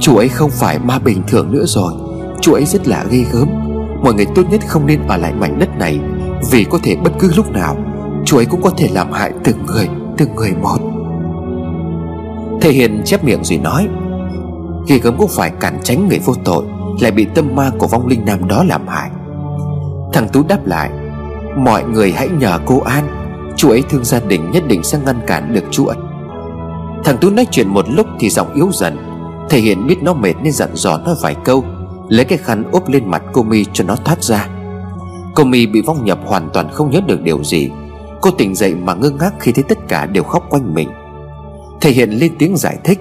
Chú 0.00 0.16
ấy 0.16 0.28
không 0.28 0.50
phải 0.50 0.78
ma 0.78 0.98
bình 0.98 1.22
thường 1.28 1.52
nữa 1.52 1.64
rồi, 1.66 1.92
Chú 2.40 2.52
ấy 2.52 2.64
rất 2.64 2.88
là 2.88 3.04
ghê 3.10 3.24
gớm. 3.32 3.48
Mọi 4.02 4.14
người 4.14 4.26
tốt 4.34 4.42
nhất 4.50 4.60
không 4.66 4.86
nên 4.86 5.06
ở 5.06 5.16
lại 5.16 5.32
mảnh 5.32 5.58
đất 5.58 5.78
này, 5.78 6.00
Vì 6.50 6.64
có 6.64 6.78
thể 6.82 6.96
bất 6.96 7.12
cứ 7.18 7.30
lúc 7.36 7.52
nào, 7.52 7.76
Chú 8.24 8.36
ấy 8.36 8.46
cũng 8.46 8.62
có 8.62 8.70
thể 8.76 8.88
làm 8.92 9.12
hại 9.12 9.32
từng 9.44 9.66
người 9.66 9.88
Từng 10.16 10.34
người 10.34 10.52
một. 10.62 10.95
Thầy 12.66 12.74
Hiền 12.74 13.02
chép 13.04 13.24
miệng 13.24 13.44
rồi 13.44 13.58
nói 13.58 13.88
Ghê 14.86 14.98
gớm 14.98 15.16
cũng 15.18 15.30
phải 15.36 15.52
cản 15.60 15.78
tránh 15.82 16.08
người 16.08 16.18
vô 16.18 16.34
tội, 16.44 16.64
Lại 17.00 17.10
bị 17.10 17.26
tâm 17.34 17.54
ma 17.54 17.70
của 17.78 17.86
vong 17.86 18.06
linh 18.06 18.24
nam 18.24 18.48
đó 18.48 18.64
làm 18.68 18.88
hại. 18.88 19.10
Thằng 20.12 20.28
Tú 20.28 20.42
đáp 20.48 20.66
lại, 20.66 20.90
Mọi 21.56 21.84
người 21.84 22.12
hãy 22.12 22.28
nhờ 22.28 22.58
cô 22.66 22.80
An, 22.80 23.04
Chú 23.56 23.70
ấy 23.70 23.82
thương 23.88 24.04
gia 24.04 24.20
đình 24.20 24.50
nhất 24.50 24.62
định 24.68 24.82
sẽ 24.82 24.98
ngăn 25.06 25.16
cản 25.26 25.54
được 25.54 25.64
chú 25.70 25.86
ấy. 25.86 25.96
Thằng 27.04 27.16
Tú 27.20 27.30
nói 27.30 27.46
chuyện 27.50 27.68
một 27.68 27.86
lúc 27.88 28.06
thì 28.18 28.28
giọng 28.30 28.54
yếu 28.54 28.68
dần, 28.72 28.96
Thể 29.50 29.58
hiện 29.58 29.86
biết 29.86 30.02
nó 30.02 30.14
mệt 30.14 30.34
nên 30.42 30.52
dặn 30.52 30.70
dò 30.72 30.98
nó 30.98 31.14
vài 31.22 31.36
câu, 31.44 31.64
Lấy 32.08 32.24
cái 32.24 32.38
khăn 32.38 32.64
úp 32.72 32.88
lên 32.88 33.10
mặt 33.10 33.22
cô 33.32 33.42
mi 33.42 33.64
cho 33.72 33.84
nó 33.84 33.96
thoát 33.96 34.22
ra. 34.22 34.48
Cô 35.34 35.44
mi 35.44 35.66
bị 35.66 35.80
vong 35.80 36.04
nhập 36.04 36.18
hoàn 36.24 36.50
toàn 36.52 36.68
không 36.72 36.90
nhớ 36.90 37.00
được 37.06 37.22
điều 37.22 37.44
gì. 37.44 37.70
Cô 38.20 38.30
tỉnh 38.30 38.54
dậy 38.54 38.74
mà 38.74 38.94
ngơ 38.94 39.10
ngác 39.10 39.34
khi 39.40 39.52
thấy 39.52 39.64
tất 39.68 39.78
cả 39.88 40.06
đều 40.06 40.22
khóc 40.22 40.46
quanh 40.50 40.74
mình. 40.74 40.88
Thể 41.80 41.90
hiện 41.90 42.10
lên 42.10 42.32
tiếng 42.38 42.56
giải 42.56 42.78
thích. 42.84 42.98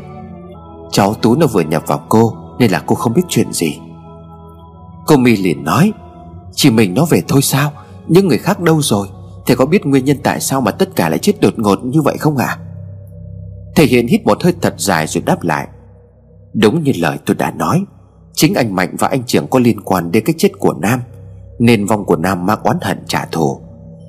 Cháu 0.92 1.14
Tú 1.14 1.36
nó 1.36 1.48
vừa 1.48 1.62
nhập 1.62 1.84
vào 1.88 2.06
cô, 2.10 2.34
Nên 2.60 2.72
là 2.72 2.84
cô 2.86 2.96
không 2.96 3.14
biết 3.14 3.22
chuyện 3.30 3.54
gì. 3.54 3.80
Cô 5.08 5.18
mi 5.18 5.38
liền 5.38 5.64
nói, 5.64 5.94
Chỉ 6.54 6.70
mình 6.70 6.94
nó 6.94 7.06
về 7.06 7.22
thôi 7.28 7.42
sao? 7.42 7.72
Những 8.08 8.28
người 8.28 8.38
khác 8.38 8.60
đâu 8.60 8.82
rồi? 8.82 9.08
Thầy 9.46 9.56
có 9.56 9.66
biết 9.66 9.86
nguyên 9.86 10.06
nhân 10.06 10.18
tại 10.24 10.40
sao 10.40 10.62
mà 10.62 10.72
tất 10.72 10.96
cả 10.96 11.10
lại 11.10 11.20
chết 11.20 11.34
đột 11.42 11.54
ngột 11.58 11.86
như 11.86 12.02
vậy 12.02 12.18
không 12.18 12.38
ạ? 12.38 12.46
À? 12.46 12.60
Thể 13.76 13.86
hiện 13.86 14.08
hít 14.08 14.26
một 14.26 14.44
hơi 14.44 14.54
thật 14.62 14.74
dài 14.78 15.08
rồi 15.08 15.24
đáp 15.26 15.44
lại, 15.44 15.68
Đúng 16.54 16.84
như 16.84 16.92
lời 16.96 17.18
tôi 17.26 17.36
đã 17.36 17.52
nói, 17.52 17.84
Chính 18.34 18.54
anh 18.54 18.76
Mạnh 18.76 18.96
và 19.00 19.08
anh 19.08 19.24
Trường 19.24 19.48
có 19.48 19.60
liên 19.60 19.82
quan 19.82 20.12
đến 20.12 20.24
cái 20.26 20.36
chết 20.38 20.50
của 20.60 20.74
Nam, 20.74 21.00
Nên 21.60 21.86
vong 21.86 22.06
của 22.06 22.16
Nam 22.16 22.46
mang 22.46 22.60
oán 22.64 22.78
hận 22.82 23.04
trả 23.08 23.26
thù. 23.26 23.60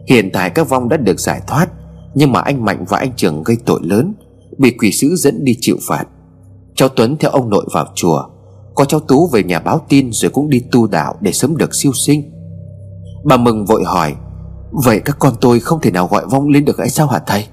Hiện 0.09 0.31
tại 0.33 0.51
các 0.51 0.69
vong 0.69 0.89
đã 0.89 0.97
được 0.97 1.21
giải 1.21 1.41
thoát, 1.47 1.67
Nhưng 2.15 2.33
mà 2.33 2.41
anh 2.41 2.65
Mạnh 2.65 2.85
và 2.89 2.99
anh 2.99 3.13
Trường 3.17 3.43
gây 3.43 3.57
tội 3.67 3.81
lớn 3.83 4.15
Bị 4.59 4.71
quỷ 4.71 4.93
sứ 4.93 5.17
dẫn 5.17 5.45
đi 5.45 5.57
chịu 5.61 5.77
phạt. 5.89 6.05
Cháu 6.75 6.89
Tuấn 6.89 7.17
theo 7.17 7.31
ông 7.31 7.51
nội 7.51 7.67
vào 7.73 7.87
chùa, 7.95 8.23
Có 8.75 8.85
cháu 8.85 9.01
Tú 9.01 9.29
về 9.33 9.43
nhà 9.43 9.61
báo 9.61 9.81
tin 9.89 10.13
Rồi 10.13 10.31
cũng 10.31 10.49
đi 10.49 10.63
tu 10.73 10.87
đạo 10.87 11.15
để 11.21 11.33
sớm 11.33 11.57
được 11.57 11.75
siêu 11.75 11.93
sinh. 11.93 12.33
Bà 13.25 13.37
Mừng 13.37 13.65
vội 13.65 13.85
hỏi, 13.85 14.15
Vậy 14.73 15.01
các 15.05 15.17
con 15.19 15.35
tôi 15.41 15.61
không 15.61 15.81
thể 15.81 15.91
nào 15.91 16.07
gọi 16.07 16.27
vong 16.27 16.49
lên 16.49 16.65
được 16.65 16.79
hay 16.79 16.89
sao 16.89 17.07
hả 17.07 17.19
thầy? 17.27 17.47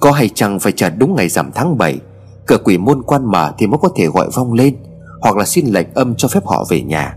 Có 0.00 0.12
hay 0.12 0.28
chăng 0.28 0.58
phải 0.60 0.72
chờ 0.72 0.90
đúng 0.90 1.14
ngày 1.14 1.28
rằm 1.28 1.50
tháng 1.54 1.78
7 1.78 1.98
Cửa 2.46 2.58
quỷ 2.64 2.78
môn 2.78 3.02
quan 3.02 3.30
mở 3.30 3.52
thì 3.58 3.66
mới 3.66 3.78
có 3.82 3.88
thể 3.96 4.06
gọi 4.06 4.28
vong 4.34 4.52
lên, 4.52 4.76
Hoặc 5.20 5.36
là 5.36 5.44
xin 5.44 5.66
lệnh 5.66 5.86
âm 5.94 6.14
cho 6.14 6.28
phép 6.28 6.46
họ 6.46 6.66
về 6.70 6.82
nhà. 6.82 7.16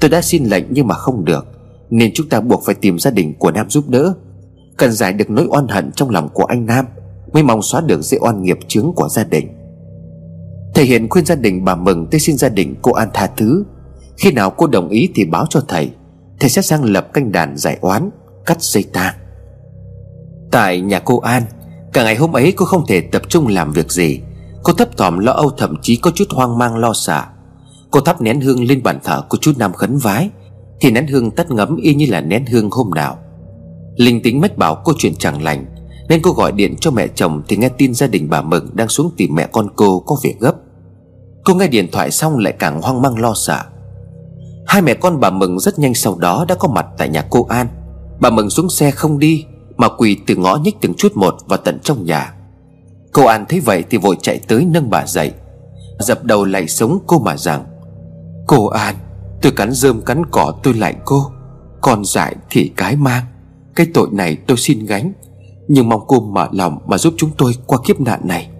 Tôi 0.00 0.10
đã 0.10 0.22
xin 0.22 0.44
lệnh 0.44 0.64
nhưng 0.70 0.86
mà 0.86 0.94
không 0.94 1.24
được, 1.24 1.46
Nên 1.90 2.10
chúng 2.14 2.28
ta 2.28 2.40
buộc 2.40 2.62
phải 2.64 2.74
tìm 2.74 2.98
gia 2.98 3.10
đình 3.10 3.34
của 3.38 3.50
Nam 3.50 3.70
giúp 3.70 3.88
đỡ, 3.88 4.14
Cần 4.76 4.92
giải 4.92 5.12
được 5.12 5.30
nỗi 5.30 5.46
oan 5.48 5.68
hận 5.68 5.92
trong 5.92 6.10
lòng 6.10 6.28
của 6.28 6.44
anh 6.44 6.66
Nam. 6.66 6.84
Mới 7.34 7.42
mong 7.42 7.62
xóa 7.62 7.80
được 7.80 8.02
dễ 8.02 8.18
oan 8.20 8.42
nghiệp 8.42 8.58
chướng 8.68 8.92
của 8.96 9.08
gia 9.08 9.24
đình. 9.24 9.48
Thầy 10.74 10.84
Hiện 10.84 11.08
khuyên 11.08 11.26
gia 11.26 11.34
đình 11.34 11.64
bà 11.64 11.74
Mừng 11.74 12.06
tới 12.10 12.20
xin 12.20 12.36
gia 12.36 12.48
đình 12.48 12.74
cô 12.82 12.92
An 12.92 13.08
tha 13.14 13.26
thứ. 13.36 13.64
Khi 14.16 14.32
nào 14.32 14.50
cô 14.50 14.66
đồng 14.66 14.88
ý 14.88 15.10
thì 15.14 15.24
báo 15.24 15.46
cho 15.50 15.60
thầy. 15.68 15.90
Thầy 16.40 16.50
sẽ 16.50 16.62
sang 16.62 16.84
lập 16.84 17.12
canh 17.12 17.32
đàn 17.32 17.56
giải 17.56 17.78
oán, 17.80 18.10
Cắt 18.46 18.62
dây 18.62 18.84
tang 18.92 19.14
Tại 20.50 20.80
nhà 20.80 20.98
cô 20.98 21.18
An, 21.18 21.42
Cả 21.92 22.04
ngày 22.04 22.16
hôm 22.16 22.32
ấy 22.32 22.52
cô 22.56 22.64
không 22.64 22.86
thể 22.86 23.00
tập 23.00 23.22
trung 23.28 23.46
làm 23.46 23.72
việc 23.72 23.92
gì. 23.92 24.20
Cô 24.62 24.72
thấp 24.72 24.96
thỏm 24.96 25.18
lo 25.18 25.32
âu, 25.32 25.50
thậm 25.50 25.76
chí 25.82 25.96
có 25.96 26.10
chút 26.14 26.24
hoang 26.30 26.58
mang, 26.58 26.76
lo 26.76 26.92
sợ. 26.92 27.22
Cô 27.90 28.00
thắp 28.00 28.20
nén 28.20 28.40
hương 28.40 28.64
lên 28.64 28.82
bàn 28.82 28.98
thờ 29.04 29.22
của 29.28 29.38
chú 29.40 29.52
Nam 29.58 29.72
khấn 29.72 29.96
vái, 29.96 30.30
Thì 30.80 30.90
nén 30.90 31.06
hương 31.06 31.30
tắt 31.30 31.50
ngấm 31.50 31.76
y 31.76 31.94
như 31.94 32.06
là 32.08 32.20
nén 32.20 32.46
hương 32.46 32.70
hôm 32.70 32.90
nào. 32.90 33.18
Linh 33.96 34.22
tính 34.22 34.40
mách 34.40 34.56
bảo 34.56 34.82
cô 34.84 34.92
chuyện 34.98 35.14
chẳng 35.18 35.42
lành 35.42 35.66
nên 36.08 36.22
cô 36.22 36.32
gọi 36.32 36.52
điện 36.52 36.74
cho 36.80 36.90
mẹ 36.90 37.08
chồng 37.14 37.42
Thì 37.48 37.56
nghe 37.56 37.68
tin 37.68 37.94
gia 37.94 38.06
đình 38.06 38.30
bà 38.30 38.42
Mừng 38.42 38.70
đang 38.72 38.88
xuống 38.88 39.10
tìm 39.16 39.34
mẹ 39.34 39.48
con 39.52 39.68
cô 39.76 40.00
có 40.00 40.16
việc 40.22 40.40
gấp. 40.40 40.54
Cô 41.44 41.54
nghe 41.54 41.66
điện 41.66 41.88
thoại 41.92 42.10
xong 42.10 42.38
lại 42.38 42.54
càng 42.58 42.82
hoang 42.82 43.02
mang 43.02 43.18
lo 43.18 43.32
sợ. 43.34 43.62
Hai 44.66 44.82
mẹ 44.82 44.94
con 44.94 45.20
bà 45.20 45.30
Mừng 45.30 45.60
rất 45.60 45.78
nhanh 45.78 45.94
sau 45.94 46.16
đó 46.18 46.44
đã 46.48 46.54
có 46.54 46.68
mặt 46.68 46.86
tại 46.98 47.08
nhà 47.08 47.26
cô 47.30 47.46
An. 47.48 47.66
Bà 48.20 48.30
Mừng 48.30 48.50
xuống 48.50 48.70
xe 48.70 48.90
không 48.90 49.18
đi, 49.18 49.44
Mà 49.76 49.88
quỳ 49.88 50.16
từ 50.26 50.36
ngõ 50.36 50.56
nhích 50.56 50.76
từng 50.80 50.94
chút 50.94 51.16
một 51.16 51.34
vào 51.46 51.58
tận 51.64 51.78
trong 51.82 52.04
nhà. 52.04 52.34
Cô 53.12 53.26
An 53.26 53.44
thấy 53.48 53.60
vậy 53.60 53.84
thì 53.90 53.98
vội 53.98 54.16
chạy 54.22 54.40
tới 54.48 54.64
nâng 54.64 54.90
bà 54.90 55.06
dậy. 55.06 55.32
Dập 55.98 56.24
đầu 56.24 56.44
lại 56.44 56.68
sống 56.68 56.98
cô 57.06 57.18
mà 57.18 57.36
rằng, 57.36 57.64
Cô 58.46 58.66
An, 58.66 58.94
Tôi 59.42 59.52
cắn 59.52 59.72
rơm 59.72 60.02
cắn 60.02 60.22
cỏ 60.30 60.54
tôi 60.62 60.74
lại 60.74 60.94
cô 61.04 61.30
Còn 61.80 62.04
dại 62.04 62.36
thì 62.50 62.72
cái 62.76 62.96
mang. 62.96 63.24
Cái 63.74 63.86
tội 63.94 64.08
này 64.12 64.36
tôi 64.36 64.56
xin 64.56 64.86
gánh 64.86 65.12
nhưng 65.68 65.88
mong 65.88 66.04
cô 66.06 66.20
mở 66.20 66.48
lòng 66.52 66.78
mà 66.86 66.98
giúp 66.98 67.14
chúng 67.16 67.30
tôi 67.38 67.52
qua 67.66 67.78
kiếp 67.86 68.00
nạn 68.00 68.20
này. 68.24 68.50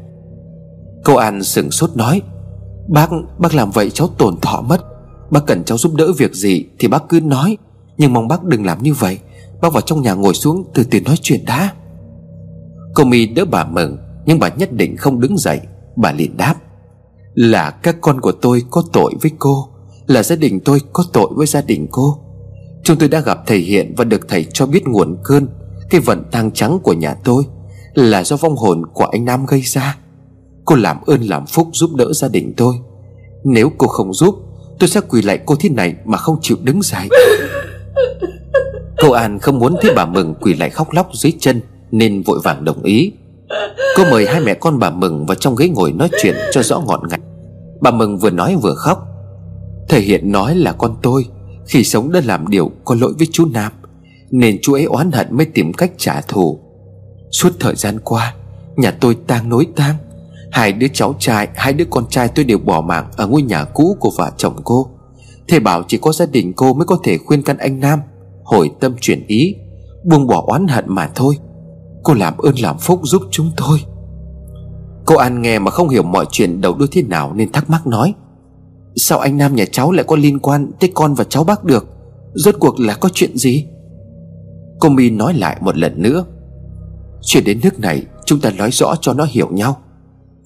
Cô 1.04 1.14
An 1.14 1.42
sừng 1.42 1.70
sốt 1.70 1.96
nói 1.96 2.22
Bác, 2.88 3.10
bác 3.38 3.54
làm 3.54 3.70
vậy 3.70 3.90
cháu 3.90 4.08
tổn 4.18 4.40
thọ 4.42 4.60
mất. 4.60 4.80
Bác 5.30 5.46
cần 5.46 5.64
cháu 5.64 5.78
giúp 5.78 5.94
đỡ 5.94 6.12
việc 6.18 6.34
gì 6.34 6.64
Thì 6.78 6.88
bác 6.88 7.08
cứ 7.08 7.20
nói. 7.20 7.56
Nhưng 7.98 8.12
mong 8.12 8.28
bác 8.28 8.44
đừng 8.44 8.66
làm 8.66 8.82
như 8.82 8.94
vậy. 8.94 9.18
Bác 9.62 9.72
vào 9.72 9.80
trong 9.80 10.02
nhà 10.02 10.14
ngồi 10.14 10.34
xuống 10.34 10.64
từ 10.74 10.84
từ 10.84 11.00
nói 11.00 11.16
chuyện 11.22 11.44
đã. 11.46 11.72
Cô 12.94 13.04
mi 13.04 13.26
đỡ 13.26 13.44
bà 13.44 13.64
mừng 13.64 13.96
Nhưng 14.26 14.38
bà 14.38 14.48
nhất 14.48 14.72
định 14.72 14.96
không 14.96 15.20
đứng 15.20 15.38
dậy. 15.38 15.60
Bà 15.96 16.12
liền 16.12 16.36
đáp 16.36 16.54
Là 17.34 17.70
các 17.70 17.96
con 18.00 18.20
của 18.20 18.32
tôi 18.32 18.62
có 18.70 18.82
tội 18.92 19.14
với 19.22 19.30
cô 19.38 19.68
Là 20.06 20.22
gia 20.22 20.36
đình 20.36 20.60
tôi 20.60 20.80
có 20.92 21.04
tội 21.12 21.28
với 21.36 21.46
gia 21.46 21.60
đình 21.60 21.86
cô. 21.90 22.18
Chúng 22.82 22.96
tôi 22.96 23.08
đã 23.08 23.20
gặp 23.20 23.38
thầy 23.46 23.58
Hiện 23.58 23.94
Và 23.96 24.04
được 24.04 24.28
thầy 24.28 24.46
cho 24.52 24.66
biết 24.66 24.82
nguồn 24.86 25.16
cơn. 25.24 25.48
Cái 25.94 26.00
vận 26.00 26.24
tang 26.30 26.50
trắng 26.50 26.78
của 26.82 26.92
nhà 26.92 27.14
tôi 27.24 27.44
Là 27.94 28.24
do 28.24 28.36
vong 28.36 28.56
hồn 28.56 28.82
của 28.92 29.04
anh 29.04 29.24
Nam 29.24 29.46
gây 29.46 29.60
ra. 29.60 29.96
Cô 30.64 30.76
làm 30.76 30.96
ơn 31.06 31.22
làm 31.22 31.46
phúc 31.46 31.68
giúp 31.72 31.90
đỡ 31.94 32.12
gia 32.12 32.28
đình 32.28 32.54
tôi. 32.56 32.74
Nếu 33.44 33.70
cô 33.78 33.86
không 33.86 34.14
giúp, 34.14 34.34
Tôi 34.78 34.88
sẽ 34.88 35.00
quỳ 35.08 35.22
lại 35.22 35.38
cô 35.46 35.54
thế 35.60 35.68
này 35.68 35.94
mà 36.04 36.18
không 36.18 36.38
chịu 36.42 36.56
đứng 36.62 36.82
dậy. 36.82 37.08
Cô 38.98 39.10
An 39.10 39.38
không 39.38 39.58
muốn 39.58 39.76
thấy 39.80 39.92
bà 39.96 40.06
Mừng 40.06 40.34
quỳ 40.40 40.54
lại 40.54 40.70
khóc 40.70 40.92
lóc 40.92 41.08
dưới 41.14 41.32
chân 41.40 41.60
Nên 41.90 42.22
vội 42.22 42.40
vàng 42.44 42.64
đồng 42.64 42.82
ý. 42.82 43.12
Cô 43.96 44.04
mời 44.10 44.26
hai 44.26 44.40
mẹ 44.40 44.54
con 44.54 44.78
bà 44.78 44.90
Mừng 44.90 45.26
vào 45.26 45.34
trong 45.34 45.56
ghế 45.56 45.68
ngồi 45.68 45.92
nói 45.92 46.08
chuyện 46.22 46.34
cho 46.52 46.62
rõ 46.62 46.80
ngọn 46.80 47.08
ngạch. 47.08 47.22
Bà 47.80 47.90
Mừng 47.90 48.18
vừa 48.18 48.30
nói 48.30 48.56
vừa 48.62 48.74
khóc. 48.74 48.98
Thầy 49.88 50.00
Hiện 50.00 50.32
nói 50.32 50.54
là 50.54 50.72
con 50.72 50.96
tôi 51.02 51.26
Khi 51.66 51.84
sống 51.84 52.12
đã 52.12 52.20
làm 52.24 52.48
điều 52.48 52.70
có 52.84 52.94
lỗi 52.94 53.12
với 53.18 53.28
chú 53.32 53.46
Nam. 53.52 53.72
Nên 54.34 54.58
chú 54.62 54.72
ấy 54.72 54.84
oán 54.84 55.12
hận 55.12 55.36
mới 55.36 55.46
tìm 55.46 55.72
cách 55.72 55.92
trả 55.96 56.20
thù. 56.20 56.58
Suốt 57.30 57.50
thời 57.60 57.74
gian 57.74 57.98
qua, 58.04 58.34
Nhà 58.76 58.90
tôi 58.90 59.16
tang 59.26 59.48
nối 59.48 59.66
tang. 59.76 59.94
Hai 60.50 60.72
đứa 60.72 60.86
cháu 60.92 61.14
trai, 61.18 61.48
Hai 61.54 61.72
đứa 61.72 61.84
con 61.90 62.04
trai 62.10 62.28
tôi 62.28 62.44
đều 62.44 62.58
bỏ 62.58 62.80
mạng 62.80 63.10
Ở 63.16 63.26
ngôi 63.26 63.42
nhà 63.42 63.64
cũ 63.64 63.96
của 64.00 64.10
vợ 64.18 64.30
chồng 64.36 64.56
cô. 64.64 64.90
Thầy 65.48 65.60
bảo 65.60 65.82
chỉ 65.88 65.98
có 65.98 66.12
gia 66.12 66.26
đình 66.26 66.52
cô 66.56 66.74
mới 66.74 66.86
có 66.86 66.98
thể 67.04 67.18
khuyên 67.18 67.42
can 67.42 67.56
anh 67.58 67.80
Nam, 67.80 68.00
Hồi 68.44 68.70
tâm 68.80 68.94
chuyển 69.00 69.26
ý, 69.26 69.56
Buông 70.04 70.26
bỏ 70.26 70.44
oán 70.46 70.68
hận 70.68 70.84
mà 70.88 71.10
thôi. 71.14 71.38
Cô 72.02 72.14
làm 72.14 72.36
ơn 72.36 72.54
làm 72.58 72.78
phúc 72.78 73.00
giúp 73.02 73.22
chúng 73.30 73.50
tôi. 73.56 73.78
Cô 75.04 75.16
An 75.16 75.42
nghe 75.42 75.58
mà 75.58 75.70
không 75.70 75.88
hiểu 75.88 76.02
mọi 76.02 76.26
chuyện 76.30 76.60
đầu 76.60 76.74
đuôi 76.74 76.88
thế 76.92 77.02
nào 77.02 77.32
Nên 77.34 77.52
thắc 77.52 77.70
mắc 77.70 77.86
nói, 77.86 78.14
Sao 78.96 79.18
anh 79.18 79.36
Nam 79.36 79.54
nhà 79.54 79.64
cháu 79.72 79.92
lại 79.92 80.04
có 80.08 80.16
liên 80.16 80.38
quan 80.38 80.70
Tới 80.80 80.90
con 80.94 81.14
và 81.14 81.24
cháu 81.24 81.44
bác 81.44 81.64
được? 81.64 81.86
Rốt 82.34 82.54
cuộc 82.60 82.80
là 82.80 82.94
có 82.94 83.08
chuyện 83.12 83.36
gì? 83.36 83.66
Cô 84.80 84.88
My 84.88 85.10
nói 85.10 85.34
lại 85.34 85.56
một 85.60 85.76
lần 85.76 86.02
nữa. 86.02 86.24
Chuyện 87.22 87.44
đến 87.44 87.60
nước 87.62 87.80
này, 87.80 88.06
Chúng 88.24 88.40
ta 88.40 88.50
nói 88.50 88.70
rõ 88.70 88.94
cho 89.00 89.12
nó 89.12 89.26
hiểu 89.30 89.48
nhau. 89.52 89.76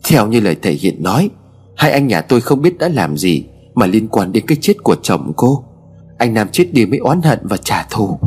Theo 0.08 0.26
như 0.26 0.40
lời 0.40 0.56
thầy 0.62 0.72
hiện 0.72 1.02
nói, 1.02 1.30
Hai 1.76 1.92
anh 1.92 2.06
nhà 2.06 2.20
tôi 2.20 2.40
không 2.40 2.62
biết 2.62 2.78
đã 2.78 2.88
làm 2.88 3.16
gì 3.16 3.44
Mà 3.74 3.86
liên 3.86 4.08
quan 4.08 4.32
đến 4.32 4.46
cái 4.46 4.58
chết 4.60 4.74
của 4.82 4.96
chồng 5.02 5.32
cô. 5.36 5.64
Anh 6.18 6.34
Nam 6.34 6.48
chết 6.52 6.72
đi 6.72 6.86
mới 6.86 6.98
oán 6.98 7.22
hận 7.22 7.38
và 7.42 7.56
trả 7.56 7.86
thù. 7.90 8.18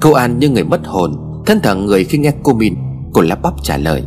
Cô 0.00 0.12
An 0.12 0.38
như 0.38 0.48
người 0.48 0.64
mất 0.64 0.80
hồn 0.86 1.16
Thân 1.46 1.60
thẳng 1.62 1.86
người 1.86 2.04
khi 2.04 2.18
nghe 2.18 2.32
cô 2.42 2.54
Min 2.54 2.74
Cô 3.12 3.20
lắp 3.20 3.42
bắp 3.42 3.54
trả 3.62 3.76
lời. 3.76 4.02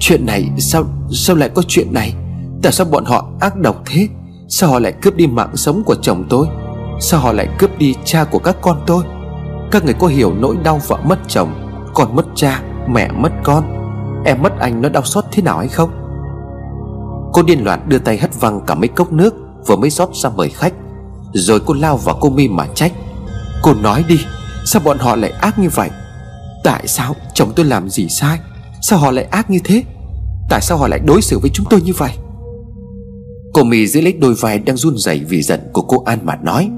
Chuyện 0.00 0.26
này 0.26 0.50
sao 0.58 0.84
sao 1.10 1.36
lại 1.36 1.48
có 1.54 1.62
chuyện 1.68 1.92
này? 1.92 2.14
Tại 2.62 2.72
sao 2.72 2.86
bọn 2.90 3.04
họ 3.04 3.30
ác 3.40 3.56
độc 3.56 3.82
thế? 3.86 4.08
Sao 4.56 4.70
họ 4.70 4.78
lại 4.78 4.92
cướp 4.92 5.16
đi 5.16 5.26
mạng 5.26 5.56
sống 5.56 5.82
của 5.86 5.94
chồng 6.02 6.24
tôi? 6.30 6.46
Sao 7.00 7.20
họ 7.20 7.32
lại 7.32 7.48
cướp 7.58 7.78
đi 7.78 7.94
cha 8.04 8.24
của 8.24 8.38
các 8.38 8.56
con 8.60 8.82
tôi? 8.86 9.04
Các 9.70 9.84
người 9.84 9.94
có 9.94 10.06
hiểu 10.06 10.34
nỗi 10.34 10.56
đau 10.64 10.80
vợ 10.86 10.96
mất 11.04 11.18
chồng, 11.28 11.54
Con 11.94 12.16
mất 12.16 12.26
cha, 12.34 12.62
Mẹ 12.88 13.10
mất 13.12 13.32
con, 13.44 13.64
Em 14.24 14.42
mất 14.42 14.52
anh 14.58 14.82
nó 14.82 14.88
đau 14.88 15.02
xót 15.02 15.24
thế 15.32 15.42
nào 15.42 15.58
hay 15.58 15.68
không? 15.68 15.90
Cô 17.32 17.42
điên 17.42 17.64
loạn 17.64 17.84
đưa 17.88 17.98
tay 17.98 18.18
hất 18.18 18.40
văng 18.40 18.60
cả 18.66 18.74
mấy 18.74 18.88
cốc 18.88 19.12
nước, 19.12 19.34
Vừa 19.66 19.76
mới 19.76 19.90
rót 19.90 20.14
ra 20.14 20.30
mời 20.30 20.48
khách. 20.50 20.72
Rồi 21.32 21.60
cô 21.66 21.74
lao 21.74 21.96
vào 21.96 22.18
cô 22.20 22.30
mi 22.30 22.48
mà 22.48 22.66
trách. 22.74 22.92
Cô 23.62 23.74
nói 23.74 24.04
đi, 24.08 24.20
Sao 24.66 24.82
bọn 24.84 24.98
họ 24.98 25.16
lại 25.16 25.30
ác 25.30 25.58
như 25.58 25.68
vậy? 25.68 25.90
Tại 26.64 26.86
sao 26.86 27.16
chồng 27.34 27.52
tôi 27.56 27.66
làm 27.66 27.88
gì 27.88 28.08
sai? 28.08 28.38
Sao 28.82 28.98
họ 28.98 29.10
lại 29.10 29.24
ác 29.24 29.50
như 29.50 29.58
thế? 29.64 29.82
Tại 30.50 30.60
sao 30.60 30.78
họ 30.78 30.88
lại 30.88 31.00
đối 31.06 31.22
xử 31.22 31.38
với 31.38 31.50
chúng 31.54 31.66
tôi 31.70 31.80
như 31.80 31.92
vậy? 31.96 32.10
Cô 33.54 33.64
mì 33.64 33.86
giữ 33.86 34.00
lấy 34.00 34.12
đôi 34.12 34.34
vai 34.34 34.58
đang 34.58 34.76
run 34.76 34.94
rẩy 34.96 35.20
vì 35.28 35.42
giận 35.42 35.60
của 35.72 35.82
cô 35.82 36.02
An 36.04 36.18
mà 36.22 36.36
nói. 36.42 36.70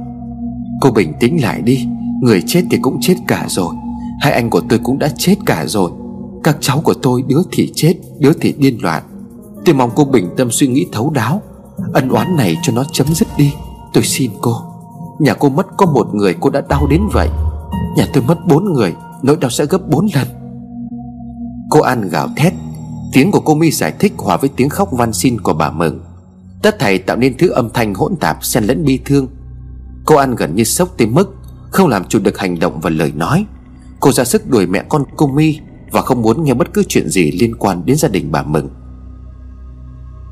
Cô 0.81 0.90
bình 0.90 1.12
tĩnh 1.20 1.43
lại 1.43 1.62
đi, 1.62 1.86
Người 2.23 2.43
chết 2.47 2.65
thì 2.70 2.78
cũng 2.82 2.98
chết 3.01 3.15
cả 3.28 3.47
rồi. 3.48 3.74
Hai 4.20 4.32
anh 4.32 4.51
của 4.51 4.61
tôi 4.69 4.78
cũng 4.78 4.98
đã 4.98 5.09
chết 5.16 5.35
cả 5.47 5.65
rồi. 5.66 5.90
Các 6.43 6.57
cháu 6.61 6.81
của 6.81 6.94
tôi, 6.94 7.23
đứa 7.23 7.40
thì 7.53 7.73
chết, 7.74 7.94
Đứa 8.19 8.32
thì 8.40 8.55
điên 8.59 8.78
loạn. 8.82 9.03
Tôi 9.65 9.74
mong 9.74 9.90
cô 9.94 10.05
bình 10.05 10.28
tâm 10.36 10.51
suy 10.51 10.66
nghĩ 10.66 10.86
thấu 10.93 11.11
đáo. 11.11 11.43
Ân 11.93 12.09
oán 12.09 12.36
này 12.36 12.57
cho 12.62 12.73
nó 12.73 12.85
chấm 12.93 13.07
dứt 13.15 13.28
đi. 13.39 13.53
Tôi 13.93 14.05
xin 14.05 14.31
cô. 14.40 14.57
Nhà 15.19 15.35
cô 15.35 15.48
mất 15.48 15.66
có 15.77 15.86
một 15.86 16.15
người, 16.15 16.35
cô 16.40 16.51
đã 16.51 16.62
đau 16.69 16.86
đến 16.86 17.01
vậy. 17.12 17.28
Nhà 17.97 18.07
tôi 18.12 18.23
mất 18.23 18.47
bốn 18.47 18.73
người, 18.73 18.94
Nỗi 19.23 19.36
đau 19.40 19.51
sẽ 19.51 19.66
gấp 19.66 19.89
bốn 19.89 20.07
lần. 20.15 20.27
Cô 21.70 21.81
An 21.81 22.09
gào 22.09 22.28
thét. 22.36 22.53
Tiếng 23.12 23.31
của 23.31 23.40
cô 23.40 23.55
mi 23.55 23.70
giải 23.70 23.93
thích 23.98 24.12
hòa 24.16 24.36
với 24.36 24.51
tiếng 24.57 24.69
khóc 24.69 24.89
van 24.93 25.12
xin 25.12 25.40
của 25.40 25.53
bà 25.53 25.70
Mừng. 25.70 26.01
Tất 26.62 26.77
thầy 26.78 26.99
tạo 26.99 27.16
nên 27.16 27.37
thứ 27.39 27.49
âm 27.49 27.70
thanh 27.74 27.95
hỗn 27.95 28.16
tạp 28.16 28.45
xen 28.45 28.65
lẫn 28.65 28.85
bi 28.85 28.99
thương. 29.05 29.28
Cô 30.05 30.16
An 30.16 30.35
gần 30.35 30.55
như 30.55 30.65
sốc 30.65 30.89
tới 30.99 31.07
mức 31.07 31.35
Không 31.70 31.89
làm 31.89 32.05
chủ 32.05 32.19
được 32.19 32.39
hành 32.39 32.59
động 32.59 32.81
và 32.81 32.91
lời 32.91 33.12
nói. 33.16 33.47
Cô 34.01 34.12
ra 34.12 34.24
sức 34.24 34.51
đuổi 34.51 34.66
mẹ 34.66 34.85
con 34.89 35.05
cô 35.16 35.27
mi 35.27 35.59
Và 35.91 36.03
không 36.03 36.23
muốn 36.23 36.45
nghe 36.45 36.55
bất 36.55 36.74
cứ 36.74 36.83
chuyện 36.89 37.09
gì 37.09 37.31
liên 37.31 37.57
quan 37.57 37.87
đến 37.87 37.97
gia 37.97 38.09
đình 38.09 38.33
bà 38.33 38.43
Mừng. 38.43 38.69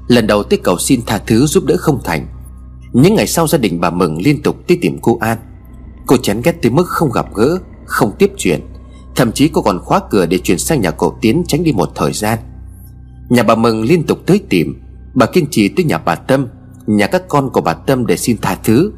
Lần 0.09 0.27
đầu 0.27 0.43
tới 0.43 0.59
cầu 0.63 0.79
xin 0.79 1.01
tha 1.07 1.19
thứ 1.27 1.47
giúp 1.47 1.65
đỡ 1.67 1.77
không 1.79 2.01
thành. 2.05 2.27
Những 2.93 3.15
ngày 3.15 3.27
sau 3.27 3.47
gia 3.47 3.59
đình 3.59 3.81
bà 3.81 3.91
Mừng 3.91 4.23
liên 4.23 4.43
tục 4.43 4.57
tới 4.69 4.79
tìm 4.81 4.99
cô 5.03 5.19
An. 5.21 5.39
Cô 6.07 6.17
chán 6.17 6.41
ghét 6.45 6.63
tới 6.63 6.73
mức 6.73 6.87
không 6.87 7.11
gặp 7.11 7.35
gỡ, 7.35 7.59
Không 7.85 8.13
tiếp 8.19 8.33
chuyện. 8.37 8.61
Thậm 9.17 9.33
chí 9.33 9.49
cô 9.49 9.63
còn 9.63 9.79
khóa 9.79 10.01
cửa 10.11 10.27
để 10.27 10.39
chuyển 10.39 10.59
sang 10.59 10.81
nhà 10.81 10.91
cậu 10.91 11.19
Tiến 11.21 11.45
tránh 11.49 11.65
đi 11.65 11.73
một 11.73 11.91
thời 11.95 12.13
gian. 12.13 12.39
Nhà 13.29 13.43
bà 13.43 13.55
Mừng 13.55 13.83
liên 13.83 14.07
tục 14.07 14.19
tới 14.27 14.41
tìm. 14.49 14.84
Bà 15.15 15.27
kiên 15.27 15.47
trì 15.51 15.69
tới 15.69 15.85
nhà 15.85 15.99
bà 15.99 16.15
Tâm, 16.15 16.47
Nhà 16.87 17.07
các 17.07 17.29
con 17.29 17.51
của 17.51 17.61
bà 17.61 17.73
Tâm 17.73 18.07
để 18.07 18.17
xin 18.17 18.37
tha 18.43 18.57
thứ. 18.65 18.93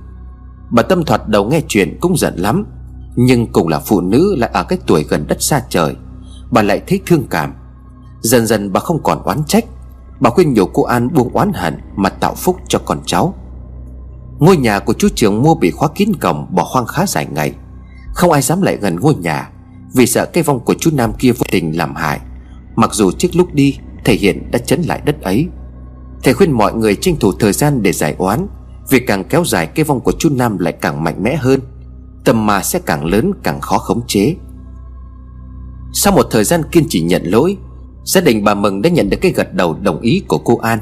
Bà 0.70 0.82
Tâm 0.82 1.04
thoạt 1.04 1.28
đầu 1.28 1.44
nghe 1.44 1.60
chuyện 1.68 1.98
cũng 2.00 2.16
giận 2.16 2.34
lắm, 2.36 2.66
Nhưng 3.16 3.52
cũng 3.52 3.68
là 3.68 3.78
phụ 3.78 4.00
nữ 4.00 4.34
lại 4.38 4.50
ở 4.52 4.64
cái 4.64 4.78
tuổi 4.86 5.04
gần 5.08 5.26
đất 5.26 5.42
xa 5.42 5.62
trời, 5.68 5.96
Bà 6.50 6.62
lại 6.62 6.82
thấy 6.86 7.00
thương 7.06 7.26
cảm. 7.30 7.54
Dần 8.20 8.46
dần 8.46 8.72
bà 8.72 8.80
không 8.80 9.02
còn 9.02 9.22
oán 9.22 9.44
trách, 9.44 9.64
Bà 10.20 10.30
khuyên 10.30 10.54
nhủ 10.54 10.66
cô 10.66 10.82
An 10.82 11.14
buông 11.14 11.32
oán 11.32 11.52
hận 11.54 11.74
Mà 11.96 12.08
tạo 12.08 12.34
phúc 12.34 12.56
cho 12.68 12.78
con 12.84 12.98
cháu. 13.06 13.34
Ngôi 14.38 14.56
nhà 14.56 14.78
của 14.78 14.92
chú 14.92 15.08
trưởng 15.14 15.42
mua 15.42 15.54
bị 15.54 15.70
khóa 15.70 15.88
kín 15.94 16.16
cổng, 16.20 16.46
Bỏ 16.50 16.68
hoang 16.72 16.86
khá 16.86 17.06
dài 17.06 17.26
ngày. 17.30 17.52
Không 18.14 18.32
ai 18.32 18.42
dám 18.42 18.62
lại 18.62 18.76
gần 18.76 19.00
ngôi 19.00 19.14
nhà, 19.14 19.50
Vì 19.94 20.06
sợ 20.06 20.26
cái 20.26 20.42
vong 20.42 20.60
của 20.60 20.74
chú 20.74 20.90
Nam 20.94 21.12
kia 21.12 21.32
vô 21.32 21.46
tình 21.50 21.76
làm 21.76 21.94
hại. 21.94 22.20
Mặc 22.76 22.94
dù 22.94 23.10
trước 23.12 23.28
lúc 23.34 23.54
đi, 23.54 23.78
Thể 24.04 24.14
hiện 24.14 24.50
đã 24.50 24.58
chấn 24.58 24.82
lại 24.82 25.02
đất 25.04 25.22
ấy. 25.22 25.48
Thầy 26.26 26.34
khuyên 26.34 26.52
mọi 26.52 26.74
người 26.74 26.96
tranh 26.96 27.16
thủ 27.16 27.32
thời 27.32 27.52
gian 27.52 27.82
để 27.82 27.92
giải 27.92 28.14
oán 28.18 28.46
Việc 28.90 29.06
càng 29.06 29.24
kéo 29.24 29.44
dài 29.44 29.66
cây 29.66 29.84
vong 29.84 30.00
của 30.00 30.12
chú 30.18 30.28
Nam 30.30 30.58
lại 30.58 30.72
càng 30.72 31.04
mạnh 31.04 31.22
mẽ 31.22 31.36
hơn 31.36 31.60
Tầm 32.24 32.46
mà 32.46 32.62
sẽ 32.62 32.78
càng 32.86 33.04
lớn, 33.04 33.32
càng 33.42 33.60
khó 33.60 33.78
khống 33.78 34.06
chế. 34.06 34.34
Sau 35.92 36.12
một 36.12 36.26
thời 36.30 36.44
gian 36.44 36.62
kiên 36.72 36.86
trì 36.88 37.00
nhận 37.00 37.22
lỗi, 37.24 37.56
Gia 38.04 38.20
đình 38.20 38.44
bà 38.44 38.54
Mừng 38.54 38.82
đã 38.82 38.90
nhận 38.90 39.10
được 39.10 39.16
cái 39.20 39.32
gật 39.32 39.54
đầu 39.54 39.74
đồng 39.74 40.00
ý 40.00 40.22
của 40.28 40.38
cô 40.38 40.58
An. 40.58 40.78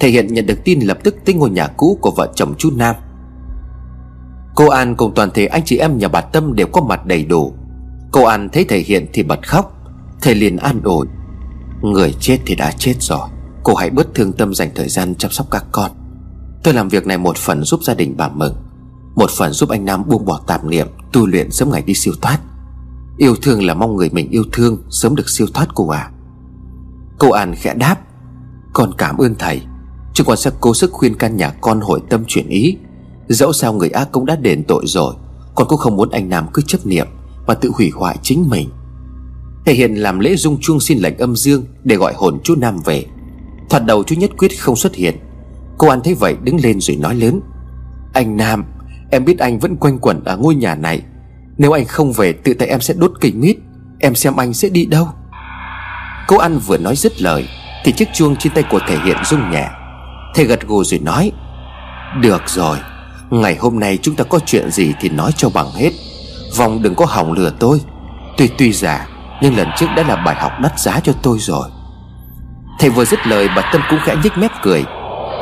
Thể 0.00 0.08
hiện 0.08 0.26
nhận 0.26 0.46
được 0.46 0.58
tin 0.64 0.80
lập 0.80 0.98
tức 1.04 1.16
tới 1.24 1.34
ngôi 1.34 1.50
nhà 1.50 1.66
cũ 1.66 1.98
của 2.00 2.10
vợ 2.10 2.32
chồng 2.34 2.54
chú 2.58 2.70
Nam. 2.76 2.96
Cô 4.54 4.68
An 4.68 4.96
cùng 4.96 5.12
toàn 5.14 5.30
thể 5.34 5.46
anh 5.46 5.62
chị 5.64 5.78
em 5.78 5.98
nhà 5.98 6.08
bà 6.08 6.20
Tâm 6.20 6.54
đều 6.54 6.66
có 6.66 6.80
mặt 6.80 7.06
đầy 7.06 7.24
đủ. 7.24 7.54
Cô 8.12 8.24
An 8.24 8.48
thấy 8.52 8.64
thầy 8.64 8.80
Hiện 8.80 9.06
thì 9.12 9.22
bật 9.22 9.48
khóc, 9.48 9.72
Thầy 10.22 10.34
liền 10.34 10.56
an 10.56 10.80
ủi, 10.84 11.06
Người 11.82 12.14
chết 12.20 12.38
thì 12.46 12.54
đã 12.54 12.72
chết 12.78 12.94
rồi. 13.00 13.28
Cô 13.62 13.74
hãy 13.74 13.90
bớt 13.90 14.14
thương 14.14 14.32
tâm 14.32 14.54
dành 14.54 14.70
thời 14.74 14.88
gian 14.88 15.14
chăm 15.14 15.30
sóc 15.30 15.46
các 15.50 15.64
con. 15.72 15.90
Tôi 16.62 16.74
làm 16.74 16.88
việc 16.88 17.06
này 17.06 17.18
một 17.18 17.36
phần 17.36 17.64
giúp 17.64 17.84
gia 17.84 17.94
đình 17.94 18.14
bà 18.16 18.28
mừng, 18.28 18.54
Một 19.14 19.30
phần 19.30 19.52
giúp 19.52 19.68
anh 19.68 19.84
Nam 19.84 20.08
buông 20.08 20.24
bỏ 20.24 20.40
tạp 20.46 20.64
niệm, 20.64 20.86
Tu 21.12 21.26
luyện 21.26 21.50
sớm 21.50 21.70
ngày 21.70 21.82
đi 21.82 21.94
siêu 21.94 22.14
thoát. 22.22 22.38
Yêu 23.18 23.36
thương 23.42 23.62
là 23.62 23.74
mong 23.74 23.96
người 23.96 24.10
mình 24.12 24.30
yêu 24.30 24.44
thương 24.52 24.78
Sớm 24.90 25.16
được 25.16 25.28
siêu 25.28 25.46
thoát 25.54 25.68
cô 25.74 25.88
à 25.88 26.10
Cô 27.18 27.30
An 27.30 27.54
khẽ 27.54 27.74
đáp, 27.74 27.96
Con 28.72 28.92
cảm 28.98 29.18
ơn 29.18 29.34
thầy, 29.34 29.62
Chứ 30.14 30.24
con 30.24 30.36
sẽ 30.36 30.50
cố 30.60 30.74
sức 30.74 30.92
khuyên 30.92 31.14
can 31.14 31.36
nhà 31.36 31.50
con 31.60 31.80
hội 31.80 32.00
tâm 32.10 32.24
chuyển 32.26 32.48
ý. 32.48 32.76
Dẫu 33.28 33.52
sao 33.52 33.72
người 33.72 33.90
ác 33.90 34.08
cũng 34.12 34.26
đã 34.26 34.36
đền 34.36 34.64
tội 34.64 34.82
rồi, 34.86 35.14
Con 35.54 35.68
cũng 35.68 35.78
không 35.78 35.96
muốn 35.96 36.10
anh 36.10 36.28
Nam 36.28 36.46
cứ 36.52 36.62
chấp 36.62 36.86
niệm 36.86 37.06
Và 37.46 37.54
tự 37.54 37.70
hủy 37.74 37.90
hoại 37.90 38.16
chính 38.22 38.48
mình. 38.48 38.70
Thầy 39.66 39.74
Hiện 39.74 39.94
làm 39.94 40.18
lễ 40.18 40.36
dung 40.36 40.60
chuông 40.60 40.80
xin 40.80 40.98
lệnh 40.98 41.18
âm 41.18 41.36
dương 41.36 41.64
Để 41.84 41.96
gọi 41.96 42.12
hồn 42.16 42.38
chú 42.42 42.54
Nam 42.54 42.78
về. 42.84 43.06
Thoạt 43.70 43.84
đầu 43.86 44.04
chú 44.04 44.14
Nhất 44.14 44.30
Quyết 44.38 44.60
không 44.60 44.76
xuất 44.76 44.94
hiện. 44.94 45.16
Cô 45.78 45.88
An 45.88 46.00
thấy 46.04 46.14
vậy 46.14 46.36
đứng 46.42 46.60
lên 46.62 46.80
rồi 46.80 46.96
nói 46.96 47.14
lớn. 47.14 47.40
Anh 48.12 48.36
Nam, 48.36 48.64
Em 49.10 49.24
biết 49.24 49.38
anh 49.38 49.58
vẫn 49.58 49.76
quanh 49.76 49.98
quẩn 49.98 50.24
ở 50.24 50.36
ngôi 50.36 50.54
nhà 50.54 50.74
này. 50.74 51.02
Nếu 51.58 51.72
anh 51.72 51.84
không 51.84 52.12
về, 52.12 52.32
tự 52.32 52.54
tay 52.54 52.68
em 52.68 52.80
sẽ 52.80 52.94
đốt 52.94 53.12
cây 53.20 53.32
mít. 53.32 53.56
Em 54.00 54.14
xem 54.14 54.36
anh 54.36 54.54
sẽ 54.54 54.68
đi 54.68 54.86
đâu. 54.86 55.08
Cô 56.26 56.38
An 56.38 56.58
vừa 56.66 56.78
nói 56.78 56.96
dứt 56.96 57.22
lời, 57.22 57.48
Thì 57.84 57.92
chiếc 57.92 58.08
chuông 58.14 58.36
trên 58.36 58.52
tay 58.52 58.64
của 58.70 58.80
thể 58.88 58.98
hiện 59.04 59.16
rung 59.24 59.50
nhẹ. 59.50 59.68
Thầy 60.34 60.44
gật 60.44 60.66
gù 60.66 60.84
rồi 60.84 61.00
nói, 61.00 61.32
Được 62.20 62.42
rồi, 62.46 62.78
Ngày 63.30 63.56
hôm 63.56 63.80
nay 63.80 63.98
chúng 64.02 64.14
ta 64.14 64.24
có 64.24 64.38
chuyện 64.46 64.70
gì 64.70 64.94
thì 65.00 65.08
nói 65.08 65.32
cho 65.36 65.50
bằng 65.50 65.70
hết. 65.74 65.90
Vòng 66.56 66.82
đừng 66.82 66.94
có 66.94 67.04
hỏng 67.04 67.32
lừa 67.32 67.50
tôi. 67.58 67.80
Tuy 68.36 68.48
tuy 68.58 68.72
già, 68.72 69.06
Nhưng 69.42 69.56
lần 69.56 69.68
trước 69.76 69.86
đã 69.96 70.02
là 70.02 70.16
bài 70.16 70.36
học 70.36 70.52
đắt 70.62 70.80
giá 70.80 71.00
cho 71.00 71.12
tôi 71.22 71.38
rồi. 71.40 71.68
Thầy 72.78 72.90
vừa 72.90 73.04
dứt 73.04 73.26
lời, 73.26 73.48
bà 73.56 73.70
Tâm 73.72 73.82
cũng 73.90 73.98
khẽ 74.04 74.16
nhếch 74.24 74.38
mép 74.38 74.50
cười. 74.62 74.84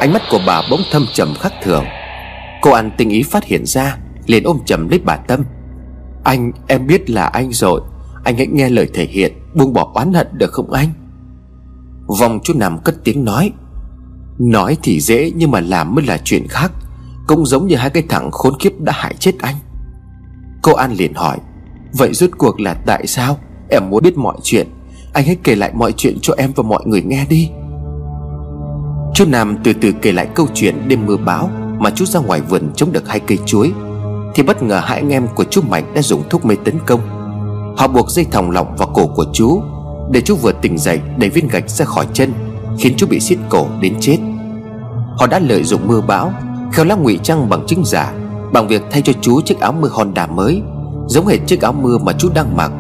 Ánh 0.01 0.13
mắt 0.13 0.23
của 0.31 0.41
bà 0.47 0.63
bỗng 0.71 0.81
thâm 0.93 1.07
trầm 1.13 1.35
khắc 1.41 1.53
thường. 1.63 1.85
Cô 2.63 2.71
An 2.71 2.91
tinh 2.97 3.09
ý 3.09 3.23
phát 3.23 3.45
hiện 3.45 3.67
ra, 3.67 3.97
liền 4.27 4.45
ôm 4.45 4.59
chầm 4.67 4.89
lấy 4.89 5.01
bà 5.05 5.17
Tâm. 5.17 5.45
Anh, 6.25 6.53
em 6.67 6.87
biết 6.87 7.11
là 7.11 7.27
anh 7.27 7.53
rồi. 7.53 7.81
Anh 8.25 8.37
hãy 8.37 8.47
nghe 8.47 8.69
lời 8.69 8.89
thể 8.95 9.05
hiện, 9.05 9.33
Buông 9.55 9.73
bỏ 9.73 9.91
oán 9.95 10.13
hận 10.13 10.27
được 10.33 10.53
không 10.53 10.73
anh? 10.73 10.89
Vòng 12.21 12.41
chú 12.45 12.55
nằm 12.57 12.79
cất 12.79 12.95
tiếng 13.05 13.25
nói. 13.25 13.53
Nói 14.39 14.77
thì 14.83 15.01
dễ, 15.01 15.33
nhưng 15.37 15.51
mà 15.51 15.61
làm 15.61 15.95
mới 15.95 16.07
là 16.07 16.19
chuyện 16.25 16.49
khác. 16.49 16.73
Cũng 17.27 17.47
giống 17.47 17.67
như 17.67 17.77
hai 17.77 17.91
cái 17.91 18.03
thằng 18.09 18.31
khốn 18.31 18.59
kiếp 18.59 18.81
đã 18.81 18.93
hại 18.97 19.15
chết 19.15 19.33
anh. 19.41 19.57
Cô 20.63 20.75
An 20.75 20.93
liền 20.93 21.15
hỏi. 21.15 21.39
Vậy 21.93 22.15
rốt 22.15 22.31
cuộc 22.39 22.61
là 22.61 22.75
tại 22.75 23.07
sao? 23.07 23.39
Em 23.71 23.91
muốn 23.91 24.03
biết 24.03 24.19
mọi 24.19 24.37
chuyện. 24.43 24.67
Anh 25.17 25.27
hãy 25.27 25.37
kể 25.45 25.55
lại 25.55 25.71
mọi 25.75 25.93
chuyện 25.97 26.19
cho 26.23 26.35
em 26.37 26.53
và 26.57 26.63
mọi 26.63 26.83
người 26.87 27.03
nghe 27.03 27.27
đi. 27.29 27.51
Chú 29.15 29.25
Nam 29.29 29.57
từ 29.65 29.73
từ 29.73 29.93
kể 30.03 30.13
lại 30.13 30.29
câu 30.35 30.47
chuyện 30.55 30.89
đêm 30.89 31.07
mưa 31.07 31.17
bão 31.17 31.51
Mà 31.79 31.91
chú 31.91 32.05
ra 32.05 32.21
ngoài 32.21 32.41
vườn 32.41 32.73
chống 32.77 32.93
được 32.93 33.09
hai 33.09 33.21
cây 33.21 33.39
chuối. 33.47 33.73
Thì 34.35 34.43
bất 34.43 34.63
ngờ 34.63 34.81
hai 34.85 34.99
anh 34.99 35.13
em 35.13 35.27
của 35.35 35.45
chú 35.45 35.63
Mạnh 35.69 35.93
đã 35.95 36.03
dùng 36.03 36.23
thuốc 36.31 36.45
mê 36.45 36.55
tấn 36.65 36.79
công. 36.87 37.01
Họ 37.77 37.89
buộc 37.89 38.11
dây 38.11 38.25
thòng 38.25 38.51
lọng 38.51 38.77
vào 38.77 38.89
cổ 38.95 39.07
của 39.07 39.25
chú, 39.33 39.61
Để 40.11 40.21
chú 40.21 40.37
vừa 40.37 40.53
tỉnh 40.53 40.79
dậy 40.79 41.01
đẩy 41.17 41.31
viên 41.31 41.49
gạch 41.49 41.71
ra 41.71 41.85
khỏi 41.85 42.07
chân, 42.13 42.33
Khiến 42.79 42.95
chú 42.97 43.07
bị 43.07 43.21
xiết 43.21 43.39
cổ 43.49 43.67
đến 43.81 43.95
chết. 44.01 44.19
Họ 45.19 45.27
đã 45.27 45.39
lợi 45.39 45.65
dụng 45.65 45.89
mưa 45.89 46.01
bão, 46.01 46.33
Khéo 46.73 46.85
léo 46.85 46.97
ngụy 46.97 47.19
trang 47.23 47.49
bằng 47.49 47.67
chứng 47.67 47.85
giả, 47.85 48.13
Bằng 48.53 48.69
việc 48.69 48.83
thay 48.91 49.03
cho 49.03 49.13
chú 49.21 49.41
chiếc 49.41 49.61
áo 49.61 49.73
mưa 49.73 49.89
Honda 49.93 50.27
mới, 50.27 50.63
Giống 51.07 51.27
hệt 51.27 51.41
chiếc 51.47 51.61
áo 51.61 51.73
mưa 51.73 51.99
mà 51.99 52.13
chú 52.13 52.29
đang 52.35 52.57
mặc. 52.57 52.73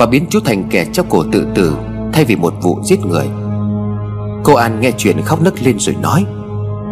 Và 0.00 0.06
biến 0.06 0.26
chú 0.30 0.40
thành 0.44 0.64
kẻ 0.70 0.86
treo 0.92 1.04
cổ 1.08 1.24
tự 1.32 1.46
tử 1.54 1.76
Thay 2.12 2.24
vì 2.24 2.36
một 2.36 2.54
vụ 2.62 2.78
giết 2.84 3.06
người. 3.06 3.26
Cô 4.44 4.54
An 4.54 4.80
nghe 4.80 4.92
chuyện 4.98 5.22
khóc 5.22 5.42
nức 5.42 5.62
lên 5.62 5.78
rồi 5.78 5.96
nói, 6.02 6.24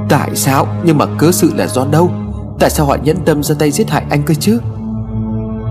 Tại 0.09 0.31
sao? 0.35 0.67
Nhưng 0.85 0.99
mà 0.99 1.07
cớ 1.19 1.33
sự 1.33 1.53
là 1.55 1.67
do 1.67 1.87
đâu? 1.91 2.11
Tại 2.59 2.71
sao 2.71 2.87
họ 2.87 2.97
nhẫn 3.03 3.17
tâm 3.25 3.43
ra 3.43 3.55
tay 3.59 3.71
giết 3.71 3.91
hại 3.91 4.05
anh 4.11 4.23
cơ 4.23 4.35
chứ? 4.35 4.61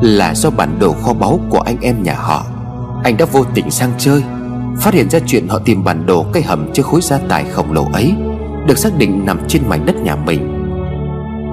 Là 0.01 0.35
do 0.35 0.49
bản 0.49 0.80
đồ 0.80 0.93
kho 0.93 1.14
báu 1.14 1.39
của 1.49 1.59
anh 1.59 1.77
em 1.81 2.03
nhà 2.03 2.15
họ. 2.15 2.45
Anh 3.03 3.18
đã 3.18 3.26
vô 3.26 3.43
tình 3.53 3.72
sang 3.72 3.91
chơi, 3.97 4.23
Phát 4.80 4.93
hiện 4.93 5.09
ra 5.09 5.19
chuyện 5.26 5.47
họ 5.47 5.59
tìm 5.65 5.84
bản 5.84 6.05
đồ 6.05 6.26
cây 6.34 6.43
hầm 6.43 6.73
chứa 6.73 6.84
khối 6.84 7.01
gia 7.01 7.18
tài 7.18 7.43
khổng 7.43 7.72
lồ 7.72 7.88
ấy, 7.93 8.14
Được 8.68 8.77
xác 8.77 8.97
định 8.97 9.26
nằm 9.26 9.39
trên 9.47 9.69
mảnh 9.69 9.85
đất 9.85 9.95
nhà 9.95 10.15
mình. 10.15 10.68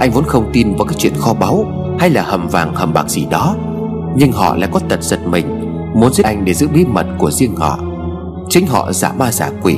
Anh 0.01 0.11
vốn 0.11 0.25
không 0.25 0.51
tin 0.53 0.77
vào 0.77 0.85
cái 0.85 0.95
chuyện 0.99 1.15
kho 1.19 1.35
báu 1.35 1.65
Hay 1.99 2.11
là 2.11 2.23
hầm 2.23 2.49
vàng 2.49 2.75
hầm 2.75 2.93
bạc 2.93 3.09
gì 3.09 3.27
đó, 3.31 3.57
Nhưng 4.17 4.33
họ 4.33 4.57
lại 4.57 4.69
có 4.73 4.81
tật 4.89 5.03
giật 5.03 5.27
mình 5.27 5.65
Muốn 5.95 6.13
giết 6.13 6.27
anh 6.27 6.45
để 6.45 6.55
giữ 6.55 6.69
bí 6.69 6.85
mật 6.85 7.07
của 7.19 7.31
riêng 7.31 7.57
họ. 7.57 7.79
Chính 8.49 8.67
họ 8.67 8.93
giả 8.93 9.13
ma 9.13 9.33
giả 9.33 9.51
quỷ. 9.63 9.77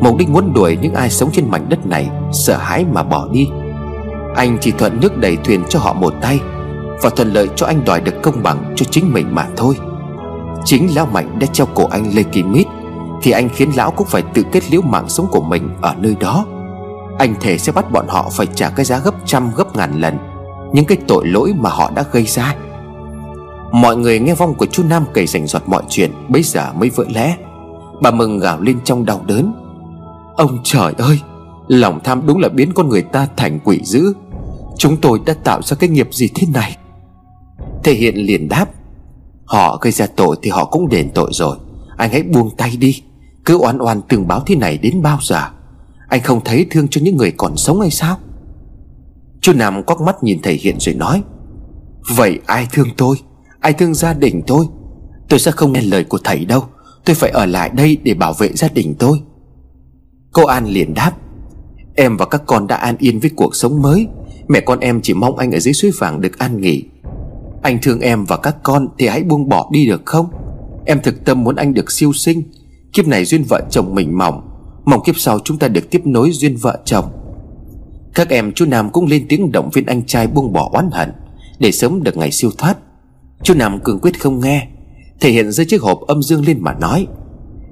Mục 0.00 0.16
đích 0.16 0.28
muốn 0.28 0.52
đuổi 0.52 0.78
những 0.82 0.94
ai 0.94 1.10
sống 1.10 1.30
trên 1.32 1.50
mảnh 1.50 1.68
đất 1.68 1.86
này, 1.86 2.10
Sợ 2.32 2.56
hãi 2.56 2.84
mà 2.92 3.02
bỏ 3.02 3.28
đi. 3.32 3.48
Anh 4.36 4.58
chỉ 4.60 4.70
thuận 4.70 5.00
nước 5.00 5.18
đẩy 5.18 5.36
thuyền 5.36 5.62
cho 5.68 5.78
họ 5.78 5.92
một 5.92 6.14
tay, 6.20 6.40
Và 7.02 7.10
thuận 7.10 7.32
lợi 7.32 7.48
cho 7.56 7.66
anh 7.66 7.84
đòi 7.84 8.00
được 8.00 8.14
công 8.22 8.42
bằng 8.42 8.72
cho 8.76 8.86
chính 8.90 9.12
mình 9.12 9.34
mà 9.34 9.46
thôi. 9.56 9.74
Chính 10.64 10.94
Lão 10.94 11.06
Mạnh 11.06 11.38
đã 11.38 11.46
treo 11.46 11.66
cổ 11.74 11.86
anh 11.90 12.10
Lê 12.14 12.22
Kim 12.22 12.52
Mít, 12.52 12.66
Thì 13.22 13.30
anh 13.30 13.48
khiến 13.48 13.70
Lão 13.76 13.90
cũng 13.90 14.06
phải 14.06 14.22
tự 14.22 14.42
kết 14.52 14.70
liễu 14.70 14.82
mạng 14.82 15.08
sống 15.08 15.26
của 15.30 15.42
mình 15.42 15.70
ở 15.80 15.94
nơi 15.98 16.16
đó. 16.20 16.44
Anh 17.18 17.34
thề 17.40 17.58
sẽ 17.58 17.72
bắt 17.72 17.92
bọn 17.92 18.08
họ 18.08 18.30
phải 18.32 18.46
trả 18.46 18.68
cái 18.68 18.84
giá 18.84 18.98
gấp 18.98 19.14
trăm, 19.26 19.50
gấp 19.56 19.76
ngàn 19.76 20.00
lần 20.00 20.18
Những 20.72 20.84
cái 20.84 20.98
tội 21.08 21.26
lỗi 21.26 21.54
mà 21.58 21.70
họ 21.70 21.90
đã 21.94 22.04
gây 22.12 22.24
ra. 22.24 22.54
Mọi 23.72 23.96
người 23.96 24.20
nghe 24.20 24.34
vong 24.34 24.54
của 24.54 24.66
chú 24.66 24.82
Nam 24.84 25.04
kể 25.14 25.26
rành 25.26 25.46
giọt 25.46 25.62
mọi 25.66 25.82
chuyện 25.88 26.10
Bây 26.28 26.42
giờ 26.42 26.72
mới 26.72 26.90
vỡ 26.90 27.04
lẽ. 27.14 27.36
Bà 28.02 28.10
Mừng 28.10 28.38
gào 28.38 28.60
lên 28.60 28.78
trong 28.84 29.04
đau 29.04 29.20
đớn. 29.26 29.52
Ông 30.36 30.58
trời 30.64 30.92
ơi, 30.98 31.20
Lòng 31.68 32.00
tham 32.04 32.26
đúng 32.26 32.38
là 32.38 32.48
biến 32.48 32.72
con 32.74 32.88
người 32.88 33.02
ta 33.02 33.28
thành 33.36 33.58
quỷ 33.64 33.80
dữ. 33.84 34.12
Chúng 34.76 34.96
tôi 34.96 35.20
đã 35.26 35.34
tạo 35.34 35.62
ra 35.62 35.76
cái 35.80 35.88
nghiệp 35.88 36.08
gì 36.12 36.28
thế 36.34 36.46
này? 36.54 36.76
Thể 37.84 37.94
hiện 37.94 38.16
liền 38.16 38.48
đáp, 38.48 38.66
Họ 39.44 39.78
gây 39.80 39.92
ra 39.92 40.06
tội 40.16 40.36
thì 40.42 40.50
họ 40.50 40.64
cũng 40.64 40.88
đền 40.88 41.10
tội 41.14 41.30
rồi. 41.32 41.56
Anh 41.96 42.10
hãy 42.10 42.22
buông 42.22 42.50
tay 42.56 42.76
đi, 42.76 43.02
Cứ 43.44 43.58
oan 43.58 43.78
oan 43.78 44.00
từng 44.08 44.28
báo 44.28 44.40
thế 44.46 44.56
này 44.56 44.78
đến 44.78 45.02
bao 45.02 45.18
giờ? 45.22 45.42
Anh 46.08 46.20
không 46.22 46.40
thấy 46.44 46.66
thương 46.70 46.88
cho 46.88 47.00
những 47.04 47.16
người 47.16 47.32
còn 47.36 47.56
sống 47.56 47.80
hay 47.80 47.90
sao? 47.90 48.16
Chú 49.40 49.52
Nam 49.52 49.82
quắc 49.82 50.00
mắt 50.00 50.22
nhìn 50.22 50.38
thầy 50.42 50.54
Hiện 50.54 50.76
rồi 50.80 50.94
nói, 50.94 51.22
Vậy 52.16 52.40
ai 52.46 52.66
thương 52.72 52.88
tôi? 52.96 53.16
Ai 53.60 53.72
thương 53.72 53.94
gia 53.94 54.14
đình 54.14 54.42
tôi 54.46 54.66
Tôi 55.28 55.38
sẽ 55.38 55.50
không 55.50 55.72
nghe 55.72 55.82
lời 55.82 56.04
của 56.04 56.18
thầy 56.24 56.44
đâu. 56.44 56.64
Tôi 57.04 57.14
phải 57.14 57.30
ở 57.30 57.46
lại 57.46 57.70
đây 57.74 57.98
để 58.02 58.14
bảo 58.14 58.32
vệ 58.32 58.52
gia 58.52 58.68
đình 58.68 58.94
tôi. 58.98 59.20
Cô 60.32 60.46
An 60.46 60.66
liền 60.66 60.94
đáp, 60.94 61.12
Em 61.94 62.16
và 62.16 62.26
các 62.26 62.42
con 62.46 62.66
đã 62.66 62.76
an 62.76 62.96
yên 62.98 63.18
với 63.20 63.30
cuộc 63.36 63.56
sống 63.56 63.82
mới. 63.82 64.06
Mẹ 64.48 64.60
con 64.60 64.80
em 64.80 65.00
chỉ 65.02 65.14
mong 65.14 65.36
anh 65.36 65.52
ở 65.52 65.58
dưới 65.58 65.74
suối 65.74 65.90
vàng 65.98 66.20
được 66.20 66.38
an 66.38 66.60
nghỉ. 66.60 66.84
Anh 67.62 67.78
thương 67.82 68.00
em 68.00 68.24
và 68.24 68.36
các 68.36 68.56
con 68.62 68.88
Thì 68.98 69.06
hãy 69.06 69.22
buông 69.22 69.48
bỏ 69.48 69.68
đi 69.72 69.86
được 69.86 70.02
không? 70.04 70.26
Em 70.86 71.00
thực 71.02 71.24
tâm 71.24 71.44
muốn 71.44 71.56
anh 71.56 71.74
được 71.74 71.90
siêu 71.90 72.12
sinh. 72.12 72.42
Kiếp 72.92 73.06
này 73.06 73.24
duyên 73.24 73.44
vợ 73.44 73.62
chồng 73.70 73.94
mình 73.94 74.18
mỏng. 74.18 74.48
Mong 74.84 75.02
kiếp 75.04 75.18
sau 75.18 75.38
chúng 75.44 75.58
ta 75.58 75.68
được 75.68 75.90
tiếp 75.90 76.00
nối 76.04 76.30
duyên 76.30 76.56
vợ 76.56 76.78
chồng. 76.84 77.04
Các 78.14 78.28
em 78.28 78.52
chú 78.52 78.64
Nam 78.66 78.90
cũng 78.90 79.06
lên 79.06 79.26
tiếng 79.28 79.52
động 79.52 79.70
viên 79.72 79.86
anh 79.86 80.06
trai 80.06 80.26
buông 80.26 80.52
bỏ 80.52 80.70
oán 80.72 80.90
hận, 80.92 81.12
Để 81.58 81.72
sớm 81.72 82.02
được 82.02 82.16
ngày 82.16 82.30
siêu 82.30 82.50
thoát. 82.58 82.78
Chú 83.42 83.54
Nam 83.54 83.80
cường 83.80 84.00
quyết 84.00 84.20
không 84.20 84.40
nghe, 84.40 84.68
Thể 85.20 85.30
hiện 85.30 85.50
dưới 85.50 85.66
chiếc 85.66 85.82
hộp 85.82 86.00
âm 86.00 86.22
dương 86.22 86.44
lên 86.46 86.58
mà 86.60 86.74
nói, 86.74 87.06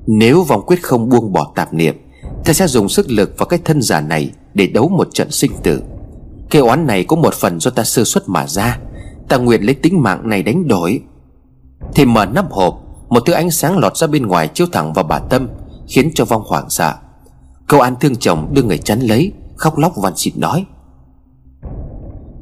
Nếu 0.06 0.42
vòng 0.42 0.62
quyết 0.66 0.82
không 0.82 1.08
buông 1.08 1.32
bỏ 1.32 1.52
tạp 1.54 1.74
niệm, 1.74 1.96
Ta 2.44 2.52
sẽ 2.52 2.66
dùng 2.66 2.88
sức 2.88 3.10
lực 3.10 3.38
vào 3.38 3.46
cái 3.46 3.58
thân 3.64 3.82
giả 3.82 4.00
này 4.00 4.30
Để 4.54 4.66
đấu 4.66 4.88
một 4.88 5.08
trận 5.12 5.30
sinh 5.30 5.52
tử. 5.62 5.82
Cái 6.50 6.62
oán 6.62 6.86
này 6.86 7.04
có 7.04 7.16
một 7.16 7.34
phần 7.34 7.60
do 7.60 7.70
ta 7.70 7.84
sơ 7.84 8.04
xuất 8.04 8.28
mà 8.28 8.46
ra, 8.46 8.78
Ta 9.28 9.36
nguyện 9.36 9.62
lấy 9.62 9.74
tính 9.74 10.02
mạng 10.02 10.28
này 10.28 10.42
đánh 10.42 10.68
đổi. 10.68 11.00
Thì 11.94 12.04
mở 12.04 12.26
nắp 12.26 12.52
hộp, 12.52 12.82
Một 13.08 13.22
thứ 13.26 13.32
ánh 13.32 13.50
sáng 13.50 13.78
lọt 13.78 13.96
ra 13.96 14.06
bên 14.06 14.26
ngoài 14.26 14.48
chiếu 14.54 14.66
thẳng 14.72 14.92
vào 14.92 15.04
bà 15.04 15.18
Tâm, 15.18 15.48
Khiến 15.88 16.10
cho 16.14 16.24
vong 16.24 16.42
hoảng 16.46 16.70
sợ. 16.70 16.94
Câu 17.66 17.80
an 17.80 17.94
thương 18.00 18.16
chồng 18.16 18.48
đưa 18.52 18.62
người 18.62 18.78
chắn 18.78 19.00
lấy, 19.00 19.32
Khóc 19.56 19.78
lóc 19.78 19.92
van 19.96 20.12
xin 20.16 20.34
nói, 20.36 20.64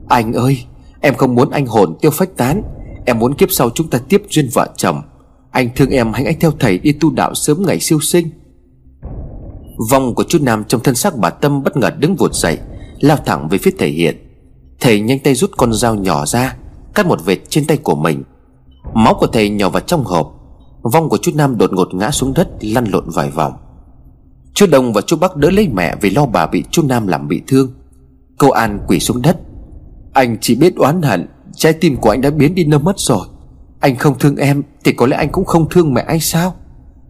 Anh 0.09 0.33
ơi, 0.33 0.65
Em 1.01 1.15
không 1.15 1.35
muốn 1.35 1.51
anh 1.51 1.67
hồn 1.67 1.97
tiêu 2.01 2.11
phách 2.11 2.37
tán. 2.37 2.63
Em 3.05 3.19
muốn 3.19 3.35
kiếp 3.35 3.53
sau 3.53 3.71
chúng 3.71 3.91
ta 3.91 3.99
tiếp 4.09 4.23
duyên 4.31 4.49
vợ 4.55 4.69
chồng. 4.77 5.03
Anh 5.51 5.69
thương 5.77 5.91
em, 5.91 6.13
hãy 6.13 6.25
anh 6.25 6.41
theo 6.41 6.51
thầy 6.61 6.79
đi 6.79 6.93
tu 6.93 7.11
đạo 7.11 7.35
sớm 7.35 7.63
ngày 7.67 7.81
siêu 7.81 8.01
sinh. 8.01 8.31
Vong 9.91 10.15
của 10.15 10.25
chú 10.29 10.39
Nam 10.43 10.65
trong 10.65 10.83
thân 10.83 10.95
xác 10.95 11.17
bà 11.17 11.31
Tâm 11.31 11.63
bất 11.63 11.77
ngờ 11.77 11.91
đứng 11.99 12.17
vụt 12.17 12.35
dậy, 12.35 12.59
Lao 13.01 13.17
thẳng 13.17 13.49
về 13.49 13.59
phía 13.59 13.71
thầy 13.79 13.89
Hiện. 13.89 14.17
Thầy 14.81 15.01
nhanh 15.01 15.19
tay 15.19 15.35
rút 15.35 15.51
con 15.57 15.73
dao 15.73 15.95
nhỏ 15.95 16.27
ra, 16.27 16.57
Cắt 16.95 17.07
một 17.07 17.25
vệt 17.25 17.39
trên 17.49 17.67
tay 17.67 17.77
của 17.77 17.95
mình. 17.95 18.23
Máu 18.95 19.15
của 19.15 19.27
thầy 19.27 19.51
nhỏ 19.51 19.69
vào 19.69 19.81
trong 19.81 20.05
hộp. 20.05 20.35
Vong 20.83 21.09
của 21.09 21.19
chú 21.23 21.33
Nam 21.35 21.59
đột 21.59 21.73
ngột 21.73 21.95
ngã 21.95 22.11
xuống 22.11 22.35
đất, 22.35 22.49
Lăn 22.61 22.85
lộn 22.85 23.05
vài 23.11 23.31
vòng. 23.31 23.53
Chú 24.55 24.67
Đông 24.67 24.93
và 24.93 25.01
chú 25.01 25.17
Bắc 25.17 25.37
đỡ 25.37 25.51
lấy 25.51 25.69
mẹ 25.69 25.97
Vì 26.01 26.11
lo 26.11 26.27
bà 26.27 26.47
bị 26.47 26.65
chú 26.71 26.83
Nam 26.83 27.07
làm 27.07 27.29
bị 27.29 27.43
thương. 27.47 27.73
Cô 28.39 28.51
An 28.51 28.79
quỳ 28.89 29.01
xuống 29.01 29.23
đất. 29.23 29.37
Anh 30.13 30.37
chỉ 30.41 30.55
biết 30.55 30.77
oán 30.77 31.03
hận 31.03 31.27
Trái 31.57 31.73
tim 31.73 31.97
của 31.97 32.11
anh 32.11 32.21
đã 32.21 32.31
biến 32.31 32.55
đi 32.55 32.65
đâu 32.65 32.81
mất 32.81 32.99
rồi. 32.99 33.27
Anh 33.81 33.97
không 33.97 34.19
thương 34.19 34.37
em 34.37 34.63
Thì 34.85 34.93
có 34.93 35.07
lẽ 35.07 35.17
anh 35.17 35.33
cũng 35.33 35.45
không 35.45 35.69
thương 35.71 35.95
mẹ 35.95 36.05
anh 36.07 36.21
sao? 36.21 36.55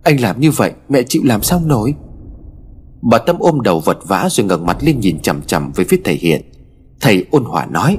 Anh 0.03 0.21
làm 0.21 0.41
như 0.41 0.51
vậy, 0.51 0.73
mẹ 0.89 1.03
chịu 1.03 1.23
làm 1.25 1.43
sao 1.43 1.61
nổi? 1.61 1.95
Bà 3.03 3.19
Tâm 3.19 3.37
ôm 3.39 3.61
đầu 3.61 3.81
vật 3.81 3.99
vã 4.07 4.29
rồi 4.31 4.47
ngẩng 4.47 4.67
mặt 4.67 4.77
lên 4.81 5.01
nhìn 5.01 5.21
chằm 5.21 5.43
chằm 5.43 5.73
với 5.73 5.85
phía 5.85 6.01
thầy 6.05 6.15
Hiện 6.15 6.43
Thầy 7.01 7.27
ôn 7.31 7.45
hòa 7.45 7.67
nói, 7.67 7.99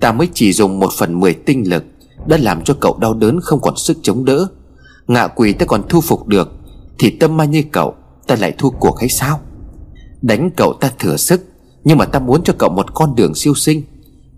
Ta 0.00 0.12
mới 0.12 0.28
chỉ 0.34 0.52
dùng 0.52 0.80
một 0.80 0.92
phần 0.98 1.20
mười 1.20 1.34
tinh 1.34 1.70
lực, 1.70 1.84
Đã 2.26 2.36
làm 2.36 2.64
cho 2.64 2.74
cậu 2.80 2.98
đau 2.98 3.14
đớn 3.14 3.40
không 3.42 3.60
còn 3.60 3.76
sức 3.76 3.98
chống 4.02 4.24
đỡ. 4.24 4.46
Ngạ 5.06 5.26
quỷ 5.26 5.52
ta 5.52 5.66
còn 5.66 5.82
thu 5.88 6.00
phục 6.00 6.26
được, 6.26 6.52
Thì 6.98 7.10
tâm 7.10 7.36
ma 7.36 7.44
như 7.44 7.62
cậu, 7.72 7.94
Ta 8.26 8.36
lại 8.36 8.52
thua 8.58 8.70
cuộc 8.70 8.98
hay 9.00 9.08
sao? 9.08 9.40
Đánh 10.22 10.50
cậu 10.56 10.72
ta 10.80 10.90
thừa 10.98 11.16
sức, 11.16 11.40
Nhưng 11.84 11.98
mà 11.98 12.04
ta 12.04 12.18
muốn 12.18 12.42
cho 12.44 12.54
cậu 12.58 12.70
một 12.70 12.94
con 12.94 13.14
đường 13.14 13.34
siêu 13.34 13.54
sinh. 13.54 13.82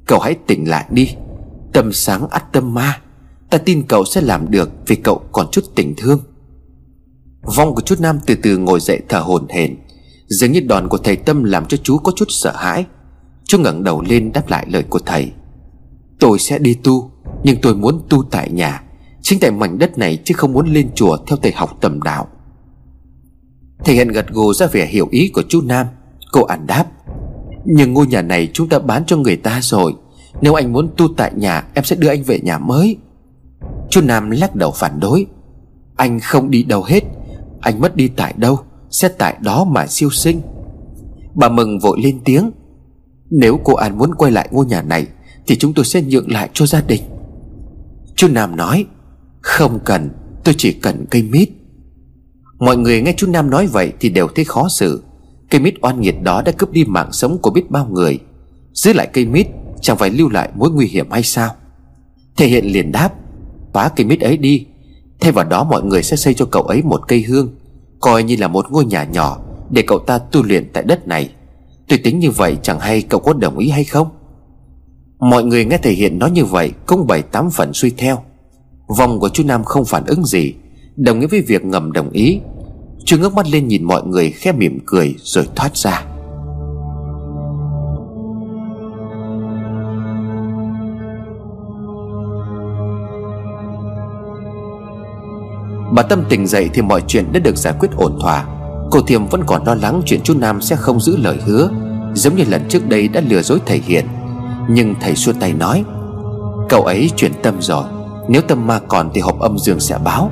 Cậu 0.07 0.21
hãy 0.21 0.35
tỉnh 0.47 0.69
lại 0.69 0.87
đi. 0.91 1.15
Tâm 1.73 1.93
sáng 1.93 2.29
ắt 2.29 2.53
tâm 2.53 2.75
ma 2.75 3.01
Ta 3.51 3.59
tin 3.59 3.83
cậu 3.89 4.05
sẽ 4.05 4.21
làm 4.21 4.51
được 4.51 4.71
Vì 4.87 4.97
cậu 4.97 5.23
còn 5.33 5.47
chút 5.51 5.65
tình 5.75 5.95
thương. 5.97 6.21
Vong 7.43 7.75
của 7.75 7.81
chú 7.81 7.95
Nam 7.99 8.19
từ 8.27 8.35
từ 8.35 8.59
ngồi 8.59 8.81
dậy 8.81 9.01
thở 9.09 9.19
hổn 9.19 9.47
hển, 9.49 9.77
Dường 10.27 10.53
như 10.53 10.61
đòn 10.61 10.89
của 10.89 10.99
thầy 10.99 11.17
Tâm 11.17 11.45
làm 11.45 11.67
cho 11.67 11.77
chú 11.83 11.99
có 11.99 12.13
chút 12.17 12.29
sợ 12.29 12.53
hãi. 12.57 12.85
Chú 13.45 13.59
ngẩng 13.59 13.85
đầu 13.85 14.03
lên 14.03 14.33
đáp 14.33 14.49
lại 14.49 14.67
lời 14.71 14.83
của 14.83 14.99
thầy. 14.99 15.33
Tôi 16.19 16.39
sẽ 16.39 16.59
đi 16.59 16.75
tu, 16.75 17.11
Nhưng 17.43 17.61
tôi 17.63 17.75
muốn 17.75 18.03
tu 18.09 18.23
tại 18.31 18.51
nhà, 18.51 18.83
Chính 19.23 19.41
tại 19.41 19.51
mảnh 19.51 19.79
đất 19.79 19.99
này 19.99 20.19
chứ 20.25 20.35
không 20.35 20.53
muốn 20.53 20.73
lên 20.73 20.91
chùa 20.95 21.17
Theo 21.27 21.37
thầy 21.43 21.53
học 21.53 21.79
tầm 21.81 22.03
đạo. 22.03 22.29
Thầy 23.85 23.97
hẹn 23.97 24.09
gật 24.09 24.29
gù 24.29 24.53
ra 24.53 24.67
vẻ 24.67 24.87
hiểu 24.87 25.09
ý 25.11 25.31
của 25.35 25.43
chú 25.49 25.61
Nam. 25.61 25.87
Cô 26.33 26.45
ản 26.45 26.67
đáp 26.67 26.87
nhưng 27.67 27.93
ngôi 27.93 28.07
nhà 28.07 28.23
này 28.23 28.49
chúng 28.53 28.69
ta 28.69 28.79
bán 28.79 29.03
cho 29.07 29.17
người 29.17 29.37
ta 29.37 29.61
rồi. 29.63 29.95
Nếu 30.41 30.55
anh 30.55 30.73
muốn 30.73 30.91
tu 30.97 31.09
tại 31.17 31.33
nhà, 31.37 31.67
Em 31.75 31.85
sẽ 31.85 31.97
đưa 31.97 32.09
anh 32.09 32.23
về 32.23 32.41
nhà 32.41 32.59
mới. 32.59 32.97
Chú 33.91 34.01
Nam 34.01 34.31
lắc 34.31 34.57
đầu 34.57 34.71
phản 34.71 35.01
đối. 35.01 35.27
Anh 35.97 36.21
không 36.21 36.51
đi 36.51 36.63
đâu 36.63 36.83
hết. 36.83 37.01
Anh 37.61 37.81
mất 37.81 37.97
đi 37.97 38.09
tại 38.09 38.35
đâu, 38.37 38.59
Sẽ 38.91 39.09
tại 39.09 39.37
đó 39.41 39.65
mà 39.65 39.87
siêu 39.87 40.11
sinh. 40.11 40.41
Bà 41.35 41.49
Mừng 41.49 41.79
vội 41.79 42.01
lên 42.03 42.21
tiếng. 42.25 42.51
Nếu 43.31 43.61
cô 43.65 43.75
An 43.75 43.99
muốn 43.99 44.15
quay 44.15 44.33
lại 44.33 44.49
ngôi 44.53 44.67
nhà 44.67 44.83
này, 44.83 45.07
Thì 45.47 45.57
chúng 45.57 45.75
tôi 45.75 45.85
sẽ 45.85 46.03
nhượng 46.03 46.33
lại 46.33 46.51
cho 46.53 46.67
gia 46.67 46.81
đình. 46.81 47.03
Chú 48.17 48.29
Nam 48.29 48.57
nói, 48.57 48.87
Không 49.41 49.79
cần, 49.85 50.11
Tôi 50.45 50.55
chỉ 50.59 50.73
cần 50.73 51.05
cây 51.11 51.23
mít. 51.23 51.49
Mọi 52.59 52.77
người 52.77 53.03
nghe 53.03 53.15
chú 53.17 53.27
Nam 53.27 53.51
nói 53.51 53.67
vậy 53.67 53.93
Thì 54.01 54.09
đều 54.09 54.29
thấy 54.35 54.45
khó 54.45 54.69
xử. 54.69 55.03
Cây 55.51 55.61
mít 55.61 55.75
oan 55.83 56.01
nghiệt 56.01 56.15
đó 56.23 56.43
đã 56.43 56.53
cướp 56.53 56.71
đi 56.71 56.85
mạng 56.85 57.13
sống 57.13 57.39
của 57.39 57.51
biết 57.51 57.71
bao 57.71 57.89
người. 57.91 58.19
Giữ 58.73 58.93
lại 58.93 59.07
cây 59.13 59.27
mít, 59.27 59.47
Chẳng 59.81 59.97
phải 59.97 60.11
lưu 60.11 60.29
lại 60.29 60.51
mối 60.55 60.71
nguy 60.71 60.87
hiểm 60.87 61.11
hay 61.11 61.23
sao? 61.23 61.51
Thể 62.37 62.47
hiện 62.47 62.65
liền 62.65 62.93
đáp, 62.93 63.11
Phá 63.73 63.89
cây 63.97 64.07
mít 64.07 64.21
ấy 64.21 64.37
đi. 64.37 64.67
Thay 65.21 65.33
vào 65.33 65.45
đó 65.45 65.65
mọi 65.65 65.83
người 65.83 66.03
sẽ 66.03 66.17
xây 66.17 66.35
cho 66.35 66.45
cậu 66.45 66.63
ấy 66.63 66.83
một 66.83 67.01
cây 67.09 67.23
hương, 67.23 67.55
Coi 68.01 68.23
như 68.23 68.37
là 68.37 68.49
một 68.49 68.67
ngôi 68.71 68.85
nhà 68.85 69.05
nhỏ 69.05 69.39
Để 69.71 69.83
cậu 69.87 69.99
ta 69.99 70.19
tu 70.19 70.43
luyện 70.43 70.71
tại 70.73 70.83
đất 70.83 71.09
này. 71.09 71.31
Tôi 71.89 71.99
tính 71.99 72.19
như 72.19 72.31
vậy, 72.31 72.57
chẳng 72.63 72.81
hay 72.81 73.03
cậu 73.03 73.21
có 73.21 73.33
đồng 73.33 73.59
ý 73.59 73.69
hay 73.69 73.85
không? 73.85 74.09
Mọi 75.19 75.45
người 75.45 75.65
nghe 75.65 75.79
thể 75.79 75.93
hiện 75.93 76.19
nói 76.19 76.31
như 76.31 76.45
vậy 76.45 76.73
Cũng 76.87 77.07
bảy 77.07 77.23
tám 77.23 77.51
phần 77.51 77.73
suy 77.73 77.91
theo. 77.91 78.23
Vòng 78.99 79.21
của 79.21 79.29
chú 79.29 79.45
Nam 79.45 79.65
không 79.65 79.85
phản 79.85 80.07
ứng 80.07 80.25
gì, 80.25 80.55
Đồng 80.97 81.19
nghĩa 81.19 81.27
với 81.27 81.41
việc 81.41 81.65
ngầm 81.65 81.93
đồng 81.93 82.11
ý. 82.11 82.41
Trương 83.07 83.21
ngước 83.21 83.35
mắt 83.35 83.47
lên 83.49 83.69
nhìn 83.69 83.85
mọi 83.85 84.03
người, 84.07 84.31
khẽ 84.31 84.53
mỉm 84.53 84.79
cười 84.87 85.15
Rồi 85.23 85.49
thoát 85.57 85.77
ra. 85.77 86.03
Bà 95.93 96.03
Tâm 96.03 96.25
tỉnh 96.29 96.47
dậy 96.47 96.71
thì 96.75 96.83
mọi 96.83 97.03
chuyện 97.09 97.33
đã 97.33 97.41
được 97.41 97.57
giải 97.57 97.75
quyết 97.81 97.89
ổn 97.97 98.19
thỏa. 98.21 98.45
Cô 98.91 99.01
Thiềm 99.01 99.27
vẫn 99.27 99.43
còn 99.47 99.67
lo 99.67 99.75
lắng 99.75 100.03
chuyện 100.07 100.21
chú 100.25 100.35
Nam 100.39 100.61
sẽ 100.61 100.77
không 100.77 101.01
giữ 101.01 101.17
lời 101.17 101.39
hứa, 101.47 101.71
Giống 102.15 102.37
như 102.37 102.45
lần 102.49 102.63
trước 102.69 102.89
đây 102.89 103.09
đã 103.09 103.21
lừa 103.29 103.43
dối 103.43 103.59
thầy 103.67 103.79
hiền. 103.79 104.07
Nhưng 104.69 104.95
thầy 105.01 105.17
xua 105.17 105.33
tay 105.33 105.53
nói, 105.53 105.85
Cậu 106.69 106.83
ấy 106.83 107.11
chuyển 107.17 107.33
tâm 107.43 107.55
rồi, 107.61 107.85
Nếu 108.29 108.43
tâm 108.43 108.67
ma 108.67 108.81
còn 108.89 109.11
thì 109.15 109.21
hộp 109.21 109.41
âm 109.41 109.59
dương 109.59 109.81
sẽ 109.81 109.99
báo. 110.05 110.31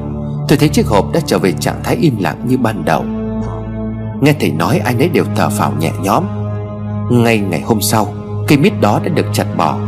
Tôi 0.48 0.58
thấy 0.58 0.68
chiếc 0.68 0.86
hộp 0.86 1.12
đã 1.12 1.20
trở 1.26 1.38
về 1.38 1.52
trạng 1.52 1.80
thái 1.82 1.96
im 1.96 2.16
lặng 2.20 2.44
như 2.48 2.58
ban 2.58 2.84
đầu. 2.84 3.04
Nghe 4.20 4.34
thầy 4.40 4.50
nói 4.50 4.78
ai 4.78 4.94
nấy 4.94 5.08
đều 5.08 5.24
thở 5.36 5.48
phào 5.48 5.72
nhẹ 5.78 5.90
nhõm. 6.02 6.24
Ngay 7.10 7.38
ngày 7.38 7.60
hôm 7.60 7.80
sau, 7.80 8.14
Cây 8.48 8.58
mít 8.58 8.80
đó 8.80 9.00
đã 9.04 9.08
được 9.08 9.26
chặt 9.32 9.46
bỏ. 9.56 9.78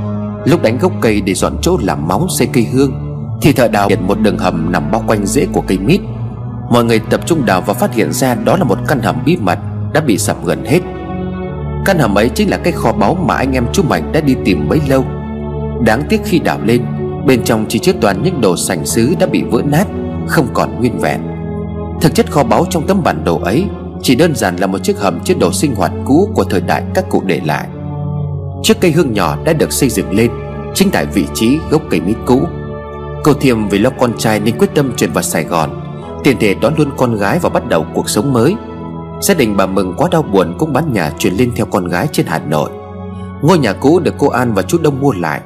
Lúc 0.44 0.62
đánh 0.62 0.78
gốc 0.78 0.92
cây 1.00 1.20
để 1.20 1.34
dọn 1.34 1.56
chỗ 1.62 1.78
làm 1.82 2.08
móng 2.08 2.26
xây 2.28 2.48
cây 2.52 2.66
hương, 2.72 2.92
Thì 3.42 3.52
thợ 3.52 3.68
đào 3.68 3.88
hiện 3.88 4.06
một 4.06 4.20
đường 4.20 4.38
hầm 4.38 4.72
nằm 4.72 4.90
bao 4.90 5.04
quanh 5.06 5.26
rễ 5.26 5.46
của 5.52 5.62
cây 5.66 5.78
mít. 5.78 6.00
Mọi 6.70 6.84
người 6.84 6.98
tập 6.98 7.20
trung 7.26 7.46
đào 7.46 7.60
và 7.60 7.74
phát 7.74 7.94
hiện 7.94 8.12
ra 8.12 8.34
đó 8.34 8.56
là 8.56 8.64
một 8.64 8.78
căn 8.88 9.00
hầm 9.00 9.16
bí 9.24 9.36
mật 9.36 9.58
Đã 9.92 10.00
bị 10.00 10.18
sập 10.18 10.44
gần 10.44 10.64
hết. 10.64 10.80
Căn 11.84 11.98
hầm 11.98 12.18
ấy 12.18 12.28
chính 12.28 12.50
là 12.50 12.56
cái 12.56 12.72
kho 12.72 12.92
báu 12.92 13.14
mà 13.14 13.34
anh 13.34 13.52
em 13.52 13.66
chú 13.72 13.82
Mạnh 13.82 14.12
đã 14.12 14.20
đi 14.20 14.34
tìm 14.44 14.68
bấy 14.68 14.80
lâu. 14.88 15.04
Đáng 15.84 16.02
tiếc 16.08 16.20
khi 16.24 16.38
đào 16.38 16.58
lên, 16.64 16.82
Bên 17.26 17.44
trong 17.44 17.66
chỉ 17.68 17.78
chứa 17.78 17.92
toàn 18.00 18.22
những 18.22 18.40
đồ 18.40 18.56
sành 18.56 18.86
sứ 18.86 19.14
đã 19.20 19.26
bị 19.26 19.42
vỡ 19.42 19.62
nát. 19.64 19.86
Không 20.28 20.46
còn 20.54 20.78
nguyên 20.78 20.98
vẹn. 20.98 21.20
Thực 22.00 22.14
chất 22.14 22.32
kho 22.32 22.44
báu 22.44 22.66
trong 22.70 22.86
tấm 22.86 23.02
bản 23.02 23.24
đồ 23.24 23.40
ấy 23.40 23.66
Chỉ 24.02 24.14
đơn 24.14 24.34
giản 24.34 24.56
là 24.56 24.66
một 24.66 24.78
chiếc 24.78 24.98
hầm 24.98 25.20
chứa 25.20 25.34
đồ 25.34 25.52
sinh 25.52 25.74
hoạt 25.74 25.92
cũ 26.04 26.28
Của 26.34 26.44
thời 26.44 26.60
đại 26.60 26.82
các 26.94 27.04
cụ 27.08 27.22
để 27.26 27.40
lại. 27.44 27.68
Chiếc 28.62 28.80
cây 28.80 28.90
hương 28.90 29.12
nhỏ 29.12 29.36
đã 29.44 29.52
được 29.52 29.72
xây 29.72 29.88
dựng 29.88 30.10
lên, 30.10 30.30
Chính 30.74 30.90
tại 30.90 31.06
vị 31.06 31.26
trí 31.34 31.58
gốc 31.70 31.82
cây 31.90 32.00
mít 32.00 32.16
cũ. 32.26 32.40
Cô 33.24 33.32
Thiềm 33.32 33.68
vì 33.68 33.78
lo 33.78 33.90
con 33.90 34.12
trai 34.18 34.40
nên 34.40 34.58
quyết 34.58 34.74
tâm 34.74 34.92
chuyển 34.96 35.12
vào 35.12 35.22
Sài 35.22 35.44
Gòn, 35.44 35.70
Tiền 36.24 36.36
thể 36.40 36.54
đón 36.54 36.74
luôn 36.76 36.90
con 36.96 37.16
gái 37.16 37.38
và 37.38 37.48
bắt 37.48 37.68
đầu 37.68 37.86
cuộc 37.94 38.08
sống 38.10 38.32
mới. 38.32 38.54
Gia 39.20 39.34
đình 39.34 39.56
bà 39.56 39.66
Mừng 39.66 39.94
quá 39.96 40.08
đau 40.12 40.22
buồn 40.22 40.54
cũng 40.58 40.72
bán 40.72 40.92
nhà 40.92 41.12
chuyển 41.18 41.34
lên 41.34 41.52
theo 41.56 41.66
con 41.66 41.88
gái 41.88 42.08
trên 42.12 42.26
Hà 42.26 42.38
Nội. 42.38 42.70
Ngôi 43.42 43.58
nhà 43.58 43.72
cũ 43.72 44.00
được 44.00 44.14
cô 44.18 44.28
An 44.28 44.54
và 44.54 44.62
chú 44.62 44.78
Đông 44.78 45.00
mua 45.00 45.12
lại, 45.12 45.40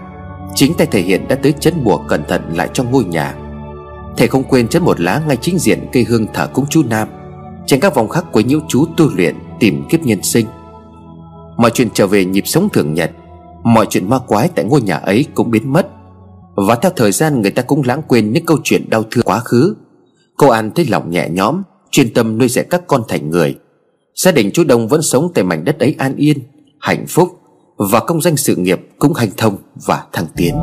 Chính 0.54 0.74
tay 0.74 0.86
thể 0.90 1.00
hiện 1.00 1.28
đã 1.28 1.36
tới 1.42 1.54
chấn 1.60 1.84
bùa 1.84 1.98
cẩn 2.08 2.24
thận 2.28 2.42
lại 2.54 2.68
trong 2.72 2.90
ngôi 2.90 3.04
nhà. 3.04 3.34
Thầy 4.16 4.28
không 4.28 4.44
quên 4.44 4.68
chất 4.68 4.82
một 4.82 5.00
lá 5.00 5.22
ngay 5.28 5.36
chính 5.36 5.58
diện 5.58 5.86
cây 5.92 6.04
hương 6.04 6.26
thờ 6.34 6.48
cúng 6.52 6.64
chú 6.70 6.82
Nam. 6.90 7.08
Trên 7.66 7.80
các 7.80 7.94
vòng 7.94 8.08
khắc 8.08 8.24
quấy 8.32 8.44
nhiễu 8.44 8.60
chú 8.68 8.84
tu 8.96 9.08
luyện 9.16 9.36
Tìm 9.60 9.84
kiếp 9.88 10.02
nhân 10.02 10.22
sinh. 10.22 10.46
Mọi 11.56 11.70
chuyện 11.70 11.88
trở 11.94 12.06
về 12.06 12.24
nhịp 12.24 12.46
sống 12.46 12.68
thường 12.68 12.94
nhật, 12.94 13.10
Mọi 13.64 13.86
chuyện 13.90 14.08
ma 14.08 14.18
quái 14.18 14.48
tại 14.54 14.64
ngôi 14.64 14.82
nhà 14.82 14.96
ấy 14.96 15.26
cũng 15.34 15.50
biến 15.50 15.72
mất. 15.72 15.88
Và 16.54 16.74
theo 16.74 16.92
thời 16.96 17.12
gian, 17.12 17.42
người 17.42 17.50
ta 17.50 17.62
cũng 17.62 17.82
lãng 17.84 18.02
quên 18.08 18.32
những 18.32 18.46
câu 18.46 18.58
chuyện 18.64 18.90
đau 18.90 19.02
thương 19.10 19.24
quá 19.24 19.40
khứ. 19.40 19.74
Cô 20.36 20.48
An 20.48 20.70
thấy 20.74 20.86
lòng 20.86 21.10
nhẹ 21.10 21.28
nhõm, 21.30 21.62
Chuyên 21.90 22.14
tâm 22.14 22.38
nuôi 22.38 22.48
dạy 22.48 22.66
các 22.70 22.86
con 22.86 23.02
thành 23.08 23.30
người. 23.30 23.58
Gia 24.14 24.32
đình 24.32 24.50
chú 24.54 24.64
Đông 24.64 24.88
vẫn 24.88 25.02
sống 25.02 25.28
tại 25.34 25.44
mảnh 25.44 25.64
đất 25.64 25.78
ấy 25.78 25.94
an 25.98 26.16
yên, 26.16 26.38
Hạnh 26.78 27.04
phúc 27.08 27.28
Và 27.76 28.00
công 28.00 28.20
danh 28.20 28.36
sự 28.36 28.56
nghiệp 28.56 28.80
cũng 28.98 29.14
hành 29.14 29.30
thông 29.36 29.56
và 29.86 30.04
thăng 30.12 30.26
tiến. 30.36 30.54